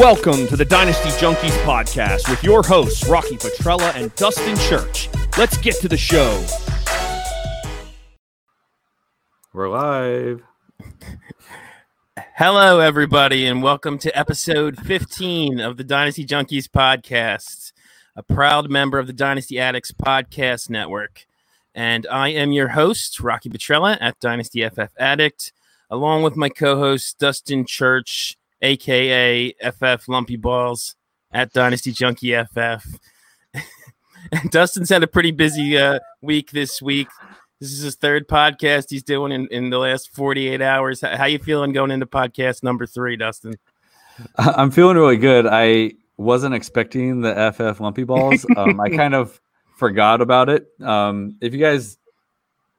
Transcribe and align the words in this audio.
Welcome 0.00 0.46
to 0.46 0.56
the 0.56 0.64
Dynasty 0.64 1.10
Junkies 1.10 1.54
podcast 1.62 2.30
with 2.30 2.42
your 2.42 2.62
hosts, 2.62 3.06
Rocky 3.06 3.36
Petrella 3.36 3.94
and 3.94 4.14
Dustin 4.14 4.56
Church. 4.56 5.10
Let's 5.36 5.58
get 5.58 5.74
to 5.82 5.88
the 5.88 5.98
show. 5.98 6.42
We're 9.52 9.68
live. 9.68 10.42
Hello, 12.34 12.80
everybody, 12.80 13.44
and 13.44 13.62
welcome 13.62 13.98
to 13.98 14.18
episode 14.18 14.78
15 14.78 15.60
of 15.60 15.76
the 15.76 15.84
Dynasty 15.84 16.24
Junkies 16.24 16.66
podcast, 16.66 17.72
a 18.16 18.22
proud 18.22 18.70
member 18.70 18.98
of 18.98 19.06
the 19.06 19.12
Dynasty 19.12 19.60
Addicts 19.60 19.92
podcast 19.92 20.70
network. 20.70 21.26
And 21.74 22.06
I 22.10 22.28
am 22.28 22.52
your 22.52 22.68
host, 22.68 23.20
Rocky 23.20 23.50
Petrella 23.50 23.98
at 24.00 24.18
Dynasty 24.18 24.66
FF 24.66 24.92
Addict, 24.98 25.52
along 25.90 26.22
with 26.22 26.36
my 26.36 26.48
co 26.48 26.78
host, 26.78 27.18
Dustin 27.18 27.66
Church 27.66 28.38
aka 28.62 29.52
FF 29.52 30.08
Lumpy 30.08 30.36
Balls 30.36 30.96
at 31.32 31.52
Dynasty 31.52 31.92
Junkie 31.92 32.34
FF. 32.34 32.84
and 34.32 34.50
Dustin's 34.50 34.90
had 34.90 35.02
a 35.02 35.06
pretty 35.06 35.30
busy 35.30 35.78
uh, 35.78 35.98
week 36.20 36.50
this 36.50 36.82
week. 36.82 37.08
This 37.60 37.72
is 37.72 37.82
his 37.82 37.94
third 37.96 38.26
podcast 38.26 38.86
he's 38.88 39.02
doing 39.02 39.32
in, 39.32 39.46
in 39.48 39.70
the 39.70 39.78
last 39.78 40.14
48 40.14 40.62
hours. 40.62 41.02
How, 41.02 41.16
how 41.16 41.24
you 41.26 41.38
feeling 41.38 41.72
going 41.72 41.90
into 41.90 42.06
podcast 42.06 42.62
number 42.62 42.86
three, 42.86 43.16
Dustin? 43.16 43.54
I'm 44.36 44.70
feeling 44.70 44.96
really 44.96 45.16
good. 45.16 45.46
I 45.46 45.92
wasn't 46.16 46.54
expecting 46.54 47.20
the 47.20 47.52
FF 47.52 47.80
Lumpy 47.80 48.04
Balls. 48.04 48.46
Um, 48.56 48.80
I 48.80 48.90
kind 48.90 49.14
of 49.14 49.40
forgot 49.76 50.20
about 50.20 50.48
it. 50.48 50.66
Um, 50.80 51.36
if 51.40 51.54
you 51.54 51.60
guys 51.60 51.98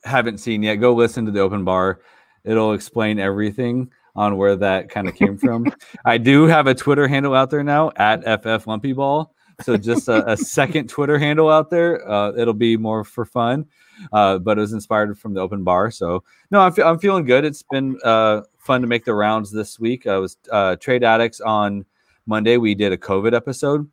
haven't 0.04 0.40
seen 0.40 0.64
yet, 0.64 0.76
go 0.76 0.94
listen 0.94 1.26
to 1.26 1.32
the 1.32 1.40
open 1.40 1.64
bar. 1.64 2.02
It'll 2.44 2.74
explain 2.74 3.20
everything 3.20 3.92
on 4.16 4.38
where 4.38 4.56
that 4.56 4.90
kind 4.90 5.08
of 5.08 5.16
came 5.16 5.38
from. 5.38 5.72
I 6.06 6.18
do 6.18 6.46
have 6.46 6.68
a 6.68 6.76
Twitter 6.76 7.08
handle 7.08 7.34
out 7.34 7.50
there 7.50 7.64
now 7.64 7.92
at 7.96 8.24
FF 8.42 8.68
Lumpy 8.68 8.94
Ball. 8.94 9.34
So 9.62 9.78
just 9.78 10.08
a, 10.08 10.32
a 10.32 10.38
second 10.38 10.90
Twitter 10.90 11.20
handle 11.20 11.50
out 11.50 11.70
there. 11.70 12.08
Uh, 12.10 12.34
it'll 12.36 12.54
be 12.54 12.78
more 12.78 13.04
for 13.04 13.26
fun, 13.26 13.66
uh, 14.12 14.40
but 14.40 14.58
it 14.58 14.62
was 14.62 14.74
inspired 14.74 15.18
from 15.20 15.34
the 15.34 15.42
open 15.42 15.64
bar. 15.64 15.92
So 15.92 16.24
no, 16.50 16.62
I'm, 16.62 16.74
I'm 16.84 17.00
feeling 17.00 17.26
good. 17.26 17.46
It's 17.46 17.64
been 17.70 18.00
uh, 18.04 18.42
fun 18.58 18.82
to 18.82 18.88
make 18.88 19.06
the 19.06 19.14
rounds 19.14 19.52
this 19.52 19.80
week. 19.80 20.08
I 20.08 20.18
was 20.18 20.38
uh, 20.52 20.78
trade 20.78 21.04
addicts 21.04 21.42
on 21.42 21.86
Monday. 22.26 22.58
We 22.58 22.76
did 22.76 22.92
a 22.92 22.98
COVID 22.98 23.34
episode. 23.34 23.90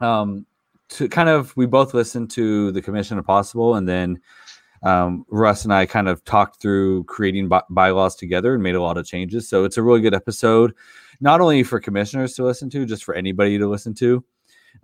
Um, 0.00 0.46
to 0.90 1.08
kind 1.08 1.28
of, 1.28 1.56
we 1.56 1.64
both 1.64 1.94
listened 1.94 2.30
to 2.32 2.70
the 2.72 2.82
Commission 2.82 3.18
of 3.18 3.24
Possible, 3.24 3.76
and 3.76 3.88
then 3.88 4.20
um, 4.82 5.24
Russ 5.28 5.64
and 5.64 5.72
I 5.72 5.86
kind 5.86 6.08
of 6.08 6.24
talked 6.24 6.60
through 6.60 7.04
creating 7.04 7.48
by- 7.48 7.62
bylaws 7.70 8.16
together 8.16 8.54
and 8.54 8.62
made 8.62 8.74
a 8.74 8.82
lot 8.82 8.98
of 8.98 9.06
changes. 9.06 9.48
So 9.48 9.64
it's 9.64 9.76
a 9.76 9.82
really 9.82 10.00
good 10.00 10.14
episode, 10.14 10.74
not 11.20 11.40
only 11.40 11.62
for 11.62 11.80
commissioners 11.80 12.34
to 12.34 12.44
listen 12.44 12.68
to, 12.70 12.84
just 12.84 13.04
for 13.04 13.14
anybody 13.14 13.58
to 13.58 13.68
listen 13.68 13.94
to, 13.94 14.24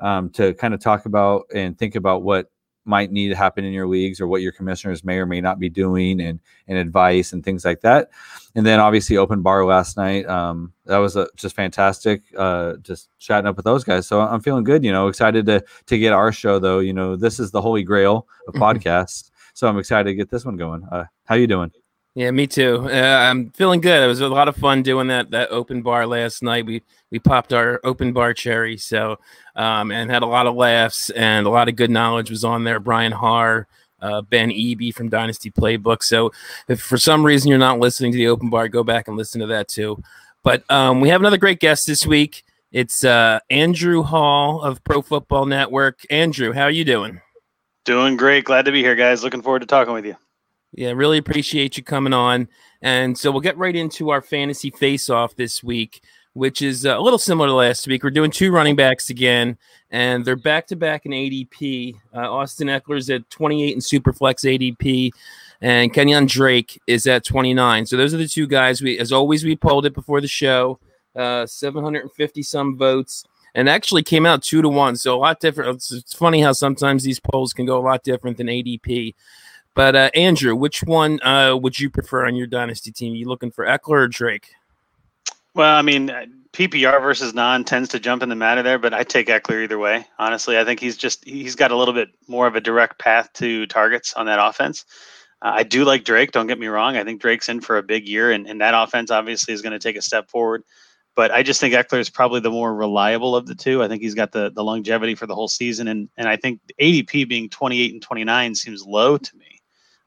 um, 0.00 0.30
to 0.30 0.54
kind 0.54 0.74
of 0.74 0.80
talk 0.80 1.06
about 1.06 1.46
and 1.54 1.76
think 1.76 1.96
about 1.96 2.22
what 2.22 2.50
might 2.88 3.12
need 3.12 3.28
to 3.28 3.36
happen 3.36 3.64
in 3.64 3.72
your 3.72 3.86
leagues 3.86 4.18
or 4.18 4.26
what 4.26 4.40
your 4.40 4.50
commissioners 4.50 5.04
may 5.04 5.18
or 5.18 5.26
may 5.26 5.42
not 5.42 5.58
be 5.58 5.68
doing 5.68 6.20
and 6.20 6.40
and 6.66 6.78
advice 6.78 7.32
and 7.32 7.44
things 7.44 7.64
like 7.64 7.82
that. 7.82 8.08
And 8.54 8.64
then 8.64 8.80
obviously 8.80 9.18
open 9.18 9.42
bar 9.42 9.64
last 9.66 9.96
night. 9.98 10.26
Um, 10.26 10.72
that 10.86 10.96
was 10.96 11.14
a, 11.14 11.28
just 11.36 11.54
fantastic. 11.54 12.22
Uh, 12.36 12.76
just 12.76 13.10
chatting 13.18 13.46
up 13.46 13.56
with 13.56 13.66
those 13.66 13.84
guys. 13.84 14.06
So 14.08 14.20
I'm 14.20 14.40
feeling 14.40 14.64
good. 14.64 14.84
You 14.84 14.92
know, 14.92 15.08
excited 15.08 15.44
to 15.46 15.62
to 15.86 15.98
get 15.98 16.14
our 16.14 16.32
show 16.32 16.58
though. 16.58 16.78
You 16.78 16.94
know, 16.94 17.14
this 17.14 17.38
is 17.38 17.50
the 17.50 17.60
holy 17.60 17.82
grail 17.82 18.26
of 18.48 18.54
podcasts. 18.54 19.30
So 19.58 19.66
I'm 19.66 19.76
excited 19.76 20.08
to 20.08 20.14
get 20.14 20.30
this 20.30 20.44
one 20.44 20.56
going. 20.56 20.84
Uh, 20.84 21.06
how 21.24 21.34
you 21.34 21.48
doing? 21.48 21.72
Yeah, 22.14 22.30
me 22.30 22.46
too. 22.46 22.88
Uh, 22.88 22.92
I'm 22.92 23.50
feeling 23.50 23.80
good. 23.80 24.04
It 24.04 24.06
was 24.06 24.20
a 24.20 24.28
lot 24.28 24.46
of 24.46 24.54
fun 24.54 24.84
doing 24.84 25.08
that 25.08 25.32
that 25.32 25.50
open 25.50 25.82
bar 25.82 26.06
last 26.06 26.44
night. 26.44 26.64
We 26.64 26.84
we 27.10 27.18
popped 27.18 27.52
our 27.52 27.80
open 27.82 28.12
bar 28.12 28.34
cherry, 28.34 28.76
so 28.76 29.18
um, 29.56 29.90
and 29.90 30.12
had 30.12 30.22
a 30.22 30.26
lot 30.26 30.46
of 30.46 30.54
laughs 30.54 31.10
and 31.10 31.44
a 31.44 31.50
lot 31.50 31.68
of 31.68 31.74
good 31.74 31.90
knowledge 31.90 32.30
was 32.30 32.44
on 32.44 32.62
there. 32.62 32.78
Brian 32.78 33.10
Haar, 33.10 33.66
uh, 34.00 34.22
Ben 34.22 34.50
Eby 34.50 34.94
from 34.94 35.08
Dynasty 35.08 35.50
Playbook. 35.50 36.04
So 36.04 36.30
if 36.68 36.80
for 36.80 36.96
some 36.96 37.26
reason 37.26 37.48
you're 37.48 37.58
not 37.58 37.80
listening 37.80 38.12
to 38.12 38.18
the 38.18 38.28
open 38.28 38.50
bar, 38.50 38.68
go 38.68 38.84
back 38.84 39.08
and 39.08 39.16
listen 39.16 39.40
to 39.40 39.48
that 39.48 39.66
too. 39.66 40.00
But 40.44 40.62
um, 40.70 41.00
we 41.00 41.08
have 41.08 41.20
another 41.20 41.36
great 41.36 41.58
guest 41.58 41.84
this 41.88 42.06
week. 42.06 42.44
It's 42.70 43.02
uh, 43.02 43.40
Andrew 43.50 44.04
Hall 44.04 44.62
of 44.62 44.84
Pro 44.84 45.02
Football 45.02 45.46
Network. 45.46 46.02
Andrew, 46.10 46.52
how 46.52 46.62
are 46.62 46.70
you 46.70 46.84
doing? 46.84 47.20
Doing 47.88 48.18
great. 48.18 48.44
Glad 48.44 48.66
to 48.66 48.70
be 48.70 48.82
here, 48.82 48.94
guys. 48.94 49.24
Looking 49.24 49.40
forward 49.40 49.60
to 49.60 49.66
talking 49.66 49.94
with 49.94 50.04
you. 50.04 50.14
Yeah, 50.74 50.90
really 50.90 51.16
appreciate 51.16 51.78
you 51.78 51.82
coming 51.82 52.12
on. 52.12 52.46
And 52.82 53.16
so 53.16 53.30
we'll 53.30 53.40
get 53.40 53.56
right 53.56 53.74
into 53.74 54.10
our 54.10 54.20
fantasy 54.20 54.68
face 54.68 55.08
off 55.08 55.36
this 55.36 55.64
week, 55.64 56.02
which 56.34 56.60
is 56.60 56.84
uh, 56.84 56.98
a 56.98 57.00
little 57.00 57.18
similar 57.18 57.48
to 57.48 57.54
last 57.54 57.86
week. 57.86 58.04
We're 58.04 58.10
doing 58.10 58.30
two 58.30 58.52
running 58.52 58.76
backs 58.76 59.08
again, 59.08 59.56
and 59.90 60.22
they're 60.22 60.36
back 60.36 60.66
to 60.66 60.76
back 60.76 61.06
in 61.06 61.12
ADP. 61.12 61.94
Uh, 62.14 62.30
Austin 62.30 62.68
Ekeler's 62.68 63.08
at 63.08 63.30
28 63.30 63.72
in 63.72 63.80
Superflex 63.80 64.44
ADP, 64.44 65.10
and 65.62 65.90
Kenyan 65.90 66.28
Drake 66.28 66.78
is 66.86 67.06
at 67.06 67.24
29. 67.24 67.86
So 67.86 67.96
those 67.96 68.12
are 68.12 68.18
the 68.18 68.28
two 68.28 68.46
guys. 68.46 68.82
We, 68.82 68.98
as 68.98 69.12
always, 69.12 69.44
we 69.44 69.56
polled 69.56 69.86
it 69.86 69.94
before 69.94 70.20
the 70.20 70.28
show. 70.28 70.78
Uh, 71.16 71.46
750 71.46 72.42
some 72.42 72.76
votes 72.76 73.24
and 73.58 73.68
actually 73.68 74.04
came 74.04 74.24
out 74.24 74.40
two 74.40 74.62
to 74.62 74.68
one. 74.68 74.94
So 74.94 75.16
a 75.16 75.18
lot 75.18 75.40
different. 75.40 75.74
It's, 75.74 75.90
it's, 75.90 76.14
funny 76.14 76.40
how 76.40 76.52
sometimes 76.52 77.02
these 77.02 77.18
polls 77.18 77.52
can 77.52 77.66
go 77.66 77.76
a 77.76 77.82
lot 77.82 78.04
different 78.04 78.36
than 78.36 78.46
ADP. 78.46 79.16
But 79.74 79.96
uh, 79.96 80.10
Andrew, 80.14 80.54
which 80.54 80.84
one 80.84 81.20
uh, 81.22 81.56
would 81.56 81.80
you 81.80 81.90
prefer 81.90 82.24
on 82.24 82.36
your 82.36 82.46
dynasty 82.46 82.92
team? 82.92 83.16
You 83.16 83.26
looking 83.26 83.50
for 83.50 83.66
Ekeler 83.66 84.04
or 84.04 84.06
Drake? 84.08 84.52
Well, 85.54 85.74
I 85.74 85.82
mean, 85.82 86.08
uh, 86.08 86.26
PPR 86.52 87.02
versus 87.02 87.34
non 87.34 87.64
tends 87.64 87.88
to 87.88 87.98
jump 87.98 88.22
in 88.22 88.28
the 88.28 88.36
matter 88.36 88.62
there, 88.62 88.78
but 88.78 88.94
I 88.94 89.02
take 89.02 89.26
Ekeler 89.26 89.64
either 89.64 89.78
way. 89.78 90.06
Honestly, 90.20 90.56
I 90.56 90.64
think 90.64 90.78
he's 90.78 90.96
just 90.96 91.24
he's 91.24 91.56
got 91.56 91.72
a 91.72 91.76
little 91.76 91.94
bit 91.94 92.10
more 92.28 92.46
of 92.46 92.54
a 92.54 92.60
direct 92.60 93.00
path 93.00 93.32
to 93.34 93.66
targets 93.66 94.14
on 94.14 94.26
that 94.26 94.38
offense. 94.40 94.84
Uh, 95.42 95.54
I 95.56 95.62
do 95.64 95.84
like 95.84 96.04
Drake. 96.04 96.30
Don't 96.30 96.46
get 96.46 96.60
me 96.60 96.68
wrong. 96.68 96.96
I 96.96 97.02
think 97.02 97.20
Drake's 97.20 97.48
in 97.48 97.60
for 97.60 97.76
a 97.76 97.82
big 97.82 98.06
year, 98.06 98.30
and, 98.30 98.46
and 98.46 98.60
that 98.60 98.80
offense 98.80 99.10
obviously 99.10 99.52
is 99.52 99.62
going 99.62 99.72
to 99.72 99.80
take 99.80 99.96
a 99.96 100.02
step 100.02 100.30
forward. 100.30 100.62
But 101.18 101.32
I 101.32 101.42
just 101.42 101.60
think 101.60 101.74
Ekeler 101.74 101.98
is 101.98 102.08
probably 102.08 102.38
the 102.38 102.52
more 102.52 102.76
reliable 102.76 103.34
of 103.34 103.46
the 103.46 103.54
two. 103.56 103.82
I 103.82 103.88
think 103.88 104.02
he's 104.02 104.14
got 104.14 104.30
the 104.30 104.52
the 104.52 104.62
longevity 104.62 105.16
for 105.16 105.26
the 105.26 105.34
whole 105.34 105.48
season, 105.48 105.88
and 105.88 106.08
and 106.16 106.28
I 106.28 106.36
think 106.36 106.60
ADP 106.80 107.28
being 107.28 107.48
28 107.48 107.92
and 107.92 108.00
29 108.00 108.54
seems 108.54 108.86
low 108.86 109.18
to 109.18 109.36
me. 109.36 109.60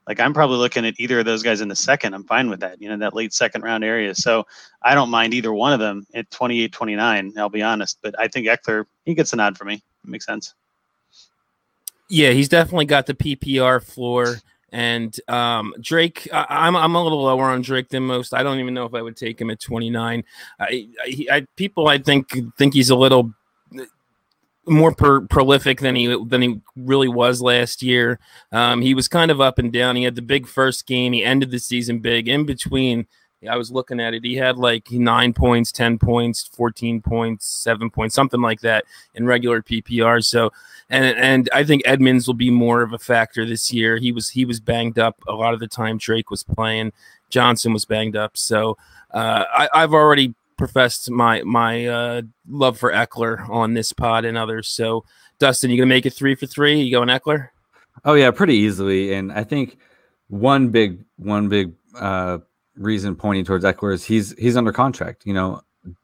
Like 0.08 0.20
I'm 0.20 0.32
probably 0.32 0.56
looking 0.56 0.86
at 0.86 0.94
either 0.96 1.18
of 1.18 1.26
those 1.26 1.42
guys 1.42 1.60
in 1.60 1.68
the 1.68 1.76
second. 1.76 2.14
I'm 2.14 2.24
fine 2.24 2.48
with 2.48 2.60
that. 2.60 2.80
You 2.80 2.88
know, 2.88 2.96
that 2.96 3.12
late 3.12 3.34
second 3.34 3.60
round 3.60 3.84
area. 3.84 4.14
So 4.14 4.46
I 4.80 4.94
don't 4.94 5.10
mind 5.10 5.34
either 5.34 5.52
one 5.52 5.74
of 5.74 5.80
them 5.80 6.06
at 6.14 6.30
28, 6.30 6.72
29. 6.72 7.34
I'll 7.36 7.50
be 7.50 7.60
honest, 7.60 7.98
but 8.00 8.18
I 8.18 8.26
think 8.26 8.46
Ekeler 8.46 8.86
he 9.04 9.12
gets 9.12 9.34
a 9.34 9.36
nod 9.36 9.58
for 9.58 9.66
me. 9.66 9.74
It 9.74 10.08
makes 10.08 10.24
sense. 10.24 10.54
Yeah, 12.08 12.30
he's 12.30 12.48
definitely 12.48 12.86
got 12.86 13.04
the 13.04 13.12
PPR 13.12 13.84
floor. 13.84 14.36
And 14.72 15.14
um, 15.28 15.74
Drake, 15.80 16.26
I, 16.32 16.66
am 16.66 16.74
I'm, 16.74 16.84
I'm 16.84 16.94
a 16.94 17.02
little 17.02 17.22
lower 17.22 17.44
on 17.44 17.60
Drake 17.62 17.90
than 17.90 18.04
most. 18.04 18.32
I 18.32 18.42
don't 18.42 18.58
even 18.58 18.74
know 18.74 18.86
if 18.86 18.94
I 18.94 19.02
would 19.02 19.16
take 19.16 19.40
him 19.40 19.50
at 19.50 19.60
29. 19.60 20.24
I, 20.58 20.88
I, 21.04 21.26
I 21.30 21.46
people 21.56 21.88
I 21.88 21.98
think 21.98 22.34
think 22.56 22.72
he's 22.72 22.90
a 22.90 22.96
little 22.96 23.34
more 24.66 24.94
per, 24.94 25.22
prolific 25.22 25.80
than 25.80 25.96
he 25.96 26.06
than 26.26 26.42
he 26.42 26.60
really 26.76 27.08
was 27.08 27.42
last 27.42 27.82
year. 27.82 28.18
Um, 28.50 28.80
he 28.80 28.94
was 28.94 29.08
kind 29.08 29.30
of 29.30 29.40
up 29.40 29.58
and 29.58 29.72
down. 29.72 29.96
He 29.96 30.04
had 30.04 30.14
the 30.14 30.22
big 30.22 30.46
first 30.46 30.86
game. 30.86 31.12
He 31.12 31.24
ended 31.24 31.50
the 31.50 31.58
season 31.58 31.98
big. 31.98 32.28
In 32.28 32.46
between, 32.46 33.06
I 33.48 33.56
was 33.56 33.70
looking 33.70 34.00
at 34.00 34.14
it. 34.14 34.24
He 34.24 34.36
had 34.36 34.56
like 34.56 34.90
nine 34.90 35.32
points, 35.32 35.72
10 35.72 35.98
points, 35.98 36.48
14 36.52 37.00
points, 37.00 37.46
seven 37.46 37.90
points, 37.90 38.14
something 38.14 38.40
like 38.40 38.60
that 38.60 38.84
in 39.14 39.26
regular 39.26 39.62
PPR. 39.62 40.24
So, 40.24 40.52
and, 40.88 41.16
and 41.16 41.50
I 41.52 41.64
think 41.64 41.82
Edmonds 41.84 42.26
will 42.26 42.34
be 42.34 42.50
more 42.50 42.82
of 42.82 42.92
a 42.92 42.98
factor 42.98 43.44
this 43.44 43.72
year. 43.72 43.96
He 43.98 44.12
was, 44.12 44.30
he 44.30 44.44
was 44.44 44.60
banged 44.60 44.98
up 44.98 45.20
a 45.26 45.32
lot 45.32 45.54
of 45.54 45.60
the 45.60 45.66
time 45.66 45.98
Drake 45.98 46.30
was 46.30 46.42
playing. 46.42 46.92
Johnson 47.30 47.72
was 47.72 47.84
banged 47.84 48.16
up. 48.16 48.36
So, 48.36 48.76
uh, 49.10 49.44
I, 49.52 49.68
I've 49.74 49.92
already 49.92 50.34
professed 50.56 51.10
my, 51.10 51.42
my, 51.42 51.86
uh, 51.86 52.22
love 52.48 52.78
for 52.78 52.92
Ekeler 52.92 53.48
on 53.48 53.74
this 53.74 53.92
pod 53.92 54.24
and 54.24 54.38
others. 54.38 54.68
So, 54.68 55.04
Dustin, 55.38 55.70
you 55.70 55.76
going 55.76 55.88
to 55.88 55.94
make 55.94 56.06
it 56.06 56.12
three 56.12 56.34
for 56.34 56.46
three? 56.46 56.80
You 56.80 56.92
going 56.92 57.08
Ekeler? 57.08 57.48
Oh, 58.04 58.14
yeah, 58.14 58.30
pretty 58.30 58.54
easily. 58.54 59.12
And 59.14 59.32
I 59.32 59.44
think 59.44 59.78
one 60.28 60.68
big, 60.68 61.04
one 61.16 61.48
big, 61.48 61.72
uh, 61.98 62.38
reason 62.76 63.14
pointing 63.14 63.44
towards 63.44 63.64
Ekeler 63.64 63.94
is 63.94 64.04
he's 64.04 64.36
he's 64.38 64.56
under 64.56 64.72
contract. 64.72 65.24
You 65.26 65.34
know, 65.34 65.62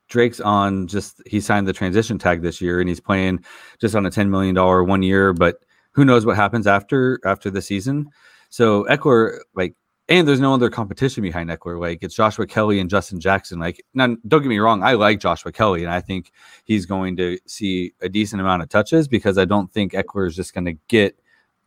Drake's 0.09 0.41
on 0.41 0.87
just 0.87 1.23
he 1.27 1.41
signed 1.41 1.67
the 1.67 1.73
transition 1.73 2.19
tag 2.19 2.43
this 2.43 2.61
year 2.61 2.81
and 2.81 2.89
he's 2.89 3.01
playing 3.01 3.45
just 3.81 3.95
on 3.95 4.07
a 4.07 4.11
ten 4.11 4.31
million 4.31 4.55
dollar 4.55 4.85
one 4.85 5.03
year, 5.03 5.33
but 5.33 5.65
who 5.93 6.05
knows 6.05 6.27
what 6.27 6.37
happens 6.37 6.67
after 6.67 7.21
after 7.25 7.51
the 7.51 7.63
season. 7.63 8.09
So 8.51 8.85
Ekeler, 8.85 9.39
like, 9.55 9.75
and 10.09 10.27
there's 10.27 10.41
no 10.41 10.55
other 10.55 10.71
competition 10.71 11.23
behind 11.23 11.51
Ekeler. 11.51 11.81
Like 11.81 11.99
it's 12.03 12.15
Joshua 12.15 12.47
Kelly 12.47 12.81
and 12.81 12.89
Justin 12.89 13.21
Jackson. 13.21 13.59
Like, 13.59 13.85
now 13.95 14.17
don't 14.27 14.43
get 14.43 14.49
me 14.49 14.59
wrong, 14.59 14.83
I 14.83 14.95
like 14.95 15.21
Joshua 15.21 15.53
Kelly 15.53 15.85
and 15.85 15.93
I 15.93 16.01
think 16.01 16.33
he's 16.65 16.87
going 16.87 17.17
to 17.17 17.39
see 17.47 17.93
a 18.01 18.09
decent 18.09 18.41
amount 18.41 18.63
of 18.63 18.69
touches 18.69 19.09
because 19.09 19.39
I 19.39 19.45
don't 19.45 19.73
think 19.73 19.93
Ekeler 19.93 20.27
is 20.27 20.37
just 20.37 20.55
going 20.55 20.67
to 20.67 20.79
get 20.89 21.19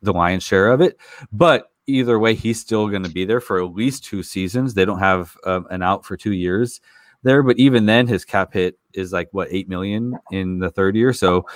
the 0.02 0.12
lion's 0.12 0.42
share 0.42 0.68
of 0.68 0.80
it. 0.80 0.98
But 1.32 1.71
either 1.86 2.18
way, 2.18 2.34
he's 2.34 2.60
still 2.60 2.88
going 2.88 3.02
to 3.02 3.10
be 3.10 3.24
there 3.24 3.40
for 3.40 3.62
at 3.62 3.74
least 3.74 4.04
two 4.04 4.22
seasons. 4.22 4.74
They 4.74 4.84
don't 4.84 4.98
have 4.98 5.36
um, 5.44 5.66
an 5.70 5.82
out 5.82 6.04
for 6.04 6.16
two 6.16 6.32
years. 6.32 6.80
there. 7.22 7.42
But 7.42 7.58
even 7.58 7.86
then, 7.86 8.06
his 8.06 8.24
cap 8.24 8.52
hit 8.52 8.78
is 8.94 9.12
like 9.12 9.28
what 9.32 9.48
eight 9.50 9.68
million 9.68 10.18
in 10.30 10.58
the 10.58 10.70
third 10.70 10.96
year. 10.96 11.12
So, 11.12 11.46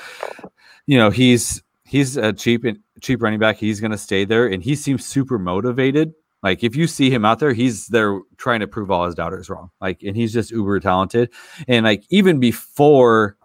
you 0.86 0.98
know, 0.98 1.10
he's 1.10 1.62
he's 1.84 2.16
a 2.16 2.32
cheap 2.32 2.64
cheap 3.00 3.22
running 3.22 3.38
back. 3.38 3.56
He's 3.56 3.80
going 3.80 3.90
to 3.92 3.98
stay 3.98 4.24
there, 4.24 4.46
and 4.46 4.62
he 4.62 4.74
seems 4.74 5.04
super 5.04 5.38
motivated. 5.38 6.14
Like 6.42 6.62
if 6.62 6.76
you 6.76 6.86
see 6.86 7.10
him 7.10 7.24
out 7.24 7.38
there, 7.40 7.52
he's 7.52 7.88
there 7.88 8.20
trying 8.36 8.60
to 8.60 8.68
prove 8.68 8.90
all 8.90 9.06
his 9.06 9.14
doubters 9.14 9.50
wrong. 9.50 9.70
Like, 9.80 10.02
and 10.02 10.16
he's 10.16 10.32
just 10.32 10.50
uber 10.50 10.78
talented. 10.80 11.32
And 11.66 11.84
like 11.84 12.04
even 12.10 12.38
before 12.38 13.36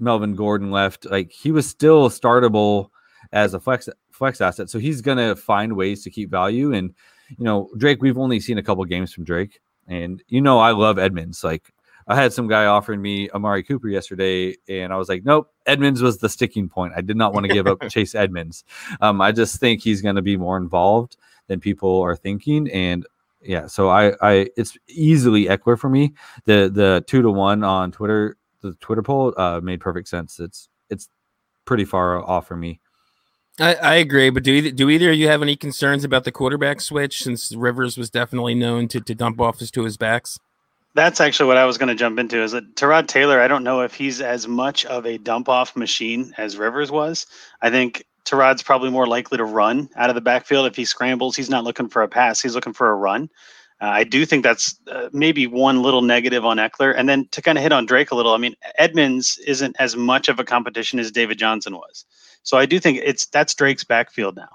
Melvin 0.00 0.34
Gordon 0.34 0.70
left, 0.70 1.04
like 1.06 1.30
he 1.30 1.52
was 1.52 1.68
still 1.68 2.08
startable 2.08 2.88
as 3.32 3.54
a 3.54 3.60
flex 3.60 3.88
flex 4.22 4.40
asset. 4.40 4.70
So 4.70 4.78
he's 4.78 5.00
going 5.00 5.18
to 5.18 5.34
find 5.34 5.72
ways 5.72 6.04
to 6.04 6.10
keep 6.10 6.30
value. 6.30 6.72
And 6.72 6.94
you 7.28 7.44
know, 7.44 7.68
Drake, 7.76 8.00
we've 8.00 8.18
only 8.18 8.38
seen 8.38 8.56
a 8.56 8.62
couple 8.62 8.84
games 8.84 9.12
from 9.12 9.24
Drake, 9.24 9.60
and 9.88 10.22
you 10.28 10.40
know, 10.40 10.60
I 10.60 10.70
love 10.70 10.96
Edmonds. 10.96 11.42
Like 11.42 11.72
I 12.06 12.14
had 12.14 12.32
some 12.32 12.46
guy 12.46 12.66
offering 12.66 13.02
me 13.02 13.28
Amari 13.30 13.64
Cooper 13.64 13.88
yesterday, 13.88 14.54
and 14.68 14.92
I 14.92 14.96
was 14.96 15.08
like, 15.08 15.24
nope, 15.24 15.52
Edmonds 15.66 16.02
was 16.02 16.18
the 16.18 16.28
sticking 16.28 16.68
point. 16.68 16.92
I 16.96 17.00
did 17.00 17.16
not 17.16 17.34
want 17.34 17.46
to 17.46 17.52
give 17.52 17.66
up 17.66 17.80
Chase 17.88 18.14
Edmonds. 18.14 18.62
Um, 19.00 19.20
I 19.20 19.32
just 19.32 19.58
think 19.58 19.82
he's 19.82 20.02
going 20.02 20.14
to 20.14 20.22
be 20.22 20.36
more 20.36 20.56
involved 20.56 21.16
than 21.48 21.58
people 21.58 22.00
are 22.00 22.14
thinking, 22.14 22.70
and 22.70 23.04
yeah, 23.40 23.66
so 23.66 23.88
I, 23.88 24.12
I, 24.20 24.50
it's 24.56 24.78
easily 24.88 25.46
Ekeler 25.46 25.76
for 25.76 25.88
me. 25.88 26.14
The 26.44 26.70
the 26.72 27.02
two 27.08 27.22
to 27.22 27.30
one 27.32 27.64
on 27.64 27.90
Twitter, 27.90 28.36
the 28.60 28.74
Twitter 28.74 29.02
poll 29.02 29.34
uh, 29.36 29.58
made 29.60 29.80
perfect 29.80 30.06
sense. 30.06 30.38
It's 30.38 30.68
it's 30.90 31.08
pretty 31.64 31.84
far 31.84 32.22
off 32.22 32.46
for 32.46 32.56
me. 32.56 32.78
I, 33.60 33.74
I 33.74 33.94
agree, 33.96 34.30
but 34.30 34.42
do 34.42 34.52
either, 34.52 34.70
do 34.70 34.88
either 34.88 35.10
of 35.10 35.16
you 35.16 35.28
have 35.28 35.42
any 35.42 35.56
concerns 35.56 36.04
about 36.04 36.24
the 36.24 36.32
quarterback 36.32 36.80
switch 36.80 37.22
since 37.22 37.54
Rivers 37.54 37.98
was 37.98 38.08
definitely 38.08 38.54
known 38.54 38.88
to, 38.88 39.00
to 39.00 39.14
dump 39.14 39.40
off 39.40 39.58
his 39.58 39.70
to 39.72 39.84
his 39.84 39.96
backs? 39.96 40.38
That's 40.94 41.20
actually 41.20 41.46
what 41.46 41.56
I 41.56 41.64
was 41.64 41.78
going 41.78 41.88
to 41.88 41.94
jump 41.94 42.18
into. 42.18 42.42
Is 42.42 42.52
that 42.52 42.74
Tyrod 42.76 43.08
Taylor? 43.08 43.40
I 43.40 43.48
don't 43.48 43.64
know 43.64 43.80
if 43.80 43.94
he's 43.94 44.20
as 44.20 44.46
much 44.46 44.84
of 44.86 45.06
a 45.06 45.18
dump 45.18 45.48
off 45.48 45.76
machine 45.76 46.34
as 46.36 46.56
Rivers 46.56 46.90
was. 46.90 47.26
I 47.62 47.70
think 47.70 48.04
Tyrod's 48.24 48.62
probably 48.62 48.90
more 48.90 49.06
likely 49.06 49.38
to 49.38 49.44
run 49.44 49.88
out 49.96 50.10
of 50.10 50.14
the 50.14 50.20
backfield. 50.20 50.66
If 50.66 50.76
he 50.76 50.84
scrambles, 50.84 51.36
he's 51.36 51.50
not 51.50 51.64
looking 51.64 51.88
for 51.88 52.02
a 52.02 52.08
pass; 52.08 52.40
he's 52.40 52.54
looking 52.54 52.74
for 52.74 52.90
a 52.90 52.94
run. 52.94 53.30
Uh, 53.80 53.86
I 53.86 54.04
do 54.04 54.24
think 54.24 54.44
that's 54.44 54.78
uh, 54.86 55.08
maybe 55.12 55.46
one 55.46 55.82
little 55.82 56.02
negative 56.02 56.44
on 56.44 56.58
Ekeler. 56.58 56.94
And 56.96 57.08
then 57.08 57.26
to 57.32 57.42
kind 57.42 57.58
of 57.58 57.62
hit 57.62 57.72
on 57.72 57.84
Drake 57.84 58.12
a 58.12 58.14
little, 58.14 58.32
I 58.32 58.38
mean, 58.38 58.54
Edmonds 58.78 59.38
isn't 59.44 59.74
as 59.80 59.96
much 59.96 60.28
of 60.28 60.38
a 60.38 60.44
competition 60.44 61.00
as 61.00 61.10
David 61.10 61.38
Johnson 61.38 61.74
was. 61.74 62.04
So 62.42 62.56
I 62.56 62.66
do 62.66 62.78
think 62.78 63.00
it's 63.02 63.26
that's 63.26 63.54
Drake's 63.54 63.84
backfield 63.84 64.36
now. 64.36 64.48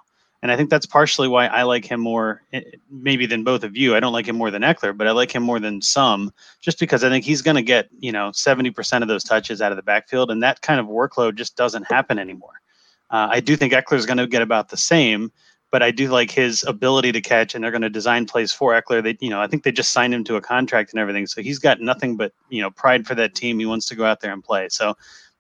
And 0.44 0.52
I 0.52 0.56
think 0.56 0.70
that's 0.70 0.86
partially 0.86 1.28
why 1.28 1.48
I 1.48 1.64
like 1.64 1.84
him 1.84 2.00
more, 2.00 2.44
eh, 2.54 2.62
maybe 2.92 3.26
than 3.26 3.44
both 3.44 3.64
of 3.64 3.76
you. 3.76 3.96
I 3.96 4.00
don't 4.00 4.14
like 4.14 4.28
him 4.28 4.36
more 4.36 4.52
than 4.52 4.62
Ekeler, 4.62 4.96
but 4.96 5.08
I 5.08 5.12
like 5.12 5.34
him 5.34 5.42
more 5.42 5.60
than 5.60 5.82
some, 5.82 6.32
just 6.62 6.80
because 6.80 7.04
I 7.04 7.10
think 7.10 7.26
he's 7.26 7.42
going 7.42 7.56
to 7.56 7.64
get 7.64 7.90
you 8.00 8.12
know 8.12 8.32
seventy 8.32 8.70
percent 8.70 9.04
of 9.04 9.08
those 9.08 9.24
touches 9.24 9.62
out 9.62 9.72
of 9.72 9.78
the 9.78 9.84
backfield, 9.84 10.30
and 10.30 10.44
that 10.44 10.62
kind 10.62 10.80
of 10.80 10.86
workload 10.86 11.36
just 11.36 11.56
doesn't 11.56 11.88
happen 11.88 12.20
anymore. 12.20 12.62
Uh, 13.10 13.30
I 13.32 13.40
do 13.40 13.56
think 13.56 13.74
Ekeler 13.74 13.98
is 13.98 14.06
going 14.06 14.18
to 14.18 14.28
get 14.28 14.42
about 14.42 14.70
the 14.70 14.78
same, 14.78 15.32
but 15.72 15.82
I 15.82 15.92
do 15.92 16.10
like 16.10 16.30
his 16.30 16.64
ability 16.64 17.14
to 17.14 17.22
catch, 17.22 17.56
and 17.56 17.64
they're 17.64 17.72
going 17.72 17.82
to 17.82 17.90
design 17.90 18.26
plays 18.26 18.52
for 18.52 18.80
Ekeler. 18.80 19.02
They, 19.02 19.18
you 19.20 19.30
know, 19.30 19.42
I 19.42 19.48
think 19.48 19.64
they 19.64 19.72
just 19.72 19.92
signed 19.92 20.14
him 20.14 20.24
to 20.26 20.36
a 20.36 20.42
contract 20.42 20.92
and 20.92 21.00
everything, 21.00 21.26
so 21.26 21.42
he's 21.42 21.60
got 21.60 21.82
nothing 21.82 22.16
but 22.16 22.32
you 22.50 22.62
know 22.62 22.70
pride 22.70 23.08
for 23.08 23.16
that 23.16 23.34
team. 23.34 23.58
He 23.58 23.66
wants 23.66 23.88
to 23.88 23.96
go 23.96 24.06
out 24.06 24.22
there 24.22 24.34
and 24.34 24.44
play. 24.44 24.70
So 24.70 24.96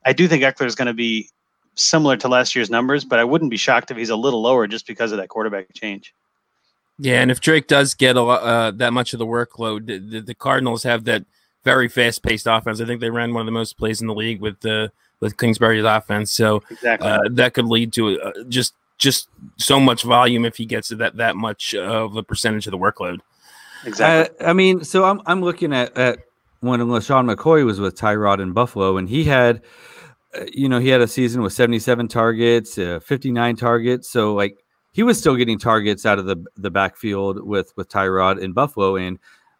I 0.05 0.13
do 0.13 0.27
think 0.27 0.43
Ekeler 0.43 0.65
is 0.65 0.75
going 0.75 0.87
to 0.87 0.93
be 0.93 1.29
similar 1.77 2.17
to 2.17 2.27
last 2.27 2.55
year's 2.55 2.69
numbers, 2.69 3.05
but 3.05 3.19
I 3.19 3.23
wouldn't 3.23 3.51
be 3.51 3.57
shocked 3.57 3.91
if 3.91 3.97
he's 3.97 4.09
a 4.09 4.15
little 4.15 4.41
lower 4.41 4.67
just 4.67 4.85
because 4.85 5.11
of 5.11 5.17
that 5.17 5.29
quarterback 5.29 5.73
change. 5.73 6.13
Yeah, 6.99 7.21
and 7.21 7.29
if 7.29 7.39
Drake 7.39 7.67
does 7.67 7.93
get 7.93 8.17
a 8.17 8.21
uh, 8.23 8.71
that 8.71 8.91
much 8.91 9.13
of 9.13 9.19
the 9.19 9.25
workload, 9.25 9.85
the, 9.85 9.99
the, 9.99 10.21
the 10.21 10.33
Cardinals 10.33 10.83
have 10.83 11.03
that 11.05 11.25
very 11.63 11.87
fast-paced 11.87 12.47
offense. 12.47 12.81
I 12.81 12.85
think 12.85 13.01
they 13.01 13.09
ran 13.09 13.33
one 13.33 13.41
of 13.41 13.45
the 13.45 13.51
most 13.51 13.77
plays 13.77 14.01
in 14.01 14.07
the 14.07 14.15
league 14.15 14.41
with 14.41 14.59
the 14.61 14.91
with 15.19 15.37
Kingsbury's 15.37 15.83
offense. 15.83 16.31
So 16.31 16.63
exactly. 16.71 17.07
uh, 17.07 17.19
that 17.31 17.53
could 17.53 17.65
lead 17.65 17.93
to 17.93 18.21
uh, 18.21 18.31
just 18.47 18.73
just 18.97 19.29
so 19.57 19.79
much 19.79 20.03
volume 20.03 20.43
if 20.45 20.57
he 20.57 20.65
gets 20.65 20.89
that 20.89 21.17
that 21.17 21.35
much 21.35 21.75
of 21.75 22.15
a 22.15 22.23
percentage 22.23 22.65
of 22.65 22.71
the 22.71 22.77
workload. 22.77 23.19
Exactly. 23.85 24.45
Uh, 24.45 24.49
I 24.49 24.53
mean, 24.53 24.83
so 24.83 25.05
I'm 25.05 25.21
I'm 25.27 25.41
looking 25.41 25.73
at 25.73 25.95
at 25.97 26.19
when 26.61 26.79
LeSean 26.79 27.31
McCoy 27.31 27.63
was 27.65 27.79
with 27.79 27.95
Tyrod 27.95 28.39
in 28.39 28.53
Buffalo, 28.53 28.97
and 28.97 29.07
he 29.07 29.25
had 29.25 29.61
you 30.53 30.69
know, 30.69 30.79
he 30.79 30.89
had 30.89 31.01
a 31.01 31.07
season 31.07 31.41
with 31.41 31.53
77 31.53 32.07
targets, 32.07 32.77
uh, 32.77 32.99
59 32.99 33.55
targets. 33.55 34.09
So 34.09 34.33
like 34.33 34.63
he 34.91 35.03
was 35.03 35.19
still 35.19 35.35
getting 35.35 35.59
targets 35.59 36.05
out 36.05 36.19
of 36.19 36.25
the 36.25 36.43
the 36.55 36.71
backfield 36.71 37.45
with 37.45 37.71
with 37.77 37.89
Tyrod 37.89 38.39
in 38.39 38.53
Buffalo, 38.53 38.95
and 38.95 39.19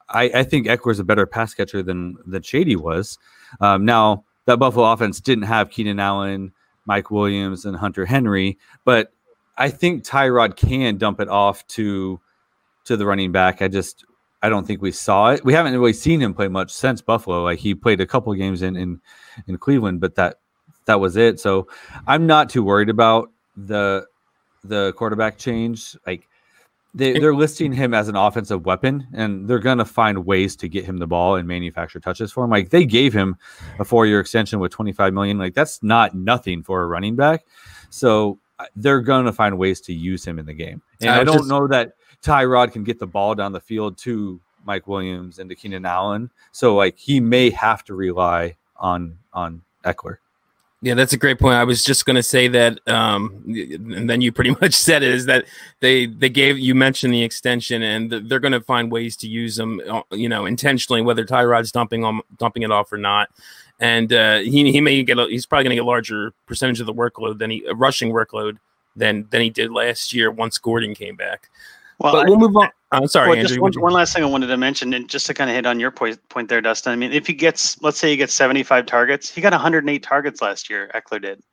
I, 0.10 0.24
I 0.34 0.44
think 0.44 0.68
Ekeler's 0.68 1.00
a 1.00 1.04
better 1.04 1.26
pass 1.26 1.54
catcher 1.54 1.84
than 1.84 2.18
than 2.26 2.42
Shady 2.42 2.76
was. 2.76 3.20
Um, 3.62 3.86
now 3.86 4.24
that 4.46 4.58
Buffalo 4.58 4.92
offense 4.92 5.22
didn't 5.22 5.44
have 5.44 5.70
Keenan 5.70 6.00
Allen, 6.00 6.54
Mike 6.86 7.12
Williams, 7.12 7.66
and 7.66 7.76
Hunter 7.76 8.06
Henry, 8.06 8.58
but 8.84 9.14
I 9.58 9.70
think 9.70 10.04
Tyrod 10.04 10.56
can 10.56 10.98
dump 10.98 11.20
it 11.20 11.30
off 11.30 11.68
to 11.68 12.20
to 12.86 12.98
the 12.98 13.06
running 13.06 13.32
back. 13.32 13.62
I 13.62 13.68
just 13.68 14.06
I 14.42 14.50
don't 14.50 14.66
think 14.66 14.82
we 14.82 14.92
saw 14.92 15.32
it. 15.32 15.44
We 15.44 15.54
haven't 15.54 15.74
really 15.74 15.94
seen 15.94 16.22
him 16.22 16.34
play 16.34 16.48
much 16.48 16.72
since 16.72 17.02
Buffalo. 17.02 17.44
Like 17.44 17.60
he 17.60 17.76
played 17.76 18.02
a 18.02 18.08
couple 18.08 18.34
games 18.34 18.62
in 18.62 18.76
in 18.76 19.02
in 19.46 19.58
Cleveland, 19.58 20.00
but 20.00 20.16
that 20.16 20.40
that 20.88 21.00
was 21.00 21.16
it. 21.16 21.40
So 21.40 21.68
I'm 22.08 22.26
not 22.26 22.50
too 22.50 22.64
worried 22.64 22.90
about 22.90 23.32
the 23.56 24.08
the 24.64 24.94
quarterback 24.94 25.38
change. 25.38 25.96
Like 26.08 26.28
they, 26.94 27.20
they're 27.20 27.36
listing 27.36 27.72
him 27.72 27.94
as 27.94 28.08
an 28.08 28.16
offensive 28.16 28.66
weapon, 28.66 29.06
and 29.14 29.48
they're 29.48 29.60
gonna 29.60 29.86
find 29.86 30.26
ways 30.26 30.56
to 30.58 30.68
get 30.68 30.86
him 30.86 30.98
the 30.98 31.08
ball 31.08 31.36
and 31.36 31.48
manufacture 31.48 32.00
touches 32.00 32.32
for 32.32 32.44
him. 32.44 32.50
Like 32.50 32.70
they 32.70 32.86
gave 32.86 33.14
him 33.14 33.38
a 33.80 33.86
four 33.86 34.08
year 34.08 34.20
extension 34.20 34.60
with 34.60 34.72
25 34.72 35.14
million. 35.14 35.38
Like 35.38 35.54
that's 35.54 35.84
not 35.84 36.16
nothing 36.16 36.64
for 36.64 36.82
a 36.82 36.88
running 36.88 37.16
back. 37.16 37.46
So 37.90 38.40
they're 38.76 39.02
gonna 39.02 39.34
find 39.34 39.58
ways 39.58 39.82
to 39.82 39.94
use 39.94 40.26
him 40.26 40.40
in 40.40 40.46
the 40.46 40.54
game. 40.54 40.82
And 41.02 41.12
I, 41.12 41.22
I 41.22 41.24
don't 41.24 41.38
just, 41.38 41.50
know 41.50 41.68
that 41.68 41.94
Tyrod 42.24 42.72
can 42.72 42.84
get 42.84 42.98
the 42.98 43.08
ball 43.08 43.36
down 43.36 43.52
the 43.52 43.60
field 43.60 43.98
to 44.00 44.42
Mike 44.66 44.88
Williams 44.88 45.40
and 45.40 45.50
to 45.50 45.56
Keenan 45.56 45.86
Allen. 45.86 46.32
So 46.52 46.76
like 46.76 46.98
he 46.98 47.20
may 47.20 47.50
have 47.52 47.84
to 47.86 47.94
rely 47.94 48.56
on 48.78 49.18
on 49.34 49.62
Ekeler. 49.84 50.18
Yeah, 50.82 50.94
that's 50.94 51.14
a 51.14 51.18
great 51.18 51.40
point. 51.40 51.56
I 51.56 51.64
was 51.64 51.84
just 51.84 52.06
going 52.06 52.18
to 52.18 52.24
say 52.24 52.48
that, 52.50 52.88
um, 52.88 53.44
and 53.48 54.08
then 54.08 54.22
you 54.22 54.32
pretty 54.32 54.52
much 54.62 54.76
said 54.76 55.02
it. 55.02 55.12
Is 55.12 55.26
that 55.26 55.46
they 55.80 56.06
they 56.06 56.30
gave 56.30 56.60
you 56.60 56.76
mentioned 56.76 57.14
the 57.14 57.24
extension, 57.24 57.82
and 57.82 58.12
they're 58.12 58.40
going 58.40 58.52
to 58.52 58.62
find 58.62 58.92
ways 58.92 59.18
to 59.18 59.28
use 59.28 59.56
them, 59.56 59.82
uh, 59.90 60.04
you 60.12 60.30
know, 60.30 60.46
intentionally, 60.46 61.02
whether 61.02 61.26
Tyrod's 61.26 61.72
dumping 61.72 62.04
on 62.04 62.22
dumping 62.38 62.62
it 62.62 62.72
off 62.72 62.94
or 62.94 62.98
not. 62.98 63.30
And 63.80 64.14
uh, 64.14 64.40
he 64.40 64.72
he 64.72 64.82
may 64.82 65.02
get 65.04 65.18
a, 65.18 65.26
he's 65.28 65.48
probably 65.48 65.64
going 65.64 65.72
to 65.72 65.76
get 65.78 65.84
a 65.84 65.88
larger 65.88 66.34
percentage 66.46 66.80
of 66.80 66.86
the 66.86 66.94
workload 66.94 67.40
than 67.40 67.50
he 67.50 67.68
rushing 67.74 68.12
workload 68.12 68.58
than 68.96 69.28
than 69.32 69.42
he 69.42 69.50
did 69.50 69.72
last 69.72 70.14
year 70.14 70.30
once 70.30 70.60
Gordon 70.60 70.94
came 70.94 71.16
back. 71.16 71.50
Well, 72.00 72.14
but 72.14 72.28
we'll 72.28 72.38
move 72.38 72.56
on. 72.56 72.70
I'm 72.92 73.08
sorry, 73.08 73.30
well, 73.30 73.38
Andrew. 73.38 73.62
One, 73.62 73.74
one, 73.74 73.94
last 73.94 74.14
thing 74.14 74.24
I 74.24 74.28
wanted 74.28 74.48
to 74.48 74.58
mention, 74.58 74.94
and 74.94 75.10
just 75.10 75.26
to 75.26 75.34
kind 75.34 75.50
of 75.50 75.56
hit 75.56 75.66
on 75.66 75.80
your 75.80 75.92
point, 75.92 76.18
point 76.30 76.48
there, 76.48 76.62
Dustin. 76.62 76.94
I 76.94 76.96
mean, 76.96 77.12
if 77.12 77.28
he 77.28 77.34
gets, 77.34 77.82
let's 77.82 78.00
say 78.00 78.10
he 78.10 78.16
gets 78.16 78.34
75 78.34 78.86
targets, 78.86 79.30
he 79.30 79.42
got 79.42 79.52
108 79.52 80.04
targets 80.04 80.42
last 80.42 80.70
year. 80.70 80.90
Ekeler 80.96 81.22
did, 81.22 81.44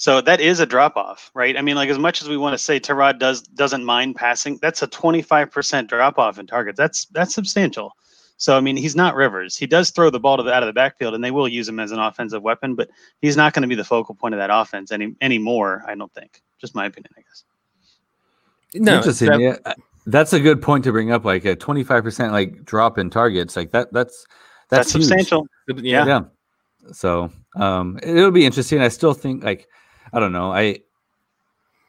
so 0.00 0.20
that 0.22 0.40
is 0.40 0.58
a 0.60 0.66
drop 0.66 0.96
off, 0.96 1.30
right? 1.34 1.56
I 1.56 1.62
mean, 1.62 1.76
like 1.76 1.90
as 1.90 1.98
much 1.98 2.22
as 2.22 2.28
we 2.28 2.36
want 2.36 2.54
to 2.54 2.58
say 2.58 2.80
Tyrod 2.80 3.18
does 3.18 3.42
doesn't 3.42 3.84
mind 3.84 4.16
passing, 4.16 4.58
that's 4.60 4.82
a 4.82 4.86
25 4.88 5.50
percent 5.50 5.88
drop 5.88 6.18
off 6.18 6.38
in 6.38 6.46
targets. 6.46 6.76
That's 6.76 7.04
that's 7.06 7.34
substantial. 7.34 7.92
So 8.36 8.56
I 8.56 8.60
mean, 8.60 8.76
he's 8.78 8.96
not 8.96 9.14
Rivers. 9.14 9.56
He 9.56 9.66
does 9.66 9.90
throw 9.90 10.08
the 10.08 10.18
ball 10.18 10.38
to 10.38 10.42
the, 10.42 10.52
out 10.52 10.62
of 10.62 10.66
the 10.66 10.72
backfield, 10.72 11.14
and 11.14 11.22
they 11.22 11.30
will 11.30 11.46
use 11.46 11.68
him 11.68 11.78
as 11.78 11.92
an 11.92 11.98
offensive 11.98 12.42
weapon, 12.42 12.74
but 12.74 12.88
he's 13.20 13.36
not 13.36 13.52
going 13.52 13.62
to 13.62 13.68
be 13.68 13.74
the 13.74 13.84
focal 13.84 14.14
point 14.14 14.34
of 14.34 14.38
that 14.38 14.50
offense 14.50 14.90
any 14.90 15.14
anymore. 15.20 15.84
I 15.86 15.94
don't 15.94 16.12
think. 16.14 16.42
Just 16.58 16.74
my 16.74 16.86
opinion, 16.86 17.12
I 17.18 17.20
guess. 17.20 17.44
No, 18.74 18.96
interesting. 18.96 19.28
That, 19.28 19.40
yeah. 19.40 19.74
That's 20.06 20.32
a 20.32 20.40
good 20.40 20.62
point 20.62 20.84
to 20.84 20.92
bring 20.92 21.12
up. 21.12 21.24
Like 21.24 21.44
a 21.44 21.54
twenty 21.54 21.84
five 21.84 22.02
percent 22.02 22.32
like 22.32 22.64
drop 22.64 22.98
in 22.98 23.10
targets, 23.10 23.56
like 23.56 23.70
that. 23.72 23.92
That's 23.92 24.26
that's, 24.68 24.92
that's 24.92 24.92
substantial. 24.92 25.46
Yeah. 25.68 26.06
Yeah. 26.06 26.20
So 26.92 27.30
um, 27.56 27.98
it'll 28.02 28.30
be 28.30 28.46
interesting. 28.46 28.80
I 28.80 28.88
still 28.88 29.14
think 29.14 29.44
like 29.44 29.68
I 30.12 30.20
don't 30.20 30.32
know. 30.32 30.52
I 30.52 30.80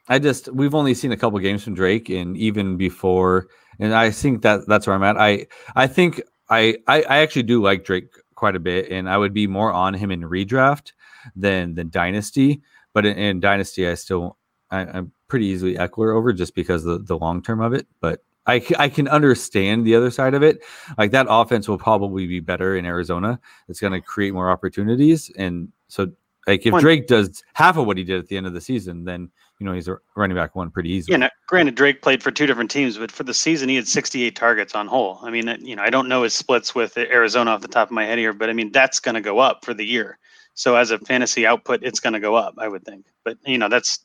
I 0.07 0.19
just 0.19 0.51
we've 0.53 0.75
only 0.75 0.93
seen 0.93 1.11
a 1.11 1.17
couple 1.17 1.39
games 1.39 1.63
from 1.63 1.73
Drake, 1.73 2.09
and 2.09 2.35
even 2.35 2.75
before, 2.75 3.47
and 3.79 3.93
I 3.93 4.11
think 4.11 4.41
that 4.41 4.67
that's 4.67 4.87
where 4.87 4.95
I'm 4.95 5.03
at. 5.03 5.17
I 5.17 5.47
I 5.75 5.87
think 5.87 6.21
I 6.49 6.77
I, 6.87 7.03
I 7.03 7.17
actually 7.19 7.43
do 7.43 7.61
like 7.63 7.85
Drake 7.85 8.09
quite 8.35 8.55
a 8.55 8.59
bit, 8.59 8.91
and 8.91 9.09
I 9.09 9.17
would 9.17 9.33
be 9.33 9.47
more 9.47 9.71
on 9.71 9.93
him 9.93 10.11
in 10.11 10.21
redraft 10.21 10.91
than 11.35 11.75
than 11.75 11.89
dynasty. 11.89 12.61
But 12.93 13.05
in, 13.05 13.17
in 13.17 13.39
dynasty, 13.39 13.87
I 13.87 13.93
still 13.93 14.37
I, 14.71 14.97
am 14.97 15.11
pretty 15.27 15.45
easily 15.47 15.75
Ekeler 15.75 16.15
over 16.15 16.33
just 16.33 16.55
because 16.55 16.83
the, 16.83 16.97
the 16.97 17.17
long 17.17 17.41
term 17.41 17.61
of 17.61 17.73
it. 17.73 17.87
But 17.99 18.23
I, 18.47 18.65
I 18.79 18.89
can 18.89 19.07
understand 19.07 19.85
the 19.85 19.95
other 19.95 20.09
side 20.09 20.33
of 20.33 20.43
it. 20.43 20.63
Like 20.97 21.11
that 21.11 21.27
offense 21.29 21.67
will 21.67 21.77
probably 21.77 22.25
be 22.25 22.39
better 22.39 22.75
in 22.75 22.85
Arizona. 22.85 23.39
It's 23.67 23.79
going 23.79 23.93
to 23.93 24.01
create 24.01 24.33
more 24.33 24.49
opportunities. 24.49 25.31
And 25.37 25.69
so 25.87 26.11
Like 26.47 26.65
if 26.65 26.73
One- 26.73 26.81
Drake 26.81 27.07
does 27.07 27.43
half 27.53 27.77
of 27.77 27.85
what 27.85 27.97
he 27.97 28.03
did 28.03 28.19
at 28.19 28.27
the 28.27 28.37
end 28.37 28.47
of 28.47 28.53
the 28.53 28.61
season, 28.61 29.03
then 29.05 29.29
you 29.59 29.65
know 29.67 29.73
he's 29.73 29.87
a 29.87 29.99
running 30.15 30.35
back 30.35 30.55
one 30.55 30.71
pretty 30.71 30.89
easily. 30.89 31.13
You 31.13 31.19
know, 31.19 31.29
granted, 31.47 31.75
Drake 31.75 32.01
played 32.01 32.23
for 32.23 32.31
two 32.31 32.47
different 32.47 32.71
teams, 32.71 32.97
but 32.97 33.11
for 33.11 33.23
the 33.23 33.33
season, 33.33 33.69
he 33.69 33.75
had 33.75 33.87
68 33.87 34.35
targets 34.35 34.73
on 34.73 34.87
whole. 34.87 35.19
I 35.21 35.29
mean, 35.29 35.55
you 35.61 35.75
know, 35.75 35.83
I 35.83 35.91
don't 35.91 36.09
know 36.09 36.23
his 36.23 36.33
splits 36.33 36.73
with 36.73 36.97
Arizona 36.97 37.51
off 37.51 37.61
the 37.61 37.67
top 37.67 37.89
of 37.89 37.91
my 37.91 38.05
head 38.05 38.17
here, 38.17 38.33
but 38.33 38.49
I 38.49 38.53
mean, 38.53 38.71
that's 38.71 38.99
going 38.99 39.13
to 39.13 39.21
go 39.21 39.37
up 39.37 39.63
for 39.63 39.75
the 39.75 39.85
year. 39.85 40.17
So 40.55 40.75
as 40.75 40.89
a 40.89 40.97
fantasy 40.97 41.45
output, 41.45 41.83
it's 41.83 41.99
going 41.99 42.13
to 42.13 42.19
go 42.19 42.33
up, 42.33 42.55
I 42.57 42.67
would 42.67 42.83
think. 42.83 43.05
But 43.23 43.37
you 43.45 43.59
know, 43.59 43.69
that's 43.69 43.99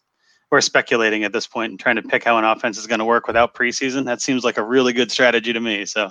we're 0.50 0.60
speculating 0.60 1.24
at 1.24 1.32
this 1.32 1.46
point 1.46 1.70
and 1.70 1.80
trying 1.80 1.96
to 1.96 2.02
pick 2.02 2.24
how 2.24 2.38
an 2.38 2.44
offense 2.44 2.78
is 2.78 2.86
going 2.86 3.00
to 3.00 3.04
work 3.04 3.26
without 3.26 3.54
preseason. 3.54 4.04
That 4.04 4.20
seems 4.20 4.44
like 4.44 4.58
a 4.58 4.62
really 4.62 4.92
good 4.92 5.10
strategy 5.10 5.52
to 5.52 5.60
me. 5.60 5.84
So 5.84 6.10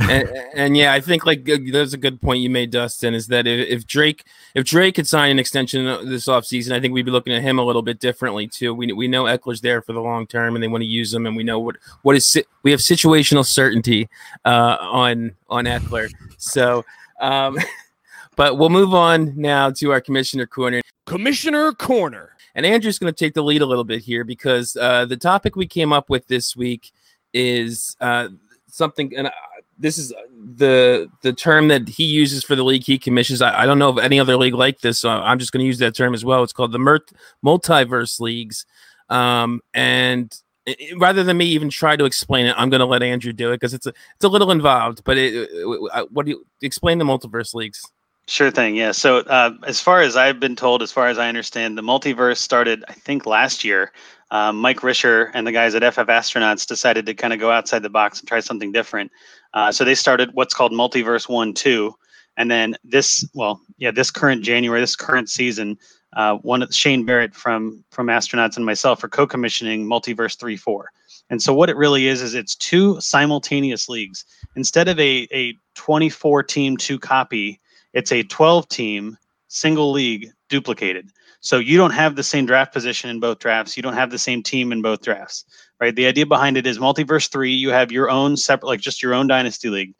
and, 0.00 0.28
and 0.54 0.76
yeah, 0.76 0.92
I 0.92 1.00
think 1.00 1.26
like 1.26 1.44
there's 1.44 1.94
a 1.94 1.98
good 1.98 2.20
point 2.20 2.40
you 2.40 2.50
made, 2.50 2.70
Dustin, 2.70 3.14
is 3.14 3.26
that 3.28 3.46
if, 3.46 3.68
if 3.68 3.86
Drake 3.86 4.24
if 4.54 4.64
Drake 4.64 4.94
could 4.94 5.08
sign 5.08 5.30
an 5.32 5.38
extension 5.38 5.84
this 6.08 6.26
offseason, 6.26 6.72
I 6.72 6.80
think 6.80 6.94
we'd 6.94 7.04
be 7.04 7.10
looking 7.10 7.32
at 7.32 7.42
him 7.42 7.58
a 7.58 7.64
little 7.64 7.82
bit 7.82 8.00
differently 8.00 8.46
too. 8.46 8.74
We 8.74 8.92
we 8.92 9.08
know 9.08 9.24
Ekeler's 9.24 9.60
there 9.60 9.82
for 9.82 9.92
the 9.92 10.00
long 10.00 10.26
term, 10.26 10.54
and 10.54 10.62
they 10.62 10.68
want 10.68 10.82
to 10.82 10.88
use 10.88 11.12
him, 11.12 11.26
and 11.26 11.36
we 11.36 11.42
know 11.42 11.58
what 11.58 11.76
what 12.02 12.16
is 12.16 12.42
we 12.62 12.70
have 12.70 12.80
situational 12.80 13.44
certainty 13.44 14.08
uh, 14.44 14.76
on 14.80 15.34
on 15.48 15.64
Ekeler. 15.64 16.10
So, 16.38 16.84
um, 17.20 17.58
but 18.36 18.58
we'll 18.58 18.70
move 18.70 18.94
on 18.94 19.32
now 19.36 19.70
to 19.70 19.92
our 19.92 20.00
commissioner 20.00 20.46
corner. 20.46 20.82
Commissioner 21.06 21.72
Corner. 21.72 22.33
And 22.54 22.64
Andrew's 22.64 22.98
going 22.98 23.12
to 23.12 23.24
take 23.24 23.34
the 23.34 23.42
lead 23.42 23.62
a 23.62 23.66
little 23.66 23.84
bit 23.84 24.02
here 24.02 24.24
because 24.24 24.76
uh, 24.76 25.06
the 25.06 25.16
topic 25.16 25.56
we 25.56 25.66
came 25.66 25.92
up 25.92 26.08
with 26.08 26.26
this 26.28 26.54
week 26.56 26.92
is 27.32 27.96
uh, 28.00 28.28
something, 28.68 29.12
and 29.16 29.26
uh, 29.26 29.30
this 29.78 29.98
is 29.98 30.12
the 30.56 31.10
the 31.22 31.32
term 31.32 31.66
that 31.68 31.88
he 31.88 32.04
uses 32.04 32.44
for 32.44 32.54
the 32.54 32.62
league 32.64 32.84
he 32.84 32.96
commissions. 32.98 33.42
I, 33.42 33.62
I 33.62 33.66
don't 33.66 33.78
know 33.80 33.88
of 33.88 33.98
any 33.98 34.20
other 34.20 34.36
league 34.36 34.54
like 34.54 34.80
this, 34.80 35.00
so 35.00 35.10
I'm 35.10 35.38
just 35.38 35.50
going 35.52 35.62
to 35.62 35.66
use 35.66 35.78
that 35.78 35.96
term 35.96 36.14
as 36.14 36.24
well. 36.24 36.42
It's 36.44 36.52
called 36.52 36.70
the 36.72 36.78
Mert- 36.78 37.10
multiverse 37.44 38.20
leagues, 38.20 38.66
um, 39.08 39.60
and 39.72 40.32
it- 40.64 40.96
rather 41.00 41.24
than 41.24 41.36
me 41.36 41.46
even 41.46 41.70
try 41.70 41.96
to 41.96 42.04
explain 42.04 42.46
it, 42.46 42.54
I'm 42.56 42.70
going 42.70 42.80
to 42.80 42.86
let 42.86 43.02
Andrew 43.02 43.32
do 43.32 43.50
it 43.50 43.56
because 43.56 43.74
it's 43.74 43.86
a 43.86 43.92
it's 44.14 44.24
a 44.24 44.28
little 44.28 44.52
involved. 44.52 45.02
But 45.04 45.18
it, 45.18 45.34
it- 45.34 45.90
uh, 45.92 46.04
what 46.10 46.24
do 46.24 46.30
you 46.30 46.46
explain 46.62 46.98
the 46.98 47.04
multiverse 47.04 47.52
leagues? 47.52 47.82
Sure 48.26 48.50
thing. 48.50 48.74
Yeah. 48.74 48.92
So, 48.92 49.18
uh, 49.18 49.52
as 49.66 49.80
far 49.80 50.00
as 50.00 50.16
I've 50.16 50.40
been 50.40 50.56
told, 50.56 50.82
as 50.82 50.90
far 50.90 51.08
as 51.08 51.18
I 51.18 51.28
understand, 51.28 51.76
the 51.76 51.82
multiverse 51.82 52.38
started, 52.38 52.82
I 52.88 52.94
think, 52.94 53.26
last 53.26 53.64
year. 53.64 53.92
Um, 54.30 54.56
Mike 54.56 54.80
Risher 54.80 55.30
and 55.34 55.46
the 55.46 55.52
guys 55.52 55.74
at 55.74 55.82
FF 55.82 56.06
Astronauts 56.06 56.66
decided 56.66 57.04
to 57.06 57.14
kind 57.14 57.34
of 57.34 57.38
go 57.38 57.50
outside 57.50 57.82
the 57.82 57.90
box 57.90 58.20
and 58.20 58.28
try 58.28 58.40
something 58.40 58.72
different. 58.72 59.12
Uh, 59.52 59.70
so 59.70 59.84
they 59.84 59.94
started 59.94 60.30
what's 60.32 60.54
called 60.54 60.72
Multiverse 60.72 61.28
One 61.28 61.52
Two, 61.52 61.94
and 62.38 62.50
then 62.50 62.76
this, 62.82 63.28
well, 63.34 63.60
yeah, 63.76 63.90
this 63.90 64.10
current 64.10 64.42
January, 64.42 64.80
this 64.80 64.96
current 64.96 65.28
season, 65.28 65.78
uh, 66.16 66.36
one 66.36 66.68
Shane 66.70 67.04
Barrett 67.04 67.34
from 67.34 67.84
from 67.90 68.06
Astronauts 68.06 68.56
and 68.56 68.64
myself 68.64 69.04
are 69.04 69.08
co-commissioning 69.08 69.86
Multiverse 69.86 70.38
Three 70.38 70.56
Four. 70.56 70.90
And 71.28 71.42
so 71.42 71.52
what 71.52 71.68
it 71.68 71.76
really 71.76 72.06
is 72.06 72.22
is 72.22 72.34
it's 72.34 72.54
two 72.56 72.98
simultaneous 73.00 73.88
leagues 73.88 74.24
instead 74.56 74.88
of 74.88 74.98
a 74.98 75.28
a 75.32 75.54
24 75.74 76.42
team 76.42 76.76
two 76.78 76.98
copy 76.98 77.60
it's 77.94 78.12
a 78.12 78.24
12 78.24 78.68
team 78.68 79.16
single 79.48 79.92
league 79.92 80.28
duplicated. 80.48 81.08
So 81.40 81.58
you 81.58 81.76
don't 81.76 81.92
have 81.92 82.16
the 82.16 82.22
same 82.22 82.44
draft 82.44 82.72
position 82.72 83.08
in 83.08 83.20
both 83.20 83.38
drafts. 83.38 83.76
You 83.76 83.82
don't 83.82 83.94
have 83.94 84.10
the 84.10 84.18
same 84.18 84.42
team 84.42 84.72
in 84.72 84.82
both 84.82 85.02
drafts, 85.02 85.44
right? 85.80 85.94
The 85.94 86.06
idea 86.06 86.26
behind 86.26 86.56
it 86.56 86.66
is 86.66 86.78
multiverse 86.78 87.30
three. 87.30 87.52
You 87.52 87.70
have 87.70 87.92
your 87.92 88.10
own 88.10 88.36
separate, 88.36 88.66
like 88.66 88.80
just 88.80 89.02
your 89.02 89.14
own 89.14 89.26
dynasty 89.26 89.70
league. 89.70 89.94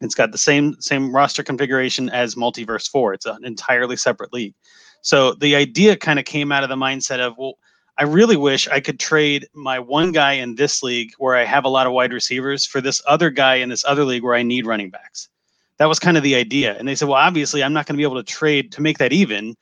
It's 0.00 0.14
got 0.14 0.32
the 0.32 0.38
same 0.38 0.76
same 0.80 1.14
roster 1.14 1.42
configuration 1.42 2.10
as 2.10 2.34
multiverse 2.34 2.88
four. 2.88 3.14
It's 3.14 3.26
an 3.26 3.44
entirely 3.44 3.96
separate 3.96 4.32
league. 4.32 4.54
So 5.00 5.32
the 5.34 5.56
idea 5.56 5.96
kind 5.96 6.18
of 6.18 6.26
came 6.26 6.52
out 6.52 6.62
of 6.62 6.68
the 6.68 6.76
mindset 6.76 7.20
of, 7.20 7.34
well, 7.38 7.54
I 7.98 8.02
really 8.02 8.36
wish 8.36 8.68
I 8.68 8.80
could 8.80 9.00
trade 9.00 9.48
my 9.54 9.78
one 9.78 10.12
guy 10.12 10.32
in 10.32 10.54
this 10.54 10.82
league 10.82 11.12
where 11.16 11.34
I 11.34 11.44
have 11.44 11.64
a 11.64 11.70
lot 11.70 11.86
of 11.86 11.94
wide 11.94 12.12
receivers 12.12 12.66
for 12.66 12.82
this 12.82 13.00
other 13.06 13.30
guy 13.30 13.54
in 13.56 13.70
this 13.70 13.84
other 13.86 14.04
league 14.04 14.22
where 14.22 14.34
I 14.34 14.42
need 14.42 14.66
running 14.66 14.90
backs 14.90 15.30
that 15.78 15.86
was 15.86 15.98
kind 15.98 16.16
of 16.16 16.22
the 16.22 16.34
idea. 16.34 16.76
And 16.78 16.88
they 16.88 16.94
said, 16.94 17.08
well, 17.08 17.18
obviously, 17.18 17.62
I'm 17.62 17.72
not 17.72 17.86
going 17.86 17.94
to 17.94 17.98
be 17.98 18.04
able 18.04 18.16
to 18.16 18.22
trade 18.22 18.72
to 18.72 18.82
make 18.82 18.98
that 18.98 19.12
even. 19.12 19.54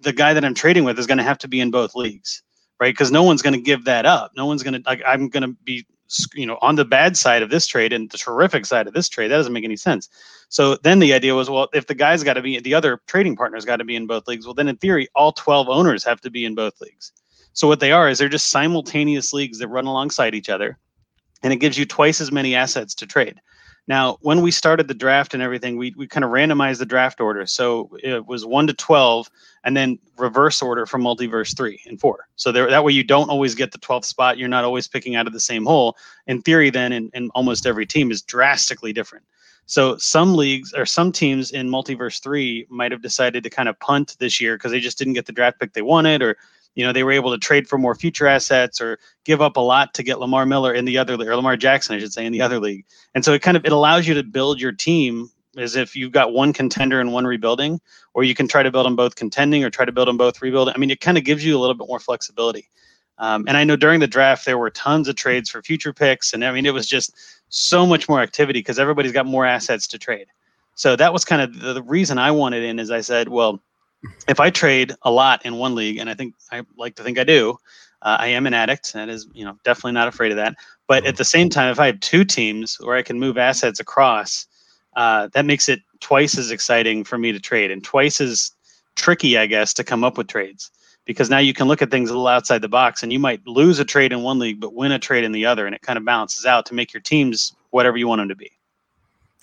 The 0.00 0.12
guy 0.12 0.34
that 0.34 0.44
I'm 0.44 0.54
trading 0.54 0.84
with 0.84 0.98
is 0.98 1.06
going 1.06 1.18
to 1.18 1.24
have 1.24 1.38
to 1.38 1.48
be 1.48 1.60
in 1.60 1.70
both 1.70 1.94
leagues, 1.94 2.42
right? 2.80 2.92
Because 2.92 3.10
no 3.10 3.22
one's 3.22 3.42
going 3.42 3.54
to 3.54 3.60
give 3.60 3.84
that 3.84 4.06
up. 4.06 4.32
No 4.36 4.46
one's 4.46 4.62
going 4.62 4.74
to 4.74 4.82
like. 4.88 5.02
I'm 5.06 5.28
going 5.28 5.42
to 5.42 5.56
be, 5.64 5.86
you 6.34 6.46
know, 6.46 6.58
on 6.60 6.76
the 6.76 6.84
bad 6.84 7.16
side 7.16 7.42
of 7.42 7.50
this 7.50 7.66
trade 7.66 7.92
and 7.92 8.10
the 8.10 8.18
terrific 8.18 8.66
side 8.66 8.86
of 8.86 8.94
this 8.94 9.08
trade. 9.08 9.28
That 9.28 9.36
doesn't 9.36 9.52
make 9.52 9.64
any 9.64 9.76
sense. 9.76 10.08
So 10.48 10.76
then 10.76 10.98
the 10.98 11.14
idea 11.14 11.34
was, 11.34 11.48
well, 11.48 11.68
if 11.72 11.86
the 11.86 11.94
guy's 11.94 12.22
got 12.22 12.34
to 12.34 12.42
be, 12.42 12.60
the 12.60 12.74
other 12.74 13.00
trading 13.06 13.36
partner's 13.36 13.64
got 13.64 13.76
to 13.76 13.84
be 13.84 13.96
in 13.96 14.06
both 14.06 14.28
leagues. 14.28 14.44
Well, 14.44 14.54
then 14.54 14.68
in 14.68 14.76
theory, 14.76 15.08
all 15.14 15.32
12 15.32 15.68
owners 15.68 16.04
have 16.04 16.20
to 16.20 16.30
be 16.30 16.44
in 16.44 16.54
both 16.54 16.80
leagues. 16.80 17.12
So 17.54 17.68
what 17.68 17.80
they 17.80 17.92
are 17.92 18.08
is 18.08 18.18
they're 18.18 18.28
just 18.28 18.50
simultaneous 18.50 19.32
leagues 19.32 19.58
that 19.58 19.68
run 19.68 19.86
alongside 19.86 20.34
each 20.34 20.48
other, 20.48 20.78
and 21.42 21.52
it 21.52 21.56
gives 21.56 21.78
you 21.78 21.84
twice 21.84 22.20
as 22.20 22.32
many 22.32 22.54
assets 22.54 22.94
to 22.96 23.06
trade. 23.06 23.40
Now, 23.88 24.18
when 24.20 24.42
we 24.42 24.52
started 24.52 24.86
the 24.86 24.94
draft 24.94 25.34
and 25.34 25.42
everything, 25.42 25.76
we, 25.76 25.92
we 25.96 26.06
kind 26.06 26.24
of 26.24 26.30
randomized 26.30 26.78
the 26.78 26.86
draft 26.86 27.20
order. 27.20 27.46
So 27.46 27.90
it 28.02 28.26
was 28.26 28.46
one 28.46 28.68
to 28.68 28.74
12 28.74 29.28
and 29.64 29.76
then 29.76 29.98
reverse 30.16 30.62
order 30.62 30.86
from 30.86 31.02
multiverse 31.02 31.56
three 31.56 31.80
and 31.86 32.00
four. 32.00 32.28
So 32.36 32.52
there, 32.52 32.70
that 32.70 32.84
way 32.84 32.92
you 32.92 33.02
don't 33.02 33.28
always 33.28 33.56
get 33.56 33.72
the 33.72 33.78
12th 33.78 34.04
spot. 34.04 34.38
You're 34.38 34.48
not 34.48 34.64
always 34.64 34.86
picking 34.86 35.16
out 35.16 35.26
of 35.26 35.32
the 35.32 35.40
same 35.40 35.66
hole. 35.66 35.96
In 36.28 36.42
theory, 36.42 36.70
then, 36.70 36.92
in, 36.92 37.10
in 37.12 37.30
almost 37.30 37.66
every 37.66 37.86
team 37.86 38.12
is 38.12 38.22
drastically 38.22 38.92
different. 38.92 39.24
So 39.66 39.96
some 39.96 40.34
leagues 40.34 40.72
or 40.74 40.86
some 40.86 41.12
teams 41.12 41.50
in 41.50 41.68
multiverse 41.68 42.22
three 42.22 42.66
might 42.68 42.92
have 42.92 43.02
decided 43.02 43.42
to 43.44 43.50
kind 43.50 43.68
of 43.68 43.78
punt 43.80 44.16
this 44.18 44.40
year 44.40 44.56
because 44.56 44.72
they 44.72 44.80
just 44.80 44.98
didn't 44.98 45.14
get 45.14 45.26
the 45.26 45.32
draft 45.32 45.60
pick 45.60 45.72
they 45.72 45.82
wanted 45.82 46.22
or 46.22 46.36
you 46.74 46.84
know 46.84 46.92
they 46.92 47.04
were 47.04 47.12
able 47.12 47.30
to 47.30 47.38
trade 47.38 47.68
for 47.68 47.78
more 47.78 47.94
future 47.94 48.26
assets 48.26 48.80
or 48.80 48.98
give 49.24 49.40
up 49.40 49.56
a 49.56 49.60
lot 49.60 49.94
to 49.94 50.02
get 50.02 50.18
Lamar 50.18 50.46
Miller 50.46 50.72
in 50.72 50.84
the 50.84 50.98
other 50.98 51.14
or 51.14 51.36
Lamar 51.36 51.56
Jackson 51.56 51.96
I 51.96 51.98
should 51.98 52.12
say 52.12 52.24
in 52.24 52.32
the 52.32 52.40
other 52.40 52.58
league. 52.58 52.84
And 53.14 53.24
so 53.24 53.32
it 53.32 53.42
kind 53.42 53.56
of 53.56 53.64
it 53.64 53.72
allows 53.72 54.06
you 54.06 54.14
to 54.14 54.22
build 54.22 54.60
your 54.60 54.72
team 54.72 55.30
as 55.56 55.76
if 55.76 55.94
you've 55.94 56.12
got 56.12 56.32
one 56.32 56.52
contender 56.52 57.00
and 57.00 57.12
one 57.12 57.26
rebuilding 57.26 57.80
or 58.14 58.24
you 58.24 58.34
can 58.34 58.48
try 58.48 58.62
to 58.62 58.70
build 58.70 58.86
them 58.86 58.96
both 58.96 59.16
contending 59.16 59.62
or 59.64 59.70
try 59.70 59.84
to 59.84 59.92
build 59.92 60.08
them 60.08 60.16
both 60.16 60.40
rebuilding. 60.40 60.74
I 60.74 60.78
mean 60.78 60.90
it 60.90 61.00
kind 61.00 61.18
of 61.18 61.24
gives 61.24 61.44
you 61.44 61.56
a 61.56 61.60
little 61.60 61.74
bit 61.74 61.88
more 61.88 62.00
flexibility. 62.00 62.68
Um, 63.18 63.44
and 63.46 63.56
I 63.56 63.64
know 63.64 63.76
during 63.76 64.00
the 64.00 64.06
draft 64.06 64.46
there 64.46 64.58
were 64.58 64.70
tons 64.70 65.08
of 65.08 65.16
trades 65.16 65.50
for 65.50 65.62
future 65.62 65.92
picks 65.92 66.32
and 66.32 66.44
I 66.44 66.52
mean 66.52 66.66
it 66.66 66.74
was 66.74 66.86
just 66.86 67.14
so 67.48 67.84
much 67.84 68.08
more 68.08 68.20
activity 68.20 68.60
because 68.60 68.78
everybody's 68.78 69.12
got 69.12 69.26
more 69.26 69.44
assets 69.44 69.86
to 69.88 69.98
trade. 69.98 70.26
So 70.74 70.96
that 70.96 71.12
was 71.12 71.24
kind 71.24 71.42
of 71.42 71.60
the, 71.60 71.74
the 71.74 71.82
reason 71.82 72.16
I 72.16 72.30
wanted 72.30 72.64
in 72.64 72.78
is 72.78 72.90
I 72.90 73.02
said, 73.02 73.28
well, 73.28 73.62
if 74.28 74.40
I 74.40 74.50
trade 74.50 74.94
a 75.02 75.10
lot 75.10 75.44
in 75.44 75.56
one 75.56 75.74
league, 75.74 75.98
and 75.98 76.10
I 76.10 76.14
think 76.14 76.34
I 76.50 76.62
like 76.76 76.96
to 76.96 77.02
think 77.02 77.18
I 77.18 77.24
do, 77.24 77.56
uh, 78.02 78.16
I 78.18 78.28
am 78.28 78.46
an 78.46 78.54
addict. 78.54 78.92
That 78.92 79.08
is, 79.08 79.28
you 79.32 79.44
know, 79.44 79.58
definitely 79.64 79.92
not 79.92 80.08
afraid 80.08 80.32
of 80.32 80.36
that. 80.36 80.54
But 80.88 81.06
at 81.06 81.16
the 81.16 81.24
same 81.24 81.48
time, 81.48 81.70
if 81.70 81.78
I 81.78 81.86
have 81.86 82.00
two 82.00 82.24
teams 82.24 82.76
where 82.80 82.96
I 82.96 83.02
can 83.02 83.18
move 83.18 83.38
assets 83.38 83.80
across, 83.80 84.46
uh, 84.96 85.28
that 85.32 85.46
makes 85.46 85.68
it 85.68 85.80
twice 86.00 86.36
as 86.36 86.50
exciting 86.50 87.04
for 87.04 87.16
me 87.16 87.32
to 87.32 87.40
trade 87.40 87.70
and 87.70 87.82
twice 87.82 88.20
as 88.20 88.50
tricky, 88.96 89.38
I 89.38 89.46
guess, 89.46 89.72
to 89.74 89.84
come 89.84 90.04
up 90.04 90.18
with 90.18 90.26
trades. 90.26 90.70
Because 91.04 91.30
now 91.30 91.38
you 91.38 91.52
can 91.52 91.66
look 91.66 91.82
at 91.82 91.90
things 91.90 92.10
a 92.10 92.12
little 92.12 92.28
outside 92.28 92.62
the 92.62 92.68
box, 92.68 93.02
and 93.02 93.12
you 93.12 93.18
might 93.18 93.44
lose 93.46 93.78
a 93.78 93.84
trade 93.84 94.12
in 94.12 94.22
one 94.22 94.38
league, 94.38 94.60
but 94.60 94.74
win 94.74 94.92
a 94.92 94.98
trade 94.98 95.24
in 95.24 95.32
the 95.32 95.46
other, 95.46 95.66
and 95.66 95.74
it 95.74 95.82
kind 95.82 95.96
of 95.96 96.04
balances 96.04 96.46
out 96.46 96.66
to 96.66 96.74
make 96.74 96.92
your 96.92 97.00
teams 97.00 97.54
whatever 97.70 97.96
you 97.96 98.06
want 98.06 98.20
them 98.20 98.28
to 98.28 98.36
be. 98.36 98.52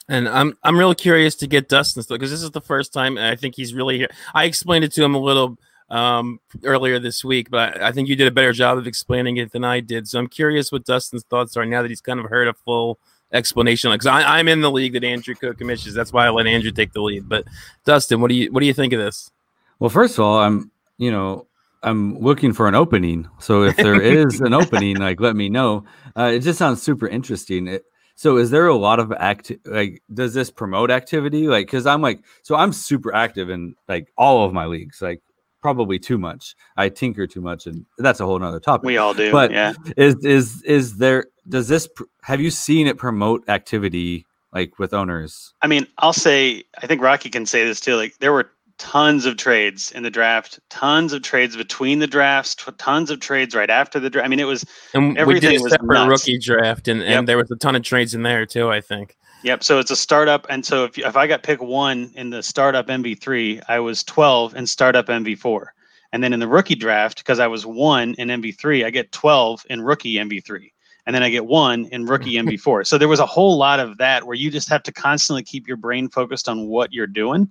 And 0.09 0.27
I'm 0.27 0.57
I'm 0.63 0.77
real 0.77 0.95
curious 0.95 1.35
to 1.35 1.47
get 1.47 1.69
Dustin's 1.69 2.07
because 2.07 2.31
this 2.31 2.41
is 2.41 2.51
the 2.51 2.61
first 2.61 2.91
time 2.91 3.17
and 3.17 3.27
I 3.27 3.35
think 3.35 3.55
he's 3.55 3.73
really 3.73 3.99
here. 3.99 4.09
I 4.33 4.45
explained 4.45 4.83
it 4.83 4.91
to 4.93 5.03
him 5.03 5.13
a 5.13 5.19
little 5.19 5.57
um, 5.89 6.39
earlier 6.63 6.99
this 6.99 7.23
week, 7.23 7.49
but 7.49 7.81
I 7.81 7.91
think 7.91 8.09
you 8.09 8.15
did 8.15 8.27
a 8.27 8.31
better 8.31 8.51
job 8.51 8.77
of 8.77 8.87
explaining 8.87 9.37
it 9.37 9.51
than 9.51 9.63
I 9.63 9.79
did. 9.79 10.07
So 10.07 10.19
I'm 10.19 10.27
curious 10.27 10.71
what 10.71 10.83
Dustin's 10.83 11.23
thoughts 11.23 11.55
are 11.55 11.65
now 11.65 11.83
that 11.83 11.89
he's 11.89 12.01
kind 12.01 12.19
of 12.19 12.25
heard 12.25 12.47
a 12.47 12.53
full 12.53 12.99
explanation. 13.31 13.91
Because 13.91 14.07
I'm 14.07 14.47
in 14.47 14.61
the 14.61 14.71
league 14.71 14.93
that 14.93 15.03
Andrew 15.03 15.35
co-commissions. 15.35 15.93
That's 15.93 16.11
why 16.11 16.25
I 16.25 16.29
let 16.29 16.47
Andrew 16.47 16.71
take 16.71 16.93
the 16.93 17.01
lead. 17.01 17.29
But 17.29 17.45
Dustin, 17.85 18.19
what 18.19 18.29
do 18.29 18.35
you 18.35 18.51
what 18.51 18.61
do 18.61 18.65
you 18.65 18.73
think 18.73 18.93
of 18.93 18.99
this? 18.99 19.31
Well, 19.79 19.89
first 19.89 20.17
of 20.17 20.23
all, 20.23 20.39
I'm 20.39 20.71
you 20.97 21.11
know 21.11 21.47
I'm 21.83 22.17
looking 22.19 22.53
for 22.53 22.67
an 22.67 22.75
opening. 22.75 23.27
So 23.39 23.63
if 23.63 23.75
there 23.77 24.01
is 24.01 24.41
an 24.41 24.53
opening, 24.53 24.97
like 24.97 25.19
let 25.19 25.35
me 25.35 25.49
know. 25.49 25.85
Uh, 26.17 26.31
it 26.33 26.39
just 26.39 26.59
sounds 26.59 26.81
super 26.81 27.07
interesting. 27.07 27.67
It, 27.67 27.85
so 28.19 28.35
is 28.35 28.49
there 28.49 28.67
a 28.67 28.75
lot 28.75 28.99
of 28.99 29.13
act 29.13 29.49
like 29.63 30.03
does 30.13 30.33
this 30.33 30.51
promote 30.51 30.91
activity? 30.91 31.47
Like 31.47 31.67
because 31.67 31.85
I'm 31.85 32.01
like 32.01 32.19
so 32.41 32.53
I'm 32.53 32.73
super 32.73 33.15
active 33.15 33.49
in 33.49 33.75
like 33.87 34.11
all 34.17 34.43
of 34.43 34.51
my 34.51 34.65
leagues, 34.65 35.01
like 35.01 35.21
probably 35.61 35.99
too 35.99 36.17
much. 36.17 36.53
I 36.75 36.89
tinker 36.89 37.27
too 37.27 37.39
much, 37.39 37.65
and 37.65 37.85
that's 37.97 38.19
a 38.19 38.25
whole 38.25 38.37
nother 38.37 38.59
topic. 38.59 38.85
We 38.85 38.97
all 38.97 39.13
do, 39.13 39.31
But 39.31 39.51
yeah. 39.51 39.71
is 39.95 40.17
is 40.25 40.61
is 40.63 40.97
there 40.97 41.27
does 41.47 41.69
this 41.69 41.87
have 42.23 42.41
you 42.41 42.51
seen 42.51 42.87
it 42.87 42.97
promote 42.97 43.47
activity 43.47 44.25
like 44.53 44.77
with 44.79 44.93
owners? 44.93 45.53
I 45.61 45.67
mean, 45.67 45.87
I'll 45.99 46.11
say, 46.11 46.65
I 46.77 46.87
think 46.87 47.01
Rocky 47.01 47.29
can 47.29 47.45
say 47.45 47.63
this 47.63 47.79
too. 47.79 47.95
Like, 47.95 48.17
there 48.17 48.33
were 48.33 48.51
tons 48.79 49.25
of 49.25 49.37
trades 49.37 49.91
in 49.91 50.01
the 50.03 50.09
draft, 50.09 50.59
tons 50.69 51.13
of 51.13 51.21
trades 51.21 51.55
between 51.55 51.99
the 51.99 52.07
drafts, 52.07 52.55
t- 52.55 52.71
tons 52.77 53.11
of 53.11 53.19
trades 53.19 53.53
right 53.53 53.69
after 53.69 53.99
the 53.99 54.09
draft. 54.09 54.25
I 54.25 54.29
mean, 54.29 54.39
it 54.39 54.45
was 54.45 54.65
And 54.95 55.13
we 55.13 55.19
Everything 55.19 55.51
did 55.51 55.59
a 55.59 55.63
was 55.63 55.71
separate 55.73 56.07
rookie 56.07 56.39
draft, 56.39 56.87
and, 56.87 57.01
and 57.01 57.11
Yep. 57.11 57.25
there 57.25 57.37
was 57.37 57.51
a 57.51 57.57
ton 57.57 57.75
of 57.75 57.83
trades 57.83 58.15
in 58.15 58.23
there 58.23 58.45
too. 58.45 58.71
I 58.71 58.81
think. 58.81 59.15
Yep. 59.43 59.63
So 59.63 59.79
it's 59.79 59.91
a 59.91 59.95
startup, 59.95 60.47
and 60.49 60.65
so 60.65 60.85
if 60.85 60.97
if 60.97 61.15
I 61.15 61.27
got 61.27 61.43
pick 61.43 61.61
one 61.61 62.11
in 62.15 62.29
the 62.29 62.41
startup 62.41 62.87
MV3, 62.87 63.61
I 63.69 63.79
was 63.79 64.03
12 64.03 64.55
in 64.55 64.65
startup 64.65 65.07
MV4, 65.07 65.67
and 66.11 66.23
then 66.23 66.33
in 66.33 66.39
the 66.39 66.47
rookie 66.47 66.75
draft, 66.75 67.19
because 67.19 67.39
I 67.39 67.47
was 67.47 67.65
one 67.65 68.15
in 68.15 68.29
MV3, 68.29 68.85
I 68.85 68.89
get 68.89 69.11
12 69.11 69.65
in 69.69 69.81
rookie 69.81 70.15
MV3, 70.15 70.71
and 71.05 71.15
then 71.15 71.23
I 71.23 71.29
get 71.29 71.45
one 71.45 71.85
in 71.91 72.05
rookie 72.05 72.33
MV4. 72.35 72.87
So 72.87 72.97
there 72.97 73.07
was 73.07 73.19
a 73.19 73.25
whole 73.25 73.57
lot 73.57 73.79
of 73.79 73.97
that 73.97 74.25
where 74.25 74.35
you 74.35 74.49
just 74.51 74.69
have 74.69 74.83
to 74.83 74.91
constantly 74.91 75.43
keep 75.43 75.67
your 75.67 75.77
brain 75.77 76.09
focused 76.09 76.49
on 76.49 76.67
what 76.67 76.91
you're 76.93 77.07
doing. 77.07 77.49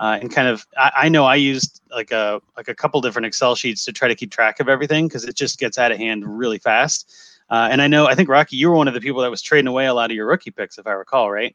Uh, 0.00 0.18
and 0.20 0.32
kind 0.32 0.48
of, 0.48 0.66
I, 0.76 0.92
I 1.02 1.08
know 1.10 1.26
I 1.26 1.36
used 1.36 1.82
like 1.90 2.10
a 2.10 2.40
like 2.56 2.68
a 2.68 2.74
couple 2.74 3.00
different 3.02 3.26
Excel 3.26 3.54
sheets 3.54 3.84
to 3.84 3.92
try 3.92 4.08
to 4.08 4.14
keep 4.14 4.32
track 4.32 4.58
of 4.58 4.68
everything 4.68 5.06
because 5.06 5.24
it 5.24 5.36
just 5.36 5.58
gets 5.58 5.78
out 5.78 5.92
of 5.92 5.98
hand 5.98 6.24
really 6.26 6.58
fast. 6.58 7.12
Uh, 7.50 7.68
and 7.70 7.82
I 7.82 7.86
know, 7.86 8.06
I 8.06 8.14
think 8.14 8.28
Rocky, 8.28 8.56
you 8.56 8.70
were 8.70 8.76
one 8.76 8.88
of 8.88 8.94
the 8.94 9.00
people 9.00 9.20
that 9.22 9.30
was 9.30 9.42
trading 9.42 9.66
away 9.66 9.86
a 9.86 9.94
lot 9.94 10.10
of 10.10 10.16
your 10.16 10.26
rookie 10.26 10.50
picks, 10.50 10.78
if 10.78 10.86
I 10.86 10.92
recall, 10.92 11.30
right? 11.30 11.54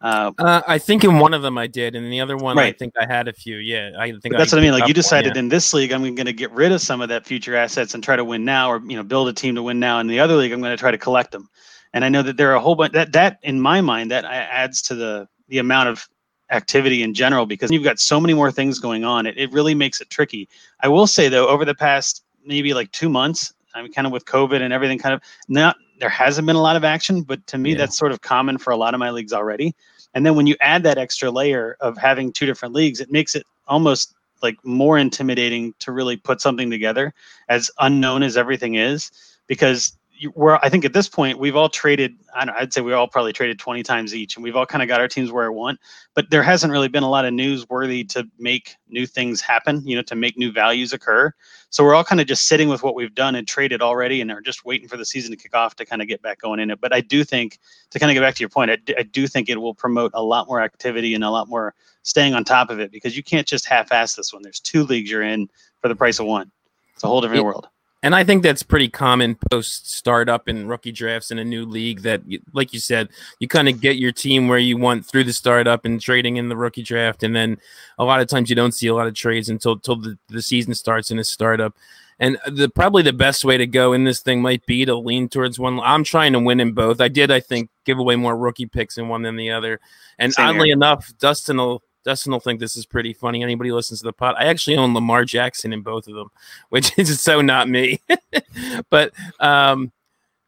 Uh, 0.00 0.32
uh, 0.38 0.62
I 0.66 0.78
think 0.78 1.04
in 1.04 1.18
one 1.18 1.32
of 1.32 1.42
them 1.42 1.56
I 1.56 1.68
did, 1.68 1.94
and 1.94 2.12
the 2.12 2.20
other 2.20 2.36
one 2.36 2.56
right. 2.56 2.74
I 2.74 2.76
think 2.76 2.94
I 3.00 3.06
had 3.06 3.28
a 3.28 3.32
few. 3.32 3.58
Yeah, 3.58 3.92
I 3.96 4.10
think 4.10 4.36
that's 4.36 4.52
I 4.52 4.56
what 4.56 4.62
I 4.62 4.64
mean. 4.64 4.72
Like 4.72 4.88
you 4.88 4.94
decided 4.94 5.30
one, 5.30 5.36
yeah. 5.36 5.40
in 5.40 5.48
this 5.48 5.72
league, 5.72 5.92
I'm 5.92 6.02
going 6.02 6.26
to 6.26 6.32
get 6.32 6.50
rid 6.50 6.72
of 6.72 6.80
some 6.80 7.00
of 7.00 7.08
that 7.10 7.24
future 7.24 7.54
assets 7.54 7.94
and 7.94 8.02
try 8.02 8.16
to 8.16 8.24
win 8.24 8.44
now, 8.44 8.68
or 8.68 8.80
you 8.84 8.96
know, 8.96 9.04
build 9.04 9.28
a 9.28 9.32
team 9.32 9.54
to 9.54 9.62
win 9.62 9.78
now. 9.78 10.00
In 10.00 10.08
the 10.08 10.18
other 10.18 10.34
league, 10.34 10.50
I'm 10.50 10.60
going 10.60 10.76
to 10.76 10.80
try 10.80 10.90
to 10.90 10.98
collect 10.98 11.30
them. 11.30 11.48
And 11.92 12.04
I 12.04 12.08
know 12.08 12.22
that 12.22 12.36
there 12.36 12.50
are 12.50 12.56
a 12.56 12.60
whole 12.60 12.74
bunch 12.74 12.94
that 12.94 13.12
that 13.12 13.38
in 13.42 13.60
my 13.60 13.80
mind 13.80 14.10
that 14.10 14.24
adds 14.24 14.82
to 14.82 14.96
the 14.96 15.28
the 15.48 15.58
amount 15.58 15.88
of 15.90 16.08
activity 16.52 17.02
in 17.02 17.14
general 17.14 17.46
because 17.46 17.70
you've 17.70 17.82
got 17.82 17.98
so 17.98 18.20
many 18.20 18.34
more 18.34 18.52
things 18.52 18.78
going 18.78 19.04
on. 19.04 19.26
It 19.26 19.36
it 19.36 19.50
really 19.52 19.74
makes 19.74 20.00
it 20.00 20.10
tricky. 20.10 20.48
I 20.80 20.88
will 20.88 21.06
say 21.06 21.28
though, 21.28 21.48
over 21.48 21.64
the 21.64 21.74
past 21.74 22.24
maybe 22.44 22.74
like 22.74 22.92
two 22.92 23.08
months, 23.08 23.52
I 23.74 23.82
mean, 23.82 23.92
kind 23.92 24.06
of 24.06 24.12
with 24.12 24.24
COVID 24.26 24.60
and 24.60 24.72
everything, 24.72 24.98
kind 24.98 25.14
of 25.14 25.22
not 25.48 25.76
there 25.98 26.08
hasn't 26.08 26.46
been 26.46 26.56
a 26.56 26.62
lot 26.62 26.76
of 26.76 26.84
action, 26.84 27.22
but 27.22 27.46
to 27.48 27.58
me, 27.58 27.70
yeah. 27.72 27.78
that's 27.78 27.96
sort 27.96 28.12
of 28.12 28.20
common 28.20 28.58
for 28.58 28.72
a 28.72 28.76
lot 28.76 28.94
of 28.94 29.00
my 29.00 29.10
leagues 29.10 29.32
already. 29.32 29.74
And 30.14 30.26
then 30.26 30.34
when 30.34 30.46
you 30.46 30.56
add 30.60 30.82
that 30.82 30.98
extra 30.98 31.30
layer 31.30 31.76
of 31.80 31.96
having 31.96 32.32
two 32.32 32.44
different 32.44 32.74
leagues, 32.74 33.00
it 33.00 33.10
makes 33.10 33.34
it 33.34 33.46
almost 33.66 34.14
like 34.42 34.56
more 34.64 34.98
intimidating 34.98 35.72
to 35.78 35.92
really 35.92 36.16
put 36.16 36.40
something 36.40 36.70
together 36.70 37.14
as 37.48 37.70
unknown 37.78 38.22
as 38.22 38.36
everything 38.36 38.74
is 38.74 39.10
because 39.46 39.96
we're 40.34 40.58
I 40.62 40.68
think 40.68 40.84
at 40.84 40.92
this 40.92 41.08
point 41.08 41.38
we've 41.38 41.56
all 41.56 41.68
traded. 41.68 42.16
I 42.34 42.44
don't, 42.44 42.56
I'd 42.56 42.72
say 42.72 42.80
we 42.80 42.92
all 42.92 43.08
probably 43.08 43.32
traded 43.32 43.58
20 43.58 43.82
times 43.82 44.14
each, 44.14 44.36
and 44.36 44.44
we've 44.44 44.56
all 44.56 44.66
kind 44.66 44.82
of 44.82 44.88
got 44.88 45.00
our 45.00 45.08
teams 45.08 45.32
where 45.32 45.44
I 45.44 45.48
want. 45.48 45.78
But 46.14 46.30
there 46.30 46.42
hasn't 46.42 46.72
really 46.72 46.88
been 46.88 47.02
a 47.02 47.08
lot 47.08 47.24
of 47.24 47.32
news 47.32 47.68
worthy 47.68 48.04
to 48.04 48.28
make 48.38 48.76
new 48.88 49.06
things 49.06 49.40
happen. 49.40 49.86
You 49.86 49.96
know, 49.96 50.02
to 50.02 50.14
make 50.14 50.36
new 50.36 50.52
values 50.52 50.92
occur. 50.92 51.32
So 51.70 51.84
we're 51.84 51.94
all 51.94 52.04
kind 52.04 52.20
of 52.20 52.26
just 52.26 52.46
sitting 52.48 52.68
with 52.68 52.82
what 52.82 52.94
we've 52.94 53.14
done 53.14 53.34
and 53.34 53.46
traded 53.46 53.82
already, 53.82 54.20
and 54.20 54.30
are 54.30 54.40
just 54.40 54.64
waiting 54.64 54.88
for 54.88 54.96
the 54.96 55.06
season 55.06 55.30
to 55.30 55.36
kick 55.36 55.54
off 55.54 55.76
to 55.76 55.86
kind 55.86 56.02
of 56.02 56.08
get 56.08 56.22
back 56.22 56.40
going 56.40 56.60
in 56.60 56.70
it. 56.70 56.80
But 56.80 56.92
I 56.92 57.00
do 57.00 57.24
think 57.24 57.58
to 57.90 57.98
kind 57.98 58.10
of 58.10 58.14
get 58.14 58.20
back 58.20 58.34
to 58.34 58.40
your 58.40 58.50
point, 58.50 58.70
I, 58.70 58.78
I 58.98 59.02
do 59.02 59.26
think 59.26 59.48
it 59.48 59.60
will 59.60 59.74
promote 59.74 60.12
a 60.14 60.22
lot 60.22 60.46
more 60.46 60.60
activity 60.60 61.14
and 61.14 61.24
a 61.24 61.30
lot 61.30 61.48
more 61.48 61.74
staying 62.02 62.34
on 62.34 62.44
top 62.44 62.70
of 62.70 62.80
it 62.80 62.90
because 62.90 63.16
you 63.16 63.22
can't 63.22 63.46
just 63.46 63.66
half-ass 63.66 64.14
this 64.14 64.32
one. 64.32 64.42
There's 64.42 64.60
two 64.60 64.84
leagues 64.84 65.10
you're 65.10 65.22
in 65.22 65.48
for 65.80 65.88
the 65.88 65.96
price 65.96 66.18
of 66.18 66.26
one. 66.26 66.50
It's 66.94 67.04
a 67.04 67.06
whole 67.06 67.20
different 67.20 67.44
world. 67.44 67.68
And 68.04 68.16
I 68.16 68.24
think 68.24 68.42
that's 68.42 68.64
pretty 68.64 68.88
common 68.88 69.36
post 69.50 69.92
startup 69.92 70.48
and 70.48 70.68
rookie 70.68 70.90
drafts 70.90 71.30
in 71.30 71.38
a 71.38 71.44
new 71.44 71.64
league 71.64 72.02
that, 72.02 72.22
like 72.52 72.72
you 72.72 72.80
said, 72.80 73.08
you 73.38 73.46
kind 73.46 73.68
of 73.68 73.80
get 73.80 73.96
your 73.96 74.10
team 74.10 74.48
where 74.48 74.58
you 74.58 74.76
want 74.76 75.06
through 75.06 75.24
the 75.24 75.32
startup 75.32 75.84
and 75.84 76.00
trading 76.00 76.36
in 76.36 76.48
the 76.48 76.56
rookie 76.56 76.82
draft. 76.82 77.22
And 77.22 77.34
then 77.34 77.58
a 77.98 78.04
lot 78.04 78.20
of 78.20 78.26
times 78.26 78.50
you 78.50 78.56
don't 78.56 78.72
see 78.72 78.88
a 78.88 78.94
lot 78.94 79.06
of 79.06 79.14
trades 79.14 79.48
until, 79.48 79.72
until 79.72 79.96
the, 79.96 80.18
the 80.28 80.42
season 80.42 80.74
starts 80.74 81.12
in 81.12 81.20
a 81.20 81.24
startup. 81.24 81.76
And 82.18 82.38
uh, 82.44 82.50
the 82.50 82.68
probably 82.68 83.02
the 83.02 83.12
best 83.12 83.44
way 83.44 83.56
to 83.56 83.66
go 83.66 83.92
in 83.92 84.02
this 84.02 84.20
thing 84.20 84.42
might 84.42 84.66
be 84.66 84.84
to 84.84 84.96
lean 84.96 85.28
towards 85.28 85.60
one. 85.60 85.78
I'm 85.80 86.04
trying 86.04 86.32
to 86.32 86.40
win 86.40 86.58
in 86.58 86.72
both. 86.72 87.00
I 87.00 87.08
did, 87.08 87.30
I 87.30 87.38
think, 87.38 87.70
give 87.84 87.98
away 87.98 88.16
more 88.16 88.36
rookie 88.36 88.66
picks 88.66 88.98
in 88.98 89.08
one 89.08 89.22
than 89.22 89.36
the 89.36 89.52
other. 89.52 89.80
And 90.18 90.32
Same 90.32 90.46
oddly 90.46 90.68
here. 90.68 90.74
enough, 90.74 91.12
Dustin 91.18 91.56
will 91.56 91.82
Dustin 92.04 92.32
will 92.32 92.40
think 92.40 92.60
this 92.60 92.76
is 92.76 92.86
pretty 92.86 93.12
funny. 93.12 93.42
Anybody 93.42 93.72
listens 93.72 94.00
to 94.00 94.04
the 94.04 94.12
pod, 94.12 94.34
I 94.38 94.44
actually 94.44 94.76
own 94.76 94.94
Lamar 94.94 95.24
Jackson 95.24 95.72
in 95.72 95.82
both 95.82 96.08
of 96.08 96.14
them, 96.14 96.30
which 96.68 96.98
is 96.98 97.20
so 97.20 97.40
not 97.40 97.68
me. 97.68 98.00
but 98.90 99.12
um, 99.40 99.92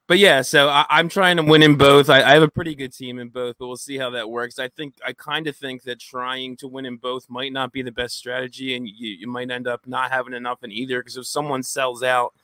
but 0.06 0.18
yeah, 0.18 0.42
so 0.42 0.68
I, 0.68 0.84
am 0.90 1.08
trying 1.08 1.38
to 1.38 1.42
win 1.42 1.62
in 1.62 1.76
both. 1.76 2.10
I, 2.10 2.22
I, 2.22 2.32
have 2.32 2.42
a 2.42 2.48
pretty 2.48 2.74
good 2.74 2.92
team 2.92 3.18
in 3.18 3.28
both, 3.30 3.56
but 3.58 3.66
we'll 3.66 3.76
see 3.76 3.96
how 3.96 4.10
that 4.10 4.28
works. 4.28 4.58
I 4.58 4.68
think 4.68 4.96
I 5.04 5.14
kind 5.14 5.46
of 5.46 5.56
think 5.56 5.84
that 5.84 5.98
trying 5.98 6.56
to 6.58 6.68
win 6.68 6.84
in 6.84 6.96
both 6.96 7.30
might 7.30 7.54
not 7.54 7.72
be 7.72 7.80
the 7.80 7.90
best 7.90 8.18
strategy, 8.18 8.76
and 8.76 8.86
you, 8.86 9.08
you 9.08 9.26
might 9.26 9.50
end 9.50 9.66
up 9.66 9.86
not 9.86 10.10
having 10.10 10.34
enough 10.34 10.62
in 10.62 10.70
either. 10.72 11.00
Because 11.00 11.16
if 11.16 11.26
someone 11.26 11.62
sells 11.62 12.02
out 12.02 12.34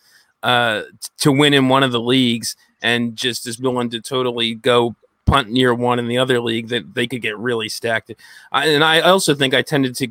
uh, 0.42 0.84
to 1.18 1.32
win 1.32 1.52
in 1.52 1.68
one 1.68 1.82
of 1.82 1.92
the 1.92 2.00
leagues 2.00 2.56
and 2.80 3.14
just 3.14 3.46
is 3.46 3.60
willing 3.60 3.90
to 3.90 4.00
totally 4.00 4.54
go 4.54 4.96
punt 5.30 5.50
near 5.50 5.74
one 5.74 5.98
in 5.98 6.08
the 6.08 6.18
other 6.18 6.40
league 6.40 6.68
that 6.68 6.94
they 6.94 7.06
could 7.06 7.22
get 7.22 7.38
really 7.38 7.68
stacked. 7.68 8.12
I, 8.52 8.66
and 8.66 8.84
I 8.84 9.00
also 9.00 9.34
think 9.34 9.54
I 9.54 9.62
tended 9.62 9.94
to. 9.96 10.08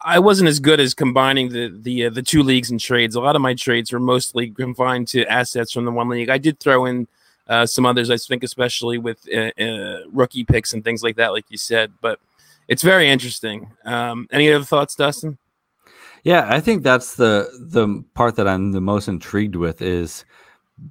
I 0.00 0.20
wasn't 0.20 0.48
as 0.48 0.60
good 0.60 0.78
as 0.78 0.94
combining 0.94 1.48
the 1.48 1.68
the 1.68 2.06
uh, 2.06 2.10
the 2.10 2.22
two 2.22 2.42
leagues 2.42 2.70
and 2.70 2.78
trades. 2.78 3.16
A 3.16 3.20
lot 3.20 3.36
of 3.36 3.42
my 3.42 3.54
trades 3.54 3.92
were 3.92 4.00
mostly 4.00 4.50
confined 4.50 5.08
to 5.08 5.26
assets 5.26 5.72
from 5.72 5.84
the 5.84 5.90
one 5.90 6.08
league. 6.08 6.30
I 6.30 6.38
did 6.38 6.60
throw 6.60 6.86
in 6.86 7.08
uh, 7.48 7.66
some 7.66 7.86
others. 7.86 8.10
I 8.10 8.16
think, 8.16 8.44
especially 8.44 8.98
with 8.98 9.26
uh, 9.34 9.50
uh, 9.60 10.00
rookie 10.12 10.44
picks 10.44 10.72
and 10.72 10.84
things 10.84 11.02
like 11.02 11.16
that, 11.16 11.32
like 11.32 11.46
you 11.48 11.58
said. 11.58 11.92
But 12.00 12.20
it's 12.68 12.82
very 12.82 13.08
interesting. 13.08 13.72
Um, 13.84 14.28
any 14.30 14.52
other 14.52 14.64
thoughts, 14.64 14.94
Dustin? 14.94 15.38
Yeah, 16.22 16.46
I 16.48 16.60
think 16.60 16.82
that's 16.82 17.14
the 17.14 17.48
the 17.58 18.04
part 18.14 18.36
that 18.36 18.46
I'm 18.46 18.72
the 18.72 18.80
most 18.80 19.08
intrigued 19.08 19.56
with 19.56 19.82
is 19.82 20.24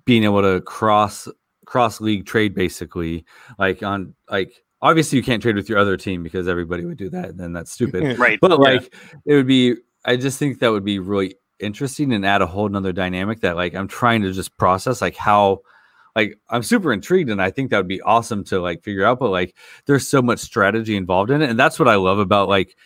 being 0.06 0.24
able 0.24 0.42
to 0.42 0.62
cross 0.62 1.28
cross 1.68 2.00
league 2.00 2.26
trade 2.26 2.56
basically 2.56 3.26
like 3.60 3.84
on 3.84 4.16
like 4.32 4.64
obviously 4.82 5.18
you 5.18 5.24
can't 5.24 5.42
trade 5.42 5.58
with 5.58 5.68
your 5.68 5.78
other 5.78 5.98
team 5.98 6.24
because 6.24 6.48
everybody 6.48 6.86
would 6.86 6.98
do 6.98 7.10
that 7.10 7.26
and 7.26 7.38
then 7.38 7.52
that's 7.52 7.74
stupid 7.74 8.18
right 8.20 8.40
but 8.40 8.58
like 8.58 8.90
yeah. 8.94 9.20
it 9.26 9.36
would 9.36 9.46
be 9.46 9.76
i 10.06 10.16
just 10.16 10.40
think 10.40 10.60
that 10.60 10.72
would 10.72 10.86
be 10.86 10.98
really 10.98 11.36
interesting 11.60 12.14
and 12.14 12.26
add 12.26 12.42
a 12.42 12.48
whole 12.48 12.70
nother 12.70 12.94
dynamic 12.94 13.42
that 13.42 13.58
like 13.58 13.76
i'm 13.76 13.88
trying 13.88 14.22
to 14.22 14.32
just 14.32 14.56
process 14.56 15.02
like 15.02 15.18
how 15.18 15.60
like 16.16 16.40
i'm 16.50 16.64
super 16.64 16.94
intrigued 16.94 17.30
and 17.30 17.42
i 17.42 17.52
think 17.52 17.70
that 17.70 17.78
would 17.78 17.88
be 17.88 18.02
awesome 18.02 18.46
to 18.46 18.62
like 18.62 18.82
figure 18.82 19.04
out 19.04 19.20
but 19.20 19.30
like 19.30 19.54
there's 19.88 20.08
so 20.08 20.22
much 20.22 20.40
strategy 20.40 20.96
involved 20.96 21.32
in 21.32 21.42
it 21.42 21.50
and 21.50 21.60
that's 21.60 21.78
what 21.78 21.90
i 21.90 21.96
love 21.96 22.18
about 22.18 22.48
like 22.48 22.78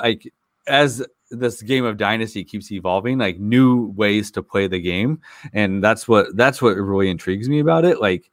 like 0.00 0.32
as 0.68 1.04
this 1.30 1.62
game 1.62 1.84
of 1.84 1.96
dynasty 1.96 2.44
keeps 2.44 2.70
evolving 2.70 3.18
like 3.18 3.38
new 3.38 3.88
ways 3.92 4.30
to 4.32 4.42
play 4.42 4.66
the 4.66 4.80
game. 4.80 5.20
And 5.52 5.82
that's 5.82 6.06
what 6.06 6.36
that's 6.36 6.62
what 6.62 6.76
really 6.76 7.10
intrigues 7.10 7.48
me 7.48 7.58
about 7.60 7.84
it. 7.84 8.00
Like 8.00 8.30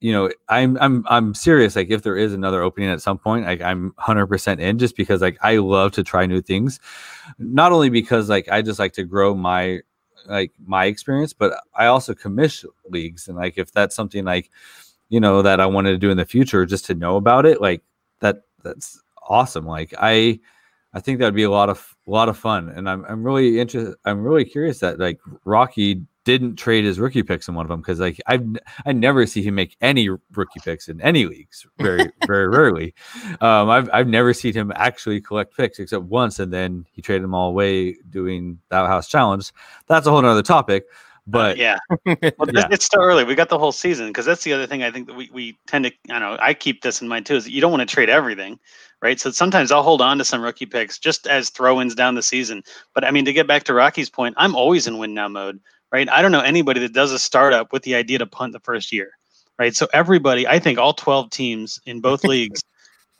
you 0.00 0.12
know 0.12 0.30
i'm 0.48 0.76
i'm 0.80 1.04
i'm 1.08 1.34
serious. 1.34 1.76
Like 1.76 1.90
if 1.90 2.02
there 2.02 2.16
is 2.16 2.32
another 2.34 2.62
opening 2.62 2.90
at 2.90 3.00
some 3.00 3.18
point 3.18 3.46
like 3.46 3.62
i'm 3.62 3.92
100% 3.92 4.58
in 4.58 4.78
just 4.78 4.96
because 4.96 5.22
like 5.22 5.38
i 5.42 5.56
love 5.56 5.92
to 5.92 6.02
try 6.02 6.26
new 6.26 6.42
things. 6.42 6.80
Not 7.38 7.72
only 7.72 7.90
because 7.90 8.28
like 8.28 8.48
i 8.48 8.60
just 8.60 8.78
like 8.78 8.92
to 8.94 9.04
grow 9.04 9.34
my 9.34 9.80
like 10.26 10.52
my 10.64 10.86
experience 10.86 11.32
but 11.32 11.54
i 11.74 11.86
also 11.86 12.14
commission 12.14 12.70
leagues. 12.88 13.28
And 13.28 13.36
like 13.36 13.56
if 13.56 13.72
that's 13.72 13.94
something 13.94 14.24
like 14.24 14.50
you 15.10 15.20
know 15.20 15.42
that 15.42 15.60
i 15.60 15.66
wanted 15.66 15.92
to 15.92 15.98
do 15.98 16.10
in 16.10 16.16
the 16.16 16.24
future 16.24 16.66
just 16.66 16.86
to 16.86 16.94
know 16.94 17.16
about 17.16 17.46
it 17.46 17.60
like 17.60 17.82
that 18.20 18.42
that's 18.62 19.00
awesome. 19.26 19.66
Like 19.66 19.94
i 19.98 20.40
I 20.94 21.00
think 21.00 21.18
that 21.18 21.26
would 21.26 21.34
be 21.34 21.42
a 21.42 21.50
lot 21.50 21.68
of 21.68 21.96
a 22.06 22.10
lot 22.10 22.28
of 22.28 22.38
fun, 22.38 22.68
and 22.68 22.88
I'm 22.88 23.04
I'm 23.06 23.24
really 23.24 23.58
interested. 23.58 23.96
I'm 24.04 24.22
really 24.22 24.44
curious 24.44 24.78
that 24.78 24.98
like 24.98 25.18
Rocky 25.44 26.02
didn't 26.24 26.56
trade 26.56 26.84
his 26.84 26.98
rookie 26.98 27.22
picks 27.22 27.48
in 27.48 27.54
one 27.54 27.66
of 27.66 27.68
them 27.68 27.80
because 27.80 28.00
like 28.00 28.20
I've 28.26 28.44
I 28.86 28.92
never 28.92 29.26
see 29.26 29.42
him 29.42 29.56
make 29.56 29.76
any 29.80 30.08
rookie 30.08 30.60
picks 30.64 30.88
in 30.88 31.00
any 31.00 31.26
leagues 31.26 31.66
very 31.78 32.10
very 32.26 32.48
rarely. 32.48 32.94
Um, 33.40 33.68
I've 33.70 33.90
I've 33.92 34.08
never 34.08 34.32
seen 34.32 34.54
him 34.54 34.72
actually 34.76 35.20
collect 35.20 35.56
picks 35.56 35.78
except 35.78 36.04
once, 36.04 36.38
and 36.38 36.52
then 36.52 36.86
he 36.92 37.02
traded 37.02 37.24
them 37.24 37.34
all 37.34 37.50
away 37.50 37.96
doing 38.10 38.60
that 38.70 38.86
house 38.86 39.08
challenge. 39.08 39.52
That's 39.88 40.06
a 40.06 40.10
whole 40.10 40.24
other 40.24 40.42
topic. 40.42 40.86
But 41.26 41.56
yeah, 41.56 41.78
well, 42.06 42.50
yeah. 42.52 42.68
it's 42.70 42.84
still 42.84 43.00
early. 43.00 43.24
We 43.24 43.34
got 43.34 43.48
the 43.48 43.58
whole 43.58 43.72
season 43.72 44.08
because 44.08 44.26
that's 44.26 44.44
the 44.44 44.52
other 44.52 44.66
thing 44.66 44.82
I 44.82 44.90
think 44.90 45.06
that 45.06 45.16
we, 45.16 45.30
we 45.32 45.58
tend 45.66 45.86
to. 45.86 45.92
I 46.10 46.18
know 46.18 46.36
I 46.38 46.52
keep 46.52 46.82
this 46.82 47.00
in 47.00 47.08
mind 47.08 47.24
too. 47.24 47.36
Is 47.36 47.48
you 47.48 47.62
don't 47.62 47.70
want 47.70 47.80
to 47.80 47.92
trade 47.92 48.10
everything 48.10 48.58
right? 49.04 49.20
So 49.20 49.30
sometimes 49.30 49.70
I'll 49.70 49.82
hold 49.82 50.00
on 50.00 50.16
to 50.16 50.24
some 50.24 50.40
rookie 50.40 50.64
picks 50.64 50.98
just 50.98 51.26
as 51.26 51.50
throw-ins 51.50 51.94
down 51.94 52.14
the 52.14 52.22
season. 52.22 52.62
But 52.94 53.04
I 53.04 53.10
mean, 53.10 53.26
to 53.26 53.34
get 53.34 53.46
back 53.46 53.64
to 53.64 53.74
Rocky's 53.74 54.08
point, 54.08 54.34
I'm 54.38 54.56
always 54.56 54.86
in 54.86 54.96
win 54.96 55.12
now 55.12 55.28
mode, 55.28 55.60
right? 55.92 56.08
I 56.08 56.22
don't 56.22 56.32
know 56.32 56.40
anybody 56.40 56.80
that 56.80 56.94
does 56.94 57.12
a 57.12 57.18
startup 57.18 57.70
with 57.70 57.82
the 57.82 57.94
idea 57.94 58.18
to 58.18 58.26
punt 58.26 58.54
the 58.54 58.60
first 58.60 58.90
year, 58.92 59.10
right? 59.58 59.76
So 59.76 59.86
everybody, 59.92 60.48
I 60.48 60.58
think 60.58 60.78
all 60.78 60.94
12 60.94 61.28
teams 61.28 61.78
in 61.84 62.00
both 62.00 62.24
leagues 62.24 62.62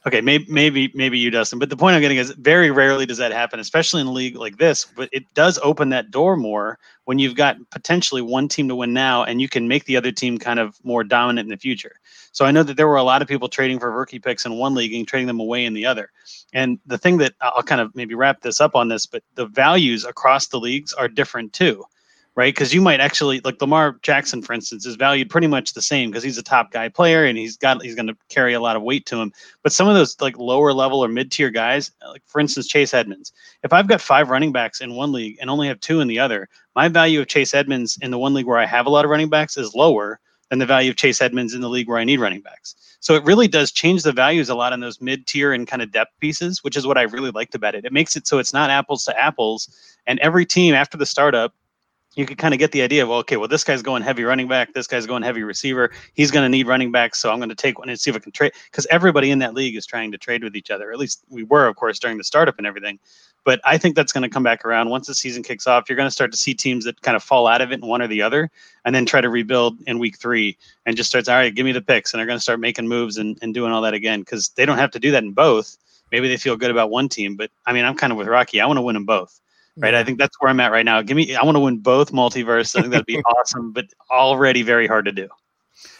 Okay, 0.06 0.20
maybe 0.20 0.44
maybe 0.50 0.92
maybe 0.94 1.18
you, 1.18 1.30
Dustin. 1.30 1.58
But 1.58 1.70
the 1.70 1.78
point 1.78 1.96
I'm 1.96 2.02
getting 2.02 2.18
is 2.18 2.30
very 2.32 2.70
rarely 2.70 3.06
does 3.06 3.16
that 3.18 3.32
happen, 3.32 3.58
especially 3.58 4.02
in 4.02 4.06
a 4.06 4.12
league 4.12 4.36
like 4.36 4.58
this. 4.58 4.84
But 4.84 5.08
it 5.12 5.24
does 5.32 5.58
open 5.62 5.88
that 5.90 6.10
door 6.10 6.36
more 6.36 6.78
when 7.04 7.18
you've 7.18 7.36
got 7.36 7.56
potentially 7.70 8.20
one 8.20 8.46
team 8.48 8.68
to 8.68 8.76
win 8.76 8.92
now, 8.92 9.24
and 9.24 9.40
you 9.40 9.48
can 9.48 9.66
make 9.66 9.84
the 9.86 9.96
other 9.96 10.12
team 10.12 10.36
kind 10.36 10.60
of 10.60 10.76
more 10.84 11.04
dominant 11.04 11.46
in 11.46 11.50
the 11.50 11.56
future. 11.56 11.92
So 12.32 12.44
I 12.44 12.50
know 12.50 12.62
that 12.64 12.76
there 12.76 12.88
were 12.88 12.96
a 12.96 13.02
lot 13.02 13.22
of 13.22 13.28
people 13.28 13.48
trading 13.48 13.78
for 13.78 13.90
rookie 13.90 14.18
picks 14.18 14.44
in 14.44 14.58
one 14.58 14.74
league 14.74 14.92
and 14.92 15.08
trading 15.08 15.26
them 15.26 15.40
away 15.40 15.64
in 15.64 15.72
the 15.72 15.86
other. 15.86 16.10
And 16.52 16.78
the 16.84 16.98
thing 16.98 17.16
that 17.18 17.32
I'll 17.40 17.62
kind 17.62 17.80
of 17.80 17.94
maybe 17.94 18.14
wrap 18.14 18.42
this 18.42 18.60
up 18.60 18.74
on 18.74 18.88
this, 18.88 19.06
but 19.06 19.22
the 19.36 19.46
values 19.46 20.04
across 20.04 20.48
the 20.48 20.60
leagues 20.60 20.92
are 20.92 21.08
different 21.08 21.54
too 21.54 21.82
right? 22.36 22.54
Because 22.54 22.74
you 22.74 22.80
might 22.80 23.00
actually 23.00 23.40
like 23.44 23.60
Lamar 23.60 23.98
Jackson, 24.02 24.42
for 24.42 24.52
instance, 24.52 24.86
is 24.86 24.96
valued 24.96 25.30
pretty 25.30 25.46
much 25.46 25.72
the 25.72 25.82
same 25.82 26.10
because 26.10 26.24
he's 26.24 26.38
a 26.38 26.42
top 26.42 26.72
guy 26.72 26.88
player 26.88 27.24
and 27.24 27.38
he's 27.38 27.56
got 27.56 27.82
he's 27.82 27.94
going 27.94 28.06
to 28.06 28.16
carry 28.28 28.54
a 28.54 28.60
lot 28.60 28.76
of 28.76 28.82
weight 28.82 29.06
to 29.06 29.20
him. 29.20 29.32
But 29.62 29.72
some 29.72 29.88
of 29.88 29.94
those 29.94 30.20
like 30.20 30.38
lower 30.38 30.72
level 30.72 31.04
or 31.04 31.08
mid 31.08 31.30
tier 31.30 31.50
guys, 31.50 31.92
uh, 32.04 32.10
like 32.10 32.22
for 32.26 32.40
instance 32.40 32.66
Chase 32.66 32.94
Edmonds, 32.94 33.32
if 33.62 33.72
I've 33.72 33.88
got 33.88 34.00
five 34.00 34.30
running 34.30 34.52
backs 34.52 34.80
in 34.80 34.94
one 34.94 35.12
league 35.12 35.38
and 35.40 35.48
only 35.48 35.68
have 35.68 35.80
two 35.80 36.00
in 36.00 36.08
the 36.08 36.18
other, 36.18 36.48
my 36.74 36.88
value 36.88 37.20
of 37.20 37.28
Chase 37.28 37.54
Edmonds 37.54 37.98
in 38.02 38.10
the 38.10 38.18
one 38.18 38.34
league 38.34 38.46
where 38.46 38.58
I 38.58 38.66
have 38.66 38.86
a 38.86 38.90
lot 38.90 39.04
of 39.04 39.10
running 39.10 39.30
backs 39.30 39.56
is 39.56 39.74
lower 39.74 40.20
than 40.50 40.58
the 40.58 40.66
value 40.66 40.90
of 40.90 40.96
Chase 40.96 41.22
Edmonds 41.22 41.54
in 41.54 41.60
the 41.60 41.68
league 41.68 41.88
where 41.88 41.98
I 41.98 42.04
need 42.04 42.20
running 42.20 42.40
backs. 42.40 42.74
So 43.00 43.14
it 43.14 43.24
really 43.24 43.48
does 43.48 43.70
change 43.70 44.02
the 44.02 44.12
values 44.12 44.48
a 44.48 44.54
lot 44.54 44.72
on 44.72 44.80
those 44.80 45.00
mid 45.00 45.26
tier 45.26 45.52
and 45.52 45.66
kind 45.66 45.82
of 45.82 45.92
depth 45.92 46.18
pieces, 46.20 46.64
which 46.64 46.76
is 46.76 46.86
what 46.86 46.98
I 46.98 47.02
really 47.02 47.30
liked 47.30 47.54
about 47.54 47.74
it. 47.74 47.84
It 47.84 47.92
makes 47.92 48.16
it 48.16 48.26
so 48.26 48.38
it's 48.38 48.52
not 48.52 48.70
apples 48.70 49.04
to 49.04 49.20
apples. 49.20 49.68
And 50.06 50.18
every 50.20 50.44
team 50.46 50.74
after 50.74 50.96
the 50.96 51.06
startup 51.06 51.54
you 52.16 52.26
could 52.26 52.38
kind 52.38 52.54
of 52.54 52.58
get 52.58 52.72
the 52.72 52.82
idea 52.82 53.02
of 53.02 53.10
okay, 53.10 53.36
well, 53.36 53.48
this 53.48 53.64
guy's 53.64 53.82
going 53.82 54.02
heavy 54.02 54.24
running 54.24 54.48
back, 54.48 54.72
this 54.72 54.86
guy's 54.86 55.06
going 55.06 55.22
heavy 55.22 55.42
receiver. 55.42 55.90
He's 56.14 56.30
going 56.30 56.44
to 56.44 56.48
need 56.48 56.66
running 56.66 56.92
backs, 56.92 57.18
so 57.20 57.30
I'm 57.30 57.38
going 57.38 57.48
to 57.48 57.54
take 57.54 57.78
one 57.78 57.88
and 57.88 57.98
see 57.98 58.10
if 58.10 58.16
I 58.16 58.20
can 58.20 58.32
trade 58.32 58.52
because 58.70 58.86
everybody 58.90 59.30
in 59.30 59.38
that 59.40 59.54
league 59.54 59.76
is 59.76 59.86
trying 59.86 60.12
to 60.12 60.18
trade 60.18 60.44
with 60.44 60.56
each 60.56 60.70
other. 60.70 60.92
At 60.92 60.98
least 60.98 61.24
we 61.28 61.42
were, 61.42 61.66
of 61.66 61.76
course, 61.76 61.98
during 61.98 62.18
the 62.18 62.24
startup 62.24 62.58
and 62.58 62.66
everything. 62.66 62.98
But 63.44 63.60
I 63.64 63.76
think 63.76 63.94
that's 63.94 64.12
going 64.12 64.22
to 64.22 64.30
come 64.30 64.42
back 64.42 64.64
around 64.64 64.88
once 64.88 65.06
the 65.06 65.14
season 65.14 65.42
kicks 65.42 65.66
off. 65.66 65.88
You're 65.88 65.96
going 65.96 66.06
to 66.06 66.14
start 66.14 66.32
to 66.32 66.38
see 66.38 66.54
teams 66.54 66.86
that 66.86 67.02
kind 67.02 67.14
of 67.14 67.22
fall 67.22 67.46
out 67.46 67.60
of 67.60 67.72
it 67.72 67.82
in 67.82 67.86
one 67.86 68.00
or 68.00 68.08
the 68.08 68.22
other, 68.22 68.50
and 68.86 68.94
then 68.94 69.04
try 69.04 69.20
to 69.20 69.28
rebuild 69.28 69.76
in 69.86 69.98
week 69.98 70.18
three 70.18 70.56
and 70.86 70.96
just 70.96 71.10
starts 71.10 71.28
all 71.28 71.36
right, 71.36 71.54
give 71.54 71.66
me 71.66 71.72
the 71.72 71.82
picks, 71.82 72.12
and 72.12 72.18
they're 72.18 72.26
going 72.26 72.38
to 72.38 72.42
start 72.42 72.60
making 72.60 72.88
moves 72.88 73.18
and, 73.18 73.38
and 73.42 73.52
doing 73.52 73.70
all 73.70 73.82
that 73.82 73.94
again 73.94 74.20
because 74.20 74.48
they 74.50 74.64
don't 74.64 74.78
have 74.78 74.90
to 74.92 74.98
do 74.98 75.10
that 75.10 75.22
in 75.22 75.32
both. 75.32 75.76
Maybe 76.10 76.28
they 76.28 76.36
feel 76.36 76.56
good 76.56 76.70
about 76.70 76.90
one 76.90 77.08
team, 77.08 77.36
but 77.36 77.50
I 77.66 77.72
mean, 77.72 77.84
I'm 77.84 77.96
kind 77.96 78.12
of 78.12 78.16
with 78.16 78.28
Rocky. 78.28 78.60
I 78.60 78.66
want 78.66 78.76
to 78.76 78.82
win 78.82 78.94
them 78.94 79.04
both 79.04 79.40
right? 79.76 79.94
Yeah. 79.94 80.00
I 80.00 80.04
think 80.04 80.18
that's 80.18 80.36
where 80.40 80.50
I'm 80.50 80.60
at 80.60 80.72
right 80.72 80.84
now. 80.84 81.02
Give 81.02 81.16
me, 81.16 81.34
I 81.34 81.44
want 81.44 81.56
to 81.56 81.60
win 81.60 81.78
both 81.78 82.12
multiverse. 82.12 82.76
I 82.76 82.80
think 82.80 82.92
that'd 82.92 83.06
be 83.06 83.18
awesome, 83.38 83.72
but 83.72 83.86
already 84.10 84.62
very 84.62 84.86
hard 84.86 85.04
to 85.06 85.12
do. 85.12 85.28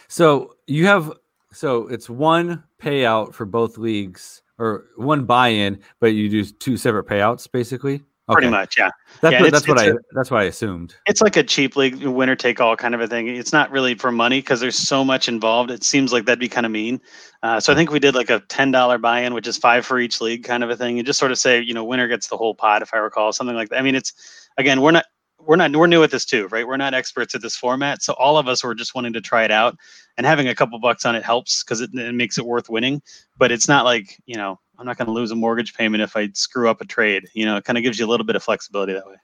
So 0.07 0.55
you 0.67 0.85
have, 0.87 1.11
so 1.51 1.87
it's 1.87 2.09
one 2.09 2.63
payout 2.81 3.33
for 3.33 3.45
both 3.45 3.77
leagues 3.77 4.41
or 4.57 4.85
one 4.95 5.25
buy-in, 5.25 5.79
but 5.99 6.07
you 6.07 6.29
do 6.29 6.45
two 6.45 6.77
separate 6.77 7.07
payouts 7.07 7.51
basically. 7.51 8.03
Okay. 8.27 8.33
Pretty 8.33 8.49
much, 8.49 8.75
yeah. 8.75 8.89
That's, 9.21 9.33
yeah, 9.33 9.41
what, 9.41 9.51
that's 9.51 9.67
what 9.67 9.79
I 9.79 9.85
a, 9.85 9.93
that's 10.13 10.31
what 10.31 10.41
I 10.41 10.45
assumed. 10.45 10.95
It's 11.05 11.21
like 11.21 11.37
a 11.37 11.43
cheap 11.43 11.75
league, 11.75 12.03
winner 12.03 12.35
take 12.35 12.59
all 12.59 12.75
kind 12.75 12.95
of 12.95 13.01
a 13.01 13.07
thing. 13.07 13.27
It's 13.27 13.53
not 13.53 13.69
really 13.69 13.93
for 13.93 14.11
money 14.11 14.39
because 14.39 14.59
there's 14.59 14.75
so 14.75 15.05
much 15.05 15.27
involved. 15.27 15.69
It 15.69 15.83
seems 15.83 16.11
like 16.11 16.25
that'd 16.25 16.39
be 16.39 16.49
kind 16.49 16.65
of 16.65 16.71
mean. 16.71 16.99
Uh, 17.43 17.59
so 17.59 17.71
I 17.71 17.75
think 17.75 17.91
we 17.91 17.99
did 17.99 18.15
like 18.15 18.31
a 18.31 18.39
ten 18.49 18.71
dollar 18.71 18.97
buy-in, 18.97 19.35
which 19.35 19.45
is 19.45 19.57
five 19.57 19.85
for 19.85 19.99
each 19.99 20.21
league, 20.21 20.43
kind 20.43 20.63
of 20.63 20.71
a 20.71 20.75
thing. 20.75 20.97
You 20.97 21.03
just 21.03 21.19
sort 21.19 21.31
of 21.31 21.37
say, 21.37 21.61
you 21.61 21.75
know, 21.75 21.83
winner 21.83 22.07
gets 22.07 22.27
the 22.27 22.35
whole 22.35 22.55
pot, 22.55 22.81
if 22.81 22.95
I 22.95 22.97
recall, 22.97 23.31
something 23.31 23.55
like 23.55 23.69
that. 23.69 23.77
I 23.77 23.83
mean, 23.83 23.93
it's 23.93 24.11
again, 24.57 24.81
we're 24.81 24.89
not 24.89 25.05
we're 25.45 25.55
not 25.55 25.75
we're 25.75 25.87
new 25.87 26.03
at 26.03 26.11
this 26.11 26.25
too, 26.25 26.47
right? 26.47 26.67
We're 26.67 26.77
not 26.77 26.93
experts 26.93 27.35
at 27.35 27.41
this 27.41 27.55
format, 27.55 28.01
so 28.01 28.13
all 28.13 28.37
of 28.37 28.47
us 28.47 28.63
were 28.63 28.75
just 28.75 28.95
wanting 28.95 29.13
to 29.13 29.21
try 29.21 29.43
it 29.43 29.51
out, 29.51 29.77
and 30.17 30.25
having 30.25 30.47
a 30.47 30.55
couple 30.55 30.79
bucks 30.79 31.05
on 31.05 31.15
it 31.15 31.23
helps 31.23 31.63
because 31.63 31.81
it, 31.81 31.93
it 31.93 32.15
makes 32.15 32.37
it 32.37 32.45
worth 32.45 32.69
winning. 32.69 33.01
But 33.37 33.51
it's 33.51 33.67
not 33.67 33.85
like 33.85 34.17
you 34.25 34.35
know 34.35 34.59
I'm 34.77 34.85
not 34.85 34.97
going 34.97 35.07
to 35.07 35.13
lose 35.13 35.31
a 35.31 35.35
mortgage 35.35 35.73
payment 35.73 36.03
if 36.03 36.15
I 36.15 36.29
screw 36.33 36.69
up 36.69 36.81
a 36.81 36.85
trade. 36.85 37.27
You 37.33 37.45
know, 37.45 37.57
it 37.57 37.63
kind 37.63 37.77
of 37.77 37.83
gives 37.83 37.99
you 37.99 38.05
a 38.05 38.09
little 38.09 38.25
bit 38.25 38.35
of 38.35 38.43
flexibility 38.43 38.93
that 38.93 39.07
way. 39.07 39.15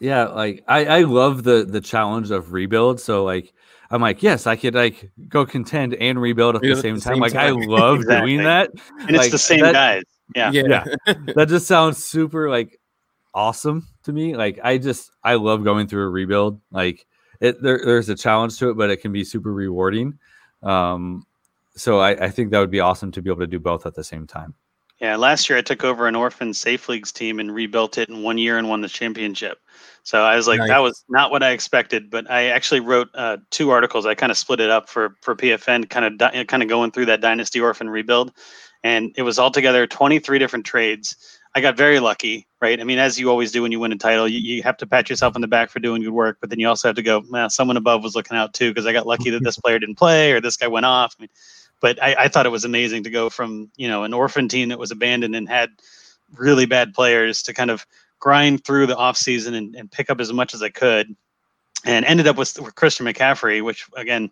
Yeah, 0.00 0.26
like 0.26 0.64
I, 0.68 0.84
I 0.84 1.02
love 1.02 1.44
the 1.44 1.64
the 1.64 1.80
challenge 1.80 2.30
of 2.30 2.52
rebuild. 2.52 3.00
So 3.00 3.24
like 3.24 3.52
I'm 3.90 4.02
like, 4.02 4.22
yes, 4.22 4.46
I 4.46 4.56
could 4.56 4.74
like 4.74 5.10
go 5.28 5.46
contend 5.46 5.94
and 5.94 6.20
rebuild 6.20 6.56
at 6.56 6.62
the 6.62 6.76
same, 6.76 6.96
at 6.96 7.02
the 7.02 7.04
time. 7.04 7.14
same 7.14 7.20
like. 7.20 7.34
I 7.34 7.50
love 7.50 7.98
exactly. 7.98 8.32
doing 8.32 8.44
that. 8.44 8.70
And 9.00 9.16
like, 9.16 9.26
it's 9.26 9.30
the 9.30 9.38
same 9.38 9.60
that, 9.60 9.72
guys. 9.72 10.02
Yeah. 10.34 10.50
Yeah. 10.50 10.84
that 11.34 11.48
just 11.48 11.66
sounds 11.66 12.04
super 12.04 12.50
like 12.50 12.80
awesome 13.36 13.86
to 14.02 14.12
me. 14.12 14.34
Like 14.34 14.58
I 14.64 14.78
just 14.78 15.12
I 15.22 15.34
love 15.34 15.62
going 15.62 15.86
through 15.86 16.04
a 16.04 16.10
rebuild. 16.10 16.60
Like 16.72 17.06
it 17.40 17.62
there, 17.62 17.80
there's 17.84 18.08
a 18.08 18.16
challenge 18.16 18.58
to 18.58 18.70
it, 18.70 18.76
but 18.76 18.90
it 18.90 18.96
can 18.96 19.12
be 19.12 19.22
super 19.22 19.52
rewarding. 19.52 20.18
Um 20.62 21.24
so 21.76 22.00
I, 22.00 22.24
I 22.24 22.30
think 22.30 22.50
that 22.50 22.58
would 22.58 22.70
be 22.70 22.80
awesome 22.80 23.12
to 23.12 23.22
be 23.22 23.30
able 23.30 23.40
to 23.40 23.46
do 23.46 23.60
both 23.60 23.84
at 23.84 23.94
the 23.94 24.02
same 24.02 24.26
time. 24.26 24.54
Yeah, 24.98 25.16
last 25.16 25.50
year 25.50 25.58
I 25.58 25.62
took 25.62 25.84
over 25.84 26.06
an 26.06 26.16
orphan 26.16 26.54
safe 26.54 26.88
leagues 26.88 27.12
team 27.12 27.38
and 27.38 27.54
rebuilt 27.54 27.98
it 27.98 28.08
in 28.08 28.22
one 28.22 28.38
year 28.38 28.56
and 28.56 28.70
won 28.70 28.80
the 28.80 28.88
championship. 28.88 29.58
So 30.04 30.22
I 30.22 30.36
was 30.36 30.48
like, 30.48 30.58
nice. 30.60 30.68
that 30.70 30.78
was 30.78 31.04
not 31.10 31.30
what 31.30 31.42
I 31.42 31.50
expected, 31.50 32.08
but 32.08 32.30
I 32.30 32.46
actually 32.46 32.80
wrote 32.80 33.08
uh, 33.14 33.36
two 33.50 33.68
articles. 33.70 34.06
I 34.06 34.14
kind 34.14 34.32
of 34.32 34.38
split 34.38 34.60
it 34.60 34.70
up 34.70 34.88
for 34.88 35.16
for 35.20 35.36
PFN, 35.36 35.90
kind 35.90 36.06
of 36.06 36.16
di- 36.16 36.44
kind 36.46 36.62
of 36.62 36.70
going 36.70 36.92
through 36.92 37.06
that 37.06 37.20
dynasty 37.20 37.60
orphan 37.60 37.90
rebuild, 37.90 38.32
and 38.84 39.12
it 39.18 39.22
was 39.22 39.38
altogether 39.38 39.86
23 39.86 40.38
different 40.38 40.64
trades. 40.64 41.16
I 41.56 41.60
got 41.60 41.74
very 41.74 42.00
lucky, 42.00 42.46
right? 42.60 42.78
I 42.78 42.84
mean, 42.84 42.98
as 42.98 43.18
you 43.18 43.30
always 43.30 43.50
do 43.50 43.62
when 43.62 43.72
you 43.72 43.80
win 43.80 43.90
a 43.90 43.96
title, 43.96 44.28
you, 44.28 44.38
you 44.38 44.62
have 44.62 44.76
to 44.76 44.86
pat 44.86 45.08
yourself 45.08 45.34
on 45.36 45.40
the 45.40 45.48
back 45.48 45.70
for 45.70 45.80
doing 45.80 46.02
good 46.02 46.10
work, 46.10 46.36
but 46.38 46.50
then 46.50 46.60
you 46.60 46.68
also 46.68 46.86
have 46.86 46.96
to 46.96 47.02
go, 47.02 47.24
well, 47.30 47.48
someone 47.48 47.78
above 47.78 48.02
was 48.02 48.14
looking 48.14 48.36
out 48.36 48.52
too 48.52 48.70
because 48.70 48.84
I 48.84 48.92
got 48.92 49.06
lucky 49.06 49.30
that 49.30 49.42
this 49.42 49.56
player 49.56 49.78
didn't 49.78 49.94
play 49.94 50.32
or 50.32 50.40
this 50.42 50.58
guy 50.58 50.66
went 50.66 50.84
off. 50.84 51.16
I 51.18 51.22
mean, 51.22 51.30
but 51.80 52.02
I, 52.02 52.14
I 52.18 52.28
thought 52.28 52.44
it 52.44 52.50
was 52.50 52.66
amazing 52.66 53.04
to 53.04 53.10
go 53.10 53.30
from 53.30 53.70
you 53.76 53.88
know 53.88 54.04
an 54.04 54.12
orphan 54.12 54.48
team 54.48 54.68
that 54.68 54.78
was 54.78 54.90
abandoned 54.90 55.34
and 55.34 55.48
had 55.48 55.70
really 56.34 56.66
bad 56.66 56.92
players 56.92 57.42
to 57.44 57.54
kind 57.54 57.70
of 57.70 57.86
grind 58.18 58.62
through 58.62 58.86
the 58.86 58.96
offseason 58.96 59.54
and, 59.54 59.74
and 59.76 59.90
pick 59.90 60.10
up 60.10 60.20
as 60.20 60.30
much 60.34 60.52
as 60.52 60.62
I 60.62 60.68
could 60.68 61.16
and 61.86 62.04
ended 62.04 62.26
up 62.26 62.36
with, 62.36 62.60
with 62.60 62.74
Christian 62.74 63.06
McCaffrey, 63.06 63.64
which 63.64 63.86
again, 63.96 64.30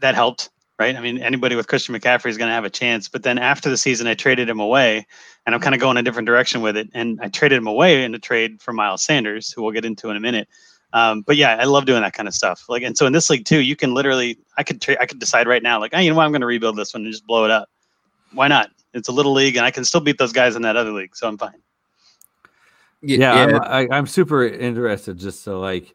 that 0.00 0.14
helped, 0.14 0.48
right? 0.80 0.96
I 0.96 1.00
mean, 1.00 1.18
anybody 1.18 1.56
with 1.56 1.68
Christian 1.68 1.94
McCaffrey 1.94 2.30
is 2.30 2.38
going 2.38 2.48
to 2.48 2.54
have 2.54 2.64
a 2.64 2.70
chance. 2.70 3.06
But 3.06 3.22
then 3.22 3.36
after 3.36 3.68
the 3.68 3.76
season, 3.76 4.06
I 4.06 4.14
traded 4.14 4.48
him 4.48 4.58
away 4.58 5.06
and 5.44 5.54
I'm 5.54 5.60
kind 5.60 5.74
of 5.74 5.80
going 5.80 5.98
a 5.98 6.02
different 6.02 6.24
direction 6.24 6.62
with 6.62 6.74
it. 6.74 6.88
And 6.94 7.20
I 7.22 7.28
traded 7.28 7.58
him 7.58 7.66
away 7.66 8.02
in 8.02 8.14
a 8.14 8.18
trade 8.18 8.62
for 8.62 8.72
Miles 8.72 9.04
Sanders, 9.04 9.52
who 9.52 9.62
we'll 9.62 9.72
get 9.72 9.84
into 9.84 10.08
in 10.08 10.16
a 10.16 10.20
minute. 10.20 10.48
Um, 10.94 11.20
but 11.20 11.36
yeah, 11.36 11.56
I 11.60 11.64
love 11.64 11.84
doing 11.84 12.00
that 12.00 12.14
kind 12.14 12.26
of 12.26 12.34
stuff. 12.34 12.64
Like, 12.66 12.82
and 12.82 12.96
so 12.96 13.06
in 13.06 13.12
this 13.12 13.28
league 13.28 13.44
too, 13.44 13.60
you 13.60 13.76
can 13.76 13.92
literally, 13.92 14.38
I 14.56 14.62
could, 14.62 14.80
tra- 14.80 14.96
I 15.00 15.04
could 15.04 15.18
decide 15.18 15.46
right 15.46 15.62
now, 15.62 15.78
like, 15.78 15.92
oh, 15.94 16.00
you 16.00 16.08
know 16.08 16.16
what, 16.16 16.24
I'm 16.24 16.32
going 16.32 16.40
to 16.40 16.46
rebuild 16.46 16.76
this 16.76 16.94
one 16.94 17.04
and 17.04 17.12
just 17.12 17.26
blow 17.26 17.44
it 17.44 17.50
up. 17.50 17.68
Why 18.32 18.48
not? 18.48 18.70
It's 18.94 19.08
a 19.08 19.12
little 19.12 19.32
league, 19.32 19.56
and 19.56 19.64
I 19.64 19.70
can 19.70 19.84
still 19.84 20.00
beat 20.00 20.18
those 20.18 20.32
guys 20.32 20.56
in 20.56 20.62
that 20.62 20.76
other 20.76 20.90
league, 20.90 21.14
so 21.14 21.28
I'm 21.28 21.38
fine. 21.38 21.62
Yeah, 23.02 23.18
yeah. 23.18 23.58
I'm, 23.62 23.92
I, 23.92 23.98
am 23.98 24.06
super 24.06 24.44
interested. 24.44 25.16
Just 25.16 25.44
so 25.44 25.60
like, 25.60 25.94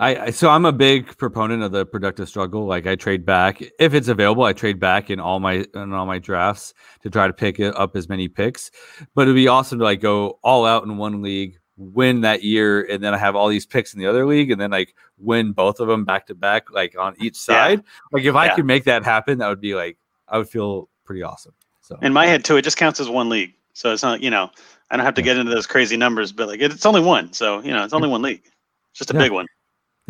I, 0.00 0.30
so 0.30 0.48
I'm 0.48 0.64
a 0.64 0.72
big 0.72 1.14
proponent 1.18 1.62
of 1.62 1.72
the 1.72 1.84
productive 1.84 2.26
struggle. 2.26 2.64
Like, 2.64 2.86
I 2.86 2.96
trade 2.96 3.26
back 3.26 3.62
if 3.78 3.92
it's 3.92 4.08
available. 4.08 4.44
I 4.44 4.54
trade 4.54 4.80
back 4.80 5.10
in 5.10 5.20
all 5.20 5.40
my 5.40 5.66
in 5.74 5.92
all 5.92 6.06
my 6.06 6.18
drafts 6.18 6.72
to 7.02 7.10
try 7.10 7.26
to 7.26 7.34
pick 7.34 7.60
up 7.60 7.94
as 7.94 8.08
many 8.08 8.26
picks. 8.26 8.70
But 9.14 9.22
it'd 9.22 9.34
be 9.34 9.48
awesome 9.48 9.78
to 9.78 9.84
like 9.84 10.00
go 10.00 10.38
all 10.42 10.64
out 10.64 10.84
in 10.84 10.96
one 10.96 11.20
league 11.20 11.58
win 11.80 12.20
that 12.20 12.44
year 12.44 12.82
and 12.82 13.02
then 13.02 13.14
I 13.14 13.16
have 13.16 13.34
all 13.34 13.48
these 13.48 13.64
picks 13.64 13.94
in 13.94 14.00
the 14.00 14.06
other 14.06 14.26
league 14.26 14.50
and 14.50 14.60
then 14.60 14.70
like 14.70 14.94
win 15.16 15.52
both 15.52 15.80
of 15.80 15.88
them 15.88 16.04
back 16.04 16.26
to 16.26 16.34
back 16.34 16.70
like 16.70 16.94
on 16.98 17.14
each 17.18 17.36
side. 17.36 17.78
Yeah. 17.78 17.90
Like 18.12 18.24
if 18.24 18.34
I 18.34 18.46
yeah. 18.46 18.54
could 18.54 18.66
make 18.66 18.84
that 18.84 19.02
happen, 19.02 19.38
that 19.38 19.48
would 19.48 19.62
be 19.62 19.74
like 19.74 19.96
I 20.28 20.36
would 20.36 20.48
feel 20.48 20.90
pretty 21.04 21.22
awesome. 21.22 21.54
So 21.80 21.96
in 22.02 22.12
my 22.12 22.26
head 22.26 22.44
too, 22.44 22.56
it 22.56 22.62
just 22.62 22.76
counts 22.76 23.00
as 23.00 23.08
one 23.08 23.30
league. 23.30 23.54
So 23.72 23.92
it's 23.92 24.02
not, 24.02 24.20
you 24.20 24.28
know, 24.30 24.50
I 24.90 24.96
don't 24.96 25.06
have 25.06 25.14
to 25.14 25.22
get 25.22 25.38
into 25.38 25.52
those 25.52 25.66
crazy 25.66 25.96
numbers, 25.96 26.32
but 26.32 26.48
like 26.48 26.60
it's 26.60 26.84
only 26.84 27.00
one. 27.00 27.32
So, 27.32 27.60
you 27.60 27.72
know, 27.72 27.82
it's 27.82 27.94
only 27.94 28.08
one 28.08 28.20
league. 28.20 28.42
It's 28.44 28.98
just 28.98 29.10
a 29.10 29.14
yeah. 29.14 29.20
big 29.20 29.32
one. 29.32 29.46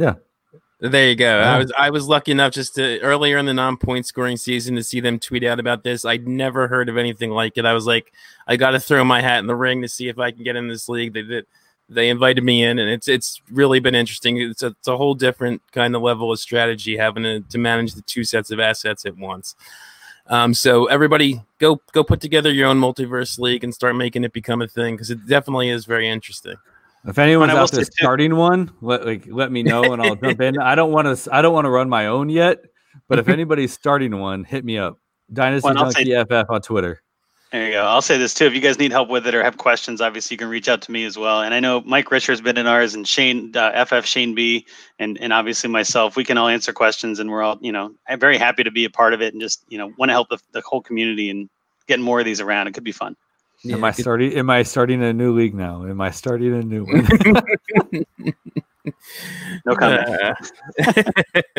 Yeah. 0.00 0.14
There 0.80 1.10
you 1.10 1.14
go. 1.14 1.40
I 1.40 1.58
was 1.58 1.72
I 1.78 1.90
was 1.90 2.08
lucky 2.08 2.32
enough 2.32 2.54
just 2.54 2.74
to 2.76 3.00
earlier 3.00 3.36
in 3.36 3.44
the 3.44 3.52
non-point 3.52 4.06
scoring 4.06 4.38
season 4.38 4.76
to 4.76 4.82
see 4.82 5.00
them 5.00 5.18
tweet 5.18 5.44
out 5.44 5.60
about 5.60 5.84
this. 5.84 6.06
I'd 6.06 6.26
never 6.26 6.68
heard 6.68 6.88
of 6.88 6.96
anything 6.96 7.30
like 7.30 7.58
it. 7.58 7.66
I 7.66 7.74
was 7.74 7.84
like, 7.84 8.14
I 8.46 8.56
got 8.56 8.70
to 8.70 8.80
throw 8.80 9.04
my 9.04 9.20
hat 9.20 9.40
in 9.40 9.46
the 9.46 9.54
ring 9.54 9.82
to 9.82 9.88
see 9.88 10.08
if 10.08 10.18
I 10.18 10.30
can 10.30 10.42
get 10.42 10.56
in 10.56 10.68
this 10.68 10.88
league. 10.88 11.12
They 11.12 11.22
did 11.22 11.46
they 11.90 12.08
invited 12.08 12.44
me 12.44 12.64
in, 12.64 12.78
and 12.78 12.88
it's 12.88 13.08
it's 13.08 13.42
really 13.50 13.78
been 13.80 13.94
interesting. 13.94 14.38
It's 14.38 14.62
a, 14.62 14.68
it's 14.68 14.88
a 14.88 14.96
whole 14.96 15.14
different 15.14 15.60
kind 15.72 15.94
of 15.94 16.00
level 16.00 16.32
of 16.32 16.38
strategy 16.38 16.96
having 16.96 17.24
to, 17.24 17.40
to 17.40 17.58
manage 17.58 17.92
the 17.92 18.02
two 18.02 18.24
sets 18.24 18.50
of 18.50 18.58
assets 18.58 19.04
at 19.04 19.18
once. 19.18 19.56
Um, 20.28 20.54
so 20.54 20.86
everybody, 20.86 21.42
go 21.58 21.82
go 21.92 22.04
put 22.04 22.20
together 22.22 22.50
your 22.50 22.68
own 22.68 22.80
multiverse 22.80 23.38
league 23.38 23.64
and 23.64 23.74
start 23.74 23.96
making 23.96 24.24
it 24.24 24.32
become 24.32 24.62
a 24.62 24.68
thing 24.68 24.94
because 24.94 25.10
it 25.10 25.26
definitely 25.26 25.68
is 25.68 25.84
very 25.84 26.08
interesting. 26.08 26.56
If 27.06 27.18
anyone's 27.18 27.52
out 27.52 27.70
there 27.72 27.84
starting 27.84 28.36
one, 28.36 28.70
let 28.82 29.06
like 29.06 29.24
let 29.26 29.50
me 29.50 29.62
know 29.62 29.92
and 29.92 30.02
I'll 30.02 30.16
jump 30.16 30.40
in. 30.40 30.58
I 30.58 30.74
don't 30.74 30.92
want 30.92 31.16
to 31.16 31.34
I 31.34 31.40
don't 31.40 31.54
want 31.54 31.64
to 31.64 31.70
run 31.70 31.88
my 31.88 32.06
own 32.06 32.28
yet, 32.28 32.58
but 33.08 33.18
if 33.18 33.28
anybody's 33.36 33.72
starting 33.72 34.18
one, 34.18 34.44
hit 34.44 34.64
me 34.64 34.78
up. 34.78 34.98
Dynasty 35.32 35.70
well, 35.72 35.90
Junkie 35.90 36.14
FF 36.24 36.50
on 36.50 36.60
Twitter. 36.60 37.02
There 37.52 37.66
you 37.66 37.72
go. 37.72 37.82
I'll 37.82 38.02
say 38.02 38.16
this 38.16 38.32
too. 38.32 38.44
If 38.44 38.54
you 38.54 38.60
guys 38.60 38.78
need 38.78 38.92
help 38.92 39.08
with 39.08 39.26
it 39.26 39.34
or 39.34 39.42
have 39.42 39.56
questions, 39.56 40.00
obviously 40.00 40.34
you 40.34 40.38
can 40.38 40.48
reach 40.48 40.68
out 40.68 40.82
to 40.82 40.92
me 40.92 41.04
as 41.04 41.18
well. 41.18 41.42
And 41.42 41.52
I 41.52 41.58
know 41.58 41.80
Mike 41.84 42.12
Richard's 42.12 42.40
been 42.40 42.56
in 42.56 42.68
ours 42.68 42.94
and 42.94 43.08
Shane, 43.08 43.56
uh, 43.56 43.84
FF 43.84 44.06
Shane 44.06 44.36
B, 44.36 44.64
and, 45.00 45.18
and 45.20 45.32
obviously 45.32 45.68
myself. 45.68 46.14
We 46.14 46.22
can 46.22 46.38
all 46.38 46.46
answer 46.46 46.72
questions 46.72 47.18
and 47.18 47.28
we're 47.28 47.42
all, 47.42 47.58
you 47.60 47.72
know, 47.72 47.92
I'm 48.08 48.20
very 48.20 48.38
happy 48.38 48.62
to 48.62 48.70
be 48.70 48.84
a 48.84 48.90
part 48.90 49.14
of 49.14 49.20
it 49.20 49.32
and 49.34 49.42
just, 49.42 49.64
you 49.68 49.78
know, 49.78 49.92
want 49.98 50.10
to 50.10 50.12
help 50.12 50.28
the, 50.28 50.38
the 50.52 50.62
whole 50.64 50.80
community 50.80 51.28
and 51.28 51.50
getting 51.88 52.04
more 52.04 52.20
of 52.20 52.24
these 52.24 52.40
around. 52.40 52.68
It 52.68 52.74
could 52.74 52.84
be 52.84 52.92
fun. 52.92 53.16
Yeah, 53.62 53.76
am 53.76 53.84
I 53.84 53.90
starting? 53.90 54.32
Am 54.34 54.50
I 54.50 54.62
starting 54.62 55.02
a 55.02 55.12
new 55.12 55.32
league 55.32 55.54
now? 55.54 55.84
Am 55.84 56.00
I 56.00 56.10
starting 56.10 56.54
a 56.54 56.62
new 56.62 56.84
one? 56.84 57.06
no 59.66 59.76
comment. 59.76 60.08
Uh, 60.78 61.42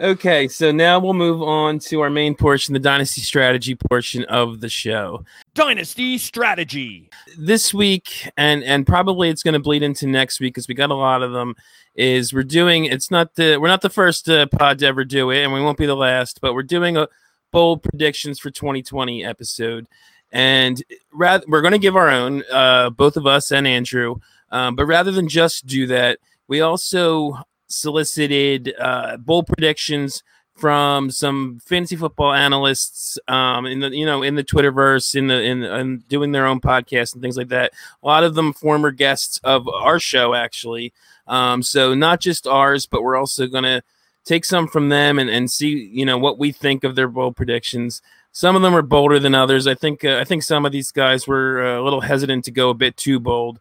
Okay, 0.00 0.48
so 0.48 0.72
now 0.72 0.98
we'll 0.98 1.14
move 1.14 1.40
on 1.40 1.78
to 1.78 2.00
our 2.00 2.10
main 2.10 2.34
portion, 2.34 2.72
the 2.72 2.80
dynasty 2.80 3.20
strategy 3.20 3.76
portion 3.76 4.24
of 4.24 4.60
the 4.60 4.68
show. 4.68 5.24
Dynasty 5.54 6.18
strategy. 6.18 7.08
This 7.38 7.72
week, 7.72 8.28
and 8.36 8.64
and 8.64 8.88
probably 8.88 9.28
it's 9.28 9.44
going 9.44 9.52
to 9.52 9.60
bleed 9.60 9.84
into 9.84 10.08
next 10.08 10.40
week 10.40 10.54
because 10.54 10.66
we 10.66 10.74
got 10.74 10.90
a 10.90 10.96
lot 10.96 11.22
of 11.22 11.30
them. 11.30 11.54
Is 11.94 12.32
we're 12.32 12.42
doing 12.42 12.86
it's 12.86 13.12
not 13.12 13.36
the 13.36 13.56
we're 13.58 13.68
not 13.68 13.82
the 13.82 13.90
first 13.90 14.28
uh, 14.28 14.46
pod 14.46 14.80
to 14.80 14.86
ever 14.86 15.04
do 15.04 15.30
it, 15.30 15.44
and 15.44 15.52
we 15.52 15.62
won't 15.62 15.78
be 15.78 15.86
the 15.86 15.94
last, 15.94 16.40
but 16.40 16.54
we're 16.54 16.64
doing 16.64 16.96
a 16.96 17.06
bold 17.52 17.84
predictions 17.84 18.40
for 18.40 18.50
2020 18.50 19.24
episode, 19.24 19.86
and 20.34 20.82
rather 21.12 21.44
we're 21.48 21.62
going 21.62 21.72
to 21.72 21.78
give 21.78 21.96
our 21.96 22.10
own, 22.10 22.42
uh, 22.52 22.90
both 22.90 23.16
of 23.16 23.24
us 23.26 23.52
and 23.52 23.66
Andrew. 23.66 24.16
Um, 24.50 24.74
but 24.74 24.84
rather 24.84 25.12
than 25.12 25.28
just 25.28 25.64
do 25.64 25.86
that, 25.86 26.18
we 26.48 26.60
also 26.60 27.38
solicited 27.68 28.74
uh, 28.78 29.16
bold 29.16 29.46
predictions 29.46 30.22
from 30.54 31.10
some 31.10 31.60
fantasy 31.64 31.96
football 31.96 32.32
analysts 32.32 33.18
um, 33.26 33.66
in 33.66 33.80
the 33.80 33.90
you 33.90 34.06
know 34.06 34.22
in 34.22 34.34
the 34.34 34.44
Twitterverse 34.44 35.14
in 35.16 35.26
the 35.28 35.40
in, 35.40 35.62
in 35.64 35.98
doing 36.08 36.32
their 36.32 36.46
own 36.46 36.60
podcasts 36.60 37.12
and 37.12 37.22
things 37.22 37.36
like 37.36 37.48
that. 37.48 37.72
A 38.02 38.06
lot 38.06 38.24
of 38.24 38.34
them 38.34 38.52
former 38.52 38.90
guests 38.90 39.40
of 39.42 39.68
our 39.68 39.98
show 39.98 40.34
actually. 40.34 40.92
Um, 41.26 41.62
so 41.62 41.94
not 41.94 42.20
just 42.20 42.46
ours, 42.46 42.86
but 42.86 43.02
we're 43.02 43.16
also 43.16 43.46
gonna 43.46 43.82
take 44.24 44.44
some 44.44 44.68
from 44.68 44.88
them 44.88 45.18
and, 45.18 45.28
and 45.28 45.50
see 45.50 45.90
you 45.92 46.04
know 46.04 46.18
what 46.18 46.38
we 46.38 46.52
think 46.52 46.84
of 46.84 46.94
their 46.94 47.08
bold 47.08 47.36
predictions. 47.36 48.00
Some 48.34 48.56
of 48.56 48.62
them 48.62 48.74
are 48.74 48.82
bolder 48.82 49.20
than 49.20 49.32
others. 49.34 49.68
I 49.68 49.74
think 49.74 50.04
uh, 50.04 50.18
I 50.18 50.24
think 50.24 50.42
some 50.42 50.66
of 50.66 50.72
these 50.72 50.90
guys 50.90 51.26
were 51.26 51.64
uh, 51.64 51.80
a 51.80 51.82
little 51.82 52.00
hesitant 52.00 52.44
to 52.46 52.50
go 52.50 52.68
a 52.68 52.74
bit 52.74 52.96
too 52.96 53.20
bold, 53.20 53.60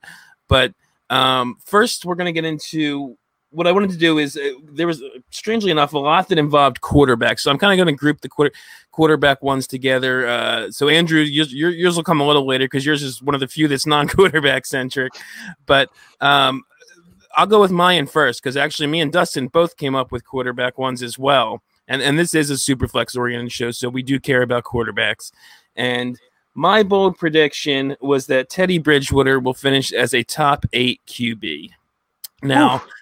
but 0.49 0.73
um, 1.12 1.57
first 1.63 2.05
we're 2.05 2.15
going 2.15 2.25
to 2.25 2.31
get 2.33 2.43
into 2.43 3.15
what 3.51 3.67
I 3.67 3.71
wanted 3.71 3.91
to 3.91 3.97
do 3.97 4.17
is 4.17 4.36
uh, 4.36 4.49
there 4.63 4.88
was 4.88 5.03
uh, 5.03 5.09
strangely 5.29 5.69
enough 5.69 5.93
a 5.93 5.99
lot 5.99 6.27
that 6.29 6.39
involved 6.39 6.81
quarterbacks. 6.81 7.41
So 7.41 7.51
I'm 7.51 7.59
kind 7.59 7.71
of 7.71 7.86
going 7.86 7.95
to 7.95 7.97
group 7.97 8.21
the 8.21 8.29
quarter 8.29 8.51
quarterback 8.91 9.43
ones 9.43 9.67
together. 9.67 10.27
Uh, 10.27 10.71
so 10.71 10.89
Andrew, 10.89 11.21
yours, 11.21 11.53
yours 11.53 11.95
will 11.95 12.03
come 12.03 12.19
a 12.19 12.25
little 12.25 12.47
later 12.47 12.65
because 12.65 12.83
yours 12.83 13.03
is 13.03 13.21
one 13.21 13.36
of 13.36 13.41
the 13.41 13.47
few 13.47 13.67
that's 13.67 13.86
non-quarterback 13.88 14.65
centric. 14.65 15.13
But 15.67 15.89
um, 16.19 16.63
I'll 17.36 17.45
go 17.45 17.62
with 17.62 17.71
mine 17.71 18.07
first 18.07 18.41
because 18.41 18.57
actually 18.57 18.88
me 18.88 19.01
and 19.01 19.13
Dustin 19.13 19.49
both 19.49 19.77
came 19.77 19.93
up 19.93 20.12
with 20.12 20.25
quarterback 20.25 20.79
ones 20.79 21.03
as 21.03 21.19
well. 21.19 21.62
And 21.88 22.02
and 22.02 22.17
this 22.17 22.34
is 22.34 22.50
a 22.50 22.58
super 22.58 22.88
flex 22.88 23.15
oriented 23.15 23.52
show, 23.52 23.72
so 23.72 23.89
we 23.89 24.04
do 24.04 24.19
care 24.19 24.41
about 24.41 24.63
quarterbacks. 24.63 25.32
And 25.76 26.19
my 26.54 26.84
bold 26.84 27.17
prediction 27.17 27.96
was 28.00 28.28
that 28.28 28.50
Teddy 28.50 28.78
Bridgewater 28.78 29.39
will 29.39 29.54
finish 29.54 29.91
as 29.91 30.13
a 30.13 30.24
top 30.24 30.65
eight 30.74 31.02
QB. 31.08 31.69
Now. 32.41 32.84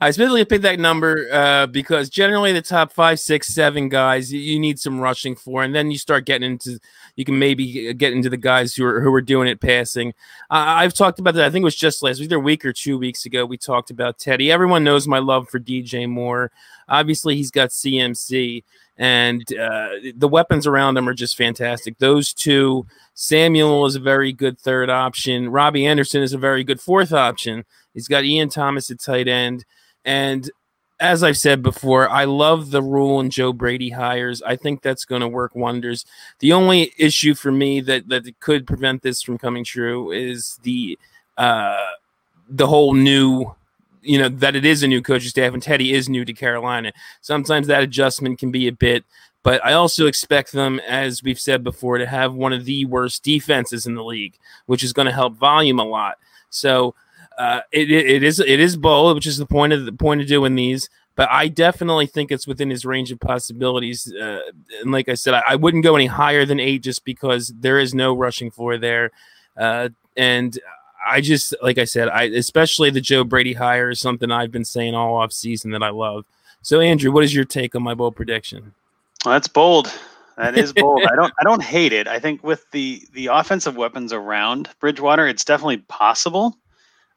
I 0.00 0.10
specifically 0.10 0.44
picked 0.44 0.62
that 0.62 0.80
number 0.80 1.28
uh, 1.32 1.68
because 1.68 2.08
generally 2.08 2.52
the 2.52 2.60
top 2.60 2.92
five, 2.92 3.20
six, 3.20 3.46
seven 3.46 3.88
guys 3.88 4.32
you 4.32 4.58
need 4.58 4.80
some 4.80 4.98
rushing 4.98 5.36
for, 5.36 5.62
and 5.62 5.72
then 5.72 5.92
you 5.92 5.98
start 5.98 6.26
getting 6.26 6.52
into 6.52 6.80
you 7.20 7.24
can 7.26 7.38
maybe 7.38 7.92
get 7.92 8.14
into 8.14 8.30
the 8.30 8.38
guys 8.38 8.74
who 8.74 8.82
are 8.86 8.98
who 9.02 9.12
are 9.12 9.20
doing 9.20 9.46
it 9.46 9.60
passing. 9.60 10.14
Uh, 10.48 10.80
I've 10.80 10.94
talked 10.94 11.18
about 11.18 11.34
that. 11.34 11.44
I 11.44 11.50
think 11.50 11.64
it 11.64 11.64
was 11.64 11.76
just 11.76 12.02
last 12.02 12.18
either 12.18 12.40
week 12.40 12.64
or 12.64 12.72
two 12.72 12.96
weeks 12.96 13.26
ago. 13.26 13.44
We 13.44 13.58
talked 13.58 13.90
about 13.90 14.18
Teddy. 14.18 14.50
Everyone 14.50 14.84
knows 14.84 15.06
my 15.06 15.18
love 15.18 15.46
for 15.50 15.60
DJ 15.60 16.08
Moore. 16.08 16.50
Obviously, 16.88 17.36
he's 17.36 17.50
got 17.50 17.68
CMC, 17.68 18.64
and 18.96 19.42
uh, 19.52 19.90
the 20.16 20.28
weapons 20.28 20.66
around 20.66 20.96
him 20.96 21.10
are 21.10 21.14
just 21.14 21.36
fantastic. 21.36 21.98
Those 21.98 22.32
two, 22.32 22.86
Samuel 23.12 23.84
is 23.84 23.96
a 23.96 24.00
very 24.00 24.32
good 24.32 24.58
third 24.58 24.88
option. 24.88 25.50
Robbie 25.50 25.84
Anderson 25.84 26.22
is 26.22 26.32
a 26.32 26.38
very 26.38 26.64
good 26.64 26.80
fourth 26.80 27.12
option. 27.12 27.66
He's 27.92 28.08
got 28.08 28.24
Ian 28.24 28.48
Thomas 28.48 28.90
at 28.90 28.98
tight 28.98 29.28
end. 29.28 29.66
And 30.06 30.50
as 31.00 31.22
I've 31.22 31.38
said 31.38 31.62
before, 31.62 32.08
I 32.08 32.24
love 32.24 32.70
the 32.70 32.82
Rhule 32.82 33.20
and 33.20 33.32
Joe 33.32 33.52
Brady 33.54 33.88
hires. 33.88 34.42
I 34.42 34.54
think 34.56 34.82
that's 34.82 35.06
going 35.06 35.22
to 35.22 35.28
work 35.28 35.54
wonders. 35.54 36.04
The 36.40 36.52
only 36.52 36.92
issue 36.98 37.34
for 37.34 37.50
me 37.50 37.80
that 37.80 38.08
that 38.08 38.38
could 38.40 38.66
prevent 38.66 39.02
this 39.02 39.22
from 39.22 39.38
coming 39.38 39.64
true 39.64 40.12
is 40.12 40.60
the 40.62 40.98
uh, 41.38 41.86
the 42.50 42.66
whole 42.66 42.92
new, 42.92 43.54
you 44.02 44.18
know, 44.18 44.28
that 44.28 44.54
it 44.54 44.66
is 44.66 44.82
a 44.82 44.88
new 44.88 45.00
coaching 45.00 45.30
staff 45.30 45.54
and 45.54 45.62
Teddy 45.62 45.94
is 45.94 46.08
new 46.08 46.24
to 46.24 46.34
Carolina. 46.34 46.92
Sometimes 47.22 47.66
that 47.68 47.82
adjustment 47.82 48.38
can 48.38 48.50
be 48.50 48.68
a 48.68 48.72
bit. 48.72 49.04
But 49.42 49.64
I 49.64 49.72
also 49.72 50.06
expect 50.06 50.52
them, 50.52 50.80
as 50.80 51.22
we've 51.22 51.40
said 51.40 51.64
before, 51.64 51.96
to 51.96 52.04
have 52.04 52.34
one 52.34 52.52
of 52.52 52.66
the 52.66 52.84
worst 52.84 53.22
defenses 53.22 53.86
in 53.86 53.94
the 53.94 54.04
league, 54.04 54.34
which 54.66 54.84
is 54.84 54.92
going 54.92 55.06
to 55.06 55.12
help 55.12 55.34
volume 55.36 55.78
a 55.78 55.84
lot. 55.84 56.18
So 56.50 56.94
uh, 57.40 57.62
it, 57.72 57.90
it 57.90 58.22
is 58.22 58.38
it 58.38 58.60
is 58.60 58.76
bold, 58.76 59.14
which 59.14 59.26
is 59.26 59.38
the 59.38 59.46
point 59.46 59.72
of 59.72 59.86
the 59.86 59.92
point 59.92 60.20
of 60.20 60.26
doing 60.26 60.54
these. 60.54 60.90
But 61.16 61.30
I 61.30 61.48
definitely 61.48 62.06
think 62.06 62.30
it's 62.30 62.46
within 62.46 62.68
his 62.68 62.84
range 62.84 63.10
of 63.10 63.18
possibilities. 63.18 64.12
Uh, 64.12 64.40
and 64.82 64.92
like 64.92 65.08
I 65.08 65.14
said, 65.14 65.32
I, 65.32 65.42
I, 65.48 65.56
wouldn't 65.56 65.82
go 65.82 65.96
any 65.96 66.04
higher 66.04 66.44
than 66.44 66.60
eight 66.60 66.82
just 66.82 67.02
because 67.02 67.48
there 67.48 67.78
is 67.78 67.94
no 67.94 68.14
rushing 68.14 68.50
floor 68.50 68.76
there. 68.76 69.10
Uh, 69.56 69.88
and 70.18 70.58
I 71.06 71.22
just 71.22 71.54
like 71.62 71.78
I 71.78 71.84
said, 71.84 72.10
I 72.10 72.24
especially 72.24 72.90
the 72.90 73.00
Joe 73.00 73.24
Brady 73.24 73.54
hire 73.54 73.88
is 73.88 74.00
something 74.00 74.30
I've 74.30 74.52
been 74.52 74.66
saying 74.66 74.94
all 74.94 75.16
off 75.16 75.32
season 75.32 75.70
that 75.70 75.82
I 75.82 75.88
love. 75.88 76.26
So 76.60 76.80
Andrew, 76.80 77.10
what 77.10 77.24
is 77.24 77.34
your 77.34 77.46
take 77.46 77.74
on 77.74 77.82
my 77.82 77.94
bold 77.94 78.16
prediction? 78.16 78.74
Well, 79.24 79.32
that's 79.32 79.48
bold. 79.48 79.90
That 80.36 80.58
is 80.58 80.74
bold. 80.74 81.04
I 81.10 81.16
don't 81.16 81.32
I 81.40 81.44
don't 81.44 81.62
hate 81.62 81.94
it. 81.94 82.06
I 82.06 82.18
think 82.18 82.44
with 82.44 82.70
the 82.70 83.02
the 83.14 83.28
offensive 83.28 83.76
weapons 83.76 84.12
around 84.12 84.68
Bridgewater, 84.78 85.26
it's 85.26 85.44
definitely 85.44 85.78
possible. 85.78 86.58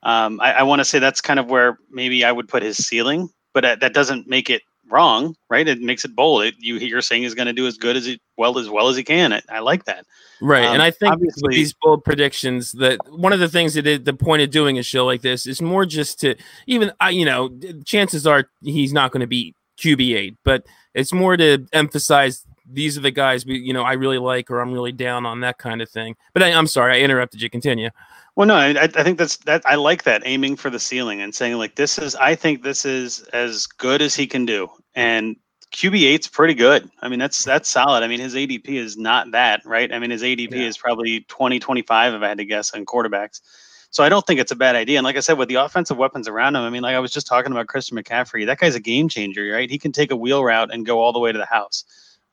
Um, 0.03 0.39
I, 0.41 0.53
I 0.53 0.63
want 0.63 0.79
to 0.79 0.85
say 0.85 0.99
that's 0.99 1.21
kind 1.21 1.39
of 1.39 1.49
where 1.49 1.77
maybe 1.89 2.23
I 2.25 2.31
would 2.31 2.47
put 2.47 2.63
his 2.63 2.77
ceiling, 2.77 3.29
but 3.53 3.61
that, 3.61 3.79
that 3.79 3.93
doesn't 3.93 4.27
make 4.27 4.49
it 4.49 4.61
wrong, 4.89 5.35
right? 5.49 5.67
It 5.67 5.81
makes 5.81 6.05
it 6.05 6.15
bold. 6.15 6.43
It, 6.43 6.55
you 6.59 6.75
you're 6.75 7.01
saying 7.01 7.23
he's 7.23 7.33
going 7.33 7.47
to 7.47 7.53
do 7.53 7.67
as 7.67 7.77
good 7.77 7.95
as 7.95 8.05
he 8.05 8.19
well 8.37 8.57
as 8.57 8.69
well 8.69 8.89
as 8.89 8.95
he 8.97 9.03
can. 9.03 9.33
I, 9.33 9.41
I 9.49 9.59
like 9.59 9.85
that. 9.85 10.05
Right, 10.41 10.65
um, 10.65 10.73
and 10.73 10.81
I 10.81 10.91
think 10.91 11.15
these 11.49 11.73
bold 11.81 12.03
predictions 12.03 12.73
that 12.73 12.99
one 13.09 13.33
of 13.33 13.39
the 13.39 13.49
things 13.49 13.75
that 13.75 13.87
it, 13.87 14.05
the 14.05 14.13
point 14.13 14.41
of 14.41 14.49
doing 14.49 14.77
a 14.77 14.83
show 14.83 15.05
like 15.05 15.21
this 15.21 15.47
is 15.47 15.61
more 15.61 15.85
just 15.85 16.19
to 16.21 16.35
even 16.67 16.91
I 16.99 17.11
you 17.11 17.25
know 17.25 17.49
chances 17.85 18.27
are 18.27 18.49
he's 18.61 18.93
not 18.93 19.11
going 19.11 19.21
to 19.21 19.27
be 19.27 19.55
QB 19.79 20.15
eight, 20.15 20.37
but 20.43 20.65
it's 20.93 21.13
more 21.13 21.37
to 21.37 21.65
emphasize 21.73 22.45
these 22.65 22.97
are 22.97 23.01
the 23.01 23.11
guys 23.11 23.45
we 23.45 23.57
you 23.57 23.73
know 23.73 23.83
I 23.83 23.93
really 23.93 24.17
like 24.17 24.51
or 24.51 24.59
I'm 24.59 24.73
really 24.73 24.91
down 24.91 25.25
on 25.25 25.41
that 25.41 25.57
kind 25.57 25.81
of 25.81 25.89
thing. 25.89 26.15
But 26.33 26.43
I, 26.43 26.51
I'm 26.51 26.67
sorry 26.67 26.97
I 26.97 26.99
interrupted 26.99 27.41
you. 27.41 27.49
Continue. 27.49 27.89
Well, 28.35 28.47
no, 28.47 28.55
I, 28.55 28.71
I 28.81 28.87
think 28.87 29.19
that's 29.19 29.37
that. 29.37 29.61
I 29.65 29.75
like 29.75 30.03
that 30.03 30.23
aiming 30.25 30.55
for 30.55 30.71
the 30.71 30.79
ceiling 30.79 31.21
and 31.21 31.35
saying 31.35 31.55
like 31.57 31.75
this 31.75 31.99
is. 31.99 32.15
I 32.15 32.33
think 32.33 32.63
this 32.63 32.83
is 32.83 33.21
as 33.31 33.67
good 33.67 34.01
as 34.01 34.15
he 34.15 34.25
can 34.25 34.45
do, 34.45 34.69
and 34.95 35.35
QB 35.73 36.01
eight's 36.03 36.27
pretty 36.27 36.55
good. 36.55 36.89
I 37.01 37.09
mean, 37.09 37.19
that's 37.19 37.43
that's 37.43 37.69
solid. 37.69 38.03
I 38.03 38.07
mean, 38.07 38.19
his 38.19 38.35
ADP 38.35 38.69
is 38.69 38.97
not 38.97 39.31
that 39.31 39.61
right. 39.65 39.91
I 39.91 39.99
mean, 39.99 40.11
his 40.11 40.23
ADP 40.23 40.51
yeah. 40.51 40.67
is 40.67 40.77
probably 40.77 41.21
20, 41.29 41.59
25, 41.59 42.13
if 42.13 42.21
I 42.21 42.27
had 42.27 42.37
to 42.37 42.45
guess, 42.45 42.73
on 42.73 42.85
quarterbacks. 42.85 43.41
So 43.89 44.03
I 44.03 44.09
don't 44.09 44.25
think 44.25 44.39
it's 44.39 44.51
a 44.51 44.55
bad 44.55 44.75
idea. 44.75 44.97
And 44.97 45.05
like 45.05 45.17
I 45.17 45.19
said, 45.19 45.37
with 45.37 45.49
the 45.49 45.55
offensive 45.55 45.97
weapons 45.97 46.27
around 46.27 46.55
him, 46.55 46.63
I 46.63 46.69
mean, 46.71 46.81
like 46.81 46.95
I 46.95 46.99
was 46.99 47.11
just 47.11 47.27
talking 47.27 47.51
about 47.51 47.67
Christian 47.67 47.95
McCaffrey. 47.97 48.45
That 48.45 48.59
guy's 48.59 48.73
a 48.73 48.79
game 48.79 49.09
changer, 49.09 49.51
right? 49.51 49.69
He 49.69 49.77
can 49.77 49.91
take 49.91 50.11
a 50.11 50.15
wheel 50.15 50.43
route 50.43 50.73
and 50.73 50.85
go 50.85 50.99
all 50.99 51.13
the 51.13 51.19
way 51.19 51.31
to 51.31 51.37
the 51.37 51.45
house. 51.45 51.83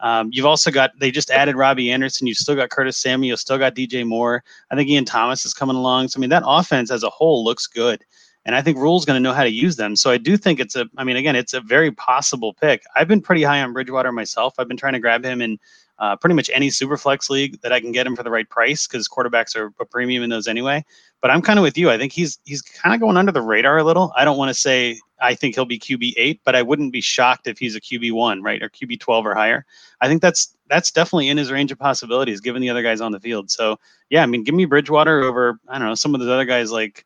Um, 0.01 0.31
you've 0.33 0.47
also 0.47 0.71
got 0.71 0.91
they 0.99 1.11
just 1.11 1.31
added 1.31 1.57
Robbie 1.57 1.91
Anderson. 1.91 2.27
You've 2.27 2.39
still 2.39 2.57
got 2.57 2.71
Curtis 2.71 2.97
Samuel. 2.97 3.37
Still 3.37 3.59
got 3.59 3.75
DJ 3.75 4.07
Moore. 4.07 4.43
I 4.71 4.77
think 4.77 4.89
Ian 4.89 5.05
Thomas 5.05 5.45
is 5.45 5.55
coming 5.55 5.77
along. 5.77 6.09
So 6.09 6.19
I 6.19 6.21
mean 6.21 6.31
that 6.31 6.43
offense 6.47 6.91
as 6.91 7.03
a 7.03 7.11
whole 7.11 7.45
looks 7.45 7.67
good, 7.67 8.03
and 8.45 8.55
I 8.57 8.63
think 8.63 8.79
Rhule's 8.79 9.05
going 9.05 9.17
to 9.17 9.23
know 9.23 9.35
how 9.35 9.45
to 9.45 9.51
use 9.51 9.77
them. 9.77 9.97
So 9.97 10.11
I 10.11 10.19
do 10.19 10.37
think 10.37 10.61
it's 10.61 10.77
a. 10.77 10.87
I 10.97 11.05
mean 11.05 11.17
again, 11.17 11.37
it's 11.37 11.55
a 11.55 11.61
very 11.61 11.93
possible 11.93 12.55
pick. 12.55 12.83
I've 12.97 13.09
been 13.09 13.21
pretty 13.21 13.43
high 13.43 13.61
on 13.63 13.73
Bridgewater 13.73 14.13
myself. 14.13 14.55
I've 14.59 14.69
been 14.69 14.77
trying 14.77 14.95
to 14.95 15.01
grab 15.01 15.25
him 15.25 15.43
in 15.43 15.59
uh, 16.01 16.17
pretty 16.17 16.35
much 16.35 16.51
any 16.53 16.69
superflex 16.69 17.29
league 17.29 17.61
that 17.61 17.73
I 17.73 17.81
can 17.81 17.93
get 17.93 18.07
him 18.07 18.17
for 18.17 18.23
the 18.23 18.31
right 18.31 18.49
price 18.49 18.87
because 18.87 19.07
quarterbacks 19.07 19.55
are 19.55 19.73
a 19.79 19.85
premium 19.85 20.23
in 20.23 20.31
those 20.31 20.49
anyway. 20.49 20.85
But 21.21 21.31
I'm 21.31 21.43
kind 21.43 21.59
of 21.59 21.63
with 21.63 21.77
you. 21.77 21.91
I 21.91 21.99
think 21.99 22.13
he's 22.13 22.39
he's 22.45 22.63
kind 22.63 22.95
of 22.95 23.01
going 23.01 23.19
under 23.19 23.31
the 23.31 23.43
radar 23.43 23.79
a 23.79 23.85
little. 23.85 24.13
I 24.17 24.25
don't 24.25 24.39
want 24.39 24.49
to 24.49 24.55
say 24.55 24.99
I 25.21 25.35
think 25.35 25.55
he'll 25.55 25.67
be 25.67 25.79
QB 25.79 26.15
eight, 26.17 26.41
but 26.45 26.57
I 26.57 26.63
wouldn't 26.63 26.93
be 26.93 27.03
shocked 27.03 27.47
if 27.47 27.59
he's 27.59 27.77
a 27.77 27.81
QB 27.81 28.13
one, 28.13 28.43
right, 28.43 28.63
or 28.63 28.71
QB 28.71 29.01
twelve 29.01 29.27
or 29.27 29.35
higher. 29.35 29.67
I 30.01 30.09
think 30.09 30.23
that's 30.23 30.57
that's 30.69 30.91
definitely 30.91 31.29
in 31.29 31.37
his 31.37 31.53
range 31.53 31.71
of 31.71 31.79
possibilities 31.79 32.41
given 32.41 32.63
the 32.63 32.71
other 32.71 32.83
guys 32.83 33.03
on 33.03 33.13
the 33.13 33.21
field. 33.21 33.51
So 33.51 33.79
yeah, 34.09 34.23
I 34.23 34.27
mean, 34.27 34.43
give 34.43 34.55
me 34.55 34.65
Bridgewater 34.65 35.21
over 35.21 35.61
I 35.69 35.79
don't 35.79 35.89
know 35.89 35.95
some 35.95 36.15
of 36.15 36.21
those 36.21 36.31
other 36.31 36.47
guys 36.47 36.73
like 36.73 37.05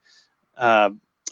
uh, 0.57 0.91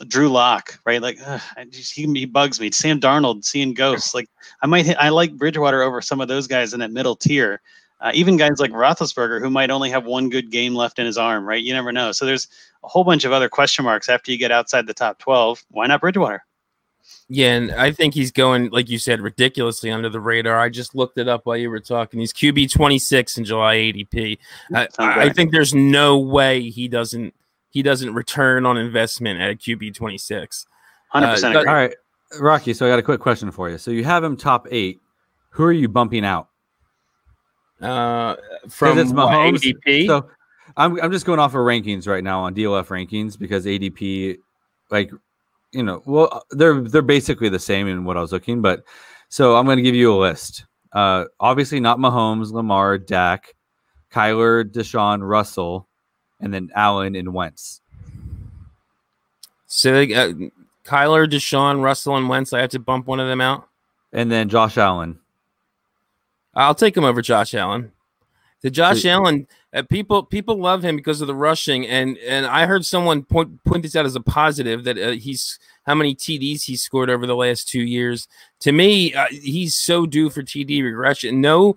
Drew 0.08 0.28
Lock, 0.28 0.78
right? 0.84 1.02
Like 1.02 1.18
ugh, 1.24 1.40
just, 1.70 1.94
he, 1.94 2.06
he 2.12 2.24
bugs 2.24 2.60
me. 2.60 2.70
Sam 2.70 3.00
Darnold, 3.00 3.44
seeing 3.44 3.74
ghosts. 3.74 4.14
Like 4.14 4.28
I 4.62 4.66
might 4.66 4.86
hit, 4.86 4.96
I 4.98 5.10
like 5.10 5.36
Bridgewater 5.36 5.82
over 5.82 6.00
some 6.00 6.20
of 6.20 6.28
those 6.28 6.46
guys 6.46 6.72
in 6.72 6.80
that 6.80 6.90
middle 6.90 7.16
tier. 7.16 7.60
Uh, 8.00 8.10
even 8.14 8.36
guys 8.36 8.58
like 8.58 8.72
Roethlisberger, 8.72 9.40
who 9.40 9.48
might 9.48 9.70
only 9.70 9.88
have 9.90 10.04
one 10.04 10.28
good 10.28 10.50
game 10.50 10.74
left 10.74 10.98
in 10.98 11.06
his 11.06 11.16
arm, 11.16 11.46
right? 11.46 11.62
You 11.62 11.72
never 11.72 11.92
know. 11.92 12.10
So 12.10 12.26
there's 12.26 12.48
a 12.82 12.88
whole 12.88 13.04
bunch 13.04 13.24
of 13.24 13.30
other 13.30 13.48
question 13.48 13.84
marks 13.84 14.08
after 14.08 14.32
you 14.32 14.38
get 14.38 14.50
outside 14.50 14.88
the 14.88 14.94
top 14.94 15.18
12. 15.20 15.64
Why 15.70 15.86
not 15.86 16.00
Bridgewater? 16.00 16.44
Yeah, 17.28 17.52
and 17.52 17.72
I 17.72 17.92
think 17.92 18.14
he's 18.14 18.32
going, 18.32 18.70
like 18.70 18.88
you 18.88 18.98
said, 18.98 19.20
ridiculously 19.20 19.90
under 19.90 20.08
the 20.08 20.20
radar. 20.20 20.58
I 20.58 20.68
just 20.68 20.94
looked 20.94 21.16
it 21.18 21.28
up 21.28 21.46
while 21.46 21.56
you 21.56 21.70
were 21.70 21.80
talking. 21.80 22.20
He's 22.20 22.32
QB 22.32 22.72
26 22.72 23.38
in 23.38 23.44
July 23.44 23.76
ADP. 23.76 24.38
I, 24.74 24.88
I, 24.98 25.28
think 25.30 25.52
there's 25.52 25.74
no 25.74 26.18
way 26.18 26.68
he 26.70 26.88
doesn't 26.88 27.34
he 27.72 27.82
doesn't 27.82 28.14
return 28.14 28.64
on 28.66 28.76
investment 28.76 29.40
at 29.40 29.50
a 29.50 29.54
QB 29.54 29.94
26. 29.94 30.66
100%. 31.14 31.54
Uh, 31.54 31.58
all 31.58 31.64
right. 31.64 31.94
Rocky, 32.38 32.72
so 32.72 32.86
I 32.86 32.90
got 32.90 32.98
a 32.98 33.02
quick 33.02 33.20
question 33.20 33.50
for 33.50 33.68
you. 33.68 33.78
So 33.78 33.90
you 33.90 34.04
have 34.04 34.22
him 34.22 34.36
top 34.36 34.66
eight. 34.70 35.00
Who 35.50 35.64
are 35.64 35.72
you 35.72 35.88
bumping 35.88 36.24
out? 36.24 36.48
Uh, 37.80 38.36
'Cause 38.36 38.74
from 38.74 38.98
it's 38.98 39.10
what, 39.10 39.28
Mahomes. 39.28 39.62
ADP. 39.86 40.06
So 40.06 40.28
I'm 40.76 41.00
I'm 41.00 41.10
just 41.10 41.26
going 41.26 41.40
off 41.40 41.52
of 41.54 41.60
rankings 41.60 42.06
right 42.06 42.22
now 42.22 42.40
on 42.40 42.54
DLF 42.54 42.88
rankings 42.88 43.38
because 43.38 43.66
ADP, 43.66 44.38
like, 44.90 45.10
you 45.72 45.82
know, 45.82 46.02
well 46.06 46.44
they're 46.52 46.80
they're 46.80 47.02
basically 47.02 47.48
the 47.48 47.58
same 47.58 47.88
in 47.88 48.04
what 48.04 48.16
I 48.16 48.20
was 48.20 48.32
looking, 48.32 48.62
but 48.62 48.84
so 49.28 49.56
I'm 49.56 49.64
going 49.66 49.78
to 49.78 49.82
give 49.82 49.94
you 49.94 50.14
a 50.14 50.16
list. 50.16 50.64
Uh, 50.92 51.24
obviously 51.40 51.80
not 51.80 51.98
Mahomes, 51.98 52.52
Lamar, 52.52 52.98
Dak, 52.98 53.54
Kyler, 54.12 54.62
Deshaun, 54.64 55.26
Russell, 55.26 55.88
and 56.42 56.52
then 56.52 56.70
Allen 56.74 57.16
and 57.16 57.32
Wentz. 57.32 57.80
so 59.66 59.94
uh, 60.02 60.32
Kyler, 60.84 61.26
Deshaun, 61.30 61.82
Russell, 61.82 62.16
and 62.16 62.28
Wentz. 62.28 62.52
I 62.52 62.60
have 62.60 62.70
to 62.70 62.78
bump 62.78 63.06
one 63.06 63.20
of 63.20 63.28
them 63.28 63.40
out. 63.40 63.68
And 64.12 64.30
then 64.30 64.48
Josh 64.48 64.76
Allen. 64.76 65.18
I'll 66.54 66.74
take 66.74 66.96
him 66.96 67.04
over 67.04 67.22
Josh 67.22 67.54
Allen. 67.54 67.92
The 68.60 68.70
Josh 68.70 69.02
So- 69.02 69.08
Allen 69.08 69.46
uh, 69.74 69.82
people 69.88 70.22
people 70.22 70.56
love 70.58 70.84
him 70.84 70.96
because 70.96 71.22
of 71.22 71.26
the 71.26 71.34
rushing, 71.34 71.86
and 71.86 72.18
and 72.18 72.44
I 72.44 72.66
heard 72.66 72.84
someone 72.84 73.22
point 73.22 73.64
point 73.64 73.82
this 73.82 73.96
out 73.96 74.04
as 74.04 74.14
a 74.14 74.20
positive 74.20 74.84
that 74.84 74.98
uh, 74.98 75.10
he's 75.12 75.58
how 75.86 75.94
many 75.94 76.14
TDs 76.14 76.64
he 76.64 76.76
scored 76.76 77.08
over 77.08 77.26
the 77.26 77.34
last 77.34 77.68
two 77.68 77.80
years. 77.80 78.28
To 78.60 78.72
me, 78.72 79.14
uh, 79.14 79.26
he's 79.30 79.74
so 79.74 80.04
due 80.04 80.28
for 80.28 80.42
TD 80.42 80.82
regression. 80.84 81.40
No, 81.40 81.76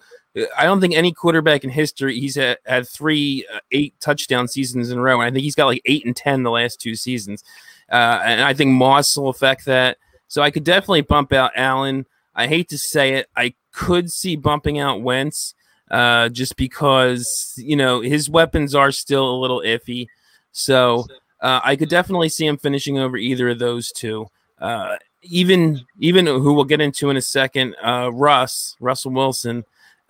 I 0.57 0.63
don't 0.63 0.81
think 0.81 0.95
any 0.95 1.11
quarterback 1.11 1.63
in 1.63 1.69
history 1.69 2.19
he's 2.19 2.35
had, 2.35 2.57
had 2.65 2.87
three 2.87 3.45
uh, 3.53 3.59
eight 3.71 3.93
touchdown 3.99 4.47
seasons 4.47 4.91
in 4.91 4.97
a 4.97 5.01
row, 5.01 5.21
and 5.21 5.29
I 5.29 5.31
think 5.31 5.43
he's 5.43 5.55
got 5.55 5.67
like 5.67 5.81
eight 5.85 6.05
and 6.05 6.15
ten 6.15 6.43
the 6.43 6.51
last 6.51 6.79
two 6.81 6.95
seasons. 6.95 7.43
Uh, 7.91 8.19
and 8.23 8.41
I 8.41 8.53
think 8.53 8.71
Moss 8.71 9.15
will 9.17 9.29
affect 9.29 9.65
that. 9.65 9.97
So 10.27 10.41
I 10.41 10.51
could 10.51 10.63
definitely 10.63 11.01
bump 11.01 11.31
out 11.31 11.51
Allen. 11.55 12.05
I 12.33 12.47
hate 12.47 12.69
to 12.69 12.77
say 12.77 13.13
it, 13.13 13.27
I 13.35 13.53
could 13.71 14.11
see 14.11 14.35
bumping 14.35 14.79
out 14.79 15.01
Wentz 15.01 15.53
uh, 15.91 16.29
just 16.29 16.55
because 16.57 17.53
you 17.57 17.75
know 17.75 18.01
his 18.01 18.29
weapons 18.29 18.75
are 18.75 18.91
still 18.91 19.29
a 19.29 19.39
little 19.39 19.61
iffy. 19.61 20.07
So 20.51 21.05
uh, 21.41 21.61
I 21.63 21.75
could 21.75 21.89
definitely 21.89 22.29
see 22.29 22.45
him 22.45 22.57
finishing 22.57 22.97
over 22.97 23.17
either 23.17 23.49
of 23.49 23.59
those 23.59 23.91
two. 23.91 24.27
Uh, 24.59 24.97
even 25.21 25.81
even 25.99 26.25
who 26.25 26.53
we'll 26.53 26.63
get 26.63 26.81
into 26.81 27.09
in 27.09 27.17
a 27.17 27.21
second, 27.21 27.75
uh, 27.83 28.11
Russ 28.13 28.75
Russell 28.79 29.11
Wilson. 29.11 29.63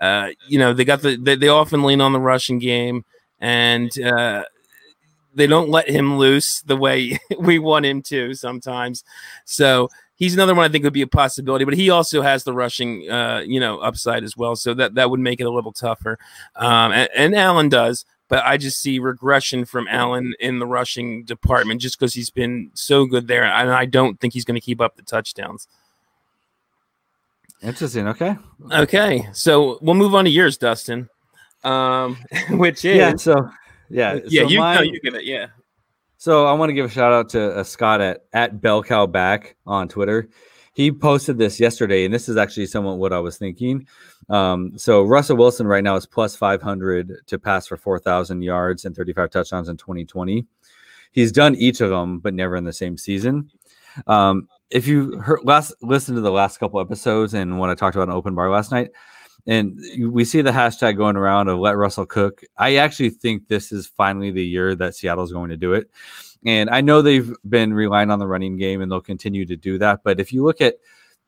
Uh, 0.05 0.29
you 0.47 0.59
know 0.59 0.73
they 0.73 0.85
got 0.85 1.01
the 1.01 1.15
they, 1.15 1.35
they 1.35 1.47
often 1.47 1.83
lean 1.83 2.01
on 2.01 2.13
the 2.13 2.19
rushing 2.19 2.59
game 2.59 3.05
and. 3.39 3.99
Uh, 3.99 4.43
they 5.35 5.47
don't 5.47 5.69
let 5.69 5.89
him 5.89 6.17
loose 6.17 6.61
the 6.61 6.77
way 6.77 7.19
we 7.39 7.59
want 7.59 7.85
him 7.85 8.01
to 8.01 8.33
sometimes. 8.33 9.03
So 9.43 9.89
he's 10.15 10.33
another 10.33 10.55
one 10.55 10.65
I 10.65 10.69
think 10.69 10.83
would 10.83 10.93
be 10.93 11.01
a 11.01 11.07
possibility, 11.07 11.65
but 11.65 11.75
he 11.75 11.89
also 11.89 12.21
has 12.21 12.43
the 12.43 12.53
rushing, 12.53 13.09
uh, 13.09 13.43
you 13.45 13.59
know, 13.59 13.79
upside 13.79 14.23
as 14.23 14.35
well. 14.35 14.55
So 14.55 14.73
that 14.73 14.95
that 14.95 15.09
would 15.09 15.19
make 15.19 15.39
it 15.39 15.45
a 15.45 15.51
little 15.51 15.73
tougher. 15.73 16.17
Um, 16.55 16.91
and, 16.91 17.09
and 17.15 17.35
Allen 17.35 17.69
does, 17.69 18.05
but 18.27 18.43
I 18.43 18.57
just 18.57 18.81
see 18.81 18.97
regression 18.99 19.65
from 19.65 19.87
Allen 19.89 20.33
in 20.39 20.59
the 20.59 20.67
rushing 20.67 21.23
department 21.25 21.81
just 21.81 21.99
because 21.99 22.13
he's 22.13 22.29
been 22.29 22.71
so 22.73 23.05
good 23.05 23.27
there, 23.27 23.43
and 23.43 23.71
I 23.71 23.85
don't 23.85 24.19
think 24.19 24.33
he's 24.33 24.45
going 24.45 24.59
to 24.59 24.65
keep 24.65 24.81
up 24.81 24.95
the 24.95 25.03
touchdowns. 25.03 25.67
Interesting. 27.65 28.07
Okay. 28.07 28.37
Okay, 28.71 29.27
so 29.33 29.79
we'll 29.81 29.95
move 29.95 30.13
on 30.13 30.25
to 30.25 30.29
yours, 30.29 30.57
Dustin, 30.57 31.09
um, 31.63 32.17
which 32.51 32.85
is 32.85 32.97
Yeah. 32.97 33.15
So 33.15 33.49
yeah. 33.89 34.19
yeah, 34.27 34.43
so 34.43 34.49
you 34.49 34.59
know, 34.59 34.81
you 34.81 34.99
get 35.01 35.15
it, 35.15 35.25
yeah. 35.25 35.47
So 36.17 36.45
I 36.45 36.53
want 36.53 36.69
to 36.69 36.73
give 36.73 36.85
a 36.85 36.89
shout 36.89 37.11
out 37.11 37.29
to 37.29 37.57
uh, 37.57 37.63
Scott 37.63 38.01
at 38.01 38.25
at 38.33 38.61
Bellcow 38.61 39.11
Back 39.11 39.55
on 39.65 39.87
Twitter. 39.87 40.29
He 40.73 40.91
posted 40.91 41.37
this 41.37 41.59
yesterday, 41.59 42.05
and 42.05 42.13
this 42.13 42.27
is 42.27 42.37
actually 42.37 42.65
somewhat 42.67 42.97
what 42.97 43.13
I 43.13 43.19
was 43.19 43.37
thinking. 43.37 43.87
Um, 44.29 44.77
so 44.77 45.03
Russell 45.03 45.37
Wilson 45.37 45.67
right 45.67 45.83
now 45.83 45.95
is 45.95 46.05
plus 46.05 46.35
500 46.35 47.13
to 47.27 47.39
pass 47.39 47.67
for 47.67 47.77
4,000 47.77 48.41
yards 48.41 48.83
and 48.83 48.93
35 48.93 49.29
touchdowns 49.29 49.69
in 49.69 49.77
2020. 49.77 50.45
He's 51.13 51.31
done 51.31 51.55
each 51.55 51.79
of 51.79 51.91
them, 51.91 52.19
but 52.19 52.33
never 52.33 52.57
in 52.57 52.65
the 52.65 52.73
same 52.73 52.97
season. 52.97 53.49
Um, 54.05 54.49
if 54.69 54.87
you 54.87 55.17
heard 55.19 55.41
last 55.43 55.73
listen 55.81 56.15
to 56.15 56.21
the 56.21 56.31
last 56.31 56.57
couple 56.57 56.79
episodes 56.79 57.33
and 57.33 57.59
what 57.59 57.69
I 57.69 57.75
talked 57.75 57.95
about 57.95 58.09
in 58.09 58.13
open 58.13 58.35
bar 58.35 58.49
last 58.49 58.71
night, 58.71 58.91
and 59.47 59.79
we 60.11 60.25
see 60.25 60.41
the 60.41 60.51
hashtag 60.51 60.97
going 60.97 61.15
around 61.15 61.49
of 61.49 61.59
let 61.59 61.77
Russell 61.77 62.05
cook. 62.05 62.41
I 62.57 62.77
actually 62.77 63.11
think 63.11 63.47
this 63.47 63.71
is 63.71 63.85
finally 63.85 64.31
the 64.31 64.45
year 64.45 64.73
that 64.75 64.95
Seattle's 64.95 65.31
going 65.31 65.51
to 65.51 65.57
do 65.57 65.73
it. 65.73 65.89
And 66.45 66.69
I 66.69 66.81
know 66.81 67.01
they've 67.01 67.31
been 67.47 67.73
relying 67.73 68.09
on 68.09 68.19
the 68.19 68.27
running 68.27 68.57
game 68.57 68.81
and 68.81 68.91
they'll 68.91 69.01
continue 69.01 69.45
to 69.45 69.55
do 69.55 69.77
that. 69.79 70.01
But 70.03 70.19
if 70.19 70.33
you 70.33 70.43
look 70.43 70.61
at 70.61 70.75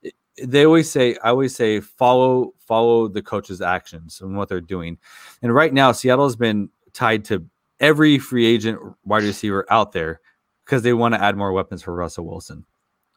eh, 0.04 0.10
they 0.43 0.65
always 0.65 0.89
say, 0.89 1.15
I 1.23 1.30
always 1.30 1.56
say 1.56 1.80
follow 1.80 2.54
follow 2.60 3.08
the 3.08 3.21
coach's 3.21 3.62
actions 3.62 4.21
and 4.21 4.36
what 4.36 4.50
they're 4.50 4.62
doing. 4.62 4.97
And 5.41 5.54
right 5.54 5.73
now, 5.73 5.91
Seattle's 5.91 6.36
been 6.36 6.69
tied 6.93 7.23
to 7.26 7.45
every 7.80 8.17
free 8.17 8.45
agent 8.45 8.80
wide 9.06 9.23
receiver 9.23 9.65
out 9.69 9.91
there 9.91 10.21
because 10.65 10.82
they 10.82 10.93
want 10.93 11.13
to 11.13 11.23
add 11.23 11.38
more 11.38 11.52
weapons 11.52 11.84
for 11.84 11.93
Russell 11.93 12.26
Wilson. 12.26 12.65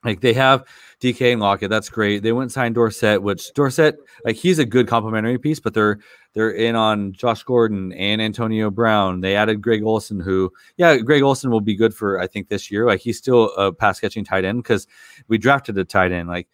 Like 0.04 0.20
they 0.20 0.32
have 0.32 0.64
DK 1.00 1.32
and 1.32 1.42
Lockett, 1.42 1.68
that's 1.68 1.90
great. 1.90 2.22
They 2.22 2.32
went 2.32 2.44
and 2.44 2.52
signed 2.52 2.74
Dorsett, 2.74 3.22
which 3.22 3.52
Dorsett, 3.52 3.98
like 4.24 4.36
he's 4.36 4.58
a 4.58 4.64
good 4.64 4.88
complementary 4.88 5.38
piece, 5.38 5.60
but 5.60 5.74
they're 5.74 5.98
they're 6.32 6.52
in 6.52 6.74
on 6.74 7.12
Josh 7.12 7.42
Gordon 7.42 7.92
and 7.92 8.22
Antonio 8.22 8.70
Brown. 8.70 9.20
They 9.20 9.36
added 9.36 9.60
Greg 9.60 9.82
Olsen, 9.82 10.20
who, 10.20 10.52
yeah, 10.76 10.96
Greg 10.98 11.22
Olsen 11.22 11.50
will 11.50 11.60
be 11.60 11.74
good 11.74 11.94
for 11.94 12.18
I 12.18 12.26
think 12.26 12.48
this 12.48 12.70
year. 12.70 12.86
Like 12.86 13.00
he's 13.00 13.18
still 13.18 13.52
a 13.56 13.72
pass 13.72 14.00
catching 14.00 14.24
tight 14.24 14.44
end 14.44 14.62
because 14.62 14.86
we 15.28 15.36
drafted 15.36 15.76
a 15.76 15.84
tight 15.84 16.12
end. 16.12 16.28
Like 16.28 16.48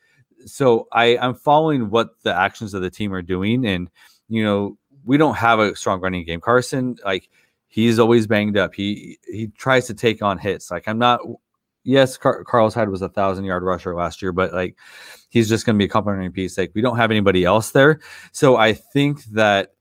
so, 0.45 0.89
I 0.93 1.17
I'm 1.19 1.35
following 1.35 1.91
what 1.91 2.21
the 2.23 2.35
actions 2.35 2.75
of 2.75 2.83
the 2.83 2.91
team 2.91 3.13
are 3.13 3.23
doing, 3.23 3.65
and 3.65 3.89
you 4.29 4.43
know 4.43 4.77
we 5.05 5.17
don't 5.19 5.37
have 5.37 5.61
a 5.61 5.77
strong 5.77 6.01
running 6.01 6.25
game. 6.25 6.41
Carson, 6.41 6.97
like 7.05 7.29
he's 7.69 8.01
always 8.01 8.27
banged 8.27 8.57
up. 8.57 8.75
He 8.75 9.19
he 9.25 9.49
tries 9.57 9.87
to 9.87 9.95
take 9.95 10.21
on 10.21 10.39
hits. 10.39 10.71
Like 10.71 10.89
I'm 10.89 10.99
not 10.99 11.21
yes, 11.87 12.19
Car- 12.19 12.45
Carlos 12.45 12.75
Hyde 12.75 12.89
was 12.89 13.01
a 13.03 13.09
thousand 13.09 13.45
yard 13.45 13.63
rusher 13.63 13.95
last 13.95 14.21
year, 14.21 14.33
but 14.33 14.53
like 14.53 14.77
he's 15.31 15.49
just 15.49 15.65
going 15.65 15.77
to 15.77 15.79
be 15.79 15.87
a 15.87 15.89
complementary 15.89 16.31
piece. 16.31 16.59
Like 16.59 16.73
we 16.75 16.83
don't 16.83 16.97
have 16.97 17.11
anybody 17.11 17.45
else 17.45 17.71
there, 17.71 18.01
so 18.33 18.57
I 18.57 18.75
think 18.75 19.25
that 19.27 19.73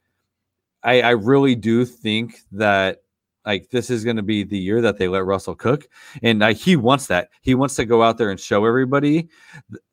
I, 0.84 1.02
I 1.02 1.10
really 1.12 1.56
do 1.56 1.84
think 1.84 2.40
that 2.54 3.02
like 3.46 3.70
this 3.72 3.90
is 3.90 4.04
going 4.04 4.16
to 4.18 4.24
be 4.24 4.44
the 4.44 4.58
year 4.58 4.82
that 4.82 4.98
they 4.98 5.08
let 5.08 5.26
Russell 5.26 5.56
cook, 5.56 5.88
and 6.22 6.40
like 6.40 6.58
he 6.58 6.76
wants 6.76 7.08
that. 7.08 7.30
He 7.42 7.56
wants 7.56 7.76
to 7.76 7.86
go 7.86 8.04
out 8.04 8.18
there 8.18 8.30
and 8.30 8.40
show 8.40 8.66
everybody 8.66 9.30
th- 9.72 9.84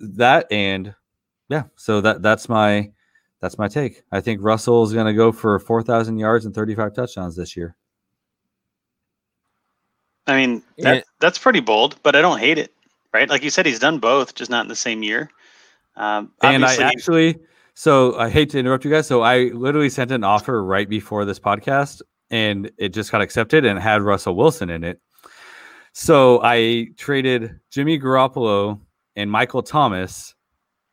that, 0.00 0.46
and 0.52 0.94
yeah. 1.48 1.64
So 1.76 2.00
that 2.02 2.22
that's 2.22 2.48
my 2.48 2.92
that's 3.40 3.58
my 3.58 3.68
take. 3.68 4.02
I 4.12 4.20
think 4.20 4.42
Russell 4.42 4.84
is 4.84 4.92
going 4.92 5.06
to 5.06 5.14
go 5.14 5.32
for 5.32 5.58
four 5.58 5.82
thousand 5.82 6.18
yards 6.18 6.44
and 6.44 6.54
thirty 6.54 6.74
five 6.74 6.94
touchdowns 6.94 7.34
this 7.34 7.56
year. 7.56 7.76
I 10.26 10.36
mean, 10.36 10.62
that, 10.78 10.96
Yeah. 10.96 11.02
that's 11.20 11.38
pretty 11.38 11.60
bold, 11.60 11.96
but 12.02 12.14
I 12.14 12.20
don't 12.22 12.38
hate 12.38 12.58
it. 12.58 12.72
Right? 13.12 13.28
Like 13.28 13.42
you 13.42 13.50
said, 13.50 13.66
he's 13.66 13.78
done 13.78 13.98
both, 13.98 14.34
just 14.34 14.50
not 14.50 14.64
in 14.64 14.68
the 14.68 14.76
same 14.76 15.02
year. 15.02 15.30
Um, 15.96 16.32
And 16.42 16.64
I 16.64 16.74
actually, 16.76 17.38
so 17.74 18.16
I 18.18 18.30
hate 18.30 18.48
to 18.50 18.58
interrupt 18.58 18.84
you 18.84 18.90
guys. 18.90 19.06
So 19.06 19.20
I 19.22 19.50
literally 19.52 19.90
sent 19.90 20.10
an 20.10 20.24
offer 20.24 20.64
right 20.64 20.88
before 20.88 21.24
this 21.26 21.38
podcast, 21.38 22.00
and 22.30 22.70
it 22.78 22.90
just 22.90 23.12
got 23.12 23.20
accepted 23.20 23.66
and 23.66 23.78
had 23.78 24.00
Russell 24.00 24.34
Wilson 24.34 24.70
in 24.70 24.82
it. 24.84 25.00
So 25.92 26.40
I 26.42 26.88
traded 26.96 27.60
Jimmy 27.70 27.98
Garoppolo 27.98 28.80
and 29.14 29.30
Michael 29.30 29.62
Thomas 29.62 30.34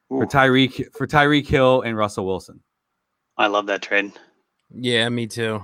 for 0.09 0.23
Ooh, 0.23 0.27
Tyreek 0.27 0.93
for 0.93 1.07
Tyreek 1.07 1.47
Hill 1.47 1.83
and 1.83 1.95
Russell 1.95 2.25
Wilson. 2.25 2.59
I 3.37 3.47
love 3.47 3.67
that 3.67 3.81
trade. 3.81 4.11
Yeah, 4.73 5.09
me 5.09 5.27
too. 5.27 5.63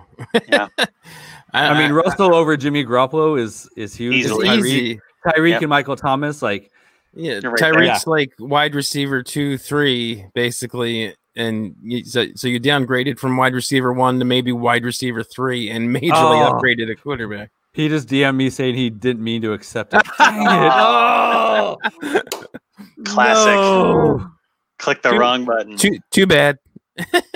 Yeah. 0.50 0.68
I 1.54 1.78
mean, 1.78 1.94
Russell 1.94 2.34
over 2.36 2.58
Jimmy 2.58 2.84
Garoppolo 2.86 3.40
is 3.40 3.70
is 3.78 3.96
huge. 3.96 4.26
it's 4.26 4.34
Tyreek. 4.34 5.00
Tyreek 5.26 5.50
Yep. 5.52 5.62
and 5.62 5.70
Michael 5.70 5.96
Thomas, 5.96 6.42
like 6.42 6.70
Yeah, 7.14 7.36
right 7.36 7.42
there. 7.44 7.54
Tyreek's 7.54 8.08
like 8.08 8.34
wide 8.40 8.76
receiver 8.76 9.24
two, 9.24 9.58
three, 9.58 10.26
basically, 10.34 11.14
and 11.36 11.76
you, 11.82 12.04
so 12.04 12.26
so 12.36 12.48
you 12.48 12.60
downgraded 12.60 13.18
from 13.20 13.38
wide 13.38 13.54
receiver 13.54 13.94
one 13.94 14.20
to 14.20 14.26
maybe 14.26 14.52
wide 14.52 14.84
receiver 14.84 15.24
three, 15.24 15.70
and 15.70 15.90
majorly 15.96 16.12
Oh. 16.14 16.54
upgraded 16.60 16.92
a 16.92 16.96
quarterback. 16.96 17.52
he 17.74 17.88
just 17.90 18.08
DM'd 18.10 18.36
me 18.36 18.50
saying 18.50 18.76
he 18.76 18.90
didn't 18.90 19.24
mean 19.24 19.42
to 19.44 19.54
accept 19.54 19.94
it. 19.94 20.02
Dang 20.18 20.42
it! 20.42 20.72
Oh, 20.74 21.78
Classic. 23.06 23.54
no. 23.54 24.32
Click 24.80 25.02
the 25.02 25.12
Too- 25.12 25.18
wrong 25.20 25.46
button. 25.46 25.78
Too 25.78 26.00
too 26.12 26.26
bad. 26.28 26.58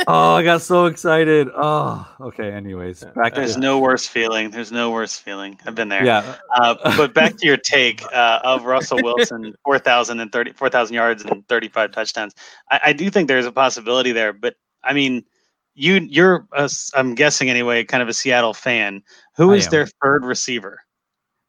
Oh, 0.07 0.35
I 0.35 0.43
got 0.43 0.61
so 0.61 0.85
excited. 0.85 1.49
Oh, 1.53 2.07
okay. 2.21 2.51
Anyways, 2.51 3.03
back 3.15 3.35
There's 3.35 3.55
to 3.55 3.59
no 3.59 3.79
worse 3.79 4.07
feeling. 4.07 4.51
There's 4.51 4.71
no 4.71 4.91
worse 4.91 5.17
feeling. 5.17 5.59
I've 5.65 5.75
been 5.75 5.89
there. 5.89 6.05
yeah. 6.05 6.35
Uh, 6.55 6.75
but 6.97 7.13
back 7.13 7.35
to 7.37 7.45
your 7.45 7.57
take 7.63 8.03
uh, 8.13 8.39
of 8.43 8.63
Russell 8.63 8.99
Wilson, 9.03 9.53
4,000 9.65 10.19
and 10.19 10.31
30 10.31 10.53
4,000 10.53 10.93
yards 10.93 11.25
and 11.25 11.47
35 11.47 11.91
touchdowns. 11.91 12.33
I, 12.71 12.79
I 12.85 12.93
do 12.93 13.09
think 13.09 13.27
there's 13.27 13.45
a 13.45 13.51
possibility 13.51 14.11
there, 14.11 14.33
but 14.33 14.55
I 14.83 14.93
mean, 14.93 15.25
you 15.75 15.95
you're 15.95 16.47
I'm 16.93 17.15
guessing 17.15 17.49
anyway, 17.49 17.83
kind 17.83 18.01
of 18.01 18.09
a 18.09 18.13
Seattle 18.13 18.53
fan. 18.53 19.03
Who 19.35 19.53
is 19.53 19.67
their 19.67 19.87
third 20.01 20.25
receiver? 20.25 20.81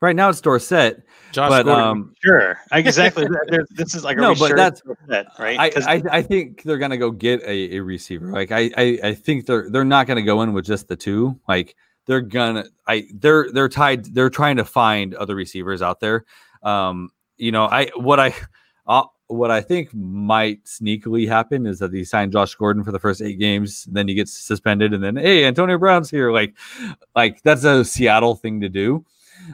Right 0.01 0.17
now 0.17 0.31
it's 0.31 0.41
Dorsett. 0.41 1.03
Josh 1.33 1.49
but 1.51 1.63
Gordon. 1.65 1.85
um, 1.85 2.15
Sure, 2.25 2.59
exactly. 2.73 3.27
This 3.71 3.95
is 3.95 4.03
like 4.03 4.17
a 4.17 4.21
No, 4.21 4.35
but 4.35 4.49
sure 4.49 4.57
that's- 4.57 4.83
set, 5.09 5.27
right? 5.39 5.59
I, 5.59 5.71
'Cause- 5.71 5.87
I 5.87 6.03
I 6.11 6.23
think 6.23 6.63
they're 6.63 6.79
gonna 6.79 6.97
go 6.97 7.11
get 7.11 7.43
a, 7.43 7.77
a 7.77 7.81
receiver. 7.81 8.33
Like 8.33 8.51
I, 8.51 8.71
I 8.77 8.99
I 9.05 9.15
think 9.15 9.47
they're 9.47 9.71
they're 9.71 9.85
not 9.85 10.07
gonna 10.07 10.23
go 10.23 10.43
in 10.43 10.53
with 10.55 10.65
just 10.65 10.89
the 10.89 10.97
two. 10.97 11.39
Like 11.47 11.77
they're 12.07 12.21
gonna 12.23 12.65
I 12.89 13.07
they're 13.15 13.53
they're 13.53 13.69
tied. 13.69 14.07
They're 14.15 14.31
trying 14.31 14.57
to 14.57 14.65
find 14.65 15.15
other 15.15 15.35
receivers 15.37 15.83
out 15.83 16.01
there. 16.01 16.25
Um, 16.63 17.11
you 17.37 17.53
know, 17.53 17.65
I 17.67 17.91
what 17.95 18.19
I 18.19 18.35
uh, 18.87 19.05
what 19.29 19.51
I 19.53 19.61
think 19.61 19.95
might 19.95 20.65
sneakily 20.65 21.29
happen 21.29 21.65
is 21.67 21.79
that 21.79 21.93
they 21.93 22.03
sign 22.03 22.33
Josh 22.33 22.55
Gordon 22.57 22.83
for 22.83 22.91
the 22.91 22.99
first 22.99 23.23
eight 23.23 23.39
games, 23.39 23.85
then 23.85 24.09
he 24.09 24.15
gets 24.15 24.33
suspended, 24.33 24.93
and 24.95 25.05
then 25.05 25.15
hey, 25.17 25.45
Antonio 25.45 25.79
Brown's 25.79 26.11
here. 26.11 26.33
Like 26.33 26.57
like 27.15 27.41
that's 27.43 27.63
a 27.65 27.85
Seattle 27.85 28.35
thing 28.35 28.63
to 28.63 28.69
do. 28.69 29.05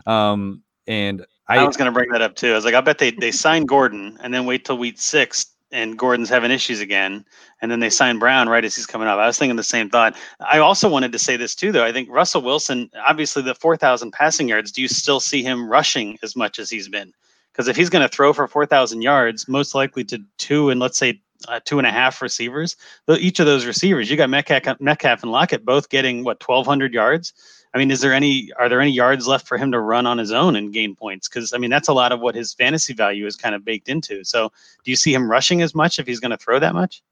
Um, 0.07 0.63
and 0.87 1.25
I, 1.49 1.59
I 1.59 1.65
was 1.65 1.77
going 1.77 1.87
to 1.87 1.93
bring 1.93 2.11
that 2.11 2.23
up 2.23 2.37
too. 2.37 2.53
I 2.53 2.55
was 2.55 2.65
like, 2.65 2.75
I 2.75 2.81
bet 2.81 2.99
they 2.99 3.11
they 3.11 3.31
sign 3.31 3.65
Gordon 3.65 4.19
and 4.23 4.33
then 4.33 4.47
wait 4.47 4.65
till 4.65 4.79
week 4.79 4.99
six, 4.99 5.47
and 5.73 5.99
Gordon's 5.99 6.29
having 6.29 6.51
issues 6.51 6.81
again, 6.81 7.25
and 7.61 7.71
then 7.71 7.81
they 7.81 7.91
sign 7.91 8.19
Brown 8.19 8.49
right 8.49 8.65
as 8.65 8.75
he's 8.75 8.87
coming 8.87 9.09
up. 9.09 9.19
I 9.19 9.27
was 9.27 9.39
thinking 9.39 9.57
the 9.57 9.63
same 9.63 9.91
thought. 9.91 10.17
I 10.41 10.59
also 10.59 10.89
wanted 10.89 11.13
to 11.13 11.19
say 11.19 11.37
this 11.37 11.55
too, 11.55 11.73
though. 11.73 11.85
I 11.85 11.93
think 11.93 12.09
Russell 12.11 12.43
Wilson, 12.43 12.91
obviously 13.07 13.43
the 13.43 13.55
four 13.55 13.77
thousand 13.77 14.13
passing 14.13 14.49
yards. 14.49 14.73
Do 14.73 14.83
you 14.83 14.89
still 14.89 15.21
see 15.21 15.43
him 15.43 15.69
rushing 15.69 16.19
as 16.23 16.37
much 16.37 16.59
as 16.59 16.71
he's 16.71 16.89
been? 16.89 17.13
Because 17.53 17.69
if 17.69 17.77
he's 17.77 17.91
going 17.91 18.03
to 18.03 18.15
throw 18.15 18.33
for 18.33 18.47
four 18.49 18.67
thousand 18.67 19.03
yards, 19.03 19.49
most 19.49 19.75
likely 19.75 20.05
to 20.05 20.19
two 20.39 20.71
and 20.71 20.81
let's 20.81 20.99
say 20.99 21.21
uh, 21.49 21.61
two 21.65 21.79
and 21.79 21.87
a 21.87 21.91
half 21.91 22.23
receivers, 22.23 22.77
each 23.09 23.41
of 23.41 23.47
those 23.47 23.67
receivers, 23.67 24.11
you 24.11 24.17
got 24.17 24.31
Metcalf, 24.31 24.81
Metcalf 24.81 25.23
and 25.23 25.33
Lockett 25.33 25.65
both 25.65 25.89
getting 25.89 26.25
what 26.25 26.41
twelve 26.41 26.67
hundred 26.67 26.93
yards. 26.93 27.33
I 27.75 27.79
mean, 27.79 27.91
is 27.91 28.01
there 28.01 28.15
any 28.15 28.51
are 28.59 28.69
there 28.69 28.81
any 28.81 28.91
yards 28.91 29.27
left 29.27 29.47
for 29.47 29.59
him 29.59 29.71
to 29.73 29.81
run 29.81 30.07
on 30.07 30.19
his 30.19 30.33
own 30.33 30.57
and 30.57 30.73
gain 30.73 30.95
points? 30.97 31.29
Because 31.29 31.53
I 31.53 31.59
mean, 31.59 31.71
that's 31.71 31.89
a 31.89 31.93
lot 31.93 32.13
of 32.13 32.21
what 32.21 32.35
his 32.35 32.55
fantasy 32.55 32.95
value 32.95 33.27
is 33.27 33.37
kind 33.37 33.55
of 33.55 33.65
baked 33.65 33.89
into. 33.89 34.25
So, 34.25 34.51
do 34.85 34.91
you 34.91 34.97
see 34.97 35.13
him 35.13 35.31
rushing 35.31 35.63
as 35.63 35.75
much 35.75 35.99
if 35.99 36.07
he's 36.07 36.21
going 36.21 36.31
to 36.31 36.37
throw 36.37 36.59
that 36.59 36.75
much? 36.75 37.03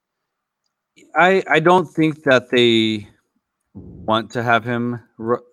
I 1.14 1.42
I 1.50 1.60
don't 1.60 1.86
think 1.86 2.22
that 2.24 2.50
they 2.50 3.08
want 3.74 4.30
to 4.32 4.42
have 4.42 4.64
him 4.64 5.00
ru- 5.18 5.44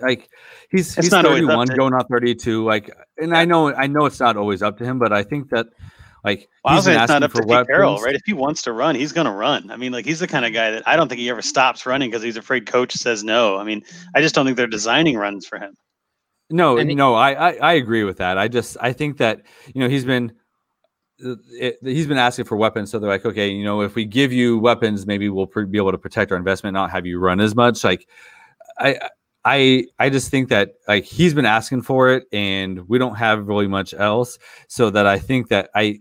like 0.00 0.28
he's 0.70 0.96
It's 0.96 1.06
he's 1.06 1.10
not 1.10 1.24
31 1.24 1.68
going 1.68 1.94
on 1.94 2.04
32 2.06 2.64
like 2.64 2.90
and 3.18 3.36
I 3.36 3.44
know 3.44 3.74
I 3.74 3.86
know 3.86 4.06
it's 4.06 4.20
not 4.20 4.36
always 4.36 4.62
up 4.62 4.78
to 4.78 4.84
him 4.84 4.98
but 4.98 5.12
I 5.12 5.22
think 5.22 5.50
that 5.50 5.66
like 6.24 6.48
Well, 6.64 6.72
I 6.72 6.76
was 6.76 6.84
he's 6.84 6.92
saying 6.94 7.02
it's 7.02 7.08
not 7.10 7.22
asking 7.22 7.24
up 7.24 7.30
to 7.32 7.36
for 7.42 7.46
Pete 7.64 7.66
Carroll, 7.66 7.96
right? 7.98 8.14
If 8.14 8.22
he 8.24 8.32
wants 8.32 8.62
to 8.62 8.72
run, 8.72 8.94
he's 8.94 9.12
going 9.12 9.26
to 9.26 9.32
run. 9.32 9.70
I 9.70 9.76
mean, 9.76 9.92
like 9.92 10.04
he's 10.04 10.20
the 10.20 10.28
kind 10.28 10.44
of 10.44 10.52
guy 10.52 10.70
that 10.70 10.86
I 10.86 10.96
don't 10.96 11.08
think 11.08 11.20
he 11.20 11.28
ever 11.30 11.42
stops 11.42 11.84
running 11.86 12.10
because 12.10 12.22
he's 12.22 12.36
afraid 12.36 12.66
coach 12.66 12.92
says 12.92 13.24
no. 13.24 13.56
I 13.56 13.64
mean, 13.64 13.82
I 14.14 14.20
just 14.20 14.34
don't 14.34 14.44
think 14.44 14.56
they're 14.56 14.66
designing 14.66 15.16
runs 15.16 15.46
for 15.46 15.58
him. 15.58 15.74
No, 16.50 16.76
And 16.78 16.90
he- 16.90 16.94
no, 16.96 17.14
I, 17.14 17.50
I 17.50 17.52
I 17.54 17.72
agree 17.74 18.04
with 18.04 18.18
that. 18.18 18.36
I 18.38 18.48
just 18.48 18.76
I 18.80 18.92
think 18.92 19.16
that 19.18 19.42
you 19.74 19.80
know 19.80 19.88
he's 19.88 20.04
been 20.04 20.32
uh, 21.24 21.36
it, 21.52 21.78
he's 21.82 22.06
been 22.06 22.18
asking 22.18 22.44
for 22.44 22.56
weapons, 22.56 22.90
so 22.90 22.98
they're 22.98 23.08
like, 23.08 23.24
okay, 23.24 23.48
you 23.48 23.64
know, 23.64 23.80
if 23.82 23.94
we 23.94 24.04
give 24.04 24.32
you 24.32 24.58
weapons, 24.58 25.06
maybe 25.06 25.28
we'll 25.28 25.46
pr- 25.46 25.62
be 25.62 25.78
able 25.78 25.92
to 25.92 25.98
protect 25.98 26.30
our 26.32 26.36
investment, 26.36 26.74
not 26.74 26.90
have 26.90 27.06
you 27.06 27.18
run 27.18 27.40
as 27.40 27.54
much. 27.54 27.84
Like, 27.84 28.06
I 28.78 28.98
I 29.44 29.86
I 29.98 30.10
just 30.10 30.30
think 30.30 30.48
that 30.50 30.74
like 30.86 31.04
he's 31.04 31.32
been 31.32 31.46
asking 31.46 31.82
for 31.82 32.10
it, 32.10 32.24
and 32.32 32.86
we 32.88 32.98
don't 32.98 33.14
have 33.16 33.46
really 33.48 33.66
much 33.68 33.94
else, 33.94 34.38
so 34.68 34.90
that 34.90 35.06
I 35.06 35.18
think 35.18 35.48
that 35.48 35.70
I 35.74 36.00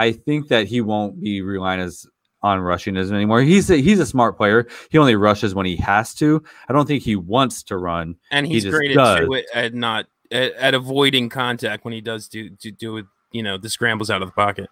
I 0.00 0.12
think 0.12 0.48
that 0.48 0.66
he 0.66 0.80
won't 0.80 1.20
be 1.20 1.42
relying 1.42 1.80
as 1.80 2.06
on 2.42 2.60
rushing 2.60 2.96
as 2.96 3.12
anymore. 3.12 3.42
He's 3.42 3.70
a, 3.70 3.76
he's 3.76 4.00
a 4.00 4.06
smart 4.06 4.36
player. 4.38 4.66
He 4.90 4.96
only 4.96 5.14
rushes 5.14 5.54
when 5.54 5.66
he 5.66 5.76
has 5.76 6.14
to. 6.14 6.42
I 6.68 6.72
don't 6.72 6.86
think 6.86 7.02
he 7.02 7.14
wants 7.14 7.62
to 7.64 7.76
run. 7.76 8.16
and 8.30 8.46
he's 8.46 8.62
just 8.64 8.74
great 8.74 8.96
at, 8.96 9.28
at 9.54 9.74
not 9.74 10.06
at, 10.30 10.54
at 10.54 10.74
avoiding 10.74 11.28
contact 11.28 11.84
when 11.84 11.92
he 11.92 12.00
does 12.00 12.28
do 12.28 12.48
do, 12.48 12.70
do 12.70 12.96
it, 12.96 13.06
you 13.32 13.42
know 13.42 13.58
the 13.58 13.68
scrambles 13.68 14.10
out 14.10 14.22
of 14.22 14.28
the 14.28 14.32
pocket. 14.32 14.70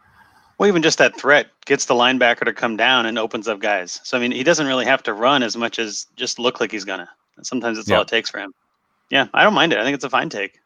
Well, 0.57 0.68
even 0.68 0.83
just 0.83 0.99
that 0.99 1.16
threat 1.16 1.49
gets 1.66 1.85
the 1.85 1.95
linebacker 1.95 2.45
to 2.45 2.53
come 2.53 2.76
down 2.76 3.07
and 3.07 3.18
opens 3.18 3.47
up 3.49 3.61
guys. 3.61 4.01
So 4.03 4.16
I 4.16 4.20
mean, 4.20 4.33
he 4.33 4.43
doesn't 4.43 4.66
really 4.66 4.87
have 4.87 5.03
to 5.05 5.12
run 5.12 5.43
as 5.43 5.57
much 5.57 5.79
as 5.79 6.07
just 6.16 6.39
look 6.39 6.61
like 6.61 6.72
he's 6.72 6.85
gonna. 6.85 7.09
Sometimes 7.43 7.76
that's 7.76 7.89
Yeah. 7.89 7.97
all 7.97 8.03
it 8.03 8.09
takes 8.09 8.31
for 8.31 8.39
him. 8.41 8.53
Yeah, 9.11 9.26
I 9.35 9.45
don't 9.45 9.55
mind 9.55 9.72
it. 9.72 9.79
I 9.79 9.85
think 9.85 9.95
it's 9.95 10.05
a 10.05 10.11
fine 10.11 10.31
take. 10.31 10.59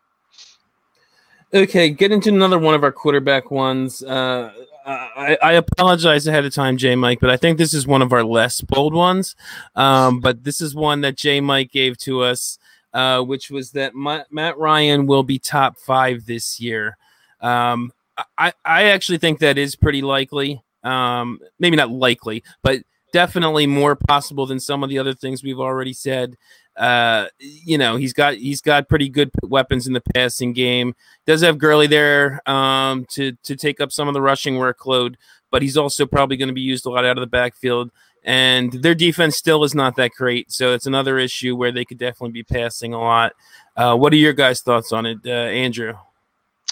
Okay, 1.55 1.91
get 1.91 2.13
into 2.13 2.31
another 2.31 2.59
one 2.59 2.75
of 2.75 2.83
our 2.83 2.93
quarterback 2.93 3.51
ones. 3.51 4.03
Uh, 4.03 4.51
I, 4.87 5.37
I 5.43 5.53
apologize 5.53 6.27
ahead 6.27 6.47
of 6.47 6.55
time, 6.55 6.79
J 6.79 6.97
Mike, 6.97 7.21
but 7.21 7.29
I 7.29 7.37
think 7.37 7.59
this 7.59 7.75
is 7.75 7.87
one 7.87 8.01
of 8.01 8.13
our 8.13 8.25
less 8.25 8.63
bold 8.63 8.95
ones. 8.95 9.37
Um, 9.77 10.21
but 10.21 10.45
this 10.45 10.63
is 10.63 10.75
one 10.75 11.03
that 11.03 11.17
J 11.17 11.43
Mike 11.43 11.71
gave 11.71 11.99
to 11.99 12.23
us, 12.23 12.59
uh, 12.95 13.21
which 13.21 13.51
was 13.51 13.73
that 13.73 13.95
Ma- 13.95 14.25
Matt 14.31 14.57
Ryan 14.57 15.07
will 15.07 15.25
be 15.25 15.39
top 15.39 15.79
five 15.79 16.25
this 16.25 16.59
year. 16.59 16.97
Um, 17.43 17.93
I, 18.39 18.55
I 18.65 18.85
actually 18.85 19.19
think 19.19 19.41
that 19.41 19.59
is 19.59 19.77
pretty 19.77 20.01
likely. 20.01 20.63
Um, 20.83 21.39
maybe 21.59 21.77
not 21.77 21.91
likely, 21.91 22.43
but 22.63 22.83
definitely 23.13 23.67
more 23.67 23.97
possible 23.97 24.47
than 24.47 24.61
some 24.61 24.83
of 24.83 24.91
the 24.91 24.99
other 24.99 25.15
things 25.15 25.43
we've 25.43 25.61
already 25.61 25.93
said. 25.93 26.37
Uh, 26.77 27.27
you 27.39 27.77
know, 27.77 27.97
he's 27.97 28.15
got 28.15 28.35
he's 28.35 28.63
got 28.63 28.89
pretty 28.89 29.09
good 29.09 29.31
weapons 29.43 29.87
in 29.87 29.93
the 29.93 30.01
passing 30.01 30.53
game 30.55 30.95
does 31.27 31.43
have 31.43 31.59
Gurley 31.59 31.87
there 31.87 32.41
um, 32.49 33.05
to 33.11 33.33
to 33.45 33.57
take 33.57 33.81
up 33.81 33.93
some 33.93 34.09
of 34.09 34.15
the 34.15 34.23
rushing 34.23 34.55
workload, 34.55 35.17
but 35.51 35.63
he's 35.63 35.77
also 35.77 36.07
probably 36.07 36.37
going 36.37 36.49
to 36.49 36.55
be 36.55 36.61
used 36.61 36.87
a 36.87 36.91
lot 36.91 37.05
out 37.05 37.17
of 37.17 37.23
the 37.23 37.27
backfield. 37.27 37.91
And 38.25 38.73
their 38.73 38.95
defense 38.95 39.37
still 39.37 39.65
is 39.65 39.75
not 39.75 39.97
that 39.97 40.13
great, 40.13 40.53
so 40.53 40.73
it's 40.73 40.87
another 40.87 41.19
issue 41.19 41.57
where 41.57 41.73
they 41.73 41.85
could 41.85 41.99
definitely 41.99 42.31
be 42.31 42.45
passing 42.45 42.95
a 42.95 43.01
lot. 43.01 43.33
Uh, 43.77 43.97
what 43.97 44.13
are 44.13 44.17
your 44.17 44.33
guys' 44.33 44.61
thoughts 44.61 44.93
on 44.93 45.07
it, 45.07 45.19
uh, 45.27 45.31
Andrew? 45.31 45.95